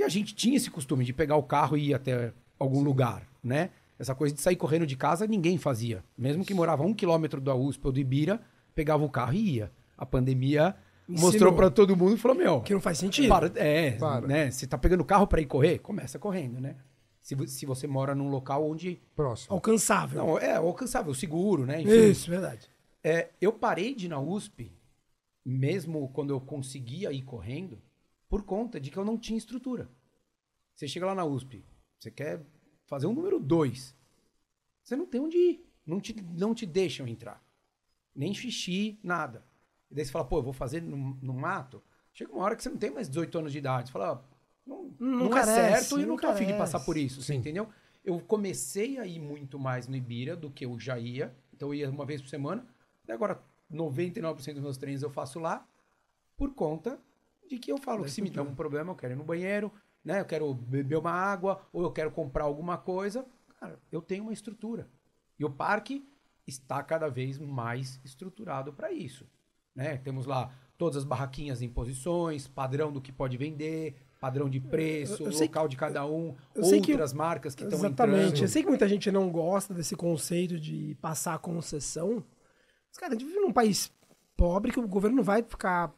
E 0.02 0.04
a 0.04 0.08
gente 0.08 0.34
tinha 0.34 0.56
esse 0.56 0.68
costume 0.68 1.04
de 1.04 1.12
pegar 1.12 1.36
o 1.36 1.44
carro 1.44 1.76
e 1.76 1.90
ir 1.90 1.94
até 1.94 2.32
algum 2.58 2.82
lugar, 2.82 3.22
né? 3.42 3.70
Essa 3.96 4.16
coisa 4.16 4.34
de 4.34 4.40
sair 4.40 4.56
correndo 4.56 4.84
de 4.84 4.96
casa, 4.96 5.28
ninguém 5.28 5.56
fazia. 5.56 6.02
Mesmo 6.18 6.44
que 6.44 6.52
morava 6.52 6.82
a 6.82 6.86
um 6.86 6.92
quilômetro 6.92 7.40
da 7.40 7.54
USP 7.54 7.86
ou 7.86 7.92
do 7.92 8.00
Ibira, 8.00 8.40
pegava 8.74 9.04
o 9.04 9.08
carro 9.08 9.32
e 9.34 9.58
ia. 9.58 9.70
A 9.96 10.04
pandemia 10.04 10.74
Ensinou. 11.08 11.30
mostrou 11.30 11.52
pra 11.52 11.70
todo 11.70 11.96
mundo 11.96 12.16
e 12.16 12.18
falou, 12.18 12.36
meu... 12.36 12.60
Que 12.62 12.74
não 12.74 12.80
faz 12.80 12.98
sentido. 12.98 13.28
Para, 13.28 13.52
é, 13.54 13.92
Para. 13.92 14.26
né? 14.26 14.50
Você 14.50 14.66
tá 14.66 14.76
pegando 14.76 15.02
o 15.02 15.04
carro 15.04 15.28
pra 15.28 15.40
ir 15.40 15.46
correr? 15.46 15.78
Começa 15.78 16.18
correndo, 16.18 16.60
né? 16.60 16.74
Se, 17.20 17.36
se 17.46 17.64
você 17.64 17.86
mora 17.86 18.12
num 18.12 18.28
local 18.28 18.68
onde 18.68 19.00
Próximo. 19.14 19.54
Alcançável. 19.54 20.26
não, 20.26 20.36
é 20.36 20.56
alcançável, 20.56 21.14
seguro, 21.14 21.64
né? 21.64 21.80
Enfim, 21.80 22.10
Isso, 22.10 22.28
verdade. 22.28 22.68
é, 23.04 23.28
eu 23.40 23.52
parei 23.52 23.94
de 23.94 24.06
ir 24.06 24.08
na 24.08 24.18
USP, 24.18 24.72
mesmo 25.46 26.08
quando 26.08 26.30
eu 26.30 26.40
conseguia 26.40 27.12
ir 27.12 27.22
correndo, 27.22 27.78
por 28.32 28.44
conta 28.44 28.80
de 28.80 28.90
que 28.90 28.96
eu 28.96 29.04
não 29.04 29.18
tinha 29.18 29.36
estrutura. 29.36 29.90
Você 30.74 30.88
chega 30.88 31.04
lá 31.04 31.14
na 31.14 31.22
USP, 31.22 31.66
você 31.98 32.10
quer 32.10 32.40
fazer 32.86 33.06
um 33.06 33.12
número 33.12 33.38
2, 33.38 33.94
você 34.82 34.96
não 34.96 35.04
tem 35.04 35.20
onde 35.20 35.36
ir. 35.36 35.66
Não 35.84 36.00
te, 36.00 36.18
não 36.22 36.54
te 36.54 36.64
deixam 36.64 37.06
entrar. 37.06 37.44
Nem 38.16 38.32
xixi, 38.32 38.98
nada. 39.02 39.44
E 39.90 39.94
daí 39.94 40.06
você 40.06 40.10
fala, 40.10 40.24
pô, 40.24 40.38
eu 40.38 40.42
vou 40.42 40.54
fazer 40.54 40.80
no, 40.80 40.96
no 41.20 41.34
mato. 41.34 41.82
Chega 42.10 42.32
uma 42.32 42.42
hora 42.42 42.56
que 42.56 42.62
você 42.62 42.70
não 42.70 42.78
tem 42.78 42.90
mais 42.90 43.06
18 43.06 43.38
anos 43.38 43.52
de 43.52 43.58
idade. 43.58 43.88
Você 43.88 43.92
fala, 43.92 44.12
ah, 44.12 44.24
não, 44.66 44.94
Não 44.98 45.26
é 45.26 45.30
carece, 45.30 45.88
certo 45.88 45.98
e 45.98 46.02
eu 46.02 46.08
não 46.08 46.16
tô 46.16 46.26
afim 46.26 46.46
de 46.46 46.54
passar 46.54 46.80
por 46.80 46.96
isso, 46.96 47.20
você 47.20 47.34
Sim. 47.34 47.38
entendeu? 47.38 47.68
Eu 48.02 48.18
comecei 48.18 48.96
a 48.96 49.04
ir 49.06 49.20
muito 49.20 49.58
mais 49.58 49.86
no 49.86 49.94
Ibira 49.94 50.34
do 50.34 50.50
que 50.50 50.64
eu 50.64 50.80
já 50.80 50.98
ia. 50.98 51.36
Então 51.52 51.68
eu 51.68 51.74
ia 51.74 51.90
uma 51.90 52.06
vez 52.06 52.22
por 52.22 52.28
semana. 52.28 52.66
E 53.06 53.12
agora 53.12 53.44
99% 53.70 54.54
dos 54.54 54.62
meus 54.62 54.78
treinos 54.78 55.02
eu 55.02 55.10
faço 55.10 55.38
lá 55.38 55.68
por 56.34 56.54
conta 56.54 56.98
de 57.54 57.58
que 57.58 57.70
eu 57.72 57.78
falo 57.78 58.04
que 58.04 58.10
se 58.10 58.22
me 58.22 58.30
der 58.30 58.40
um 58.40 58.54
problema, 58.54 58.92
eu 58.92 58.96
quero 58.96 59.12
ir 59.12 59.16
no 59.16 59.24
banheiro, 59.24 59.70
né? 60.04 60.20
Eu 60.20 60.24
quero 60.24 60.52
beber 60.54 60.96
uma 60.98 61.12
água 61.12 61.60
ou 61.72 61.82
eu 61.82 61.90
quero 61.92 62.10
comprar 62.10 62.44
alguma 62.44 62.78
coisa. 62.78 63.24
Cara, 63.60 63.78
eu 63.90 64.00
tenho 64.00 64.24
uma 64.24 64.32
estrutura. 64.32 64.88
E 65.38 65.44
o 65.44 65.50
parque 65.50 66.04
está 66.46 66.82
cada 66.82 67.08
vez 67.08 67.38
mais 67.38 68.00
estruturado 68.04 68.72
para 68.72 68.90
isso, 68.92 69.26
né? 69.74 69.96
Temos 69.98 70.26
lá 70.26 70.50
todas 70.76 70.96
as 70.96 71.04
barraquinhas 71.04 71.62
em 71.62 71.68
posições, 71.68 72.48
padrão 72.48 72.90
do 72.92 73.00
que 73.00 73.12
pode 73.12 73.36
vender, 73.36 73.94
padrão 74.20 74.48
de 74.48 74.58
preço, 74.60 75.22
Eu- 75.24 75.30
eu 75.30 75.38
local 75.40 75.68
de 75.68 75.76
cada 75.76 76.04
um, 76.06 76.34
sei 76.62 76.80
que- 76.80 76.92
outras 76.92 77.12
marcas 77.12 77.54
que 77.54 77.62
estão 77.62 77.78
Exatamente. 77.78 78.18
entrando. 78.28 78.42
Eu 78.42 78.48
sei 78.48 78.62
que 78.62 78.68
muita 78.68 78.88
gente 78.88 79.10
não 79.10 79.30
gosta 79.30 79.72
desse 79.74 79.94
conceito 79.94 80.58
de 80.58 80.96
passar 81.00 81.34
a 81.34 81.38
concessão. 81.38 82.24
Mas, 82.88 82.98
cara, 82.98 83.14
a 83.14 83.18
gente 83.18 83.26
vive 83.26 83.40
num 83.40 83.52
país 83.52 83.92
pobre 84.36 84.72
que 84.72 84.80
o 84.80 84.88
governo 84.88 85.18
não 85.18 85.24
vai 85.24 85.42
ficar 85.42 85.92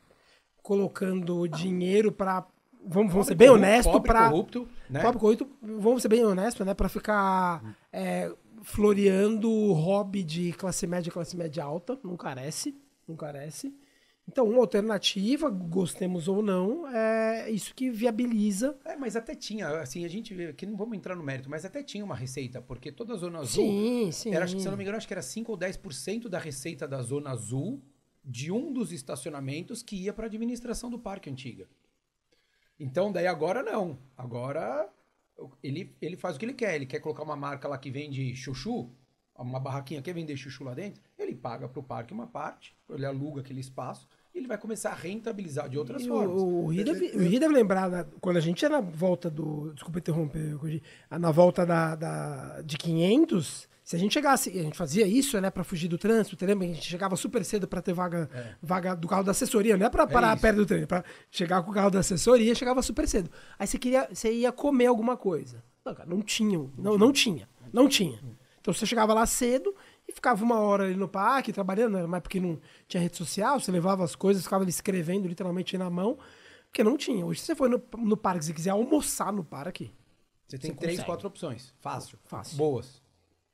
colocando 0.65 1.47
dinheiro 1.47 2.11
para 2.11 2.47
Vamos, 2.87 3.13
vamos 3.13 3.27
ser 3.29 3.35
bem 3.35 3.49
corrupto, 3.49 3.67
honesto 3.67 4.03
para 4.03 4.29
corrupto, 4.29 4.69
né? 4.91 5.01
Pobre 5.01 5.19
corrupto, 5.19 5.49
vamos 5.63 6.03
ser 6.03 6.09
bem 6.09 6.23
honestos, 6.23 6.67
né? 6.67 6.75
Pra 6.75 6.87
ficar 6.87 7.79
é, 7.91 8.31
floreando 8.63 9.51
o 9.51 9.73
hobby 9.73 10.23
de 10.23 10.53
classe 10.53 10.87
média 10.87 11.11
classe 11.11 11.35
média 11.35 11.65
alta. 11.65 11.99
Não 12.05 12.15
carece, 12.15 12.77
não 13.09 13.17
carece. 13.17 13.75
Então, 14.29 14.47
uma 14.47 14.59
alternativa, 14.59 15.49
gostemos 15.49 16.29
ou 16.29 16.43
não, 16.43 16.87
é 16.89 17.51
isso 17.51 17.75
que 17.75 17.91
viabiliza. 17.91 18.77
É, 18.85 18.97
mas 18.97 19.17
até 19.17 19.35
tinha, 19.35 19.69
assim, 19.81 20.05
a 20.05 20.09
gente 20.09 20.35
vê 20.35 20.53
que 20.53 20.67
não 20.67 20.77
vamos 20.77 20.97
entrar 20.97 21.15
no 21.17 21.23
mérito, 21.23 21.49
mas 21.49 21.65
até 21.65 21.83
tinha 21.83 22.05
uma 22.05 22.15
receita, 22.15 22.61
porque 22.61 22.93
toda 22.93 23.15
a 23.15 23.17
Zona 23.17 23.39
Azul, 23.41 23.65
Sim, 23.65 24.11
sim. 24.13 24.35
era, 24.35 24.45
acho 24.45 24.57
que, 24.57 24.61
se 24.61 24.69
eu 24.69 24.71
não 24.71 24.79
me 24.79 24.85
engano, 24.85 24.97
acho 24.97 25.07
que 25.07 25.15
era 25.15 25.23
5 25.23 25.53
ou 25.53 25.59
10% 25.59 26.29
da 26.29 26.39
receita 26.39 26.87
da 26.89 27.01
Zona 27.03 27.31
Azul 27.31 27.83
de 28.25 28.51
um 28.51 28.73
dos 28.73 28.93
estacionamentos 28.93 29.83
que 29.83 29.97
ia 29.97 30.13
para 30.13 30.25
a 30.25 30.29
administração 30.29 30.89
do 30.91 30.99
parque 30.99 31.29
antiga. 31.31 31.69
Então, 32.79 33.13
daí 33.13 33.27
agora 33.27 33.63
não. 33.63 33.99
Agora 34.17 34.89
ele, 35.63 35.95
ele 36.01 36.17
faz 36.17 36.37
o 36.37 36.39
que 36.39 36.45
ele 36.45 36.55
quer. 36.55 36.75
Ele 36.75 36.87
quer 36.87 37.01
colocar 37.01 37.23
uma 37.23 37.37
marca 37.37 37.69
lá 37.69 37.79
que 37.79 37.91
vende 37.91 38.35
chuchu, 38.35 38.91
uma 39.37 39.61
barraquinha 39.61 40.01
quer 40.03 40.15
vender 40.15 40.37
chuchu 40.37 40.65
lá 40.65 40.75
dentro, 40.75 41.03
ele 41.19 41.35
paga 41.35 41.69
para 41.69 41.81
o 41.81 41.83
parque 41.83 42.13
uma 42.13 42.27
parte, 42.27 42.77
ele 42.89 43.05
aluga 43.05 43.41
aquele 43.41 43.61
espaço 43.61 44.09
e 44.33 44.39
ele 44.39 44.47
vai 44.47 44.57
começar 44.59 44.91
a 44.91 44.95
rentabilizar 44.95 45.69
de 45.69 45.77
outras 45.77 46.03
E 46.03 46.09
formas. 46.09 46.41
O, 46.41 46.47
o, 46.47 46.67
Ri 46.69 46.85
deve, 46.85 47.07
o 47.17 47.21
Ri 47.21 47.39
deve 47.41 47.53
lembrar, 47.55 47.89
da- 47.89 48.05
quando 48.21 48.37
a 48.37 48.41
gente 48.41 48.63
ia 48.63 48.69
na 48.69 48.81
volta 48.81 49.29
do. 49.31 49.73
Desculpa 49.75 49.99
interromper, 49.99 50.57
na 51.11 51.31
volta 51.31 51.67
da, 51.67 51.95
da, 51.97 52.63
de 52.63 52.77
500, 52.79 53.69
Se 53.95 53.97
a 53.97 54.01
gente 54.01 54.13
chegasse, 54.13 54.51
e 54.51 54.59
a 54.59 54.63
gente 54.63 54.77
fazia 54.77 55.07
isso, 55.07 55.41
né, 55.41 55.51
pra 55.51 55.63
fugir 55.63 55.87
do 55.87 55.97
trânsito, 55.97 56.37
você 56.37 56.47
lembra? 56.47 56.67
A 56.67 56.73
gente 56.73 56.83
chegava 56.85 57.15
super 57.17 57.45
cedo 57.45 57.69
pra 57.69 57.81
ter 57.81 57.93
vaga, 57.93 58.29
vaga 58.61 58.95
do 58.97 59.07
carro 59.07 59.23
da 59.23 59.31
assessoria, 59.31 59.77
não 59.77 59.87
é 59.87 59.89
pra 59.91 60.07
parar 60.07 60.33
isso. 60.35 60.43
perto 60.43 60.57
do 60.57 60.67
trem, 60.67 60.83
é 60.83 60.87
pra 60.87 61.05
chegar 61.31 61.63
com 61.63 61.71
o 61.71 61.75
carro 61.75 61.91
da 61.91 62.01
assessoria, 62.01 62.55
chegava 62.55 62.83
super 62.83 63.07
cedo. 63.07 63.31
Aí 63.59 63.67
você 63.67 63.79
queria, 63.79 64.09
você 64.13 64.33
ia 64.33 64.51
comer 64.51 64.87
alguma 64.87 65.17
coisa. 65.17 65.63
Não, 65.85 65.95
cara, 65.95 66.09
não 66.09 66.21
tinha, 66.23 66.59
não, 66.77 66.99
não 66.99 67.13
tinha, 67.13 67.49
não 67.73 67.89
tinha. 67.89 68.19
Então 68.61 68.75
você 68.75 68.85
chegava 68.87 69.15
lá 69.15 69.27
cedo 69.27 69.75
e 70.09 70.13
ficava 70.13 70.43
uma 70.43 70.59
hora 70.59 70.85
ali 70.85 70.97
no 70.97 71.07
parque 71.09 71.53
trabalhando, 71.53 71.99
né, 71.99 72.07
mas 72.07 72.21
porque 72.21 72.41
não 72.41 72.59
tinha 72.89 73.01
rede 73.03 73.17
social, 73.17 73.61
você 73.61 73.71
levava 73.71 74.03
as 74.03 74.17
coisas, 74.17 74.43
ficava 74.43 74.65
ali 74.65 74.71
escrevendo 74.71 75.29
literalmente 75.29 75.79
na 75.79 75.89
mão, 75.89 76.19
porque 76.67 76.83
não 76.83 76.97
tinha. 76.97 77.25
Hoje 77.25 77.41
se 77.41 77.47
você 77.47 77.55
for 77.55 77.69
no, 77.71 77.81
no 77.99 78.17
parque, 78.17 78.45
se 78.47 78.53
quiser 78.55 78.71
almoçar 78.71 79.33
no 79.33 79.45
parque, 79.45 79.93
Você 80.49 80.59
tem 80.59 80.71
Você 80.73 80.77
três, 80.79 80.93
consegue. 80.97 81.07
quatro 81.07 81.29
opções. 81.29 81.73
Fácil. 81.81 82.19
Fácil. 82.25 82.57
Boas. 82.57 83.04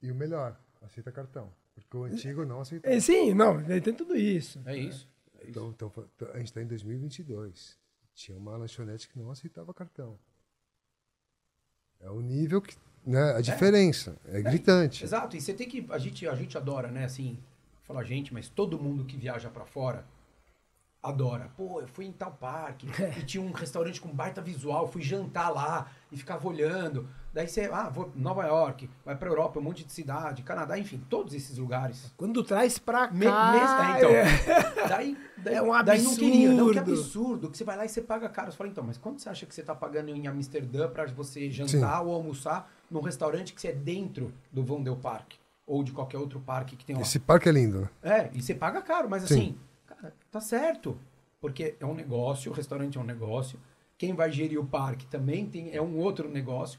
E 0.03 0.11
o 0.11 0.15
melhor, 0.15 0.59
aceita 0.83 1.13
cartão. 1.13 1.53
Porque 1.75 1.97
o 1.97 2.05
antigo 2.05 2.45
não 2.45 2.61
aceitava. 2.61 2.95
É, 2.95 3.01
sim, 3.01 3.35
não, 3.35 3.63
tem 3.63 3.95
tudo 3.95 4.17
isso. 4.17 4.61
É 4.65 4.77
isso. 4.77 5.09
Então, 5.43 5.71
então, 5.71 5.93
a 6.33 6.39
gente 6.39 6.47
está 6.47 6.63
em 6.63 6.67
2022. 6.67 7.79
Tinha 8.15 8.37
uma 8.37 8.57
lanchonete 8.57 9.09
que 9.09 9.19
não 9.19 9.31
aceitava 9.31 9.73
cartão. 9.73 10.19
É 11.99 12.11
o 12.11 12.21
nível 12.21 12.61
que. 12.61 12.77
Né, 13.07 13.33
a 13.33 13.41
diferença. 13.41 14.17
É, 14.27 14.43
gritante. 14.43 15.05
Exato. 15.05 15.37
E 15.37 15.41
você 15.41 15.55
tem 15.55 15.69
que. 15.69 15.87
A 15.91 15.99
gente, 15.99 16.27
a 16.29 16.35
gente 16.35 16.57
adora, 16.57 16.89
né? 16.89 17.05
Assim, 17.05 17.39
fala 17.83 18.05
gente, 18.05 18.33
mas 18.33 18.49
todo 18.49 18.79
mundo 18.79 19.05
que 19.05 19.17
viaja 19.17 19.49
pra 19.49 19.65
fora 19.65 20.05
adora. 21.03 21.51
Pô, 21.57 21.81
eu 21.81 21.89
fui 21.89 22.05
em 22.07 22.13
tal 22.13 22.33
parque 22.33 22.87
e 23.19 23.23
tinha 23.25 23.43
um 23.43 23.53
restaurante 23.53 24.01
com 24.01 24.09
baita 24.09 24.41
visual, 24.43 24.87
fui 24.87 25.03
jantar 25.03 25.49
lá 25.51 25.87
e 26.13 26.17
ficava 26.17 26.47
olhando. 26.47 27.09
Daí 27.33 27.47
você, 27.47 27.71
ah, 27.73 27.89
vou 27.89 28.11
Nova 28.17 28.45
York, 28.45 28.91
vai 29.05 29.15
pra 29.15 29.29
Europa, 29.29 29.61
um 29.61 29.63
monte 29.63 29.85
de 29.85 29.93
cidade, 29.93 30.43
Canadá, 30.43 30.77
enfim, 30.77 31.01
todos 31.09 31.33
esses 31.33 31.57
lugares. 31.59 32.13
Quando 32.17 32.43
traz 32.43 32.77
pra 32.79 33.07
cá. 33.07 33.15
Me, 33.15 33.27
mes- 33.27 33.31
é, 33.31 33.99
então. 33.99 34.81
Daí, 34.89 35.17
daí, 35.39 35.55
É 35.55 35.63
um 35.63 35.85
daí 35.85 36.03
não 36.03 36.17
queria. 36.17 36.51
Não, 36.53 36.73
que 36.73 36.79
absurdo. 36.81 37.01
absurdo. 37.01 37.51
Que 37.51 37.57
você 37.59 37.63
vai 37.65 37.77
lá 37.77 37.85
e 37.85 37.89
você 37.89 38.03
paga 38.03 38.29
caro. 38.29 38.51
Você 38.51 38.59
fala, 38.59 38.69
então, 38.69 38.83
mas 38.83 38.99
quanto 38.99 39.23
você 39.23 39.29
acha 39.29 39.47
que 39.47 39.55
você 39.55 39.63
tá 39.63 39.73
pagando 39.75 40.09
em 40.11 40.27
Amsterdã 40.27 40.89
pra 40.89 41.07
você 41.07 41.49
jantar 41.49 42.03
ou 42.03 42.13
almoçar 42.13 42.69
num 42.91 43.01
restaurante 43.01 43.53
que 43.55 43.61
você 43.61 43.69
é 43.69 43.73
dentro 43.73 44.33
do 44.53 44.65
Van 44.65 44.83
Del 44.83 44.97
Park? 44.97 45.35
Ou 45.65 45.85
de 45.85 45.93
qualquer 45.93 46.19
outro 46.19 46.41
parque 46.41 46.75
que 46.75 46.85
tem 46.85 46.97
lá. 46.97 47.03
Esse 47.03 47.21
parque 47.21 47.49
é 47.49 47.53
lindo. 47.53 47.89
É, 48.03 48.29
e 48.35 48.43
você 48.43 48.53
paga 48.53 48.83
caro, 48.83 49.09
mas 49.09 49.23
Sim. 49.23 49.35
assim, 49.35 49.59
cara, 49.95 50.15
tá 50.31 50.41
certo. 50.41 50.97
Porque 51.41 51.75
é 51.81 51.87
um 51.87 51.95
negócio, 51.95 52.51
o 52.51 52.55
restaurante 52.55 52.99
é 52.99 53.01
um 53.01 53.05
negócio. 53.05 53.59
Quem 53.97 54.15
vai 54.15 54.31
gerir 54.31 54.59
o 54.61 54.65
parque 54.67 55.07
também 55.07 55.47
tem, 55.47 55.75
é 55.75 55.81
um 55.81 55.97
outro 55.99 56.29
negócio. 56.29 56.79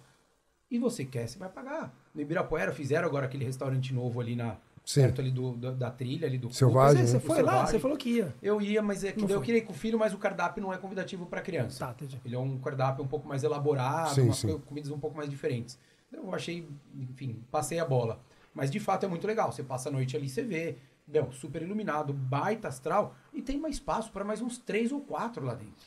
E 0.69 0.77
você 0.79 1.03
quer, 1.03 1.27
você 1.27 1.37
vai 1.37 1.49
pagar. 1.49 1.93
No 2.13 2.21
Ibirapuera 2.21 2.71
fizeram 2.71 3.07
agora 3.07 3.25
aquele 3.25 3.43
restaurante 3.43 3.93
novo 3.93 4.19
ali 4.21 4.35
na 4.35 4.57
Sim. 4.85 5.01
perto 5.01 5.21
ali 5.21 5.31
do, 5.31 5.53
da, 5.55 5.71
da 5.71 5.91
trilha 5.91 6.27
ali 6.27 6.37
do 6.37 6.51
Selvagem, 6.53 7.05
Você, 7.05 7.13
né? 7.13 7.19
você 7.19 7.27
foi 7.27 7.35
lá, 7.41 7.51
Selvagem. 7.51 7.71
você 7.71 7.79
falou 7.79 7.97
que 7.97 8.09
ia. 8.09 8.33
Eu 8.41 8.61
ia, 8.61 8.81
mas 8.81 9.03
é 9.03 9.11
que 9.11 9.23
eu 9.31 9.41
queria 9.41 9.59
ir 9.59 9.65
com 9.65 9.73
o 9.73 9.75
filho, 9.75 9.97
mas 9.99 10.13
o 10.13 10.17
cardápio 10.17 10.61
não 10.61 10.71
é 10.73 10.77
convidativo 10.77 11.25
para 11.25 11.41
criança. 11.41 11.85
Tá, 11.85 11.91
entendi. 11.91 12.19
Ele 12.23 12.35
é 12.35 12.39
um 12.39 12.57
cardápio 12.59 13.03
um 13.03 13.07
pouco 13.07 13.27
mais 13.27 13.43
elaborado, 13.43 14.13
Sim, 14.15 14.31
sim. 14.31 14.47
co- 14.47 14.59
comidas 14.59 14.91
um 14.91 14.99
pouco 14.99 15.17
mais 15.17 15.29
diferentes. 15.29 15.77
Eu 16.11 16.33
achei, 16.33 16.67
enfim, 16.95 17.43
passei 17.51 17.79
a 17.79 17.85
bola. 17.85 18.19
Mas 18.53 18.69
de 18.71 18.79
fato 18.79 19.05
é 19.05 19.09
muito 19.09 19.25
legal. 19.27 19.51
Você 19.51 19.63
passa 19.63 19.89
a 19.89 19.91
noite 19.91 20.15
ali, 20.15 20.27
você 20.29 20.43
vê, 20.43 20.77
meu, 21.07 21.31
super 21.31 21.61
iluminado, 21.61 22.13
baita 22.13 22.67
astral, 22.67 23.15
e 23.33 23.41
tem 23.41 23.57
mais 23.59 23.75
espaço 23.75 24.11
para 24.11 24.23
mais 24.23 24.41
uns 24.41 24.57
três 24.57 24.91
ou 24.91 25.01
quatro 25.01 25.45
lá 25.45 25.53
dentro. 25.53 25.85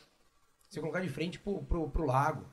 Você 0.68 0.80
colocar 0.80 1.00
de 1.00 1.08
frente 1.08 1.38
pro, 1.38 1.62
pro, 1.62 1.88
pro 1.88 2.04
lago. 2.04 2.44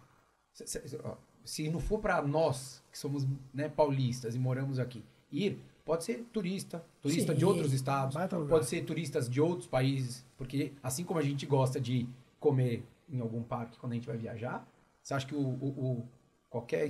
Se, 0.53 0.65
se- 0.67 0.99
ó, 1.03 1.15
se 1.43 1.69
não 1.69 1.79
for 1.79 1.99
para 1.99 2.21
nós, 2.21 2.83
que 2.91 2.97
somos 2.97 3.25
né, 3.53 3.67
paulistas 3.67 4.35
e 4.35 4.39
moramos 4.39 4.77
aqui, 4.79 5.03
ir, 5.31 5.59
pode 5.83 6.03
ser 6.03 6.23
turista, 6.31 6.85
turista 7.01 7.33
Sim, 7.33 7.39
de 7.39 7.45
outros 7.45 7.73
estados, 7.73 8.15
pode 8.47 8.65
ser 8.67 8.85
turistas 8.85 9.27
de 9.27 9.41
outros 9.41 9.67
países, 9.67 10.23
porque 10.37 10.71
assim 10.83 11.03
como 11.03 11.19
a 11.19 11.23
gente 11.23 11.45
gosta 11.45 11.79
de 11.81 12.07
comer 12.39 12.85
em 13.09 13.19
algum 13.19 13.41
parque 13.41 13.77
quando 13.79 13.93
a 13.93 13.95
gente 13.95 14.07
vai 14.07 14.17
viajar, 14.17 14.65
você 15.01 15.13
acha 15.15 15.25
que 15.25 15.33
o, 15.35 15.39
o- 15.39 15.99
o- 15.99 16.07
qualquer 16.49 16.87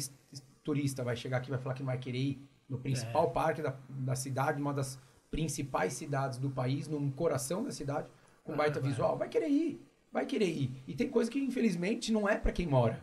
turista 0.63 1.03
vai 1.03 1.15
chegar 1.15 1.38
aqui 1.38 1.47
e 1.47 1.51
vai 1.51 1.59
falar 1.59 1.74
que 1.76 1.82
não 1.82 1.88
vai 1.88 1.97
querer 1.97 2.19
ir 2.19 2.41
no 2.67 2.78
principal 2.78 3.28
É. 3.28 3.30
parque 3.32 3.61
da, 3.61 3.76
da 3.89 4.15
cidade, 4.15 4.61
uma 4.61 4.74
das 4.74 4.99
principais 5.32 5.93
cidades 5.93 6.38
do 6.38 6.49
país, 6.49 6.88
no 6.88 7.11
coração 7.13 7.63
da 7.63 7.71
cidade, 7.71 8.07
com 8.43 8.55
baita 8.55 8.79
vai. 8.79 8.89
visual? 8.91 9.17
Vai 9.17 9.29
querer 9.29 9.49
ir, 9.49 9.82
vai 10.11 10.25
querer 10.25 10.49
ir. 10.49 10.84
E 10.88 10.93
tem 10.93 11.09
coisa 11.09 11.32
que 11.32 11.39
infelizmente 11.39 12.11
não 12.11 12.29
é 12.29 12.38
para 12.38 12.51
quem 12.51 12.67
mora. 12.67 13.01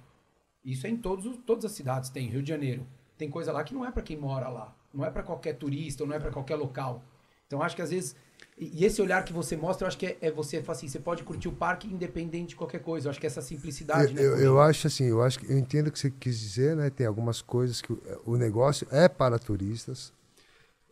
Isso 0.65 0.87
é 0.87 0.91
em 0.91 0.97
todos, 0.97 1.25
os- 1.27 1.39
todas 1.47 1.65
as 1.65 1.73
cidades, 1.73 2.11
tem 2.11 2.29
Rio 2.29 2.43
de 2.43 2.49
Janeiro. 2.49 2.87
Tem 3.17 3.31
coisa 3.31 3.51
lá 3.53 3.65
que 3.65 3.75
não 3.75 3.85
é 3.85 3.91
para 3.91 4.03
quem 4.03 4.17
mora 4.17 4.49
lá, 4.49 4.77
não 4.95 5.05
é 5.05 5.11
para 5.11 5.23
qualquer 5.23 5.55
turista, 5.55 6.05
ou 6.05 6.09
não 6.09 6.15
é 6.15 6.21
para 6.21 6.31
qualquer 6.31 6.57
local. 6.57 7.03
Então 7.47 7.63
acho 7.63 7.75
que 7.75 7.83
às 7.83 7.91
vezes 7.91 8.15
e 8.57 8.85
esse 8.85 9.01
olhar 9.01 9.25
que 9.25 9.33
você 9.33 9.57
mostra, 9.57 9.85
eu 9.85 9.89
acho 9.89 9.99
que 9.99 10.07
é, 10.07 10.19
é 10.21 10.31
você 10.31 10.63
fala 10.63 10.77
assim, 10.77 10.89
você 10.89 10.99
pode 10.99 11.23
curtir 11.23 11.49
o 11.49 11.53
parque 11.53 11.87
independente 11.87 12.51
de 12.51 12.57
qualquer 12.57 12.81
coisa. 12.81 13.07
Eu 13.07 13.11
acho 13.11 13.21
que 13.21 13.27
essa 13.27 13.41
simplicidade, 13.41 14.11
Eu, 14.11 14.15
né? 14.15 14.23
eu, 14.23 14.37
eu 14.39 14.61
acho 14.61 14.87
assim, 14.87 15.05
eu 15.05 15.23
acho 15.23 15.39
que 15.39 15.47
eu 15.51 15.57
entendo 15.59 15.89
o 15.89 15.93
que 15.93 15.99
você 15.99 16.11
quis 16.11 16.39
dizer, 16.39 16.77
né? 16.77 16.91
Tem 16.91 17.07
algumas 17.07 17.41
coisas 17.41 17.81
que 17.81 17.93
o, 17.93 18.01
o 18.27 18.37
negócio 18.37 18.87
é 18.91 19.09
para 19.09 19.39
turistas. 19.39 20.13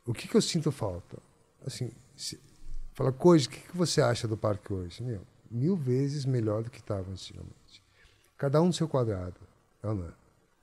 O 0.06 0.14
que, 0.14 0.28
que 0.28 0.36
eu 0.36 0.42
sinto 0.42 0.70
falta? 0.72 1.18
Assim, 1.66 1.90
se, 2.14 2.40
fala, 2.94 3.12
coisa, 3.12 3.46
o 3.46 3.50
que, 3.50 3.60
que 3.60 3.76
você 3.76 4.00
acha 4.00 4.28
do 4.28 4.36
parque 4.36 4.72
hoje? 4.72 5.02
Meu, 5.02 5.20
mil 5.50 5.76
vezes 5.76 6.24
melhor 6.24 6.62
do 6.62 6.70
que 6.70 6.78
estava 6.78 7.10
antigamente. 7.10 7.82
Cada 8.38 8.62
um 8.62 8.66
no 8.66 8.72
seu 8.72 8.88
quadrado. 8.88 9.36
é 9.82 9.86
não 9.86 10.06
é? 10.06 10.12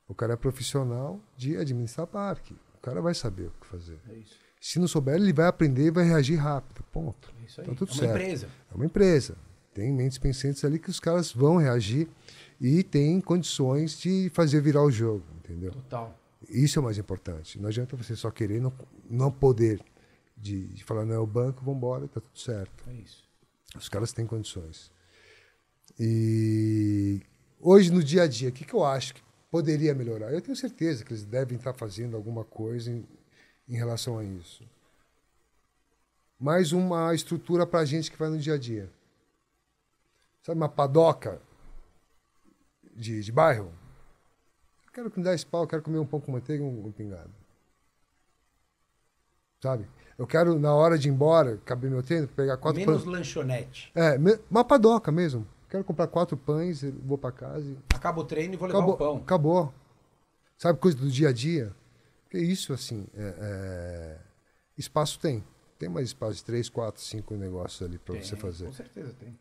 O 0.08 0.16
cara 0.16 0.34
é 0.34 0.36
profissional 0.36 1.20
de 1.36 1.58
administrar 1.58 2.08
parque. 2.08 2.56
O 2.76 2.80
cara 2.82 3.02
vai 3.02 3.14
saber 3.14 3.48
o 3.48 3.52
que 3.62 3.68
fazer. 3.68 4.00
É 4.10 4.14
isso. 4.14 4.36
Se 4.60 4.80
não 4.80 4.88
souber, 4.88 5.16
ele 5.16 5.34
vai 5.34 5.48
aprender 5.48 5.88
e 5.88 5.92
vai 5.92 6.06
reagir 6.06 6.36
rápido. 6.36 6.84
Ponto. 6.92 7.34
É 7.42 7.46
isso 7.46 7.60
aí. 7.60 7.68
Tá 7.68 7.74
tudo 7.76 7.90
é 7.90 7.94
uma 7.94 8.00
certo. 8.00 8.16
empresa. 8.16 8.48
É 8.72 8.76
uma 8.76 8.86
empresa. 8.86 9.38
Tem 9.74 9.92
mentes 9.92 10.18
pensantes 10.18 10.64
ali 10.64 10.80
que 10.80 10.90
os 10.90 11.00
caras 11.00 11.32
vão 11.34 11.58
reagir 11.58 12.08
e 12.62 12.84
tem 12.84 13.20
condições 13.20 14.00
de 14.00 14.30
fazer 14.34 14.62
virar 14.62 14.84
o 14.84 14.92
jogo, 14.92 15.24
entendeu? 15.44 15.72
Total. 15.72 16.18
Isso 16.48 16.78
é 16.78 16.82
o 16.82 16.84
mais 16.86 16.98
importante. 16.98 17.60
Não 17.60 17.70
adianta 17.70 17.98
você 17.98 18.16
só 18.16 18.30
querer 18.30 18.62
não, 18.62 18.72
não 19.10 19.32
poder 19.32 19.82
de, 20.44 20.68
de 20.68 20.84
falar, 20.84 21.06
não 21.06 21.16
é 21.16 21.20
o 21.20 21.26
banco, 21.26 21.64
vamos 21.64 21.78
embora, 21.78 22.08
tá 22.08 22.20
tudo 22.20 22.38
certo. 22.38 22.84
É 22.90 22.94
isso. 22.96 23.24
Os 23.76 23.88
caras 23.88 24.12
têm 24.12 24.28
condições. 24.28 24.92
E 25.98 27.22
hoje, 27.62 27.92
no 27.92 28.04
dia 28.04 28.24
a 28.24 28.28
dia, 28.28 28.50
o 28.50 28.52
que, 28.52 28.66
que 28.66 28.74
eu 28.74 28.84
acho 28.84 29.16
que 29.16 29.24
poderia 29.50 29.96
melhorar? 29.96 30.34
Eu 30.34 30.42
tenho 30.42 30.56
certeza 30.56 31.06
que 31.06 31.14
eles 31.14 31.24
devem 31.24 31.58
estar 31.58 31.74
fazendo 31.74 32.18
alguma 32.18 32.44
coisa 32.44 32.92
em, 32.92 33.08
em 33.70 33.76
relação 33.76 34.20
a 34.20 34.24
isso. 34.24 34.68
Mais 36.38 36.74
uma 36.74 37.16
estrutura 37.16 37.66
para 37.66 37.80
a 37.80 37.86
gente 37.86 38.12
que 38.12 38.18
vai 38.18 38.30
no 38.30 38.38
dia 38.38 38.56
a 38.56 38.58
dia. 38.58 38.92
Sabe, 40.42 40.60
uma 40.60 40.68
padoca 40.68 41.42
de, 42.94 43.24
de 43.24 43.32
bairro? 43.32 43.72
Eu 44.86 44.92
quero 44.92 45.10
que 45.10 45.20
me 45.20 45.24
dá 45.24 45.34
esse 45.34 45.46
pau, 45.46 45.66
quero 45.66 45.82
comer 45.82 46.00
um 46.00 46.06
pão 46.06 46.20
com 46.20 46.34
manteiga 46.34 46.62
e 46.62 46.68
um, 46.68 46.88
um 46.88 46.92
pingado. 46.92 47.34
Sabe? 49.62 49.88
Eu 50.18 50.28
quero, 50.28 50.60
na 50.60 50.74
hora 50.74 50.98
de 50.98 51.08
ir 51.08 51.12
embora, 51.12 51.58
caber 51.66 51.90
meu 51.90 52.04
treino, 52.04 52.28
pegar 52.28 52.58
quatro 52.58 52.80
Menos 52.80 53.04
pães. 53.04 53.14
lanchonete. 53.14 53.92
É, 53.96 54.18
me- 54.18 54.40
uma 54.50 54.64
padoca 54.64 55.12
mesmo. 55.12 55.46
Quero 55.70 55.84
comprar 55.84 56.08
quatro 56.08 56.38
pães, 56.38 56.84
eu 56.84 56.94
vou 57.04 57.18
para 57.18 57.32
casa 57.32 57.66
e 57.66 57.78
Acaba 57.96 58.22
o 58.22 58.24
treino 58.24 58.54
e 58.54 58.58
vou 58.58 58.68
levar 58.68 58.80
acabou. 58.80 58.94
o 58.96 58.98
pão. 58.98 59.18
Acabou. 59.18 59.74
Sabe 60.58 60.78
coisa 60.80 60.98
do 60.98 61.10
dia 61.10 61.30
a 61.30 61.34
dia? 61.34 61.74
Porque 62.24 62.38
isso, 62.38 62.74
assim, 62.74 63.08
é- 63.16 63.36
é, 63.40 64.18
espaço 64.78 65.20
tem. 65.20 65.44
Tem 65.80 65.90
mais 65.90 66.08
espaço 66.08 66.36
de 66.36 66.44
três, 66.46 66.70
quatro, 66.70 67.02
cinco 67.02 67.36
negócios 67.36 67.82
ali 67.82 67.98
para 67.98 68.16
você 68.16 68.36
fazer. 68.36 68.66
Com 68.68 68.72
certeza 68.74 69.14
tem. 69.20 69.38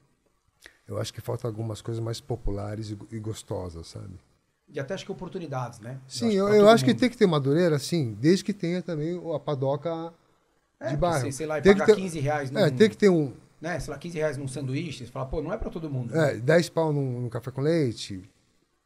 Eu 0.89 0.99
acho 0.99 1.12
que 1.12 1.20
falta 1.20 1.47
algumas 1.47 1.81
coisas 1.83 2.03
mais 2.03 2.20
populares 2.20 2.91
e, 2.91 2.99
e 3.14 3.18
gostosas, 3.20 3.87
sabe? 3.89 4.18
E 4.68 4.81
até 4.81 4.95
acho 4.95 5.05
que 5.05 5.12
oportunidades, 5.12 5.81
né? 5.81 6.01
Sim, 6.09 6.33
eu, 6.33 6.47
pra 6.47 6.55
eu 6.57 6.62
todo 6.62 6.70
acho 6.70 6.85
que 6.85 6.95
tem 6.95 7.11
que 7.11 7.16
ter 7.16 7.27
madureira, 7.27 7.79
sim, 7.79 8.16
desde 8.18 8.43
que 8.43 8.55
tenha 8.55 8.81
também 8.83 9.20
a 9.35 9.39
padoca 9.39 10.12
É, 10.83 10.91
de 10.91 10.97
bairro. 10.97 11.20
Sei, 11.22 11.33
sei 11.33 11.47
lá, 11.47 11.59
e 11.59 11.62
Tem 11.62 11.72
pagar 11.72 11.87
ter- 11.87 11.97
15 11.97 12.18
reais 12.20 12.51
num, 12.51 12.59
É, 12.61 12.70
tem 12.70 12.89
que 12.91 12.97
ter 12.97 13.09
um. 13.09 13.33
né, 13.61 13.78
sei 13.80 13.93
lá, 13.93 13.99
15 13.99 14.18
reais 14.18 14.37
num 14.37 14.49
sanduíche, 14.49 15.07
você 15.07 15.12
fala, 15.12 15.26
pô, 15.26 15.41
não 15.43 15.53
é 15.53 15.57
pra 15.57 15.70
todo 15.70 15.89
mundo. 15.91 16.14
É, 16.16 16.35
10 16.37 16.68
pau 16.68 16.93
num, 16.93 17.20
num 17.20 17.28
café 17.28 17.51
com 17.51 17.61
leite. 17.61 18.28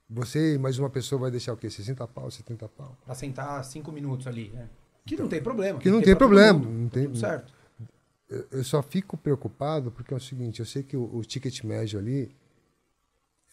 Você 0.08 0.54
e 0.54 0.58
mais 0.58 0.78
uma 0.78 0.88
pessoa 0.88 1.20
vai 1.22 1.30
deixar 1.30 1.52
o 1.52 1.56
quê? 1.56 1.68
60 1.68 2.06
pau, 2.06 2.30
70 2.30 2.68
pau. 2.68 2.96
Pra 3.04 3.14
sentar 3.14 3.64
5 3.64 3.90
minutos 3.90 4.26
ali, 4.26 4.50
né? 4.50 4.68
Que 5.04 5.16
não 5.16 5.26
tem 5.28 5.42
problema. 5.42 5.70
Então, 5.78 5.80
que 5.80 5.90
não 5.90 5.98
ter 6.00 6.06
tem 6.06 6.16
problema, 6.16 6.58
mundo, 6.58 6.68
não 6.70 6.88
tá 6.88 6.94
tem- 6.94 7.04
Tudo 7.06 7.18
certo. 7.18 7.52
Eu, 8.28 8.46
eu 8.52 8.64
só 8.64 8.82
fico 8.82 9.16
preocupado 9.16 9.90
porque 9.90 10.12
é 10.12 10.16
o 10.16 10.20
seguinte, 10.20 10.60
eu 10.60 10.66
sei 10.66 10.82
que 10.82 10.96
o, 10.96 11.12
o 11.16 11.24
ticket 11.24 11.62
médio 11.64 11.98
ali, 11.98 12.34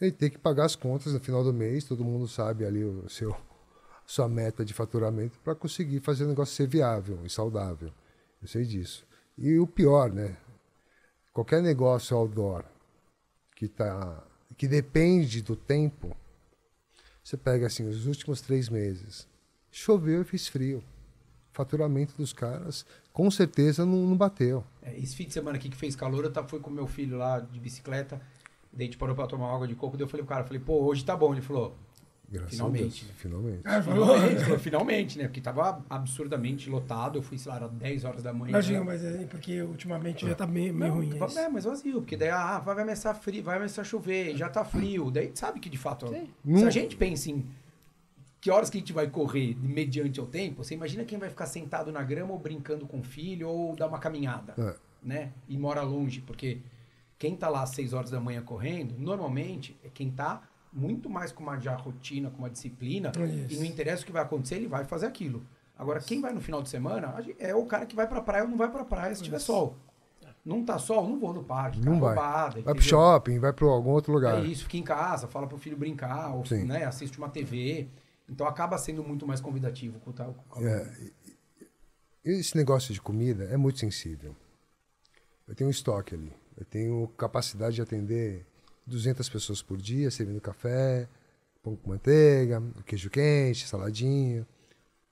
ele 0.01 0.11
tem 0.11 0.29
que 0.29 0.37
pagar 0.37 0.65
as 0.65 0.75
contas 0.75 1.13
no 1.13 1.19
final 1.19 1.43
do 1.43 1.53
mês, 1.53 1.83
todo 1.85 2.03
mundo 2.03 2.27
sabe 2.27 2.65
ali 2.65 2.83
o 2.83 3.07
seu 3.09 3.35
sua 4.05 4.27
meta 4.27 4.65
de 4.65 4.73
faturamento 4.73 5.39
para 5.43 5.55
conseguir 5.55 6.01
fazer 6.01 6.25
o 6.25 6.27
negócio 6.27 6.53
ser 6.53 6.67
viável 6.67 7.19
e 7.23 7.29
saudável. 7.29 7.89
Eu 8.43 8.47
sei 8.47 8.65
disso. 8.65 9.07
E 9.37 9.57
o 9.57 9.65
pior, 9.65 10.11
né? 10.11 10.37
Qualquer 11.31 11.63
negócio 11.63 12.15
outdoor 12.15 12.65
que 13.55 13.67
tá 13.67 14.23
que 14.55 14.67
depende 14.67 15.41
do 15.41 15.55
tempo, 15.55 16.15
você 17.23 17.35
pega 17.35 17.65
assim 17.65 17.87
os 17.87 18.05
últimos 18.05 18.39
três 18.41 18.69
meses, 18.69 19.27
choveu 19.71 20.21
e 20.21 20.25
fez 20.25 20.47
frio. 20.47 20.83
faturamento 21.51 22.15
dos 22.17 22.33
caras 22.33 22.85
com 23.11 23.31
certeza 23.31 23.85
não, 23.85 24.07
não 24.07 24.17
bateu. 24.17 24.63
É, 24.81 24.97
esse 24.99 25.15
fim 25.15 25.25
de 25.25 25.33
semana 25.33 25.57
aqui 25.57 25.69
que 25.69 25.77
fez 25.77 25.95
calor, 25.95 26.25
eu 26.25 26.47
fui 26.47 26.59
com 26.59 26.69
meu 26.69 26.87
filho 26.87 27.17
lá 27.17 27.39
de 27.39 27.59
bicicleta, 27.59 28.21
daí 28.71 28.81
a 28.81 28.85
gente 28.85 28.97
parou 28.97 29.15
pra 29.15 29.25
tomar 29.25 29.53
água 29.53 29.67
de 29.67 29.75
coco, 29.75 29.95
daí 29.95 30.03
eu 30.03 30.09
falei 30.09 30.25
pro 30.25 30.35
cara, 30.35 30.43
falei, 30.43 30.59
pô, 30.59 30.83
hoje 30.83 31.05
tá 31.05 31.15
bom. 31.15 31.31
Ele 31.31 31.41
falou, 31.41 31.75
Graças 32.33 32.51
Finalmente. 32.51 32.83
a 32.83 32.87
Deus. 32.87 33.01
Finalmente. 33.17 33.61
finalmente, 33.83 34.25
Ele 34.31 34.39
falou, 34.43 34.59
finalmente, 34.59 35.17
né? 35.19 35.23
Porque 35.25 35.39
tava 35.39 35.85
absurdamente 35.87 36.67
lotado, 36.67 37.19
eu 37.19 37.21
fui, 37.21 37.37
sei 37.37 37.51
lá, 37.51 37.57
era 37.57 37.69
10 37.69 38.05
horas 38.05 38.23
da 38.23 38.33
manhã. 38.33 38.49
Imagina, 38.49 38.79
né? 38.79 38.85
mas 38.85 39.05
é 39.05 39.25
porque 39.27 39.61
ultimamente 39.61 40.25
já 40.27 40.33
tá 40.33 40.47
meio, 40.47 40.73
meio 40.73 40.91
Não, 40.91 40.97
ruim. 40.99 41.09
isso. 41.15 41.37
é, 41.39 41.47
mas 41.47 41.65
vazio, 41.65 42.01
porque 42.01 42.17
daí 42.17 42.29
ah, 42.29 42.57
vai 42.57 42.75
começar 42.75 43.13
frio, 43.13 43.43
vai 43.43 43.57
começar 43.57 43.81
a 43.81 43.85
chover, 43.85 44.35
já 44.35 44.49
tá 44.49 44.65
frio. 44.65 45.11
Daí 45.11 45.31
sabe 45.35 45.59
que 45.59 45.69
de 45.69 45.77
fato, 45.77 46.07
se 46.07 46.27
Não- 46.43 46.65
a 46.65 46.71
gente 46.71 46.95
pensa 46.95 47.29
em 47.29 47.45
que 48.41 48.49
horas 48.49 48.69
que 48.69 48.77
a 48.77 48.79
gente 48.79 48.91
vai 48.93 49.07
correr 49.07 49.55
mediante 49.61 50.19
ao 50.19 50.25
tempo, 50.25 50.63
você 50.63 50.73
imagina 50.73 51.05
quem 51.05 51.19
vai 51.19 51.29
ficar 51.29 51.45
sentado 51.45 51.91
na 51.91 52.01
grama 52.01 52.31
ou 52.33 52.39
brincando 52.39 52.87
com 52.87 52.99
o 52.99 53.03
filho 53.03 53.47
ou 53.47 53.75
dar 53.75 53.87
uma 53.87 53.99
caminhada, 53.99 54.53
É. 54.57 54.75
né? 55.03 55.31
E 55.47 55.55
mora 55.57 55.81
longe, 55.83 56.19
porque 56.21 56.57
quem 57.19 57.35
tá 57.35 57.47
lá 57.47 57.61
às 57.61 57.69
6 57.69 57.93
horas 57.93 58.09
da 58.09 58.19
manhã 58.19 58.41
correndo, 58.41 58.95
normalmente 58.97 59.77
é 59.83 59.87
quem 59.93 60.09
tá 60.09 60.41
muito 60.73 61.09
mais 61.09 61.31
com 61.31 61.43
uma 61.43 61.59
já 61.59 61.75
rotina, 61.75 62.29
com 62.31 62.39
uma 62.39 62.49
disciplina, 62.49 63.11
Isso. 63.15 63.53
e 63.53 63.57
não 63.57 63.65
interessa 63.65 64.03
o 64.03 64.05
que 64.05 64.11
vai 64.11 64.23
acontecer, 64.23 64.55
ele 64.55 64.67
vai 64.67 64.83
fazer 64.83 65.05
aquilo. 65.05 65.45
Agora, 65.77 65.99
quem 65.99 66.19
vai 66.21 66.33
no 66.33 66.41
final 66.41 66.61
de 66.61 66.69
semana 66.69 67.15
é 67.39 67.53
o 67.55 67.65
cara 67.65 67.85
que 67.85 67.95
vai 67.95 68.07
pra 68.07 68.21
praia 68.21 68.43
ou 68.43 68.49
não 68.49 68.57
vai 68.57 68.69
pra 68.71 68.83
praia 68.85 69.13
se 69.15 69.21
tiver 69.23 69.39
sol. 69.39 69.75
Não 70.45 70.63
tá 70.65 70.77
sol, 70.77 71.07
não 71.07 71.19
vou 71.19 71.33
no 71.33 71.43
parque, 71.43 71.79
tá 71.79 71.85
Não 71.89 71.99
vai. 71.99 72.09
roubada. 72.15 72.61
Vai 72.61 72.73
pro 72.73 72.83
shopping, 72.83 73.39
vai 73.39 73.53
para 73.53 73.65
algum 73.67 73.91
outro 73.91 74.11
lugar. 74.11 74.39
É 74.43 74.45
isso, 74.45 74.63
fica 74.63 74.77
em 74.77 74.83
casa, 74.83 75.27
fala 75.27 75.47
pro 75.47 75.57
filho 75.57 75.77
brincar, 75.77 76.33
ou 76.35 76.43
né, 76.65 76.83
assiste 76.83 77.17
uma 77.17 77.29
TV. 77.29 77.87
Então 78.29 78.45
acaba 78.47 78.77
sendo 78.77 79.03
muito 79.03 79.25
mais 79.27 79.39
convidativo 79.39 79.99
com 79.99 80.09
o 80.09 80.13
tal. 80.13 80.33
com- 80.49 80.65
É, 80.65 80.91
Esse 82.25 82.55
negócio 82.55 82.93
de 82.93 83.01
comida 83.01 83.45
é 83.45 83.57
muito 83.57 83.79
sensível. 83.79 84.35
Eu 85.47 85.55
tenho 85.55 85.67
um 85.67 85.71
estoque 85.71 86.15
ali. 86.15 86.31
Eu 86.57 86.65
tenho 86.65 87.07
capacidade 87.17 87.75
de 87.75 87.81
atender 87.81 88.45
200 88.85 89.27
pessoas 89.29 89.61
por 89.61 89.77
dia, 89.77 90.11
servindo 90.11 90.39
café, 90.41 91.07
pão 91.61 91.75
com 91.75 91.89
manteiga, 91.89 92.61
queijo 92.85 93.09
quente, 93.09 93.67
saladinha. 93.67 94.45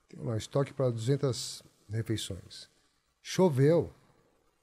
Tenho 0.10 0.26
lá 0.26 0.38
estoque 0.38 0.74
para 0.74 0.90
200 0.90 1.64
refeições. 1.90 2.70
Choveu, 3.22 3.94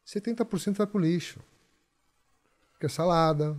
70% 0.06 0.74
vai 0.76 0.86
para 0.86 0.98
o 0.98 1.00
lixo. 1.00 1.40
Porque 2.72 2.86
é 2.86 2.88
salada, 2.88 3.56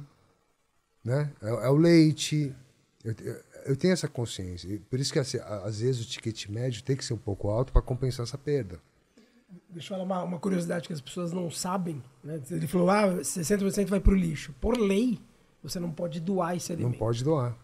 né? 1.03 1.31
é, 1.41 1.49
é 1.49 1.69
o 1.69 1.75
leite. 1.75 2.55
Eu, 3.03 3.15
eu- 3.23 3.49
eu 3.65 3.75
tenho 3.75 3.91
essa 3.93 4.07
consciência. 4.07 4.81
Por 4.89 4.99
isso 4.99 5.11
que 5.11 5.19
assim, 5.19 5.37
às 5.39 5.81
vezes 5.81 6.01
o 6.05 6.07
ticket 6.07 6.47
médio 6.47 6.81
tem 6.81 6.95
que 6.95 7.03
ser 7.03 7.13
um 7.13 7.17
pouco 7.17 7.49
alto 7.49 7.73
para 7.73 7.81
compensar 7.81 8.23
essa 8.23 8.37
perda. 8.37 8.79
Deixa 9.69 9.93
eu 9.93 9.97
falar 9.97 10.03
uma, 10.03 10.23
uma 10.23 10.39
curiosidade 10.39 10.87
que 10.87 10.93
as 10.93 11.01
pessoas 11.01 11.31
não 11.33 11.51
sabem. 11.51 12.01
Né? 12.23 12.41
Ele 12.49 12.67
falou, 12.67 12.89
ah, 12.89 13.15
60% 13.17 13.87
vai 13.87 13.99
pro 13.99 14.15
lixo. 14.15 14.53
Por 14.61 14.77
lei, 14.77 15.19
você 15.63 15.79
não 15.79 15.91
pode 15.91 16.19
doar 16.19 16.55
esse 16.55 16.71
Não 16.71 16.77
alimento. 16.79 16.99
pode 16.99 17.23
doar. 17.23 17.55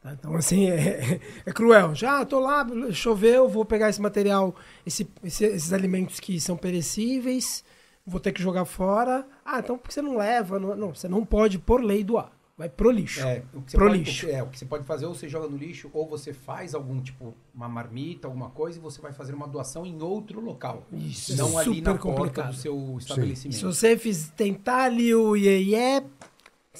tá? 0.00 0.12
Então, 0.12 0.34
assim, 0.34 0.68
é, 0.70 1.20
é 1.46 1.52
cruel. 1.52 1.94
Já 1.94 2.24
tô 2.24 2.40
lá, 2.40 2.66
choveu, 2.92 3.48
vou 3.48 3.64
pegar 3.64 3.88
esse 3.88 4.00
material, 4.00 4.54
esse- 4.86 5.08
esse- 5.22 5.44
esses 5.44 5.72
alimentos 5.72 6.18
que 6.20 6.40
são 6.40 6.56
perecíveis, 6.56 7.64
vou 8.06 8.20
ter 8.20 8.32
que 8.32 8.42
jogar 8.42 8.64
fora. 8.64 9.26
Ah, 9.44 9.58
então 9.60 9.76
por 9.78 9.88
que 9.88 9.94
você 9.94 10.02
não 10.02 10.16
leva? 10.16 10.58
Não, 10.58 10.76
não, 10.76 10.94
você 10.94 11.08
não 11.08 11.24
pode, 11.24 11.58
por 11.58 11.82
lei, 11.82 12.02
doar. 12.04 12.32
Vai 12.58 12.68
pro 12.68 12.90
lixo. 12.90 13.20
É, 13.26 13.42
o 13.54 13.62
que 13.62 13.70
você 13.70 13.76
Pro 13.78 13.86
pode, 13.86 13.98
lixo. 14.00 14.28
É, 14.28 14.42
o 14.42 14.46
que 14.48 14.58
você 14.58 14.66
pode 14.66 14.84
fazer, 14.84 15.06
ou 15.06 15.14
você 15.14 15.26
joga 15.30 15.48
no 15.48 15.56
lixo, 15.56 15.88
ou 15.94 16.06
você 16.06 16.34
faz 16.34 16.74
algum 16.74 17.00
tipo, 17.00 17.34
uma 17.54 17.66
marmita, 17.70 18.28
alguma 18.28 18.50
coisa, 18.50 18.78
e 18.78 18.82
você 18.82 19.00
vai 19.00 19.14
fazer 19.14 19.32
uma 19.32 19.48
doação 19.48 19.86
em 19.86 20.02
outro 20.02 20.40
local. 20.42 20.86
Isso, 20.92 21.34
não 21.38 21.58
é 21.58 21.62
ali 21.62 21.80
na 21.80 21.92
super 21.92 22.02
porta 22.02 22.18
complicado. 22.20 22.50
do 22.50 22.56
seu 22.56 22.96
estabelecimento. 22.98 23.56
se 23.56 23.64
você 23.64 23.96
fiz, 23.96 24.28
tentar 24.36 24.82
ali 24.84 25.14
o 25.14 25.34
iê 25.34 26.02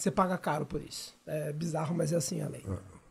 você 0.01 0.11
paga 0.11 0.36
caro 0.38 0.64
por 0.64 0.80
isso. 0.80 1.16
É 1.26 1.53
bizarro, 1.53 1.94
mas 1.94 2.12
é 2.12 2.16
assim 2.16 2.40
a 2.40 2.48
lei. 2.48 2.64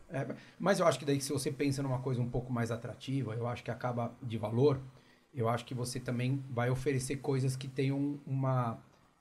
É, 0.08 0.26
mas 0.58 0.80
eu 0.80 0.86
acho 0.86 0.98
que 0.98 1.04
daí 1.04 1.20
se 1.20 1.32
você 1.32 1.52
pensa 1.52 1.82
numa 1.82 2.00
coisa 2.00 2.20
um 2.20 2.28
pouco 2.28 2.52
mais 2.52 2.70
atrativa, 2.70 3.34
eu 3.34 3.46
acho 3.46 3.62
que 3.62 3.70
acaba 3.70 4.12
de 4.20 4.36
valor, 4.36 4.80
eu 5.32 5.48
acho 5.48 5.64
que 5.64 5.74
você 5.74 6.00
também 6.00 6.42
vai 6.50 6.68
oferecer 6.68 7.16
coisas 7.16 7.54
que 7.54 7.68
tenham 7.68 8.18
uma. 8.26 8.78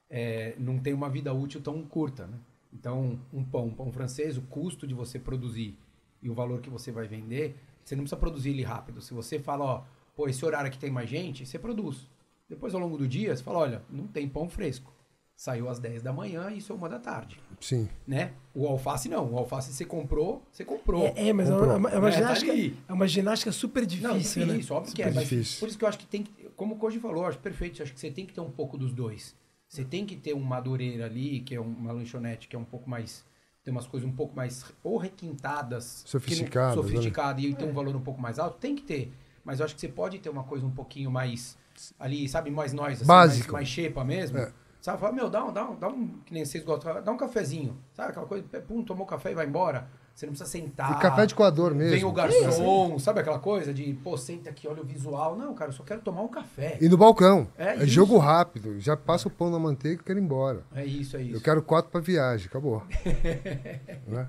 é, 0.09 0.55
não 0.57 0.79
tem 0.79 0.93
uma 0.93 1.09
vida 1.09 1.31
útil 1.31 1.61
tão 1.61 1.83
curta, 1.83 2.25
né? 2.25 2.37
Então, 2.73 3.19
um 3.33 3.43
pão, 3.43 3.67
um 3.67 3.73
pão 3.73 3.91
francês, 3.91 4.37
o 4.37 4.41
custo 4.43 4.87
de 4.87 4.93
você 4.93 5.19
produzir 5.19 5.77
e 6.21 6.29
o 6.29 6.33
valor 6.33 6.61
que 6.61 6.69
você 6.69 6.91
vai 6.91 7.07
vender, 7.07 7.55
você 7.83 7.95
não 7.95 8.03
precisa 8.03 8.19
produzir 8.19 8.51
ele 8.51 8.63
rápido. 8.63 9.01
Se 9.01 9.13
você 9.13 9.39
fala, 9.39 9.65
ó, 9.65 9.83
pô, 10.15 10.27
esse 10.27 10.43
horário 10.45 10.67
aqui 10.67 10.77
tem 10.77 10.91
mais 10.91 11.09
gente, 11.09 11.45
você 11.45 11.57
produz. 11.57 12.07
Depois, 12.47 12.73
ao 12.73 12.81
longo 12.81 12.97
do 12.97 13.07
dia, 13.07 13.35
você 13.35 13.43
fala, 13.43 13.59
olha, 13.59 13.83
não 13.89 14.07
tem 14.07 14.27
pão 14.27 14.49
fresco. 14.49 14.93
Saiu 15.39 15.69
às 15.69 15.79
10 15.79 16.01
da 16.03 16.11
manhã 16.11 16.51
e 16.51 16.57
isso 16.57 16.73
é 16.73 16.75
uma 16.75 16.89
da 16.89 16.99
tarde 16.99 17.39
Sim. 17.61 17.87
né? 18.05 18.33
O 18.53 18.67
alface 18.67 19.07
não. 19.07 19.31
O 19.31 19.37
alface 19.37 19.71
você 19.71 19.85
comprou, 19.85 20.43
você 20.51 20.65
comprou. 20.65 21.05
É, 21.15 21.29
é, 21.29 21.31
mas 21.31 21.47
é 21.47 21.53
Comprou. 21.53 21.77
uma, 21.77 21.89
é 21.89 21.97
uma 21.97 22.09
É, 22.09 22.11
tá 22.11 22.17
ginástica, 22.17 22.51
é 22.89 22.91
uma 22.93 23.07
ginástica 23.07 23.51
super 23.53 23.81
Não, 23.83 23.87
difícil, 24.17 24.45
né? 24.45 24.51
difícil, 24.55 24.75
óbvio 24.75 24.93
que 24.93 25.01
é. 25.01 25.05
Super 25.05 25.15
Mas 25.15 25.29
difícil. 25.29 25.59
por 25.61 25.69
isso 25.69 25.77
que 25.77 25.85
eu 25.85 25.87
acho 25.87 25.97
que 25.97 26.05
tem 26.07 26.23
que. 26.23 26.49
Como 26.57 26.75
o 26.75 26.77
Koji 26.77 26.99
falou, 26.99 27.25
acho 27.25 27.37
perfeito. 27.39 27.81
Acho 27.81 27.93
que 27.93 27.99
você 28.01 28.11
tem 28.11 28.25
que 28.25 28.33
ter 28.33 28.41
um 28.41 28.51
pouco 28.51 28.77
dos 28.77 28.91
dois. 28.91 29.33
Você 29.69 29.85
tem 29.85 30.05
que 30.05 30.17
ter 30.17 30.33
um 30.35 30.41
madureira 30.41 31.05
ali, 31.05 31.39
que 31.39 31.55
é 31.55 31.59
uma 31.61 31.93
lanchonete 31.93 32.49
que 32.49 32.55
é 32.57 32.59
um 32.59 32.65
pouco 32.65 32.89
mais. 32.89 33.23
Tem 33.63 33.71
umas 33.71 33.87
coisas 33.87 34.09
um 34.09 34.11
pouco 34.13 34.35
mais. 34.35 34.65
Ou 34.83 34.97
requintadas. 34.97 36.01
não- 36.03 36.11
Sofisticadas, 36.11 36.75
né? 36.75 36.81
Sofisticada 36.83 37.39
e 37.39 37.53
tem 37.55 37.65
um 37.65 37.71
valor 37.73 37.95
um 37.95 38.01
pouco 38.01 38.19
mais 38.21 38.39
alto. 38.39 38.57
Tem 38.57 38.75
que 38.75 38.81
ter. 38.83 39.13
Mas 39.45 39.59
eu 39.59 39.65
acho 39.65 39.73
que 39.75 39.79
você 39.79 39.87
pode 39.87 40.19
ter 40.19 40.29
uma 40.29 40.43
coisa 40.43 40.65
um 40.65 40.71
pouquinho 40.71 41.09
mais. 41.09 41.57
Ali, 41.97 42.27
sabe, 42.27 42.51
mais 42.51 42.73
nós, 42.73 42.97
assim, 42.97 43.05
Básico. 43.05 43.53
mais, 43.53 43.63
mais 43.63 43.67
xepa 43.69 44.03
mesmo. 44.03 44.37
É. 44.37 44.51
Sabe, 44.81 44.99
fala, 44.99 45.11
meu, 45.11 45.29
dá 45.29 45.43
um, 45.43 45.51
dá, 45.51 45.69
um, 45.69 45.75
dá 45.75 45.87
um. 45.89 46.07
Que 46.25 46.33
nem 46.33 46.45
vocês 46.45 46.63
gostam, 46.63 47.03
dá 47.03 47.11
um 47.11 47.17
cafezinho. 47.17 47.77
Sabe 47.93 48.11
aquela 48.11 48.25
coisa? 48.25 48.47
Pum, 48.61 48.83
tomou 48.83 49.05
café 49.05 49.31
e 49.31 49.35
vai 49.35 49.45
embora. 49.45 49.87
Você 50.15 50.25
não 50.25 50.33
precisa 50.33 50.49
sentar. 50.49 50.97
E 50.97 51.01
café 51.01 51.25
de 51.25 51.33
coador 51.35 51.73
mesmo. 51.73 51.91
Vem 51.95 52.03
o 52.03 52.11
garçom, 52.11 52.99
sabe 52.99 53.21
aquela 53.21 53.39
coisa 53.39 53.73
de, 53.73 53.93
pô, 54.03 54.17
senta 54.17 54.49
aqui, 54.49 54.67
olha 54.67 54.81
o 54.81 54.85
visual. 54.85 55.35
Não, 55.37 55.53
cara, 55.53 55.69
eu 55.69 55.73
só 55.73 55.83
quero 55.83 56.01
tomar 56.01 56.21
um 56.21 56.27
café. 56.27 56.77
E 56.81 56.89
no 56.89 56.97
balcão. 56.97 57.47
É 57.57 57.75
É, 57.83 57.85
jogo 57.85 58.17
rápido. 58.17 58.79
Já 58.79 58.97
passa 58.97 59.27
o 59.27 59.31
pão 59.31 59.49
na 59.49 59.59
manteiga 59.59 60.01
e 60.01 60.03
quero 60.03 60.19
ir 60.19 60.21
embora. 60.21 60.63
É 60.75 60.83
isso, 60.85 61.15
é 61.15 61.21
Eu 61.21 61.25
isso. 61.25 61.41
quero 61.41 61.61
quatro 61.61 61.89
para 61.91 62.01
viagem. 62.01 62.47
Acabou. 62.47 62.83
Né? 64.07 64.27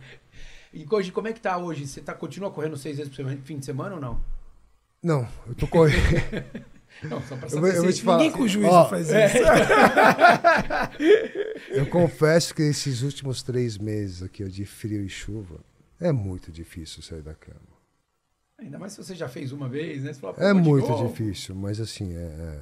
E 0.72 0.86
hoje, 0.88 1.10
como 1.10 1.26
é 1.26 1.32
que 1.32 1.40
tá 1.40 1.58
hoje? 1.58 1.86
Você 1.86 2.00
tá, 2.00 2.14
continua 2.14 2.50
correndo 2.50 2.76
seis 2.76 2.96
vezes 2.96 3.10
por 3.10 3.16
semana, 3.16 3.38
fim 3.42 3.58
de 3.58 3.64
semana 3.64 3.96
ou 3.96 4.00
não? 4.00 4.20
Não, 5.02 5.26
eu 5.48 5.54
tô 5.56 5.66
correndo. 5.66 5.96
Não, 7.02 7.20
só 7.22 7.36
pra 7.36 7.46
Eu 7.46 7.50
saber 7.50 7.68
eu 7.68 7.72
se- 7.74 7.80
vou 7.80 7.92
te 7.92 8.02
falar. 8.02 8.16
Ninguém 8.18 8.32
com 8.32 8.48
juízo 8.48 8.70
Ó, 8.70 8.88
faz 8.88 9.10
é. 9.10 9.26
isso. 9.26 9.38
Eu 11.70 11.86
confesso 11.86 12.54
que 12.54 12.62
esses 12.62 13.02
últimos 13.02 13.42
três 13.42 13.78
meses 13.78 14.22
aqui 14.22 14.44
ó, 14.44 14.48
de 14.48 14.64
frio 14.64 15.04
e 15.04 15.08
chuva 15.08 15.60
é 16.00 16.12
muito 16.12 16.50
difícil 16.50 17.02
sair 17.02 17.22
da 17.22 17.34
cama. 17.34 17.60
Ainda 18.58 18.78
mais 18.78 18.92
se 18.92 19.02
você 19.02 19.14
já 19.14 19.28
fez 19.28 19.52
uma 19.52 19.68
vez, 19.68 20.02
né? 20.02 20.12
Fala, 20.14 20.36
É 20.38 20.52
muito 20.52 20.94
difícil, 21.06 21.54
mas 21.54 21.80
assim, 21.80 22.14
é, 22.14 22.18
é- 22.20 22.60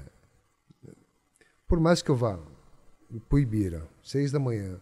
por 1.67 1.81
mais 1.81 2.03
que 2.03 2.11
eu 2.11 2.17
vá 2.17 2.39
pro 3.29 3.39
Ibira, 3.39 3.87
seis 4.03 4.31
da 4.31 4.39
manhã, 4.39 4.79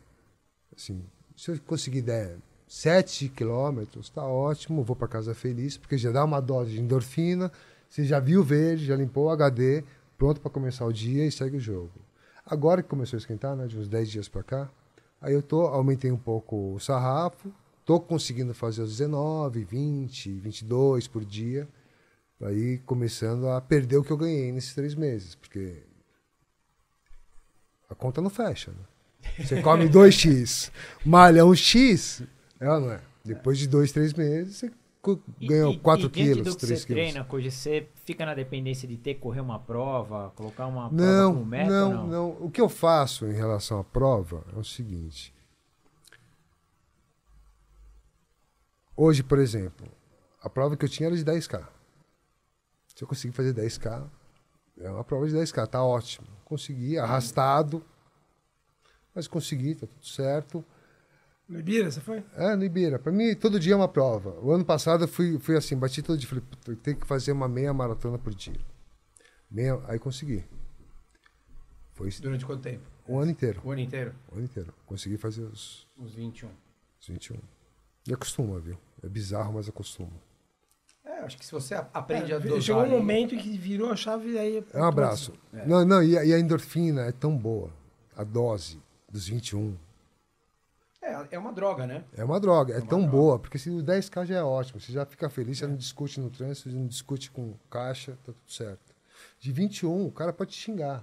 assim, 0.77 1.05
se 1.37 1.51
eu 1.51 1.59
conseguir 1.61 2.03
der 2.03 2.37
sete 2.69 3.29
quilômetros, 3.29 4.11
tá 4.11 4.25
ótimo, 4.25 4.83
vou 4.83 4.97
para 4.97 5.09
casa 5.09 5.35
feliz, 5.35 5.77
porque 5.77 5.97
já 5.97 6.11
dá 6.11 6.25
uma 6.25 6.41
dose 6.41 6.73
de 6.73 6.81
endorfina, 6.81 7.51
você 7.97 8.05
já 8.05 8.21
viu 8.21 8.43
o 8.43 8.45
verde, 8.45 8.85
já 8.85 8.95
limpou 8.95 9.25
o 9.25 9.31
HD, 9.31 9.83
pronto 10.19 10.39
para 10.39 10.51
começar 10.51 10.85
o 10.85 10.93
dia 10.93 11.25
e 11.25 11.33
segue 11.33 11.57
o 11.57 11.61
jogo. 11.61 11.93
Agora 12.45 12.83
que 12.83 12.91
começou 12.91 13.17
a 13.17 13.21
esquentar, 13.21 13.57
né, 13.57 13.67
de 13.67 13.79
uns 13.79 13.89
10 13.89 14.11
dias 14.11 14.29
para 14.29 14.43
cá, 14.43 14.71
aí 15.19 15.33
eu 15.33 15.43
tô, 15.43 15.63
aumentei 15.63 16.13
um 16.13 16.19
pouco 16.19 16.75
o 16.75 16.79
sarrafo, 16.79 17.51
tô 17.87 17.99
conseguindo 17.99 18.53
fazer 18.53 18.83
os 18.83 18.91
19, 18.99 19.65
20, 19.65 20.31
22 20.31 21.09
por 21.09 21.25
dia, 21.25 21.67
aí 22.43 22.77
começando 22.85 23.49
a 23.49 23.63
perder 23.63 23.97
o 23.97 24.05
que 24.05 24.11
eu 24.11 24.19
ganhei 24.19 24.53
nesses 24.53 24.75
três 24.75 24.95
meses, 24.95 25.35
porque 25.35 25.83
a 27.89 27.95
conta 27.95 28.21
não 28.21 28.29
fecha, 28.29 28.73
né? 28.73 29.43
Você 29.43 29.63
come 29.63 29.89
2x, 29.89 30.71
malha 31.03 31.45
1x, 31.45 32.29
é 32.61 32.71
ou 32.71 32.79
não 32.79 32.93
é? 32.93 33.01
Depois 33.25 33.57
de 33.57 33.67
dois, 33.67 33.91
três 33.91 34.13
meses, 34.13 34.57
você 34.57 34.71
ganhou 35.41 35.73
e- 35.73 35.79
4 35.79 36.07
e 36.07 36.11
quilos, 36.11 36.47
do 36.49 36.55
que 36.55 36.67
3 36.67 36.81
você 36.81 36.87
quilos. 36.87 37.03
treina, 37.03 37.25
Koji, 37.25 37.51
você 37.51 37.89
fica 38.05 38.27
na 38.27 38.35
dependência 38.35 38.89
de 38.89 38.97
ter 38.97 39.15
que 39.15 39.21
correr 39.21 39.41
uma 39.41 39.59
prova, 39.59 40.33
colocar 40.35 40.67
uma 40.67 40.91
Não, 40.91 40.97
prova 40.97 41.33
como 41.35 41.47
meta 41.47 41.71
não, 41.71 41.93
não? 41.93 42.07
não. 42.09 42.31
O 42.41 42.51
que 42.51 42.61
eu 42.61 42.69
faço 42.69 43.27
em 43.27 43.33
relação 43.35 43.79
à 43.79 43.85
prova 43.85 44.45
é 44.55 44.59
o 44.59 44.65
seguinte. 44.65 45.33
Hoje, 48.97 49.23
por 49.23 49.39
exemplo, 49.39 49.87
a 50.43 50.49
prova 50.49 50.77
que 50.77 50.85
eu 50.85 50.89
tinha 50.89 51.09
era 51.09 51.17
de 51.17 51.25
10K. 51.25 51.69
Se 52.95 53.05
eu 53.05 53.09
conseguir 53.09 53.35
fazer 53.35 53.53
10K, 53.53 54.09
é 54.79 54.91
uma 54.91 55.05
prova 55.05 55.27
de 55.29 55.35
10K, 55.35 55.67
tá 55.67 55.85
ótimo. 55.85 56.27
Consegui, 56.45 56.99
arrastado, 56.99 57.85
mas 59.15 59.29
consegui, 59.29 59.75
tá 59.75 59.87
tudo 59.87 60.07
certo. 60.07 60.65
No 61.49 61.61
Ibira, 61.61 61.91
você 61.91 62.01
foi? 62.01 62.25
É, 62.35 62.57
no 62.57 62.65
Ibira. 62.65 62.99
Pra 62.99 63.13
mim, 63.13 63.35
todo 63.35 63.61
dia 63.61 63.73
é 63.75 63.77
uma 63.77 63.87
prova. 63.89 64.31
O 64.43 64.51
ano 64.53 64.65
passado 64.65 65.05
eu 65.05 65.09
fui, 65.09 65.39
fui 65.39 65.57
assim, 65.57 65.77
bati 65.77 66.03
todo 66.03 66.19
dia. 66.19 66.29
Falei, 66.29 66.43
"Puta, 66.49 66.73
eu 66.73 66.77
tenho 66.77 66.97
que 66.97 67.07
fazer 67.07 67.31
uma 67.33 67.49
meia 67.49 67.73
maratona 67.73 68.19
por 68.19 68.35
dia. 68.35 68.59
Meia, 69.51 69.81
aí 69.87 69.99
consegui. 69.99 70.45
Foi 71.95 72.11
Durante 72.21 72.45
quanto 72.45 72.63
tempo? 72.63 72.85
um 73.09 73.19
ano 73.21 73.31
inteiro. 73.31 73.61
O 73.65 73.71
ano 73.71 73.81
inteiro? 73.81 74.13
Um 74.33 74.37
ano 74.37 74.45
inteiro. 74.45 74.75
Consegui 74.85 75.17
fazer 75.17 75.43
os, 75.45 75.87
Uns 75.99 76.13
21. 76.15 76.49
os 77.01 77.07
21. 77.07 77.37
E 78.09 78.13
acostuma, 78.13 78.59
viu? 78.59 78.77
É 79.03 79.09
bizarro, 79.09 79.55
mas 79.55 79.69
acostuma. 79.69 80.11
É, 81.05 81.21
acho 81.21 81.39
que 81.39 81.47
se 81.47 81.53
você 81.53 81.75
a- 81.75 81.89
aprende 81.95 82.33
a 82.33 82.37
É, 82.37 82.41
dosar... 82.41 82.61
chegou 82.63 82.83
um 82.83 82.91
momento 82.91 83.35
em 83.35 83.39
que 83.39 83.57
virou 83.57 83.91
a 83.91 83.97
chave 83.97 84.33
e 84.33 84.39
aí. 84.39 84.65
É 84.75 84.81
um 84.81 84.85
abraço. 84.85 85.33
Não, 85.65 85.85
não, 85.85 86.03
e 86.03 86.19
a, 86.19 86.25
e 86.25 86.35
a 86.35 86.39
endorfina 86.39 87.03
é 87.03 87.13
tão 87.13 87.37
boa. 87.37 87.71
A 88.17 88.25
dose 88.25 88.81
dos 89.09 89.29
21. 89.29 89.77
É, 91.07 91.37
é 91.37 91.39
uma 91.39 91.53
droga, 91.53 91.87
né? 91.87 92.05
É 92.17 92.25
uma 92.25 92.41
droga, 92.41 92.75
é 92.77 92.81
tão 92.81 93.07
boa, 93.07 93.39
porque 93.39 93.59
se 93.59 93.71
o 93.71 93.83
10K 93.83 94.27
já 94.27 94.37
é 94.37 94.43
ótimo, 94.43 94.81
você 94.81 94.93
já 94.93 95.07
fica 95.07 95.29
feliz, 95.31 95.59
você 95.59 95.67
não 95.67 95.77
discute 95.77 96.19
no 96.21 96.31
trânsito, 96.31 96.69
você 96.71 96.77
não 96.77 96.87
discute 96.87 97.31
com 97.31 97.55
caixa, 97.71 98.13
tá 98.25 98.33
tudo 98.33 98.53
certo. 98.53 98.95
De 99.39 99.53
21, 99.53 100.07
o 100.07 100.11
cara 100.11 100.33
pode 100.33 100.51
te 100.53 100.59
xingar. 100.59 101.03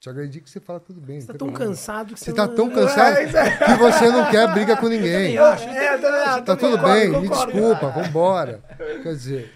Te 0.00 0.08
agredir 0.08 0.40
que 0.42 0.48
você 0.48 0.60
fala 0.60 0.78
tudo 0.78 1.00
bem. 1.00 1.20
Você 1.20 1.26
tá 1.26 1.32
tão 1.38 1.48
problema. 1.48 1.70
cansado 1.72 2.14
que 2.14 2.20
você 2.20 2.26
Você 2.26 2.32
tá 2.36 2.46
não- 2.46 2.54
tão 2.54 2.70
cansado 2.70 3.16
que 3.16 3.74
você 3.76 4.10
não 4.12 4.30
quer 4.30 4.52
briga 4.54 4.76
com 4.76 4.86
ninguém. 4.88 5.34
Eu 5.34 5.44
acho. 5.44 5.64
É, 5.68 5.94
eu 5.94 6.00
também 6.00 6.20
acho, 6.20 6.44
Tá 6.44 6.56
tudo 6.56 6.76
concordo, 6.78 6.92
bem, 6.94 7.08
me 7.22 7.28
concordo. 7.28 7.52
desculpa, 7.52 7.88
vambora. 7.90 8.58
Quer 9.02 9.12
dizer, 9.14 9.54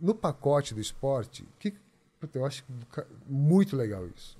no 0.00 0.14
pacote 0.14 0.72
do 0.72 0.80
esporte, 0.80 1.46
que, 1.58 1.74
eu 2.32 2.46
acho 2.46 2.64
muito 3.26 3.76
legal 3.76 4.06
isso. 4.06 4.38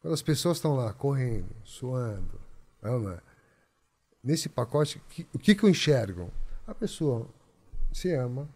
Quando 0.00 0.14
as 0.14 0.22
pessoas 0.22 0.56
estão 0.56 0.74
lá 0.76 0.94
correndo, 0.94 1.54
suando, 1.62 2.39
é? 2.82 3.20
nesse 4.22 4.48
pacote, 4.48 5.00
que- 5.08 5.26
o 5.32 5.38
que, 5.38 5.54
que 5.54 5.64
eu 5.64 5.68
enxergo? 5.70 6.30
A 6.66 6.74
pessoa 6.74 7.26
se 7.92 8.12
ama, 8.14 8.48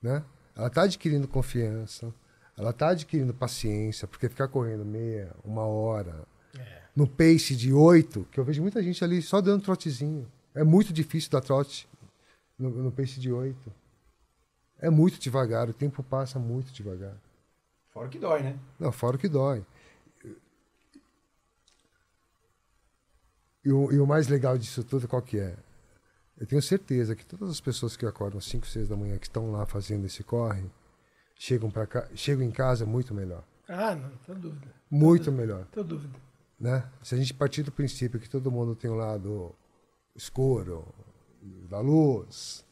né? 0.00 0.24
ela 0.54 0.68
está 0.68 0.82
adquirindo 0.82 1.26
confiança, 1.28 2.12
ela 2.56 2.70
está 2.70 2.88
adquirindo 2.90 3.34
paciência, 3.34 4.06
porque 4.08 4.28
ficar 4.28 4.48
correndo 4.48 4.84
meia, 4.84 5.34
uma 5.44 5.62
hora, 5.66 6.24
no 6.94 7.06
pace 7.06 7.54
de 7.54 7.72
oito, 7.72 8.26
que 8.32 8.40
eu 8.40 8.44
vejo 8.44 8.62
muita 8.62 8.82
gente 8.82 9.04
ali 9.04 9.20
só 9.20 9.40
dando 9.42 9.62
trotezinho. 9.62 10.26
É 10.54 10.64
muito 10.64 10.92
difícil 10.94 11.30
dar 11.30 11.42
trote 11.42 11.86
no, 12.58 12.70
no 12.70 12.90
pace 12.90 13.20
de 13.20 13.30
oito. 13.30 13.70
É 14.78 14.88
muito 14.88 15.18
devagar, 15.18 15.68
o 15.68 15.74
tempo 15.74 16.02
passa 16.02 16.38
muito 16.38 16.72
devagar. 16.72 17.14
Fora 17.90 18.08
que 18.08 18.18
dói, 18.18 18.42
né? 18.42 18.58
Não, 18.78 18.90
fora 18.92 19.16
o 19.16 19.18
que 19.18 19.28
dói. 19.28 19.62
E 23.66 23.72
o, 23.72 23.90
e 23.90 23.98
o 23.98 24.06
mais 24.06 24.28
legal 24.28 24.56
disso 24.56 24.84
tudo, 24.84 25.08
qual 25.08 25.20
que 25.20 25.40
é? 25.40 25.56
Eu 26.38 26.46
tenho 26.46 26.62
certeza 26.62 27.16
que 27.16 27.26
todas 27.26 27.50
as 27.50 27.60
pessoas 27.60 27.96
que 27.96 28.06
acordam 28.06 28.38
às 28.38 28.44
5, 28.44 28.64
6 28.64 28.88
da 28.88 28.96
manhã, 28.96 29.18
que 29.18 29.26
estão 29.26 29.50
lá 29.50 29.66
fazendo 29.66 30.06
esse 30.06 30.22
corre, 30.22 30.70
chegam, 31.34 31.68
pra 31.68 31.84
cá, 31.84 32.08
chegam 32.14 32.44
em 32.44 32.52
casa 32.52 32.86
muito 32.86 33.12
melhor. 33.12 33.42
Ah, 33.66 33.96
não, 33.96 34.08
tô 34.24 34.34
dúvida. 34.34 34.72
Muito 34.88 35.32
melhor. 35.32 35.66
Tô 35.72 35.82
dúvida. 35.82 36.16
Né? 36.60 36.88
Se 37.02 37.16
a 37.16 37.18
gente 37.18 37.34
partir 37.34 37.64
do 37.64 37.72
princípio 37.72 38.20
que 38.20 38.30
todo 38.30 38.52
mundo 38.52 38.76
tem 38.76 38.88
um 38.88 38.94
lado 38.94 39.52
escuro, 40.14 40.86
da 41.68 41.80
luz, 41.80 42.64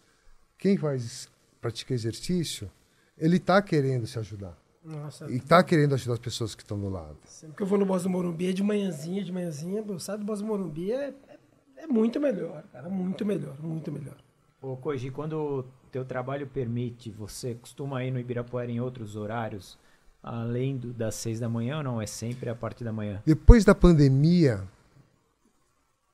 quem 0.56 0.76
faz, 0.76 1.28
pratica 1.60 1.92
exercício, 1.92 2.70
ele 3.18 3.38
está 3.38 3.60
querendo 3.60 4.06
se 4.06 4.16
ajudar. 4.16 4.56
Nossa, 4.84 5.30
E 5.30 5.36
está 5.36 5.62
querendo 5.62 5.94
ajudar 5.94 6.12
as 6.14 6.18
pessoas 6.18 6.54
que 6.54 6.62
estão 6.62 6.78
do 6.78 6.88
lado. 6.90 7.16
sempre 7.24 7.56
que 7.56 7.62
eu 7.62 7.66
vou 7.66 7.78
no 7.78 7.86
Boss 7.86 8.02
do 8.02 8.10
Morumbi 8.10 8.48
é 8.48 8.52
de 8.52 8.62
manhãzinha, 8.62 9.24
de 9.24 9.32
manhãzinha, 9.32 9.82
eu 9.86 9.98
saio 9.98 10.18
do 10.18 10.24
Boss 10.24 10.40
do 10.40 10.46
Morumbi 10.46 10.92
é, 10.92 11.14
é, 11.28 11.38
é 11.78 11.86
muito 11.86 12.20
melhor, 12.20 12.62
cara. 12.72 12.88
Muito 12.88 13.24
melhor, 13.24 13.56
muito 13.60 13.90
melhor. 13.90 14.16
Ô, 14.60 14.76
Koji, 14.76 15.10
quando 15.10 15.34
o 15.34 15.62
teu 15.90 16.04
trabalho 16.04 16.46
permite, 16.46 17.10
você 17.10 17.54
costuma 17.54 18.04
ir 18.04 18.10
no 18.10 18.18
Ibirapuera 18.18 18.70
em 18.70 18.80
outros 18.80 19.16
horários, 19.16 19.78
além 20.22 20.76
do, 20.76 20.92
das 20.92 21.14
seis 21.14 21.40
da 21.40 21.48
manhã 21.48 21.78
ou 21.78 21.82
não? 21.82 22.00
É 22.02 22.06
sempre 22.06 22.50
a 22.50 22.54
partir 22.54 22.84
da 22.84 22.92
manhã? 22.92 23.22
Depois 23.24 23.64
da 23.64 23.74
pandemia, 23.74 24.62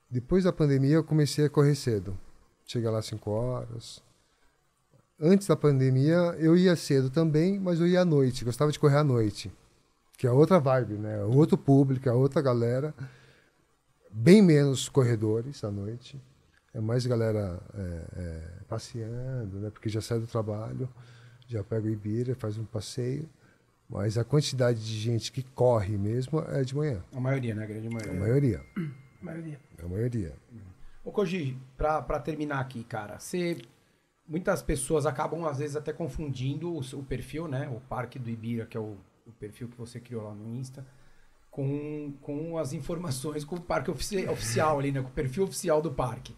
depois 0.08 0.44
da 0.44 0.52
pandemia 0.52 0.96
eu 0.96 1.04
comecei 1.04 1.44
a 1.46 1.50
correr 1.50 1.74
cedo. 1.74 2.16
Chega 2.66 2.90
lá 2.90 2.98
às 3.00 3.06
5 3.06 3.30
horas. 3.30 4.02
Antes 5.20 5.46
da 5.46 5.54
pandemia 5.56 6.34
eu 6.38 6.56
ia 6.56 6.74
cedo 6.74 7.10
também, 7.10 7.58
mas 7.60 7.78
eu 7.78 7.86
ia 7.86 8.00
à 8.00 8.04
noite. 8.04 8.44
Gostava 8.44 8.72
de 8.72 8.78
correr 8.78 8.96
à 8.96 9.04
noite. 9.04 9.52
Que 10.16 10.26
é 10.26 10.30
outra 10.30 10.58
vibe, 10.58 10.94
né? 10.94 11.22
Outro 11.24 11.58
público, 11.58 12.08
é 12.08 12.12
outra 12.12 12.40
galera. 12.40 12.94
Bem 14.10 14.40
menos 14.40 14.88
corredores 14.88 15.62
à 15.62 15.70
noite. 15.70 16.20
É 16.72 16.80
mais 16.80 17.04
galera 17.04 17.60
é, 17.74 18.04
é, 18.16 18.42
passeando, 18.68 19.58
né? 19.58 19.70
Porque 19.70 19.88
já 19.88 20.00
sai 20.00 20.20
do 20.20 20.26
trabalho, 20.26 20.88
já 21.46 21.62
pega 21.64 21.86
o 21.86 21.90
Ibira, 21.90 22.34
faz 22.34 22.56
um 22.56 22.64
passeio. 22.64 23.28
Mas 23.88 24.16
a 24.16 24.24
quantidade 24.24 24.78
de 24.78 24.98
gente 24.98 25.32
que 25.32 25.42
corre 25.42 25.98
mesmo 25.98 26.40
é 26.48 26.62
de 26.62 26.76
manhã. 26.76 27.02
A 27.12 27.20
maioria, 27.20 27.54
né? 27.54 27.64
A 27.64 27.66
grande 27.66 27.88
A 27.88 27.90
maioria. 27.90 28.20
maioria. 28.20 28.60
A 28.76 29.24
maioria. 29.24 29.60
A 29.82 29.88
maioria. 29.88 30.34
Ô, 31.04 31.10
Koji, 31.10 31.58
pra, 31.76 32.00
pra 32.00 32.20
terminar 32.20 32.60
aqui, 32.60 32.84
cara, 32.84 33.18
você. 33.18 33.58
Muitas 34.30 34.62
pessoas 34.62 35.06
acabam, 35.06 35.44
às 35.44 35.58
vezes, 35.58 35.74
até 35.74 35.92
confundindo 35.92 36.72
o, 36.72 36.78
o 36.78 37.02
perfil, 37.02 37.48
né? 37.48 37.68
O 37.68 37.80
Parque 37.80 38.16
do 38.16 38.30
Ibira, 38.30 38.64
que 38.64 38.76
é 38.76 38.80
o, 38.80 38.96
o 39.26 39.32
perfil 39.40 39.66
que 39.68 39.76
você 39.76 39.98
criou 39.98 40.22
lá 40.22 40.32
no 40.32 40.48
Insta, 40.54 40.86
com, 41.50 42.14
com 42.20 42.56
as 42.56 42.72
informações, 42.72 43.44
com 43.44 43.56
o 43.56 43.60
parque 43.60 43.90
ofici- 43.90 44.28
oficial 44.28 44.78
ali, 44.78 44.92
né? 44.92 45.02
Com 45.02 45.08
o 45.08 45.12
perfil 45.12 45.42
oficial 45.42 45.82
do 45.82 45.90
parque. 45.90 46.36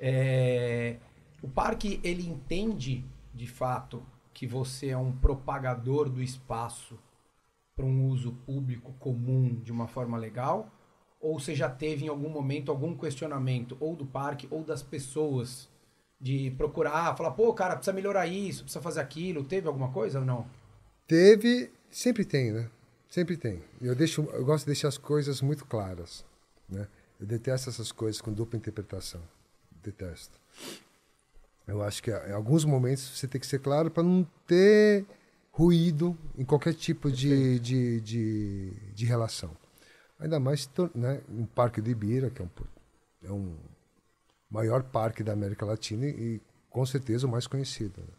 É, 0.00 0.96
o 1.42 1.48
parque, 1.48 2.00
ele 2.02 2.26
entende, 2.26 3.04
de 3.34 3.46
fato, 3.46 4.02
que 4.32 4.46
você 4.46 4.88
é 4.88 4.96
um 4.96 5.12
propagador 5.12 6.08
do 6.08 6.22
espaço 6.22 6.98
para 7.76 7.84
um 7.84 8.06
uso 8.06 8.32
público 8.46 8.94
comum 8.98 9.54
de 9.62 9.70
uma 9.70 9.86
forma 9.86 10.16
legal? 10.16 10.70
Ou 11.20 11.38
você 11.38 11.54
já 11.54 11.68
teve 11.68 12.06
em 12.06 12.08
algum 12.08 12.30
momento 12.30 12.70
algum 12.70 12.96
questionamento, 12.96 13.76
ou 13.78 13.94
do 13.94 14.06
parque, 14.06 14.48
ou 14.50 14.64
das 14.64 14.82
pessoas, 14.82 15.68
de 16.20 16.50
procurar, 16.52 17.16
falar, 17.16 17.32
pô, 17.32 17.52
cara, 17.52 17.76
precisa 17.76 17.94
melhorar 17.94 18.26
isso, 18.26 18.64
precisa 18.64 18.82
fazer 18.82 19.00
aquilo? 19.00 19.44
Teve 19.44 19.68
alguma 19.68 19.90
coisa 19.92 20.20
ou 20.20 20.24
não? 20.24 20.46
Teve, 21.06 21.70
sempre 21.90 22.24
tem, 22.24 22.52
né? 22.52 22.70
Sempre 23.08 23.36
tem. 23.36 23.62
Eu 23.80 23.94
deixo, 23.94 24.22
eu 24.32 24.44
gosto 24.44 24.64
de 24.64 24.72
deixar 24.72 24.88
as 24.88 24.98
coisas 24.98 25.40
muito 25.40 25.64
claras, 25.64 26.24
né? 26.68 26.88
Eu 27.20 27.26
detesto 27.26 27.70
essas 27.70 27.92
coisas 27.92 28.20
com 28.20 28.32
dupla 28.32 28.58
interpretação. 28.58 29.22
Detesto. 29.82 30.38
Eu 31.66 31.82
acho 31.82 32.02
que 32.02 32.10
em 32.10 32.32
alguns 32.32 32.64
momentos 32.64 33.02
você 33.02 33.26
tem 33.26 33.40
que 33.40 33.46
ser 33.46 33.60
claro 33.60 33.90
para 33.90 34.02
não 34.02 34.26
ter 34.46 35.04
ruído 35.50 36.16
em 36.36 36.44
qualquer 36.44 36.74
tipo 36.74 37.10
de, 37.10 37.58
de, 37.58 38.00
de, 38.00 38.70
de 38.92 39.06
relação. 39.06 39.56
Ainda 40.18 40.38
mais 40.38 40.68
né, 40.94 41.20
no 41.28 41.46
Parque 41.46 41.80
do 41.80 41.90
Ibira, 41.90 42.30
que 42.30 42.42
é 42.42 42.44
um, 42.44 42.50
é 43.24 43.32
um 43.32 43.56
maior 44.50 44.82
parque 44.82 45.22
da 45.22 45.32
América 45.32 45.64
Latina 45.64 46.06
e, 46.06 46.40
com 46.70 46.84
certeza 46.84 47.26
o 47.26 47.30
mais 47.30 47.46
conhecido. 47.46 48.00
né? 48.00 48.14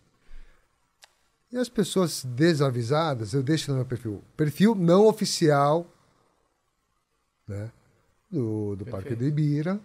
E 1.51 1.57
as 1.57 1.69
pessoas 1.69 2.25
desavisadas, 2.25 3.33
eu 3.33 3.41
deixo 3.41 3.71
no 3.71 3.77
meu 3.77 3.85
perfil. 3.85 4.21
Perfil 4.35 4.75
não 4.75 5.07
oficial 5.07 5.85
né, 7.47 7.71
do, 8.29 8.75
do 8.75 8.85
Parque 8.85 9.15
do 9.15 9.25
Ibira. 9.25 9.79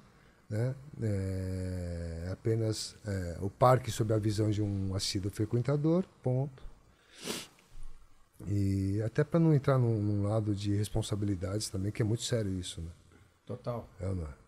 Né, 0.50 0.74
é, 1.00 2.28
apenas 2.30 2.96
é, 3.06 3.38
o 3.40 3.48
parque 3.48 3.90
sob 3.90 4.12
a 4.12 4.18
visão 4.18 4.50
de 4.50 4.60
um 4.60 4.94
assíduo 4.94 5.30
frequentador, 5.30 6.04
ponto. 6.22 6.62
E 8.48 9.00
até 9.02 9.22
para 9.22 9.38
não 9.38 9.54
entrar 9.54 9.78
num, 9.78 10.02
num 10.02 10.24
lado 10.24 10.54
de 10.54 10.74
responsabilidades 10.74 11.68
também, 11.70 11.92
que 11.92 12.02
é 12.02 12.04
muito 12.04 12.24
sério 12.24 12.52
isso. 12.58 12.80
Né? 12.80 12.90
Total. 13.46 13.88
É 14.00 14.08
ou 14.08 14.16
não 14.16 14.24
é? 14.24 14.41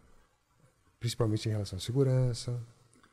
Principalmente 1.08 1.46
em 1.50 1.52
relação 1.52 1.76
à 1.76 1.80
segurança, 1.82 2.58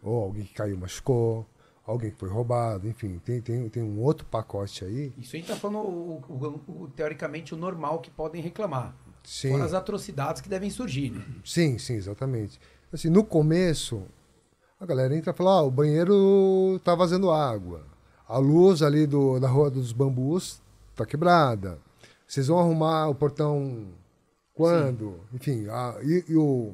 ou 0.01 0.23
alguém 0.23 0.45
que 0.45 0.53
caiu 0.53 0.77
machucou, 0.77 1.45
alguém 1.85 2.09
que 2.09 2.17
foi 2.17 2.29
roubado, 2.29 2.87
enfim, 2.87 3.19
tem, 3.25 3.41
tem, 3.41 3.67
tem 3.67 3.83
um 3.83 3.99
outro 3.99 4.25
pacote 4.27 4.85
aí. 4.85 5.11
Isso 5.17 5.35
aí 5.35 5.43
tá 5.43 5.57
falando, 5.57 5.79
o, 5.89 6.21
o- 6.29 6.83
o- 6.83 6.87
teoricamente, 6.87 7.53
o 7.53 7.57
normal 7.57 7.99
que 7.99 8.09
podem 8.09 8.41
reclamar. 8.41 8.95
Sim, 9.25 9.49
Fora 9.51 9.65
as 9.65 9.73
atrocidades 9.73 10.41
que 10.41 10.47
devem 10.47 10.69
surgir, 10.69 11.09
né? 11.11 11.21
sim, 11.43 11.77
sim, 11.77 11.95
exatamente. 11.95 12.57
Assim, 12.93 13.09
no 13.09 13.25
começo, 13.25 14.03
a 14.79 14.85
galera 14.85 15.13
entra 15.13 15.33
e 15.33 15.35
fala, 15.35 15.59
ah, 15.59 15.63
o 15.63 15.69
banheiro 15.69 16.79
tá 16.85 16.95
vazando 16.95 17.29
água, 17.29 17.83
a 18.25 18.37
luz 18.37 18.81
ali 18.81 19.05
do, 19.05 19.37
da 19.37 19.49
Rua 19.49 19.69
dos 19.69 19.91
Bambus 19.91 20.61
tá 20.95 21.05
quebrada, 21.05 21.77
vocês 22.25 22.47
vão 22.47 22.57
arrumar 22.57 23.09
o 23.09 23.15
portão 23.15 23.89
quando? 24.53 25.19
Enfim, 25.33 25.67
a, 25.67 25.97
e, 26.01 26.23
e 26.29 26.37
o... 26.37 26.73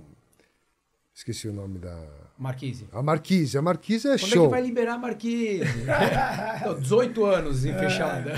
Esqueci 1.18 1.48
o 1.48 1.52
nome 1.54 1.80
da... 1.80 1.98
Marquise. 2.38 2.88
A 2.94 3.02
Marquise. 3.02 3.58
A 3.58 3.62
Marquise 3.64 4.08
é 4.08 4.12
Quando 4.20 4.30
show. 4.30 4.44
é 4.44 4.46
que 4.46 4.52
vai 4.52 4.62
liberar 4.62 4.94
a 4.94 4.98
Marquise? 5.00 5.64
Não, 6.64 6.80
18 6.80 7.26
anos 7.26 7.66
em 7.66 7.74
fechada. 7.74 8.34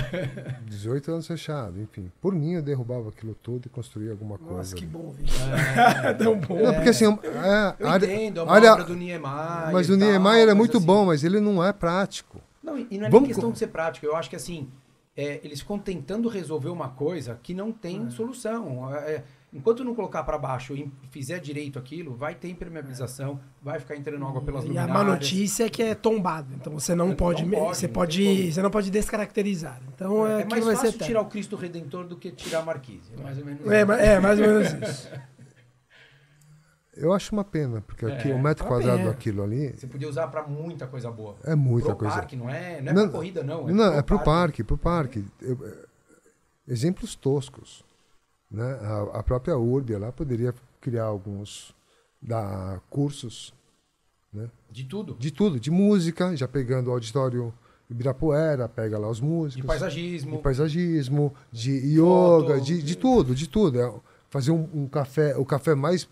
18 0.64 1.12
anos 1.12 1.26
fechado, 1.26 1.78
enfim. 1.78 2.10
Por 2.22 2.34
mim, 2.34 2.54
eu 2.54 2.62
derrubava 2.62 3.10
aquilo 3.10 3.34
tudo 3.42 3.66
e 3.66 3.68
construía 3.68 4.12
alguma 4.12 4.38
Nossa, 4.38 4.54
coisa. 4.54 4.76
que 4.76 4.86
bom, 4.86 5.10
Vitor. 5.10 5.36
É, 6.06 6.14
Tão 6.24 6.38
bom. 6.40 6.58
Não, 6.62 6.72
porque 6.72 6.88
assim, 6.88 7.04
é, 7.04 7.74
Eu 7.78 7.86
área- 7.86 8.06
entendo, 8.06 8.40
é 8.40 8.42
uma 8.44 8.52
área- 8.54 8.72
obra 8.72 8.84
do 8.84 8.94
Niemeyer. 8.96 9.20
mas 9.72 9.90
o 9.90 9.96
Niemeyer 9.98 10.44
é 10.44 10.46
mas 10.46 10.56
muito 10.56 10.78
assim- 10.78 10.86
bom, 10.86 11.04
mas 11.04 11.22
ele 11.22 11.38
não 11.38 11.62
é 11.62 11.74
prático. 11.74 12.40
Não, 12.62 12.78
e 12.78 12.96
não 12.96 13.06
é 13.08 13.10
Vamos 13.10 13.28
nem 13.28 13.34
questão 13.34 13.52
de 13.52 13.58
ser 13.58 13.66
prático. 13.66 14.06
Eu 14.06 14.16
acho 14.16 14.30
que 14.30 14.36
assim, 14.36 14.70
é, 15.14 15.38
eles 15.44 15.60
ficam 15.60 15.78
tentando 15.78 16.30
resolver 16.30 16.70
uma 16.70 16.88
coisa 16.88 17.38
que 17.42 17.52
não 17.52 17.72
tem 17.72 18.08
solução. 18.08 18.90
É, 18.94 19.22
enquanto 19.52 19.82
não 19.84 19.94
colocar 19.94 20.22
para 20.22 20.38
baixo 20.38 20.74
e 20.76 20.90
fizer 21.10 21.38
direito 21.40 21.78
aquilo, 21.78 22.14
vai 22.14 22.34
ter 22.34 22.48
impermeabilização, 22.48 23.40
vai 23.62 23.78
ficar 23.80 23.96
entrando 23.96 24.24
água 24.26 24.40
pelas 24.42 24.62
E 24.62 24.66
a 24.66 24.68
luminárias. 24.68 24.94
má 24.96 25.04
notícia 25.04 25.64
é 25.64 25.68
que 25.68 25.82
é 25.82 25.94
tombado. 25.94 26.54
Então 26.54 26.72
você 26.72 26.94
não 26.94 27.08
Não 27.08 27.16
pode, 27.16 27.44
pode, 27.44 27.76
você 27.76 27.86
não 27.86 27.92
pode, 27.94 28.52
você 28.52 28.62
não 28.62 28.70
pode 28.70 28.90
descaracterizar. 28.90 29.80
Então 29.94 30.26
é, 30.26 30.30
É 30.30 30.34
aquilo 30.42 30.50
mais 30.50 30.64
vai 30.64 30.76
fácil 30.76 30.92
ser 30.98 31.04
tirar 31.04 31.20
o 31.22 31.26
Cristo 31.26 31.56
Redentor 31.56 32.04
do 32.06 32.16
que 32.16 32.30
tirar 32.30 32.60
a 32.60 32.62
Marquise. 32.64 33.12
É 33.18 33.22
mais 33.22 33.38
ou 33.38 33.44
menos 33.44 33.66
É, 33.70 33.78
isso. 33.78 33.86
ma- 33.86 33.96
é, 33.98 34.20
mais 34.20 34.38
ou 34.40 34.46
menos 34.46 34.72
isso. 34.88 35.08
Eu 36.96 37.12
acho 37.14 37.32
uma 37.32 37.44
pena, 37.44 37.80
porque 37.80 38.04
É, 38.04 38.12
aqui, 38.14 38.28
um 38.32 38.38
metro 38.42 38.66
quadrado 38.66 38.98
pena. 38.98 39.10
aquilo 39.10 39.42
ali 39.42 39.72
Você 39.74 39.86
podia 39.86 40.08
usar 40.08 40.26
para 40.28 40.42
muita 40.46 40.86
coisa 40.86 41.10
boa. 41.10 41.36
é 41.44 41.54
muita 41.54 41.86
pro 41.88 41.96
coisa. 41.96 42.14
parque, 42.16 42.36
não 42.36 42.50
é, 42.50 42.82
não 42.82 42.90
é 42.90 42.94
Não, 42.94 43.02
pra 43.04 43.10
corrida, 43.12 43.42
não. 43.42 43.66
Não, 43.68 43.94
é 43.94 44.02
pro 44.02 44.18
parque, 44.22 44.62
pro 44.62 44.76
parque. 44.76 45.24
Eu- 45.40 45.58
é, 45.66 45.74
exemplos 46.68 47.14
toscos. 47.14 47.82
Né? 48.50 48.64
A, 48.82 49.18
a 49.20 49.22
própria 49.22 49.56
Urbia 49.56 49.98
lá 49.98 50.10
poderia 50.10 50.52
criar 50.80 51.04
alguns 51.04 51.74
dar 52.20 52.80
cursos 52.90 53.54
De 54.70 54.84
tudo. 54.84 55.16
de 55.18 55.30
tudo, 55.30 55.58
de 55.60 55.70
música, 55.70 56.36
já 56.36 56.46
pegando 56.48 56.88
o 56.88 56.92
auditório 56.92 57.52
Ibirapuera, 57.88 58.68
pega 58.68 58.98
lá 58.98 59.08
os 59.08 59.20
músicos. 59.20 59.62
De 59.62 59.66
paisagismo. 59.66 60.36
de 60.36 60.42
paisagismo, 60.42 61.34
de 61.50 61.96
Foto, 61.98 62.44
yoga, 62.52 62.60
de, 62.60 62.76
de 62.78 62.82
de- 62.82 62.96
tudo, 62.96 63.34
de 63.34 63.48
tudo. 63.48 63.80
É 63.80 63.92
fazer 64.28 64.52
um, 64.52 64.68
um 64.72 64.86
café, 64.86 65.36
o 65.36 65.44
café 65.44 65.74
mais 65.74 66.08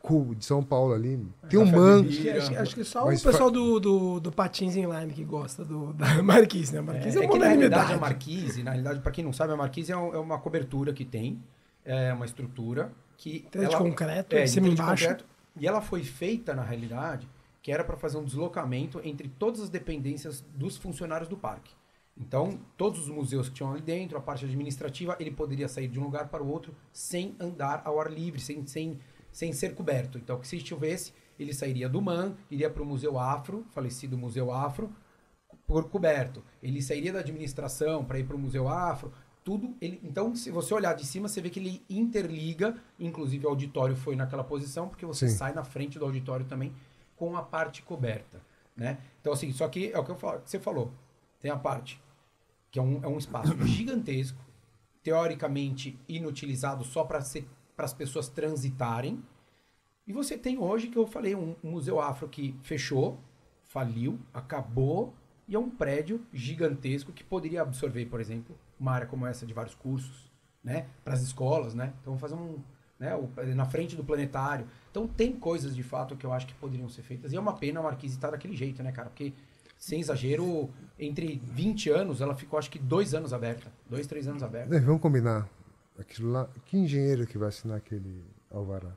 cool 0.00 0.34
de 0.36 0.44
São 0.44 0.62
Paulo 0.62 0.94
ali. 0.94 1.20
Tem 1.48 1.58
um 1.58 1.66
mango. 1.66 2.04
bebida. 2.08 2.38
Acho, 2.38 2.50
que- 2.50 2.56
acho 2.56 2.74
que 2.76 2.84
só 2.84 3.06
Mas 3.06 3.20
o 3.20 3.24
pessoal 3.24 3.50
do, 3.50 3.80
do, 3.80 4.20
do 4.20 4.30
Patins 4.32 4.76
Inline 4.76 5.12
que 5.12 5.24
gosta 5.24 5.64
do, 5.64 5.92
da 5.94 6.06
Marquise, 6.22 6.72
né? 6.74 6.78
A 6.78 6.82
Marquise 6.82 7.18
é, 7.18 7.20
É, 7.20 7.24
é 7.24 7.26
uma 7.26 7.32
que 7.32 7.38
na 7.40 7.46
realidade 7.48 7.92
a 7.92 7.98
Marquise, 7.98 8.62
na 8.62 8.70
realidade, 8.70 9.00
para 9.00 9.10
quem 9.12 9.24
não 9.24 9.32
sabe, 9.32 9.52
a 9.52 9.56
Marquise 9.56 9.90
é, 9.90 9.96
um- 9.96 10.14
é 10.14 10.18
uma 10.18 10.38
cobertura 10.38 10.92
que 10.92 11.04
tem, 11.04 11.42
é 11.84 12.12
uma 12.12 12.24
estrutura 12.24 12.92
que. 13.16 13.40
Telha 13.50 13.68
de 13.68 13.74
ela- 13.74 13.84
concreto, 13.84 14.36
é, 14.36 14.46
cima 14.46 14.68
de 14.68 14.74
embaixo. 14.74 15.04
concreto, 15.04 15.24
e 15.56 15.66
ela 15.66 15.80
foi 15.80 16.02
feita, 16.02 16.54
na 16.54 16.62
realidade, 16.62 17.28
que 17.62 17.70
era 17.72 17.84
para 17.84 17.96
fazer 17.96 18.16
um 18.18 18.24
deslocamento 18.24 19.00
entre 19.04 19.28
todas 19.28 19.60
as 19.60 19.68
dependências 19.68 20.44
dos 20.54 20.76
funcionários 20.76 21.28
do 21.28 21.36
parque. 21.36 21.72
Então, 22.16 22.60
todos 22.76 23.00
os 23.00 23.08
museus 23.08 23.48
que 23.48 23.54
tinham 23.54 23.72
ali 23.72 23.80
dentro, 23.80 24.18
a 24.18 24.20
parte 24.20 24.44
administrativa, 24.44 25.16
ele 25.18 25.30
poderia 25.30 25.68
sair 25.68 25.88
de 25.88 25.98
um 25.98 26.04
lugar 26.04 26.28
para 26.28 26.42
o 26.42 26.48
outro 26.48 26.74
sem 26.92 27.34
andar 27.40 27.82
ao 27.84 27.98
ar 27.98 28.10
livre, 28.12 28.40
sem, 28.40 28.66
sem, 28.66 28.98
sem 29.32 29.52
ser 29.52 29.74
coberto. 29.74 30.18
Então, 30.18 30.38
que 30.38 30.46
se 30.46 30.60
chovesse, 30.60 31.14
ele 31.38 31.54
sairia 31.54 31.88
do 31.88 32.00
MAN, 32.02 32.34
iria 32.50 32.68
para 32.68 32.82
o 32.82 32.86
Museu 32.86 33.18
Afro, 33.18 33.64
falecido 33.70 34.18
Museu 34.18 34.52
Afro, 34.52 34.92
por 35.66 35.88
coberto. 35.88 36.42
Ele 36.62 36.82
sairia 36.82 37.12
da 37.12 37.20
administração 37.20 38.04
para 38.04 38.18
ir 38.18 38.24
para 38.24 38.36
o 38.36 38.38
Museu 38.38 38.68
Afro, 38.68 39.12
tudo. 39.44 39.74
Ele, 39.80 40.00
então, 40.02 40.34
se 40.34 40.50
você 40.50 40.72
olhar 40.74 40.94
de 40.94 41.06
cima, 41.06 41.28
você 41.28 41.40
vê 41.40 41.50
que 41.50 41.58
ele 41.58 41.82
interliga, 41.88 42.76
inclusive 42.98 43.46
o 43.46 43.48
auditório 43.48 43.96
foi 43.96 44.16
naquela 44.16 44.44
posição, 44.44 44.88
porque 44.88 45.06
você 45.06 45.28
Sim. 45.28 45.36
sai 45.36 45.52
na 45.52 45.64
frente 45.64 45.98
do 45.98 46.04
auditório 46.04 46.46
também 46.46 46.74
com 47.16 47.36
a 47.36 47.42
parte 47.42 47.82
coberta, 47.82 48.40
né? 48.76 48.98
Então, 49.20 49.32
assim, 49.32 49.52
só 49.52 49.68
que 49.68 49.92
é 49.92 49.98
o 49.98 50.04
que, 50.04 50.10
eu 50.10 50.16
falo, 50.16 50.40
que 50.40 50.50
você 50.50 50.58
falou. 50.58 50.92
Tem 51.40 51.50
a 51.50 51.56
parte 51.56 52.00
que 52.70 52.78
é 52.78 52.82
um, 52.82 53.02
é 53.02 53.08
um 53.08 53.18
espaço 53.18 53.54
gigantesco, 53.66 54.38
teoricamente 55.02 55.98
inutilizado 56.08 56.84
só 56.84 57.04
para 57.04 57.18
as 57.18 57.92
pessoas 57.92 58.28
transitarem. 58.28 59.22
E 60.06 60.12
você 60.12 60.36
tem 60.36 60.58
hoje, 60.58 60.88
que 60.88 60.96
eu 60.96 61.06
falei, 61.06 61.34
um, 61.34 61.54
um 61.62 61.70
museu 61.70 62.00
afro 62.00 62.28
que 62.28 62.54
fechou, 62.62 63.18
faliu, 63.64 64.18
acabou, 64.32 65.14
e 65.46 65.54
é 65.54 65.58
um 65.58 65.68
prédio 65.68 66.24
gigantesco 66.32 67.12
que 67.12 67.24
poderia 67.24 67.62
absorver, 67.62 68.06
por 68.06 68.20
exemplo, 68.20 68.56
uma 68.80 68.92
área 68.92 69.06
como 69.06 69.26
essa 69.26 69.44
de 69.46 69.52
vários 69.54 69.74
cursos, 69.74 70.30
né? 70.64 70.86
Para 71.04 71.14
as 71.14 71.20
escolas, 71.22 71.74
né? 71.74 71.92
Então 72.00 72.16
fazer 72.18 72.34
um. 72.34 72.58
Né, 72.98 73.14
o- 73.16 73.30
na 73.54 73.64
frente 73.64 73.96
do 73.96 74.04
planetário. 74.04 74.66
Então 74.90 75.06
tem 75.08 75.32
coisas 75.32 75.74
de 75.74 75.82
fato 75.82 76.14
que 76.16 76.26
eu 76.26 76.32
acho 76.34 76.46
que 76.46 76.52
poderiam 76.54 76.86
ser 76.88 77.00
feitas. 77.02 77.32
E 77.32 77.36
é 77.36 77.40
uma 77.40 77.54
pena 77.54 77.80
a 77.80 77.82
Marquise 77.82 78.14
estar 78.14 78.30
daquele 78.30 78.54
jeito, 78.54 78.82
né, 78.82 78.92
cara? 78.92 79.08
Porque, 79.08 79.32
sem 79.78 80.00
exagero, 80.00 80.68
entre 80.98 81.40
20 81.42 81.88
anos, 81.88 82.20
ela 82.20 82.34
ficou 82.34 82.58
acho 82.58 82.70
que 82.70 82.78
dois 82.78 83.14
anos 83.14 83.32
aberta. 83.32 83.72
Dois, 83.88 84.06
três 84.06 84.28
anos 84.28 84.42
aberta. 84.42 84.76
É, 84.76 84.80
vamos 84.80 85.00
combinar. 85.00 85.48
Aquilo 85.98 86.30
lá, 86.30 86.46
que 86.66 86.76
engenheiro 86.76 87.26
que 87.26 87.38
vai 87.38 87.48
assinar 87.48 87.78
aquele 87.78 88.22
alvará? 88.50 88.92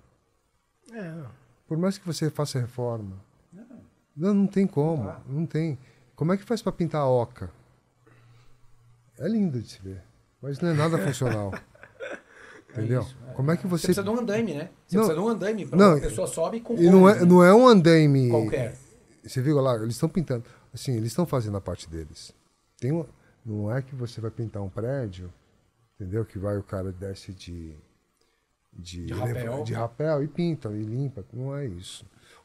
É, 0.91 1.01
não. 1.11 1.29
Por 1.65 1.77
mais 1.77 1.97
que 1.97 2.05
você 2.05 2.29
faça 2.29 2.59
reforma. 2.59 3.15
Não, 4.15 4.33
não 4.33 4.47
tem 4.47 4.67
como. 4.67 5.09
Não 5.25 5.45
tem. 5.45 5.77
Como 6.13 6.33
é 6.33 6.37
que 6.37 6.43
faz 6.43 6.61
para 6.61 6.73
pintar 6.73 7.01
a 7.01 7.07
oca? 7.07 7.49
É 9.19 9.27
lindo 9.27 9.61
de 9.61 9.69
se 9.69 9.79
ver. 9.81 10.01
Mas 10.41 10.59
não 10.59 10.69
é 10.69 10.73
nada 10.73 10.97
funcional. 10.97 11.53
Entendeu? 12.71 13.01
isso, 13.01 13.15
é. 13.29 13.33
Como 13.33 13.51
é 13.51 13.57
que 13.57 13.67
Você 13.67 13.81
você. 13.81 13.87
precisa 13.87 14.03
de 14.03 14.09
um 14.09 14.19
andaime, 14.19 14.53
né? 14.55 14.69
Você 14.87 14.95
Não. 14.97 15.03
precisa 15.03 15.13
de 15.13 15.19
um 15.19 15.29
andaime 15.29 15.65
para 15.65 15.77
Não, 15.77 15.97
a 15.97 15.99
pessoa 16.01 16.27
sobe 16.27 16.59
com 16.59 16.75
E 16.75 16.89
não 16.89 17.07
é, 17.07 17.23
não 17.23 17.43
é 17.43 17.53
um 17.53 17.67
andaime. 17.67 18.29
qualquer. 18.29 18.75
Você 19.23 19.41
viu 19.41 19.59
lá, 19.59 19.75
eles 19.75 19.93
estão 19.95 20.09
pintando. 20.09 20.43
Assim, 20.73 20.93
eles 20.93 21.09
estão 21.09 21.25
fazendo 21.25 21.55
a 21.55 21.61
parte 21.61 21.87
deles. 21.87 22.33
Tem 22.79 22.91
um, 22.91 23.05
não 23.45 23.71
é 23.71 23.81
que 23.81 23.93
você 23.95 24.19
vai 24.19 24.31
pintar 24.31 24.61
um 24.63 24.69
prédio, 24.69 25.31
entendeu? 25.95 26.25
Que 26.25 26.39
vai 26.39 26.57
o 26.57 26.63
cara 26.63 26.91
desce 26.91 27.31
de. 27.31 27.75
De, 28.75 29.05
De 29.05 29.13
rapel. 29.13 29.63
de 29.63 29.73
rapel 29.73 30.23
e 30.23 30.27
pinta 30.27 30.69
e 30.69 30.81
limpa. 30.81 31.23
Não 31.31 31.55
é 31.55 31.67
isso. 31.67 32.03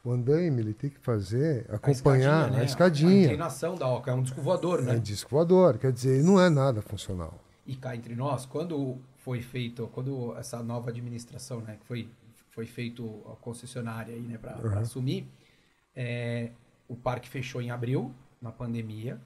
O 0.09 0.13
andaime 0.13 0.63
ele 0.63 0.73
tem 0.73 0.89
que 0.89 0.99
fazer, 0.99 1.67
A 1.69 1.77
acompanhar 1.77 2.51
né? 2.51 2.59
a 2.59 2.61
A 2.61 2.65
escadinha. 2.65 3.25
inclinação 3.25 3.75
da 3.75 3.87
oca 3.87 4.11
é 4.11 4.15
um 4.15 4.23
disco 4.23 4.41
voador, 4.41 4.81
né? 4.81 4.95
É 4.95 4.99
disco 4.99 5.29
voador, 5.31 5.77
quer 5.77 5.93
dizer, 5.93 6.23
não 6.25 6.41
é 6.41 6.49
nada 6.49 6.81
funcional. 6.81 7.39
E 7.67 7.77
cá 7.77 7.95
entre 7.95 8.15
nós, 8.17 8.47
quando 8.47 8.97
foi 9.19 9.43
feito, 9.43 9.87
quando 9.93 10.35
essa 10.39 10.63
nova 10.63 10.89
administração, 10.89 11.61
né, 11.61 11.77
que 11.79 11.87
foi, 11.87 12.09
foi 12.49 12.65
feito 12.65 13.21
a 13.31 13.37
concessionária 13.37 14.15
aí, 14.15 14.23
né, 14.23 14.39
para 14.39 14.57
Uhum. 14.67 14.79
assumir, 14.79 15.29
é, 15.95 16.53
o 16.89 16.97
parque 16.97 17.29
fechou 17.29 17.61
em 17.61 17.71
abril, 17.71 18.11
na 18.41 18.51
pandemia, 18.51 19.21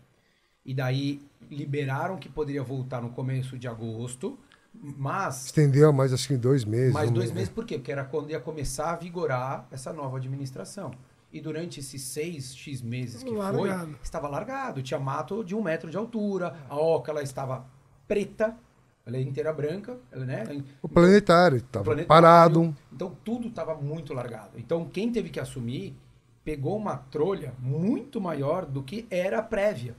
e 0.67 0.75
daí 0.75 1.23
liberaram 1.49 2.17
que 2.17 2.29
poderia 2.29 2.63
voltar 2.65 3.01
no 3.01 3.11
começo 3.11 3.57
de 3.57 3.69
agosto, 3.69 4.37
mas 4.75 5.47
Estendeu 5.47 5.93
mais 5.93 6.13
acho 6.13 6.27
que 6.29 6.37
dois 6.37 6.65
meses. 6.65 6.93
mais 6.93 7.11
um 7.11 7.13
dois 7.13 7.27
mês. 7.27 7.35
meses, 7.35 7.49
por 7.51 7.65
quê? 7.65 7.77
Porque 7.77 7.93
era 7.93 8.05
quando 8.05 8.31
ia 8.31 8.41
começar 8.41 8.91
a 8.93 8.97
vigorar 8.97 9.67
essa 9.71 9.93
nova 9.93 10.17
administração. 10.17 10.93
E 11.33 11.41
durante 11.41 11.81
esses 11.81 12.03
seis 12.03 12.55
X 12.55 12.83
meses 12.83 13.23
que 13.23 13.31
Largado. 13.31 13.87
foi, 13.87 13.97
estava 14.03 14.29
largado. 14.29 14.83
Tinha 14.83 15.01
mato 15.01 15.43
de 15.43 15.55
um 15.55 15.63
metro 15.63 15.91
de 15.91 15.97
altura. 15.97 16.55
A 16.69 16.77
oca, 16.77 17.11
ela 17.11 17.23
estava 17.23 17.65
preta. 18.07 18.57
Ela 19.05 19.17
é 19.17 19.21
inteira 19.23 19.53
branca, 19.53 19.99
ela, 20.13 20.25
né? 20.25 20.45
O 20.81 20.89
planetário 20.89 21.57
estava 21.57 22.05
parado. 22.05 22.77
Então 22.93 23.17
tudo 23.25 23.49
estava 23.49 23.75
muito 23.75 24.15
largado. 24.15 24.51
Então 24.57 24.85
quem 24.85 25.11
teve 25.11 25.29
que 25.29 25.41
assumir 25.41 25.97
pegou 26.45 26.77
uma 26.77 26.97
trolha 26.97 27.55
muito 27.59 28.21
maior 28.21 28.65
do 28.65 28.83
que 28.83 29.07
era 29.11 29.39
a 29.39 29.43
prévia. 29.43 29.97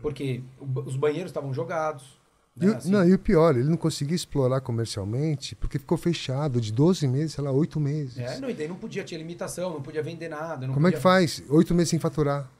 Porque 0.00 0.42
os 0.86 0.96
banheiros 0.96 1.30
estavam 1.30 1.52
jogados. 1.52 2.17
E, 2.60 2.66
né, 2.66 2.72
o- 2.72 2.76
assim. 2.76 2.90
não, 2.90 3.08
e 3.08 3.14
o 3.14 3.18
pior, 3.18 3.56
ele 3.56 3.68
não 3.68 3.76
conseguia 3.76 4.16
explorar 4.16 4.60
comercialmente 4.60 5.54
porque 5.56 5.78
ficou 5.78 5.96
fechado 5.98 6.60
de 6.60 6.72
12 6.72 7.06
meses, 7.06 7.32
sei 7.34 7.44
lá, 7.44 7.50
8 7.50 7.78
meses. 7.80 8.18
É, 8.18 8.38
não, 8.40 8.50
e 8.50 8.54
daí 8.54 8.66
não 8.68 8.76
podia, 8.76 9.04
tinha 9.04 9.18
limitação, 9.18 9.70
não 9.74 9.82
podia 9.82 10.02
vender 10.02 10.28
nada. 10.28 10.66
Não 10.66 10.74
Como 10.74 10.86
é 10.86 10.90
podia... 10.90 10.98
que 10.98 11.02
faz? 11.02 11.42
8 11.48 11.74
meses 11.74 11.90
sem 11.90 11.98
faturar. 11.98 12.50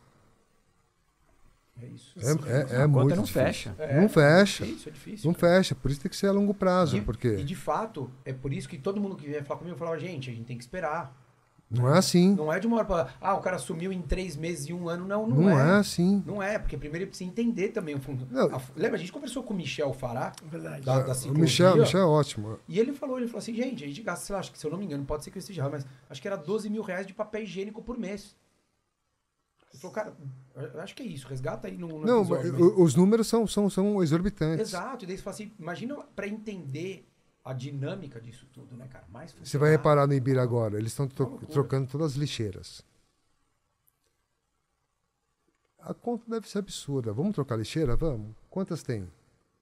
É 1.80 1.86
isso. 1.86 2.12
É, 2.18 2.74
é, 2.74 2.78
é 2.80 2.82
a 2.82 2.88
muito 2.88 3.02
conta 3.04 3.16
não 3.16 3.22
difícil. 3.22 3.44
fecha. 3.44 3.74
É, 3.78 4.00
não 4.00 4.08
fecha. 4.08 4.64
É 4.64 4.66
difícil, 4.66 4.90
é 4.90 4.92
difícil. 4.92 5.30
Não 5.30 5.34
fecha, 5.38 5.74
por 5.76 5.90
isso 5.90 6.00
tem 6.00 6.10
que 6.10 6.16
ser 6.16 6.26
a 6.26 6.32
longo 6.32 6.52
prazo, 6.52 6.96
E, 6.96 7.00
porque 7.00 7.28
e 7.36 7.44
de 7.44 7.54
fato, 7.54 8.10
é 8.24 8.32
por 8.32 8.52
isso 8.52 8.68
que 8.68 8.76
todo 8.78 9.00
mundo 9.00 9.14
que 9.14 9.26
vinha 9.26 9.44
falar 9.44 9.60
comigo 9.60 9.76
falava, 9.76 9.98
gente, 9.98 10.28
a 10.28 10.34
gente 10.34 10.44
tem 10.46 10.56
que 10.56 10.64
esperar. 10.64 11.16
Não 11.70 11.94
é 11.94 11.98
assim. 11.98 12.34
Não 12.34 12.52
é 12.52 12.58
de 12.58 12.66
uma 12.66 12.76
hora 12.78 12.84
pra. 12.86 13.08
Ah, 13.20 13.34
o 13.34 13.40
cara 13.40 13.58
sumiu 13.58 13.92
em 13.92 14.00
três 14.00 14.36
meses 14.36 14.66
e 14.68 14.72
um 14.72 14.88
ano. 14.88 15.04
Não, 15.06 15.26
não, 15.26 15.36
Não, 15.36 15.50
é. 15.50 15.76
é 15.76 15.78
assim. 15.80 16.22
Não 16.26 16.42
é, 16.42 16.58
porque 16.58 16.76
primeiro 16.78 17.04
ele 17.04 17.08
precisa 17.10 17.28
entender 17.28 17.68
também 17.68 17.94
o 17.94 18.00
fundo. 18.00 18.26
A- 18.52 18.60
lembra, 18.74 18.96
a 18.96 18.98
gente 18.98 19.12
conversou 19.12 19.42
com 19.42 19.52
o 19.52 19.56
Michel 19.56 19.92
Fará, 19.92 20.32
Verdade. 20.44 20.82
da, 20.84 21.00
da 21.00 21.12
o 21.12 21.34
Michel, 21.34 21.76
Michel 21.76 22.00
é 22.00 22.04
ótimo. 22.04 22.58
e 22.66 22.78
ele 22.78 22.92
falou, 22.94 23.18
ele 23.18 23.26
falou 23.26 23.38
assim, 23.40 23.54
gente, 23.54 23.84
a 23.84 23.86
gente 23.86 24.02
gasta, 24.02 24.24
sei 24.24 24.32
lá, 24.34 24.40
acho 24.40 24.50
que 24.52 24.58
se 24.58 24.66
eu 24.66 24.70
não 24.70 24.78
me 24.78 24.84
engano, 24.86 25.04
pode 25.04 25.24
ser 25.24 25.30
que 25.30 25.36
eu 25.36 25.40
esteja 25.40 25.60
errado, 25.60 25.72
mas 25.72 25.86
acho 26.08 26.22
que 26.22 26.26
era 26.28 26.36
12 26.36 26.70
mil 26.70 26.82
reais 26.82 27.06
de 27.06 27.12
papel 27.12 27.42
higiênico 27.42 27.82
por 27.82 27.98
mês. 27.98 28.34
Ele 29.70 29.80
falou, 29.82 29.94
cara, 29.94 30.16
eu 30.74 30.80
acho 30.80 30.94
que 30.96 31.02
é 31.02 31.06
isso, 31.06 31.28
resgata 31.28 31.68
aí 31.68 31.76
no, 31.76 31.88
no 31.88 32.06
Não, 32.06 32.20
episódio, 32.22 32.52
mas 32.54 32.72
os 32.78 32.94
números 32.94 33.26
são, 33.26 33.46
são, 33.46 33.68
são 33.68 34.02
exorbitantes. 34.02 34.68
Exato, 34.68 35.04
e 35.04 35.06
daí 35.06 35.16
você 35.18 35.22
fala 35.22 35.34
assim, 35.34 35.52
imagina 35.58 35.96
pra 36.16 36.26
entender 36.26 37.06
a 37.48 37.52
dinâmica 37.54 38.20
disso 38.20 38.46
tudo, 38.52 38.76
né, 38.76 38.86
cara? 38.88 39.04
Mais 39.08 39.34
Você 39.42 39.56
vai 39.56 39.70
reparar 39.70 40.06
no 40.06 40.12
Ibira 40.14 40.42
agora, 40.42 40.76
eles 40.78 40.92
estão 40.92 41.08
tro- 41.08 41.40
trocando 41.50 41.88
todas 41.88 42.12
as 42.12 42.16
lixeiras. 42.16 42.82
A 45.80 45.94
conta 45.94 46.24
deve 46.28 46.48
ser 46.48 46.58
absurda. 46.58 47.12
Vamos 47.12 47.34
trocar 47.34 47.56
lixeira? 47.56 47.96
Vamos. 47.96 48.34
Quantas 48.50 48.82
tem? 48.82 49.08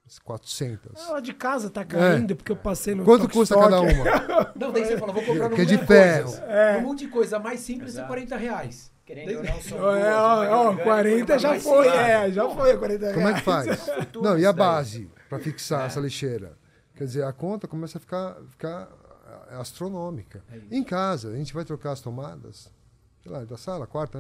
Umas 0.05 0.18
400. 0.18 1.11
A 1.11 1.20
de 1.20 1.32
casa 1.34 1.68
tá 1.70 1.84
caindo 1.84 2.34
porque 2.34 2.51
eu 2.53 2.57
passei 2.57 2.95
no 2.95 3.03
É. 3.03 3.05
Quanto 3.05 3.28
custa 3.28 3.55
Stock. 3.55 3.64
cada 3.70 3.80
uma? 3.80 4.53
Não, 4.57 4.72
daí 4.72 4.84
você 4.84 4.99
fala, 4.99 5.12
vou 5.12 5.22
comprar 5.24 5.49
no 5.49 5.55
Que 5.57 5.62
é 5.62 5.64
de 5.64 5.78
ferro. 5.78 6.34
É. 6.49 6.78
Um 6.78 6.82
monte 6.82 7.01
de 7.05 7.09
coisa 7.09 7.39
mais 7.39 7.61
simples 7.61 7.95
é 7.95 7.99
Exato. 7.99 8.09
40 8.09 8.37
reais. 8.37 8.93
Querendo 9.05 9.37
ou 9.37 9.45
não, 9.45 9.62
são 9.62 9.78
Ó, 9.78 9.82
duas, 9.93 9.99
é, 10.05 10.11
uma 10.11 10.20
ó, 10.20 10.45
ó, 10.64 10.68
orgânica 10.70 10.80
e 10.80 10.84
40 10.84 11.32
uma 11.34 11.39
já 11.39 11.61
foi, 11.61 11.87
é, 11.87 12.30
já 12.32 12.51
foi 12.51 12.76
40 12.76 13.14
Como 13.14 13.28
é 13.28 13.34
que 13.41 13.49
reais. 13.49 13.87
faz? 13.87 14.09
Não, 14.20 14.37
e 14.37 14.45
a 14.45 14.53
base 14.53 15.09
para 15.28 15.39
fixar 15.39 15.87
essa 15.87 16.01
lixeira? 16.01 16.59
Quer 16.97 17.05
dizer, 17.05 17.24
a 17.24 17.32
conta 17.32 17.68
começa 17.68 17.99
a 17.99 18.01
ficar, 18.01 18.36
ficar 18.51 18.88
ah, 19.51 19.61
astronômica. 19.61 20.42
em 20.70 20.82
casa, 20.82 21.30
a 21.30 21.36
gente 21.36 21.53
vai 21.55 21.64
trocar 21.64 21.92
as 21.92 22.01
tomadas, 22.01 22.70
sei 23.22 23.30
lá, 23.30 23.44
da 23.44 23.57
sala, 23.57 23.86
quarta, 23.86 24.18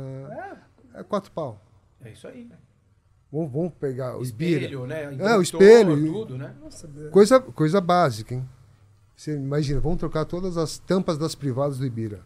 é, 0.94 1.02
quatro 1.02 1.30
pau. 1.32 1.60
É 2.04 2.10
isso 2.10 2.28
aí. 2.28 2.48
Vamos, 3.32 3.50
vamos 3.50 3.72
pegar 3.74 4.16
o. 4.16 4.22
Espelho, 4.22 4.86
né? 4.86 5.04
É, 5.18 5.36
o 5.36 5.42
espelho. 5.42 6.12
Tudo, 6.12 6.38
né? 6.38 6.54
Nossa. 6.62 6.86
Coisa, 7.10 7.40
coisa 7.40 7.80
básica, 7.80 8.34
hein? 8.34 8.48
Você 9.16 9.34
imagina, 9.34 9.80
vamos 9.80 9.98
trocar 9.98 10.24
todas 10.26 10.56
as 10.58 10.78
tampas 10.78 11.16
das 11.18 11.34
privadas 11.34 11.78
do 11.78 11.86
Ibira. 11.86 12.20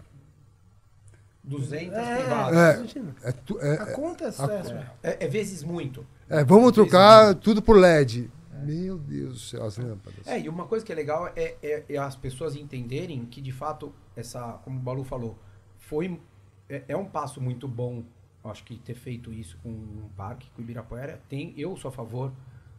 200 1.44 1.96
É, 1.96 2.16
privadas. 2.16 2.59
É. 2.59 2.76
imagina. 2.78 3.14
É, 3.22 3.32
tu- 3.32 3.59
é- 3.61 3.74
A 3.74 3.86
conta 3.92 4.24
é 4.24 4.28
a- 4.28 4.32
sucesso. 4.32 4.74
É, 5.03 5.24
é 5.24 5.28
vezes 5.28 5.62
muito. 5.62 6.05
é, 6.28 6.44
vamos 6.44 6.72
trocar 6.72 7.34
tudo 7.36 7.62
por 7.62 7.76
LED. 7.76 8.30
Meu 8.64 8.98
Deus 8.98 9.32
do 9.34 9.38
céu, 9.38 9.64
as 9.64 9.76
lâmpadas. 9.76 10.26
É, 10.26 10.40
e 10.40 10.48
uma 10.48 10.66
coisa 10.66 10.84
que 10.84 10.92
é 10.92 10.94
legal 10.94 11.28
é, 11.36 11.56
é- 11.62 11.84
é 11.88 11.96
as 11.98 12.16
pessoas 12.16 12.54
entenderem 12.56 13.24
que, 13.26 13.40
de 13.40 13.52
fato, 13.52 13.92
essa, 14.16 14.54
como 14.64 14.78
o 14.78 14.82
Balu 14.82 15.04
falou, 15.04 15.38
foi, 15.78 16.20
é, 16.68 16.84
é 16.88 16.96
um 16.96 17.04
passo 17.06 17.40
muito 17.40 17.66
bom, 17.68 18.04
acho 18.44 18.64
que 18.64 18.76
ter 18.76 18.94
feito 18.94 19.32
isso 19.32 19.58
com 19.62 19.68
um 19.70 20.08
parque, 20.16 20.48
com 20.50 20.61
o 20.61 20.64
Ibirapuera. 20.64 21.20
Tem, 21.28 21.52
eu 21.56 21.76
sou 21.76 21.88
a 21.88 21.92
favor, 21.92 22.32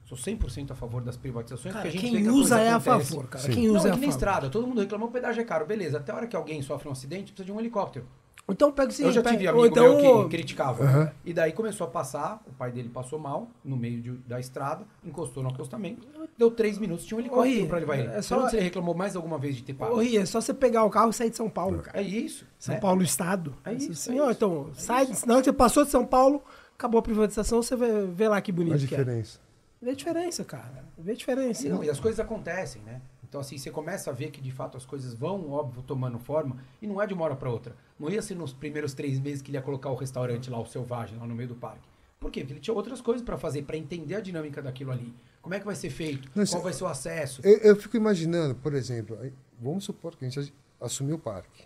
sou 0.05 0.17
100% 0.17 0.71
a 0.71 0.75
favor 0.75 1.01
das 1.03 1.17
privatizações, 1.17 1.73
Cara, 1.73 1.85
porque 1.85 1.97
a 1.97 2.01
gente 2.01 2.11
vê 2.11 2.17
quem 2.17 2.23
que 2.23 2.29
a 2.29 2.33
usa 2.33 2.59
é 2.59 2.69
a 2.69 2.79
favor, 2.79 3.27
cara. 3.27 3.43
Sim. 3.45 3.51
Quem 3.53 3.67
Não, 3.67 3.75
usa 3.75 3.87
é 3.87 3.89
é 3.89 3.91
a 3.91 3.95
que 3.95 3.99
nem 4.01 4.09
favor. 4.09 4.17
estrada, 4.19 4.49
todo 4.49 4.67
mundo 4.67 4.81
reclamou, 4.81 5.09
o 5.09 5.11
pedágio 5.11 5.41
é 5.41 5.43
caro, 5.45 5.65
beleza. 5.65 5.97
Até 5.97 6.11
a 6.11 6.15
hora 6.15 6.27
que 6.27 6.35
alguém 6.35 6.61
sofre 6.61 6.87
um 6.87 6.91
acidente, 6.91 7.31
precisa 7.31 7.45
de 7.45 7.51
um 7.51 7.59
helicóptero. 7.59 8.05
Então 8.51 8.71
pega 8.71 8.89
o 8.89 8.91
seguinte, 8.91 9.15
Eu 9.17 9.23
já 9.23 9.29
tive 9.29 9.37
pega- 9.37 9.49
amigo 9.51 9.63
ou 9.63 9.67
então, 9.69 10.01
meu 10.01 10.23
que 10.23 10.29
criticava. 10.29 10.83
Aham. 10.83 11.11
E 11.25 11.33
daí 11.33 11.51
começou 11.51 11.87
a 11.87 11.89
passar, 11.89 12.41
o 12.47 12.51
pai 12.53 12.71
dele 12.71 12.89
passou 12.89 13.17
mal, 13.19 13.49
no 13.63 13.75
meio 13.77 14.01
de- 14.01 14.11
da 14.27 14.39
estrada, 14.39 14.85
encostou 15.03 15.41
no 15.43 15.49
acostamento, 15.49 16.07
deu 16.37 16.51
três 16.51 16.77
minutos, 16.77 17.05
tinha 17.05 17.17
um 17.17 17.21
helicóptero 17.21 17.61
Oi, 17.61 17.67
pra 17.67 17.77
levar 17.79 17.97
ele. 17.97 18.07
é 18.09 18.17
É 18.17 18.21
só- 18.21 18.41
só... 18.41 18.49
você 18.49 18.59
reclamou 18.59 18.93
mais 18.95 19.15
alguma 19.15 19.37
vez 19.37 19.55
de 19.55 19.63
ter 19.63 19.73
pago. 19.73 19.99
Ri, 20.01 20.17
é 20.17 20.25
só 20.25 20.41
você 20.41 20.53
pegar 20.53 20.83
o 20.83 20.89
carro 20.89 21.09
e 21.09 21.13
sair 21.13 21.29
de 21.29 21.37
São 21.37 21.49
Paulo, 21.49 21.79
cara. 21.79 21.99
É 21.99 22.03
isso. 22.03 22.45
São 22.59 22.75
né? 22.75 22.81
Paulo 22.81 23.01
Estado. 23.03 23.55
É 23.65 23.73
isso, 23.73 23.91
Assim, 23.91 24.17
é 24.17 24.21
ó, 24.21 24.25
isso. 24.25 24.31
então, 24.37 24.69
sai, 24.73 25.07
na 25.25 25.33
hora 25.35 25.41
que 25.43 25.49
você 25.49 25.53
passou 25.53 25.83
de 25.85 25.91
São 25.91 26.05
Paulo, 26.05 26.43
acabou 26.75 26.99
a 26.99 27.01
privatização, 27.01 27.61
você 27.61 27.75
vê, 27.75 28.05
vê 28.07 28.27
lá 28.27 28.41
que 28.41 28.51
bonito 28.51 28.73
a 28.75 28.77
que 28.77 28.83
é. 28.83 28.87
diferença. 28.97 29.39
Vê 29.81 29.91
a 29.91 29.95
diferença, 29.95 30.43
cara. 30.43 30.83
Vê 30.97 31.11
a 31.13 31.15
diferença. 31.15 31.65
E, 31.65 31.69
não, 31.69 31.83
e 31.83 31.89
as 31.89 31.99
coisas 31.99 32.19
acontecem, 32.19 32.81
né? 32.83 33.01
Então, 33.31 33.39
assim, 33.39 33.57
você 33.57 33.71
começa 33.71 34.09
a 34.09 34.13
ver 34.13 34.29
que 34.29 34.41
de 34.41 34.51
fato 34.51 34.75
as 34.75 34.85
coisas 34.85 35.13
vão, 35.13 35.51
óbvio, 35.51 35.81
tomando 35.81 36.19
forma, 36.19 36.57
e 36.81 36.85
não 36.85 37.01
é 37.01 37.07
de 37.07 37.13
uma 37.13 37.23
hora 37.23 37.33
para 37.33 37.49
outra. 37.49 37.73
Não 37.97 38.09
ia 38.09 38.21
ser 38.21 38.35
nos 38.35 38.51
primeiros 38.51 38.93
três 38.93 39.21
meses 39.21 39.41
que 39.41 39.49
ele 39.51 39.57
ia 39.57 39.61
colocar 39.61 39.89
o 39.89 39.95
restaurante 39.95 40.49
lá, 40.49 40.59
o 40.59 40.65
Selvagem, 40.65 41.17
lá 41.17 41.25
no 41.25 41.33
meio 41.33 41.47
do 41.47 41.55
parque. 41.55 41.87
Por 42.19 42.29
quê? 42.29 42.41
Porque 42.41 42.51
ele 42.55 42.59
tinha 42.59 42.73
outras 42.73 42.99
coisas 42.99 43.23
para 43.23 43.37
fazer, 43.37 43.61
para 43.63 43.77
entender 43.77 44.15
a 44.15 44.19
dinâmica 44.19 44.61
daquilo 44.61 44.91
ali. 44.91 45.13
Como 45.41 45.55
é 45.55 45.59
que 45.61 45.65
vai 45.65 45.75
ser 45.75 45.89
feito? 45.89 46.25
Não, 46.27 46.33
Qual 46.33 46.43
isso- 46.43 46.59
vai 46.59 46.73
ser 46.73 46.83
o 46.83 46.87
acesso? 46.87 47.41
Eu, 47.41 47.57
eu 47.59 47.75
fico 47.77 47.95
imaginando, 47.95 48.53
por 48.55 48.73
exemplo, 48.73 49.17
vamos 49.57 49.85
supor 49.85 50.13
que 50.17 50.25
a 50.25 50.29
gente 50.29 50.53
assumiu 50.81 51.15
o 51.15 51.19
parque. 51.19 51.63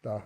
Tá. 0.00 0.24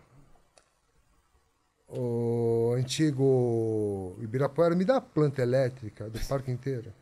O 1.88 2.74
antigo 2.78 4.16
Ibirapuera 4.20 4.76
me 4.76 4.84
dá 4.84 4.98
a 4.98 5.00
planta 5.00 5.42
elétrica 5.42 6.09
do 6.09 6.20
parque 6.28 6.52
inteiro. 6.52 6.92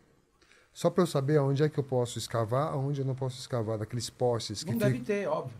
Só 0.73 0.91
para 0.91 1.03
eu 1.03 1.07
saber 1.07 1.39
aonde 1.39 1.63
é 1.63 1.69
que 1.69 1.79
eu 1.79 1.85
posso 1.85 2.19
escavar, 2.19 2.73
aonde 2.73 3.01
eu 3.01 3.05
não 3.05 3.15
posso 3.15 3.39
escavar, 3.39 3.79
daqueles 3.79 4.09
postes 4.11 4.63
que 4.65 4.73
Não 4.73 4.79
deve 4.79 4.99
ficam. 4.99 5.05
ter, 5.05 5.27
óbvio. 5.29 5.57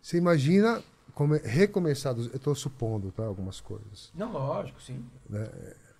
Você 0.00 0.18
imagina 0.18 0.82
come- 1.14 1.38
recomeçar, 1.38 2.16
eu 2.16 2.26
estou 2.26 2.54
supondo, 2.54 3.10
tá? 3.10 3.24
Algumas 3.24 3.60
coisas. 3.60 4.12
Não, 4.14 4.32
lógico, 4.32 4.80
sim. 4.80 5.04
né? 5.28 5.48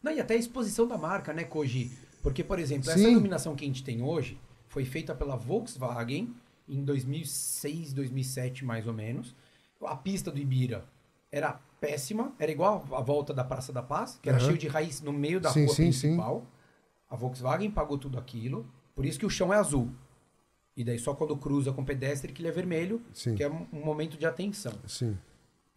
Não, 0.03 0.12
e 0.12 0.20
até 0.20 0.34
a 0.34 0.38
exposição 0.38 0.86
da 0.86 0.97
marca, 0.97 1.32
né, 1.32 1.44
Koji? 1.44 1.90
Porque, 2.22 2.44
por 2.44 2.59
exemplo, 2.59 2.90
essa 2.90 3.01
Sim. 3.01 3.12
iluminação 3.12 3.55
que 3.57 3.64
a 3.64 3.68
gente 3.68 3.82
tem 3.84 4.03
hoje 4.03 4.38
foi 4.68 4.84
feita 4.84 5.14
pela 5.14 5.36
Volkswagen 5.36 6.34
em 6.68 6.84
2006, 6.84 7.92
2007, 7.92 8.64
mais 8.64 8.86
ou 8.86 8.92
menos. 8.92 9.34
A 9.82 9.97
pista 9.97 10.30
do 10.30 10.38
Ibira 10.38 10.84
era 11.30 11.59
péssima, 11.80 12.32
era 12.38 12.51
igual 12.51 12.84
a 12.92 13.01
volta 13.01 13.34
da 13.34 13.44
Praça 13.44 13.72
da 13.72 13.82
Paz, 13.82 14.18
que 14.22 14.28
era 14.28 14.38
Aham. 14.38 14.47
cheio 14.47 14.59
de 14.59 14.68
raiz 14.68 15.01
no 15.01 15.12
meio 15.12 15.40
da 15.40 15.51
Sim, 15.51 15.66
rua 15.66 15.74
sim, 15.74 15.92
sim. 15.92 16.16
A 17.09 17.17
Volkswagen 17.17 17.71
pagou 17.71 17.99
tudo 17.99 18.19
aquilo, 18.19 18.67
por 18.95 19.05
isso 19.05 19.19
que 19.19 19.27
o 19.27 19.31
chão 19.31 19.53
é 19.53 19.57
azul. 19.57 19.91
E 20.77 20.85
daí 20.85 20.99
só 20.99 21.15
quando 21.15 21.37
cruza 21.37 21.73
com 21.73 21.85
pedestre 21.85 22.33
que 22.33 22.43
ele 22.43 22.49
é 22.49 22.53
vermelho, 22.53 23.01
Sim. 23.13 23.35
que 23.35 23.43
é 23.43 23.49
um 23.49 23.67
momento 23.73 24.19
de 24.19 24.27
atenção. 24.27 24.75
Sim. 24.87 25.17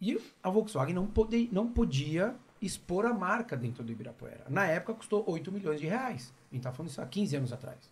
E 0.00 0.20
a 0.42 0.50
Volkswagen 0.50 0.94
não, 0.94 1.06
pode, 1.06 1.48
não 1.52 1.70
podia 1.70 2.34
expor 2.60 3.06
a 3.06 3.14
marca 3.14 3.56
dentro 3.56 3.82
do 3.82 3.92
Ibirapuera. 3.92 4.44
Na 4.48 4.66
época 4.66 4.94
custou 4.94 5.24
8 5.26 5.50
milhões 5.50 5.80
de 5.80 5.86
reais. 5.86 6.32
A 6.50 6.54
gente 6.54 6.62
tá 6.62 6.72
falando 6.72 6.90
isso 6.90 7.00
há 7.00 7.06
15 7.06 7.36
anos 7.36 7.52
atrás. 7.52 7.90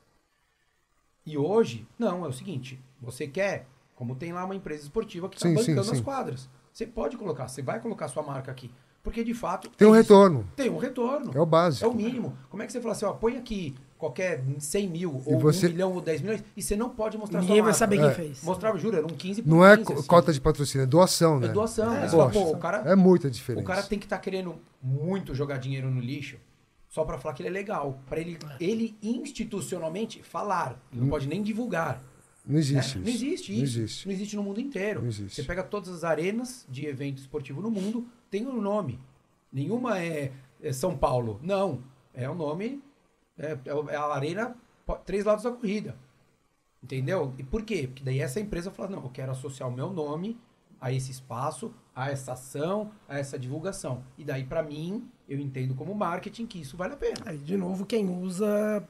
E 1.25 1.37
hoje, 1.37 1.87
não, 1.99 2.25
é 2.25 2.29
o 2.29 2.33
seguinte, 2.33 2.81
você 3.01 3.27
quer, 3.27 3.67
como 3.95 4.17
tem 4.17 4.33
lá 4.33 4.45
uma 4.45 4.55
empresa 4.55 4.83
esportiva 4.83 5.29
que 5.29 5.37
está 5.37 5.49
Sim, 5.49 5.57
sim, 5.57 5.75
bancando 5.75 5.91
as 5.93 5.99
sim. 5.99 6.03
quadras. 6.03 6.49
Você 6.73 6.87
pode 6.87 7.17
colocar, 7.17 7.49
você 7.49 7.63
vai 7.63 7.81
colocar 7.81 8.09
sua 8.09 8.23
marca 8.23 8.51
aqui. 8.51 8.71
Porque 9.09 9.25
de 9.25 9.35
fato. 9.35 9.71
Tem 9.71 9.89
um 9.89 9.95
é 9.95 10.01
isso. 10.01 10.13
retorno. 10.13 10.47
Tem 10.55 10.71
um 10.71 10.77
retorno. 10.79 11.31
É 11.35 11.41
o 11.41 11.47
básico. 11.47 11.85
É 11.85 11.89
o 11.89 11.95
mínimo. 11.95 12.37
Como 12.51 12.63
é 12.63 12.67
que 12.67 12.73
você 12.73 12.81
fala 12.81 12.93
assim, 12.93 13.07
ó, 13.07 13.13
põe 13.13 13.37
aqui 13.37 13.75
qualquer 13.97 14.45
100 14.59 14.89
mil, 14.89 15.23
ou 15.27 15.41
você- 15.41 15.67
1 15.67 15.71
milhão, 15.71 15.93
ou 15.93 16.01
10 16.01 16.21
milhões, 16.21 16.45
e 16.57 16.63
você 16.63 16.77
não 16.77 16.89
pode 16.91 17.17
mostrar 17.19 17.41
Ninguém 17.41 17.57
sua 17.57 17.63
vai 17.65 17.73
marca. 17.73 17.79
saber 17.79 17.97
É. 17.99 18.01
quem 18.03 18.15
fez. 18.27 18.43
Mostrava, 18.45 18.79
juro, 18.79 18.97
era 18.97 19.05
um 19.07 19.11
15 19.11 19.43
por 19.43 19.49
Não 19.49 19.67
é 19.67 19.77
15, 19.77 19.87
co- 19.87 19.99
assim. 19.99 20.07
cota 20.07 20.33
de 20.33 20.41
patrocínio, 20.41 20.85
é 20.85 20.87
doação, 20.87 21.41
né? 21.41 21.49
É 21.49 21.51
doação. 21.53 21.93
É, 21.97 22.01
Mas 22.03 22.11
fala, 22.13 22.31
pô, 22.31 22.51
o 22.53 22.59
cara, 22.59 22.79
É 22.89 22.95
muita 22.95 23.27
o 23.27 23.31
diferença. 23.31 23.67
cara 23.67 23.83
tem 23.83 23.99
que 23.99 24.07
estar 24.07 24.19
querendo 24.19 24.55
muito 24.83 25.35
jogar 25.35 25.57
dinheiro 25.59 25.91
no 25.91 26.01
lixo 26.01 26.37
só 26.89 27.05
pra 27.05 27.19
falar 27.19 27.35
que 27.35 27.43
ele 27.43 27.49
é 27.49 27.53
legal. 27.53 27.99
Pra 28.09 28.21
ele, 28.21 28.39
ele 28.61 28.97
institucionalmente 29.03 30.23
falar. 30.23 30.81
Ele 30.93 31.01
não 31.01 31.09
pode 31.09 31.27
nem 31.27 31.43
divulgar. 31.43 32.03
Não 32.47 32.55
né? 32.55 32.61
existe 32.61 32.99
Não 32.99 33.05
isso. 33.09 33.17
existe 33.25 33.53
Não 33.53 33.65
isso. 33.65 33.79
existe. 33.79 34.07
Não 34.07 34.15
existe 34.15 34.37
no 34.37 34.43
mundo 34.43 34.61
inteiro. 34.61 35.01
Não 35.03 35.09
existe. 35.09 35.35
Você 35.35 35.43
pega 35.43 35.63
todas 35.63 35.89
as 35.91 36.05
arenas 36.05 36.65
de 36.69 36.87
evento 36.87 37.19
esportivo 37.19 37.61
no 37.61 37.71
mundo, 37.71 38.07
tem 38.31 38.47
um 38.47 38.61
nome. 38.61 38.99
Nenhuma 39.53 39.99
é, 39.99 40.33
é 40.63 40.73
São 40.73 40.97
Paulo. 40.97 41.41
Não. 41.43 41.83
É 42.15 42.29
o 42.29 42.35
nome. 42.35 42.83
É, 43.39 43.53
é 43.53 43.93
é 43.95 43.97
a 43.97 44.05
arena, 44.07 44.57
três 45.05 45.25
lados 45.25 45.45
da 45.45 45.53
corrida. 45.53 45.97
Entendeu? 46.83 47.35
E 47.39 47.43
por 47.43 47.63
quê? 47.63 47.87
Porque 47.87 48.05
daí 48.05 48.21
essa 48.21 48.41
empresa 48.41 48.71
fala, 48.71 48.91
não, 48.91 49.03
eu 49.03 49.11
quero 49.11 49.33
associar 49.33 49.69
o 49.69 49.73
meu 49.73 49.91
nome 49.91 50.39
a 50.81 50.93
esse 50.93 51.11
espaço, 51.11 51.75
a 51.95 52.11
essa 52.11 52.33
ação, 52.33 52.93
a 53.09 53.19
essa 53.19 53.39
divulgação. 53.39 54.05
E 54.17 54.25
daí, 54.25 54.45
pra 54.45 54.63
mim, 54.63 55.11
eu 55.29 55.39
entendo 55.39 55.75
como 55.75 55.95
marketing 55.95 56.47
que 56.47 56.61
isso 56.61 56.77
vale 56.77 56.95
a 56.95 56.97
pena. 56.97 57.17
Aí, 57.27 57.39
de 57.39 57.57
novo, 57.57 57.85
quem 57.85 58.09
usa 58.09 58.87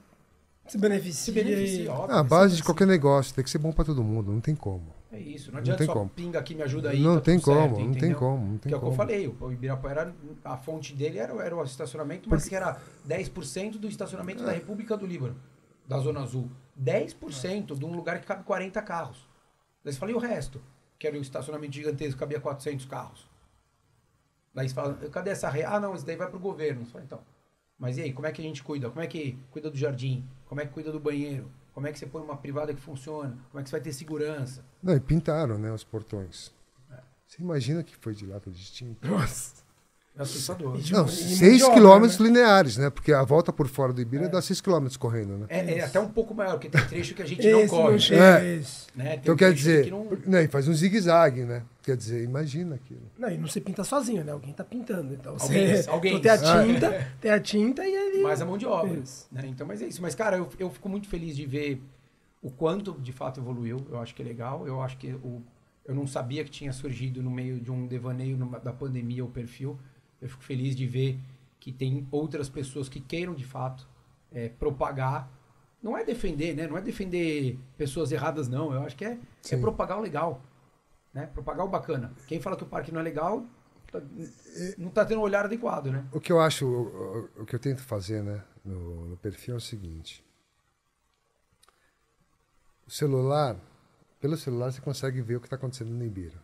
se 0.71 0.77
beneficia. 0.77 1.13
Se 1.13 1.31
beneficia, 1.31 1.91
óbvio. 1.93 2.15
A 2.17 2.23
base 2.23 2.55
de 2.55 2.63
qualquer 2.63 2.87
negócio 2.87 3.33
tem 3.33 3.43
que 3.43 3.49
ser 3.49 3.57
bom 3.57 3.71
para 3.71 3.85
todo 3.85 4.03
mundo, 4.03 4.31
não 4.31 4.39
tem 4.41 4.55
como. 4.55 4.93
É 5.11 5.19
isso. 5.19 5.47
Não 5.47 5.53
Não 5.53 5.59
adianta 5.59 5.77
tem 5.79 5.87
só 5.87 5.93
como. 5.93 6.09
pinga 6.09 6.37
aqui, 6.39 6.53
me 6.53 6.61
ajuda 6.61 6.91
aí. 6.91 6.99
não 7.01 7.15
tá 7.15 7.21
tem 7.21 7.39
tudo 7.39 7.53
certo, 7.53 7.73
como, 7.73 7.85
não 7.87 7.93
tem 7.93 8.13
como, 8.13 8.45
não 8.45 8.57
tem 8.59 8.69
Que 8.69 8.73
é 8.73 8.77
o 8.77 8.79
que 8.79 8.85
eu 8.85 8.89
como. 8.91 8.95
falei, 8.95 9.27
o 9.27 9.51
Ibirapuera, 9.51 10.15
a 10.43 10.57
fonte 10.57 10.93
dele 10.95 11.17
era, 11.17 11.33
era 11.43 11.55
o 11.55 11.63
estacionamento, 11.63 12.29
mas 12.29 12.47
que 12.47 12.55
era 12.55 12.79
10% 13.07 13.77
do 13.79 13.87
estacionamento 13.87 14.43
É. 14.43 14.45
da 14.45 14.51
República 14.51 14.95
do 14.95 15.05
Líbano, 15.07 15.35
da 15.87 15.97
Zona 15.99 16.21
Azul. 16.21 16.49
10% 16.79 17.77
de 17.77 17.85
um 17.85 17.91
lugar 17.91 18.19
que 18.21 18.27
cabe 18.27 18.43
40 18.43 18.81
carros. 18.83 19.27
Daí 19.83 19.91
você 19.93 19.99
fala, 19.99 20.11
e 20.11 20.15
o 20.15 20.19
resto? 20.19 20.61
Que 20.99 21.07
era 21.07 21.17
um 21.17 21.21
estacionamento 21.21 21.73
gigantesco, 21.73 22.13
que 22.13 22.19
cabia 22.19 22.39
400 22.39 22.85
carros. 22.85 23.27
Daí 24.53 24.67
você 24.69 24.75
fala, 24.75 24.93
cadê 25.11 25.31
essa 25.31 25.49
rede? 25.49 25.65
Ah, 25.65 25.79
não, 25.79 25.95
isso 25.95 26.05
daí 26.05 26.15
vai 26.15 26.27
pro 26.29 26.39
governo. 26.39 26.85
Você 26.85 26.91
fala, 26.91 27.03
então, 27.03 27.19
mas 27.79 27.97
e 27.97 28.01
aí, 28.01 28.13
como 28.13 28.27
é 28.27 28.31
que 28.31 28.41
a 28.41 28.43
gente 28.43 28.61
cuida? 28.63 28.89
Como 28.89 29.01
é 29.01 29.07
que 29.07 29.37
cuida 29.51 29.69
do 29.71 29.77
jardim? 29.77 30.23
Como 30.47 30.59
é 30.61 30.65
que 30.65 30.73
cuida 30.73 30.91
do 30.91 30.99
banheiro? 30.99 31.49
Como 31.73 31.87
é 31.87 31.91
que 31.93 31.99
você 31.99 32.05
põe 32.05 32.21
uma 32.21 32.35
privada 32.35 32.73
que 32.73 32.81
funciona? 32.81 33.37
Como 33.51 33.59
é 33.59 33.63
que 33.63 33.69
você 33.69 33.75
vai 33.75 33.81
ter 33.81 33.93
segurança? 33.93 34.63
Não, 34.83 34.95
e 34.95 34.99
pintaram, 34.99 35.57
né, 35.57 35.71
os 35.71 35.83
portões. 35.83 36.51
É. 36.91 36.95
Você 37.25 37.41
imagina 37.41 37.81
que 37.83 37.95
foi 37.95 38.13
de 38.13 38.25
lata 38.25 38.49
de 38.51 38.71
tinta? 38.71 39.07
Nossa. 39.07 39.67
É 40.17 40.21
assustador. 40.23 40.75
E 40.77 40.81
de- 40.81 40.91
Não, 40.91 41.05
e 41.05 41.09
6 41.09 41.39
mão 41.39 41.55
de 41.57 41.63
obra, 41.63 41.73
quilômetros 41.75 42.19
né? 42.19 42.25
lineares, 42.27 42.75
né? 42.77 42.89
Porque 42.89 43.13
a 43.13 43.23
volta 43.23 43.53
por 43.53 43.67
fora 43.69 43.93
do 43.93 44.01
Ibira 44.01 44.27
dá 44.27 44.41
6 44.41 44.59
quilômetros 44.59 44.97
correndo, 44.97 45.37
né? 45.37 45.45
É, 45.47 45.75
é 45.77 45.83
até 45.85 45.97
um 45.99 46.09
pouco 46.09 46.33
maior, 46.33 46.53
porque 46.53 46.67
tem 46.67 46.85
trecho 46.87 47.13
que 47.15 47.21
a 47.21 47.25
gente 47.25 47.49
não 47.49 47.65
corre. 47.67 47.91
não 47.91 47.99
chega, 47.99 48.41
É. 48.41 48.55
esse. 48.55 48.87
né? 48.93 49.09
Tem 49.11 49.19
Então 49.19 49.33
um 49.35 49.37
quer 49.37 49.53
dizer, 49.53 49.85
que 49.85 49.91
não- 49.91 50.09
né, 50.25 50.43
e 50.43 50.47
faz 50.49 50.67
um 50.67 50.73
zigue-zague, 50.73 51.45
né? 51.45 51.63
Quer 51.89 51.97
dizer, 51.97 52.23
imagina 52.23 52.75
aquilo. 52.75 53.01
Não, 53.17 53.29
e 53.31 53.37
não 53.37 53.47
se 53.47 53.59
pinta 53.59 53.83
sozinho, 53.83 54.23
né? 54.23 54.31
Alguém 54.31 54.53
tá 54.53 54.63
pintando. 54.63 55.13
Então 55.13 55.35
Alguém- 55.39 55.75
você 55.75 55.89
alguém. 55.89 56.15
então, 56.17 56.21
tem 56.21 56.31
a 56.31 56.53
Ah. 56.53 56.63
tinta, 56.65 57.07
tem 57.19 57.31
a 57.31 57.39
tinta 57.39 57.87
e 57.87 57.93
ele. 57.95 58.21
mais 58.21 58.41
a 58.41 58.45
mão 58.45 58.57
de 58.57 58.65
obra. 58.67 59.01
Né? 59.31 59.41
Então, 59.47 59.65
mas 59.65 59.81
é 59.81 59.87
isso. 59.87 60.01
Mas, 60.01 60.13
cara, 60.13 60.37
eu, 60.37 60.47
eu 60.59 60.69
fico 60.69 60.87
muito 60.87 61.07
feliz 61.07 61.35
de 61.35 61.45
ver 61.47 61.81
o 62.43 62.51
quanto 62.51 62.93
de 63.01 63.11
fato 63.11 63.39
evoluiu. 63.39 63.77
Eu 63.89 63.99
acho 63.99 64.13
que 64.13 64.21
é 64.21 64.25
legal. 64.25 64.67
Eu 64.67 64.81
acho 64.81 64.97
que 64.97 65.11
o, 65.13 65.41
eu 65.85 65.95
não 65.95 66.05
sabia 66.05 66.43
que 66.43 66.51
tinha 66.51 66.71
surgido 66.71 67.23
no 67.23 67.31
meio 67.31 67.59
de 67.59 67.71
um 67.71 67.87
devaneio 67.87 68.37
numa- 68.37 68.59
da 68.59 68.71
pandemia 68.71 69.25
o 69.25 69.29
perfil. 69.29 69.79
Eu 70.21 70.29
fico 70.29 70.43
feliz 70.43 70.75
de 70.75 70.85
ver 70.85 71.17
que 71.59 71.71
tem 71.71 72.07
outras 72.11 72.47
pessoas 72.49 72.87
que 72.87 72.99
queiram 72.99 73.33
de 73.33 73.43
fato 73.45 73.87
é, 74.31 74.47
propagar. 74.49 75.27
Não 75.81 75.97
é 75.97 76.03
defender, 76.03 76.53
né? 76.55 76.67
Não 76.67 76.77
é 76.77 76.81
defender 76.81 77.57
pessoas 77.77 78.11
erradas, 78.11 78.47
não. 78.47 78.73
Eu 78.73 78.83
acho 78.83 78.95
que 78.95 79.03
é, 79.05 79.17
é 79.49 79.57
propagar 79.57 79.97
o 79.97 80.01
legal. 80.01 80.41
Né? 81.13 81.25
Propagar 81.27 81.65
o 81.65 81.69
bacana. 81.69 82.13
Quem 82.27 82.39
fala 82.41 82.55
que 82.55 82.63
o 82.63 82.67
parque 82.67 82.91
não 82.91 82.99
é 82.99 83.03
legal, 83.03 83.45
tá- 83.91 84.01
não 84.77 84.89
tá 84.89 85.03
tendo 85.05 85.19
um 85.19 85.23
olhar 85.23 85.45
adequado, 85.45 85.87
né? 85.87 86.05
O 86.11 86.19
que 86.19 86.31
eu 86.31 86.39
acho, 86.39 86.65
o, 86.65 86.81
o- 87.37 87.41
o 87.41 87.45
que 87.45 87.55
eu 87.55 87.59
tento 87.59 87.81
fazer 87.81 88.23
né, 88.23 88.43
no, 88.63 89.07
no 89.09 89.17
perfil 89.17 89.55
é 89.55 89.57
o 89.57 89.61
seguinte. 89.61 90.23
O 92.87 92.91
celular, 92.91 93.55
pelo 94.19 94.35
celular 94.37 94.71
você 94.71 94.81
consegue 94.81 95.21
ver 95.21 95.35
o 95.37 95.39
que 95.39 95.47
está 95.47 95.55
acontecendo 95.55 95.91
no 95.91 96.03
Ibira. 96.05 96.41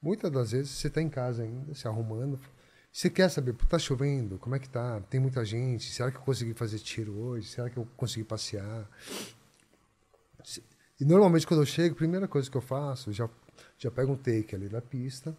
Muitas 0.00 0.30
das 0.30 0.52
vezes 0.52 0.70
você 0.70 0.88
está 0.88 1.02
em 1.02 1.08
casa 1.08 1.42
ainda, 1.42 1.74
se 1.74 1.88
arrumando. 1.88 2.38
Você 2.92 3.10
quer 3.10 3.28
saber, 3.28 3.54
está 3.54 3.78
chovendo, 3.78 4.38
como 4.38 4.54
é 4.54 4.58
que 4.58 4.68
tá? 4.68 5.00
Tem 5.10 5.20
muita 5.20 5.44
gente, 5.44 5.90
será 5.92 6.10
que 6.10 6.16
eu 6.16 6.22
consegui 6.22 6.54
fazer 6.54 6.78
tiro 6.78 7.14
hoje? 7.18 7.48
Será 7.48 7.68
que 7.68 7.76
eu 7.76 7.86
consegui 7.96 8.24
passear? 8.24 8.88
Se- 10.44 10.62
E 11.00 11.04
normalmente 11.04 11.46
quando 11.46 11.60
eu 11.60 11.66
chego, 11.66 11.94
a 11.94 11.98
primeira 11.98 12.26
coisa 12.26 12.50
que 12.50 12.56
eu 12.56 12.60
faço, 12.62 13.12
já, 13.12 13.28
já 13.78 13.90
pego 13.90 14.12
um 14.12 14.16
take 14.16 14.54
ali 14.54 14.68
da 14.68 14.80
pista, 14.80 15.36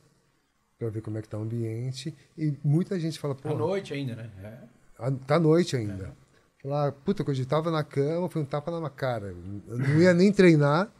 para 0.78 0.90
ver 0.90 1.02
como 1.02 1.18
é 1.18 1.22
que 1.22 1.28
tá 1.28 1.38
o 1.38 1.42
ambiente. 1.42 2.16
E 2.38 2.54
muita 2.64 3.00
gente 3.00 3.20
fala, 3.20 3.36
pô, 3.36 3.50
À 3.50 3.54
noite 3.54 3.94
ainda, 3.94 4.16
né? 4.16 4.30
É. 4.44 5.12
Tá 5.26 5.40
noite 5.40 5.76
ainda. 5.76 6.14
Falar, 6.62 6.92
puta, 6.92 7.24
quando 7.24 7.38
eu 7.38 7.46
tava 7.46 7.72
na 7.72 7.84
cama, 7.84 8.30
foi 8.30 8.42
um 8.42 8.46
tapa 8.46 8.78
na 8.80 8.90
cara. 8.90 9.34
Eu 9.68 9.78
não 9.78 10.02
ia 10.02 10.14
nem 10.14 10.32
treinar, 10.32 10.92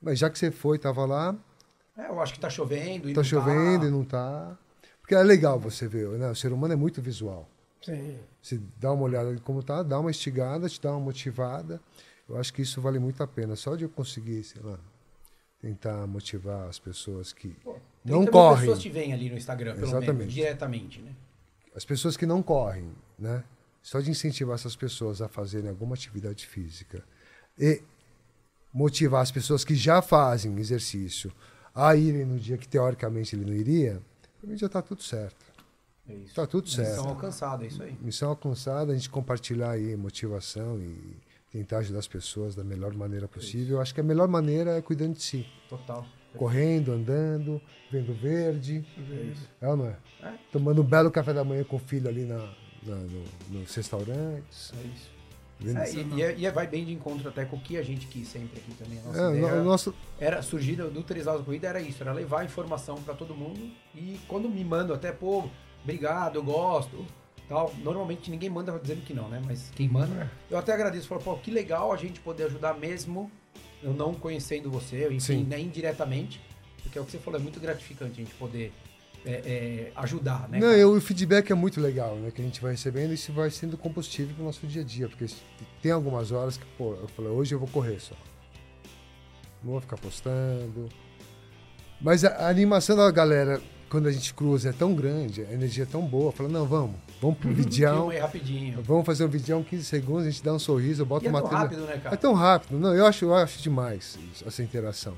mas 0.00 0.18
já 0.18 0.30
que 0.30 0.38
você 0.38 0.50
foi, 0.50 0.78
tava 0.78 1.04
lá, 1.04 1.36
É, 1.96 2.08
eu 2.08 2.20
acho 2.20 2.34
que 2.34 2.40
tá 2.40 2.50
chovendo. 2.50 3.08
E 3.08 3.12
tá 3.12 3.20
não 3.20 3.24
chovendo 3.24 3.86
e 3.86 3.90
não 3.90 4.04
tá. 4.04 4.56
Porque 5.00 5.14
é 5.14 5.22
legal 5.22 5.60
você 5.60 5.86
ver, 5.86 6.08
né? 6.18 6.30
O 6.30 6.34
ser 6.34 6.50
humano 6.52 6.72
é 6.72 6.76
muito 6.76 7.02
visual. 7.02 7.48
Sim. 7.82 8.18
Você 8.40 8.58
dá 8.78 8.90
uma 8.90 9.04
olhada 9.04 9.30
em 9.32 9.38
como 9.38 9.62
tá, 9.62 9.82
dá 9.82 10.00
uma 10.00 10.10
estigada, 10.10 10.66
te 10.68 10.80
dá 10.80 10.90
uma 10.92 11.00
motivada. 11.00 11.80
Eu 12.26 12.38
acho 12.38 12.52
que 12.54 12.62
isso 12.62 12.80
vale 12.80 12.98
muito 12.98 13.22
a 13.22 13.26
pena. 13.26 13.54
Só 13.54 13.76
de 13.76 13.84
eu 13.84 13.90
conseguir, 13.90 14.42
sei 14.44 14.62
lá, 14.62 14.78
tentar 15.64 16.06
motivar 16.06 16.68
as 16.68 16.78
pessoas 16.78 17.32
que 17.32 17.48
Pô, 17.64 17.78
30 18.04 18.18
não 18.20 18.26
correm. 18.26 18.60
pessoas 18.60 18.78
te 18.80 18.90
veem 18.90 19.14
ali 19.14 19.30
no 19.30 19.36
Instagram, 19.38 19.74
pelo 19.74 19.86
menos, 19.86 20.02
Exatamente. 20.02 20.34
diretamente, 20.34 21.00
né? 21.00 21.14
as 21.74 21.84
pessoas 21.86 22.16
que 22.16 22.26
não 22.26 22.42
correm, 22.42 22.92
né? 23.18 23.42
Só 23.82 23.98
de 24.00 24.10
incentivar 24.10 24.54
essas 24.54 24.76
pessoas 24.76 25.20
a 25.22 25.28
fazerem 25.28 25.68
alguma 25.68 25.94
atividade 25.94 26.46
física 26.46 27.02
e 27.58 27.82
motivar 28.72 29.22
as 29.22 29.30
pessoas 29.32 29.64
que 29.64 29.74
já 29.74 30.00
fazem 30.02 30.56
exercício 30.58 31.32
a 31.74 31.96
irem 31.96 32.24
no 32.24 32.38
dia 32.38 32.56
que 32.58 32.68
teoricamente 32.68 33.34
ele 33.34 33.44
não 33.44 33.54
iria, 33.54 34.00
para 34.40 34.48
mim 34.50 34.56
já 34.56 34.66
está 34.66 34.80
tudo 34.82 35.02
certo. 35.02 35.44
É 36.08 36.12
isso. 36.12 36.26
Está 36.26 36.46
tudo 36.46 36.64
Missão 36.66 36.84
certo. 36.84 37.08
alcançada, 37.08 37.64
é 37.64 37.66
isso 37.68 37.82
aí. 37.82 37.96
Missão 38.00 38.28
alcançada, 38.28 38.92
a 38.92 38.94
gente 38.94 39.08
compartilhar 39.10 39.70
aí 39.70 39.96
motivação 39.96 40.78
e 40.78 41.16
tentar 41.54 41.78
ajudar 41.78 42.00
as 42.00 42.08
pessoas 42.08 42.56
da 42.56 42.64
melhor 42.64 42.92
maneira 42.94 43.28
possível. 43.28 43.80
Acho 43.80 43.94
que 43.94 44.00
a 44.00 44.04
melhor 44.04 44.26
maneira 44.26 44.76
é 44.76 44.82
cuidando 44.82 45.14
de 45.14 45.22
si. 45.22 45.46
Total. 45.68 46.04
Correndo, 46.36 46.90
andando, 46.90 47.62
vendo 47.92 48.12
verde. 48.12 48.84
É 48.98 49.22
isso. 49.22 49.48
É 49.60 49.68
ou 49.68 49.76
não 49.76 49.86
é? 49.86 49.96
É. 50.20 50.32
Tomando 50.50 50.82
um 50.82 50.84
belo 50.84 51.12
café 51.12 51.32
da 51.32 51.44
manhã 51.44 51.62
com 51.62 51.76
o 51.76 51.78
filho 51.78 52.08
ali 52.08 52.24
na, 52.24 52.38
na- 52.82 52.96
no- 52.96 53.24
nos 53.60 53.72
restaurantes. 53.72 54.72
É 54.76 54.82
isso. 54.88 55.14
Vendo- 55.60 55.78
É, 55.78 55.92
e, 55.92 56.18
e 56.18 56.22
é- 56.24 56.44
é- 56.46 56.50
vai 56.50 56.66
bem 56.66 56.84
de 56.84 56.92
encontro 56.92 57.28
até 57.28 57.44
com 57.44 57.54
o 57.54 57.60
que 57.60 57.76
a 57.76 57.82
gente 57.84 58.08
quis 58.08 58.26
sempre 58.26 58.58
aqui 58.58 58.74
também. 58.74 58.98
A 58.98 59.02
nossa 59.04 59.20
É, 59.32 59.38
ideia 59.38 59.54
o 59.54 59.64
nosso, 59.64 59.94
era 60.18 60.42
surgida 60.42 60.90
do 60.90 61.04
Três 61.04 61.26
da 61.26 61.38
Corrida 61.38 61.68
era 61.68 61.80
isso, 61.80 62.02
era 62.02 62.12
levar 62.12 62.44
informação 62.44 62.96
pra 62.96 63.14
todo 63.14 63.32
mundo 63.32 63.60
e 63.94 64.18
quando 64.26 64.48
me 64.48 64.64
mandam 64.64 64.96
até, 64.96 65.12
pô, 65.12 65.48
obrigado, 65.84 66.34
eu 66.34 66.42
gosto, 66.42 67.06
tal. 67.48 67.72
Normalmente 67.82 68.30
ninguém 68.30 68.50
manda 68.50 68.78
dizendo 68.78 69.02
que 69.02 69.14
não, 69.14 69.28
né? 69.28 69.42
Mas 69.44 69.70
quem 69.74 69.88
manda, 69.88 70.30
eu 70.50 70.58
até 70.58 70.72
agradeço, 70.72 71.08
falo, 71.08 71.22
pô, 71.22 71.36
que 71.36 71.50
legal 71.50 71.92
a 71.92 71.96
gente 71.96 72.20
poder 72.20 72.44
ajudar 72.44 72.74
mesmo 72.74 73.30
eu 73.82 73.92
não 73.92 74.14
conhecendo 74.14 74.70
você, 74.70 75.06
enfim, 75.08 75.20
Sim. 75.20 75.44
né, 75.44 75.60
indiretamente, 75.60 76.40
porque 76.82 76.98
é 76.98 77.00
o 77.00 77.04
que 77.04 77.10
você 77.10 77.18
falou, 77.18 77.38
é 77.38 77.42
muito 77.42 77.60
gratificante 77.60 78.12
a 78.12 78.24
gente 78.24 78.34
poder 78.36 78.72
é, 79.26 79.32
é, 79.32 79.92
ajudar, 79.96 80.48
né? 80.48 80.58
Não, 80.58 80.72
eu, 80.72 80.92
o 80.92 81.00
feedback 81.00 81.50
é 81.50 81.54
muito 81.54 81.80
legal, 81.80 82.16
né? 82.16 82.30
Que 82.30 82.40
a 82.40 82.44
gente 82.44 82.60
vai 82.60 82.72
recebendo 82.72 83.10
e 83.10 83.14
isso 83.14 83.32
vai 83.32 83.50
sendo 83.50 83.76
combustível 83.76 84.34
pro 84.34 84.44
nosso 84.44 84.66
dia 84.66 84.82
a 84.82 84.84
dia. 84.84 85.08
Porque 85.08 85.26
tem 85.80 85.92
algumas 85.92 86.30
horas 86.30 86.56
que, 86.56 86.64
pô, 86.78 86.94
eu 86.94 87.08
falo, 87.08 87.30
hoje 87.30 87.54
eu 87.54 87.58
vou 87.58 87.68
correr 87.68 87.98
só. 88.00 88.14
Não 89.62 89.72
vou 89.72 89.80
ficar 89.80 89.96
postando. 89.96 90.88
Mas 92.00 92.22
a, 92.22 92.28
a 92.36 92.48
animação 92.48 92.96
da 92.96 93.10
galera, 93.10 93.62
quando 93.94 94.08
a 94.08 94.10
gente 94.10 94.34
cruza, 94.34 94.70
é 94.70 94.72
tão 94.72 94.92
grande, 94.92 95.42
a 95.42 95.52
energia 95.52 95.84
é 95.84 95.86
tão 95.86 96.04
boa. 96.04 96.32
Fala, 96.32 96.48
não, 96.48 96.66
vamos, 96.66 96.96
vamos 97.22 97.38
pro 97.38 97.48
aí 98.10 98.18
rapidinho. 98.18 98.82
Vamos 98.82 99.06
fazer 99.06 99.24
um 99.24 99.28
videão 99.28 99.62
15 99.62 99.84
segundos, 99.84 100.26
a 100.26 100.30
gente 100.30 100.42
dá 100.42 100.52
um 100.52 100.58
sorriso, 100.58 101.02
eu 101.02 101.06
boto 101.06 101.24
E 101.24 101.28
é 101.28 101.30
uma 101.30 101.40
tão 101.40 101.48
trilha. 101.48 101.62
rápido, 101.62 101.86
né, 101.86 101.98
cara? 101.98 102.12
É 102.12 102.18
tão 102.18 102.34
rápido. 102.34 102.76
Não, 102.76 102.92
eu 102.92 103.06
acho, 103.06 103.24
eu 103.24 103.32
acho 103.32 103.62
demais 103.62 104.18
essa 104.44 104.64
interação. 104.64 105.16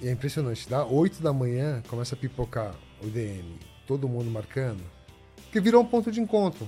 E 0.00 0.06
é 0.06 0.12
impressionante. 0.12 0.70
Dá 0.70 0.86
8 0.86 1.20
da 1.20 1.32
manhã, 1.32 1.82
começa 1.88 2.14
a 2.14 2.18
pipocar 2.18 2.76
o 3.02 3.08
DM, 3.08 3.58
todo 3.88 4.08
mundo 4.08 4.30
marcando. 4.30 4.84
Porque 5.46 5.58
virou 5.58 5.82
um 5.82 5.86
ponto 5.86 6.12
de 6.12 6.20
encontro. 6.20 6.64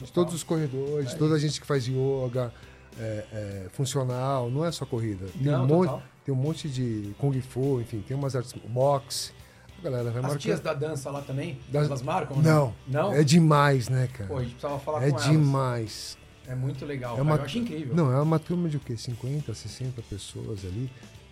De 0.00 0.10
todos 0.10 0.34
os 0.34 0.42
corredores, 0.42 1.10
de 1.10 1.16
toda 1.16 1.36
a 1.36 1.38
gente 1.38 1.60
que 1.60 1.66
faz 1.68 1.86
yoga, 1.86 2.52
é, 2.98 3.24
é, 3.32 3.66
funcional, 3.70 4.50
não 4.50 4.64
é 4.64 4.72
só 4.72 4.84
corrida. 4.84 5.26
Tem, 5.26 5.52
Não, 5.52 5.62
um 5.62 5.66
monte, 5.68 6.02
tem 6.24 6.34
um 6.34 6.36
monte 6.36 6.68
de 6.68 7.14
Kung 7.16 7.40
Fu, 7.40 7.80
enfim, 7.80 8.00
tem 8.00 8.16
umas 8.16 8.34
artes, 8.34 8.52
boxe. 8.68 9.37
A 9.78 9.82
galera 9.82 10.04
vai 10.04 10.16
As 10.18 10.22
marcando. 10.22 10.40
tias 10.40 10.60
da 10.60 10.74
dança 10.74 11.10
lá 11.10 11.20
também, 11.22 11.58
Das- 11.68 11.86
elas 11.86 12.02
marcam? 12.02 12.36
ou 12.36 12.42
Não, 12.42 12.74
Não? 12.86 13.12
é 13.12 13.22
demais, 13.22 13.88
né, 13.88 14.08
cara? 14.12 14.28
Pô, 14.28 14.38
a 14.38 14.42
gente 14.42 14.52
precisava 14.52 14.78
falar 14.80 15.04
é 15.06 15.10
com 15.10 15.16
elas. 15.18 15.30
demais. 15.30 16.18
É 16.46 16.54
muito 16.54 16.84
legal, 16.86 17.12
É 17.12 17.16
cara. 17.18 17.22
uma, 17.22 17.36
eu 17.36 17.42
acho 17.44 17.58
incrível. 17.58 17.94
Não, 17.94 18.10
é 18.12 18.20
uma 18.20 18.38
turma 18.38 18.68
de 18.68 18.76
o 18.76 18.80
quê? 18.80 18.96
50, 18.96 19.54
60 19.54 20.02
pessoas 20.02 20.64
ali. 20.64 20.90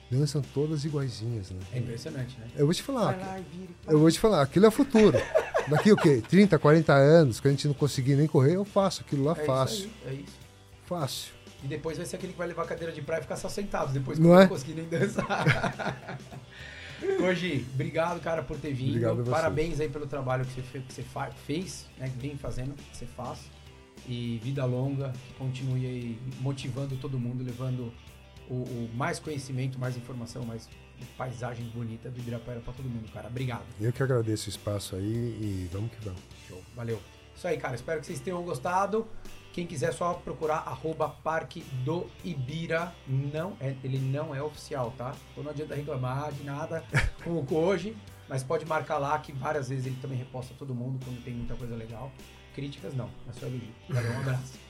Dançam 0.09 0.41
todas 0.55 0.85
iguaizinhas, 0.85 1.51
né? 1.51 1.59
É 1.73 1.79
impressionante, 1.79 2.39
né? 2.39 2.47
Eu 2.55 2.67
vou 2.67 2.73
te 2.75 2.81
falar, 2.83 3.07
Vai 3.17 3.19
lá 3.19 3.35
vira 3.53 3.71
eu 3.89 3.99
vou 3.99 4.09
te 4.09 4.21
falar, 4.21 4.43
aquilo 4.43 4.67
é 4.67 4.69
o 4.69 4.73
futuro. 4.73 5.19
Daqui 5.69 5.91
o 5.91 5.97
quê? 5.97 6.23
30, 6.29 6.57
40 6.61 6.93
anos, 6.95 7.41
que 7.41 7.49
a 7.49 7.51
gente 7.51 7.67
não 7.67 7.75
conseguir 7.75 8.15
nem 8.15 8.29
correr, 8.29 8.55
eu 8.55 8.65
faço 8.65 9.01
aquilo 9.01 9.25
lá 9.25 9.33
É 9.33 9.45
fácil. 9.45 9.87
Isso 9.87 9.91
aí, 10.07 10.17
é 10.19 10.21
isso. 10.21 10.33
Fácil. 10.85 11.33
E 11.65 11.67
depois 11.67 11.97
vai 11.97 12.07
ser 12.07 12.17
aquele 12.17 12.33
que 12.35 12.39
vai 12.39 12.47
levar 12.47 12.63
a 12.63 12.67
cadeira 12.67 12.93
de 12.93 13.03
praia 13.03 13.19
e 13.19 13.23
ficar 13.23 13.35
só 13.35 13.49
sentado, 13.49 13.93
depois 13.93 14.17
que 14.17 14.23
Não 14.23 14.35
não, 14.35 14.41
é? 14.41 14.47
conseguir 14.47 14.75
nem 14.75 14.89
dançar. 14.89 15.25
Koji, 17.19 17.67
obrigado, 17.75 18.21
cara, 18.21 18.43
por 18.43 18.59
ter 18.59 18.73
vindo. 18.73 19.07
Obrigado. 19.09 19.31
Parabéns 19.31 19.81
aí 19.81 19.89
pelo 19.89 20.07
trabalho 20.07 20.45
que 20.45 20.61
você, 20.61 20.81
que 20.81 20.93
você 20.93 21.05
fez, 21.47 21.87
né? 21.99 22.09
Que 22.09 22.19
vem 22.19 22.37
fazendo, 22.37 22.75
que 22.75 22.97
você 22.97 23.07
faz. 23.07 23.39
E 24.09 24.39
vida 24.43 24.65
longa, 24.65 25.13
que 25.27 25.35
continue 25.35 25.85
aí 25.87 26.19
motivando 26.41 26.97
todo 26.97 27.19
mundo, 27.19 27.43
levando 27.43 27.93
o, 28.49 28.55
o 28.55 28.91
mais 28.95 29.19
conhecimento, 29.19 29.79
mais 29.79 29.97
informação, 29.97 30.45
mais 30.45 30.69
paisagem 31.17 31.67
bonita 31.75 32.11
do 32.11 32.19
Ibirapuera 32.19 32.61
pra 32.61 32.73
todo 32.73 32.89
mundo, 32.89 33.11
cara. 33.13 33.29
Obrigado. 33.29 33.65
Eu 33.81 33.93
que 33.93 34.03
agradeço 34.03 34.47
o 34.47 34.51
espaço 34.51 34.97
aí 34.97 35.03
e 35.03 35.69
vamos 35.73 35.91
que 35.91 36.05
vamos. 36.05 36.21
Show, 36.49 36.63
valeu. 36.75 37.01
Isso 37.35 37.47
aí, 37.47 37.59
cara. 37.59 37.75
Espero 37.75 38.01
que 38.01 38.07
vocês 38.07 38.21
tenham 38.21 38.43
gostado. 38.43 39.07
Quem 39.57 39.67
quiser 39.67 39.91
só 39.95 40.13
procurar 40.13 40.59
arroba 40.67 41.09
Parque 41.09 41.61
do 41.83 42.07
Ibira. 42.23 42.93
Não 43.09 43.57
é, 43.59 43.75
ele 43.83 43.99
não 43.99 44.35
é 44.35 44.43
oficial, 44.43 44.93
tá? 44.99 45.15
Então 45.33 45.43
não 45.43 45.51
adianta 45.51 45.75
reclamar 45.75 46.31
de 46.31 46.45
nada 46.45 46.85
com 47.25 47.31
o 47.31 47.57
hoje. 47.57 47.97
Mas 48.29 48.45
pode 48.45 48.67
marcar 48.67 48.99
lá 48.99 49.19
que 49.19 49.33
várias 49.33 49.71
vezes 49.71 49.87
ele 49.87 49.97
também 50.03 50.19
reposta 50.19 50.53
todo 50.59 50.75
mundo 50.75 51.03
quando 51.03 51.25
tem 51.25 51.33
muita 51.33 51.55
coisa 51.55 51.75
legal. 51.75 52.13
Críticas 52.55 52.95
não, 52.95 53.09
é 53.31 53.33
só 53.33 53.47
elogio. 53.47 53.73
Valeu, 53.89 54.13
um 54.13 54.21
abraço. 54.21 54.66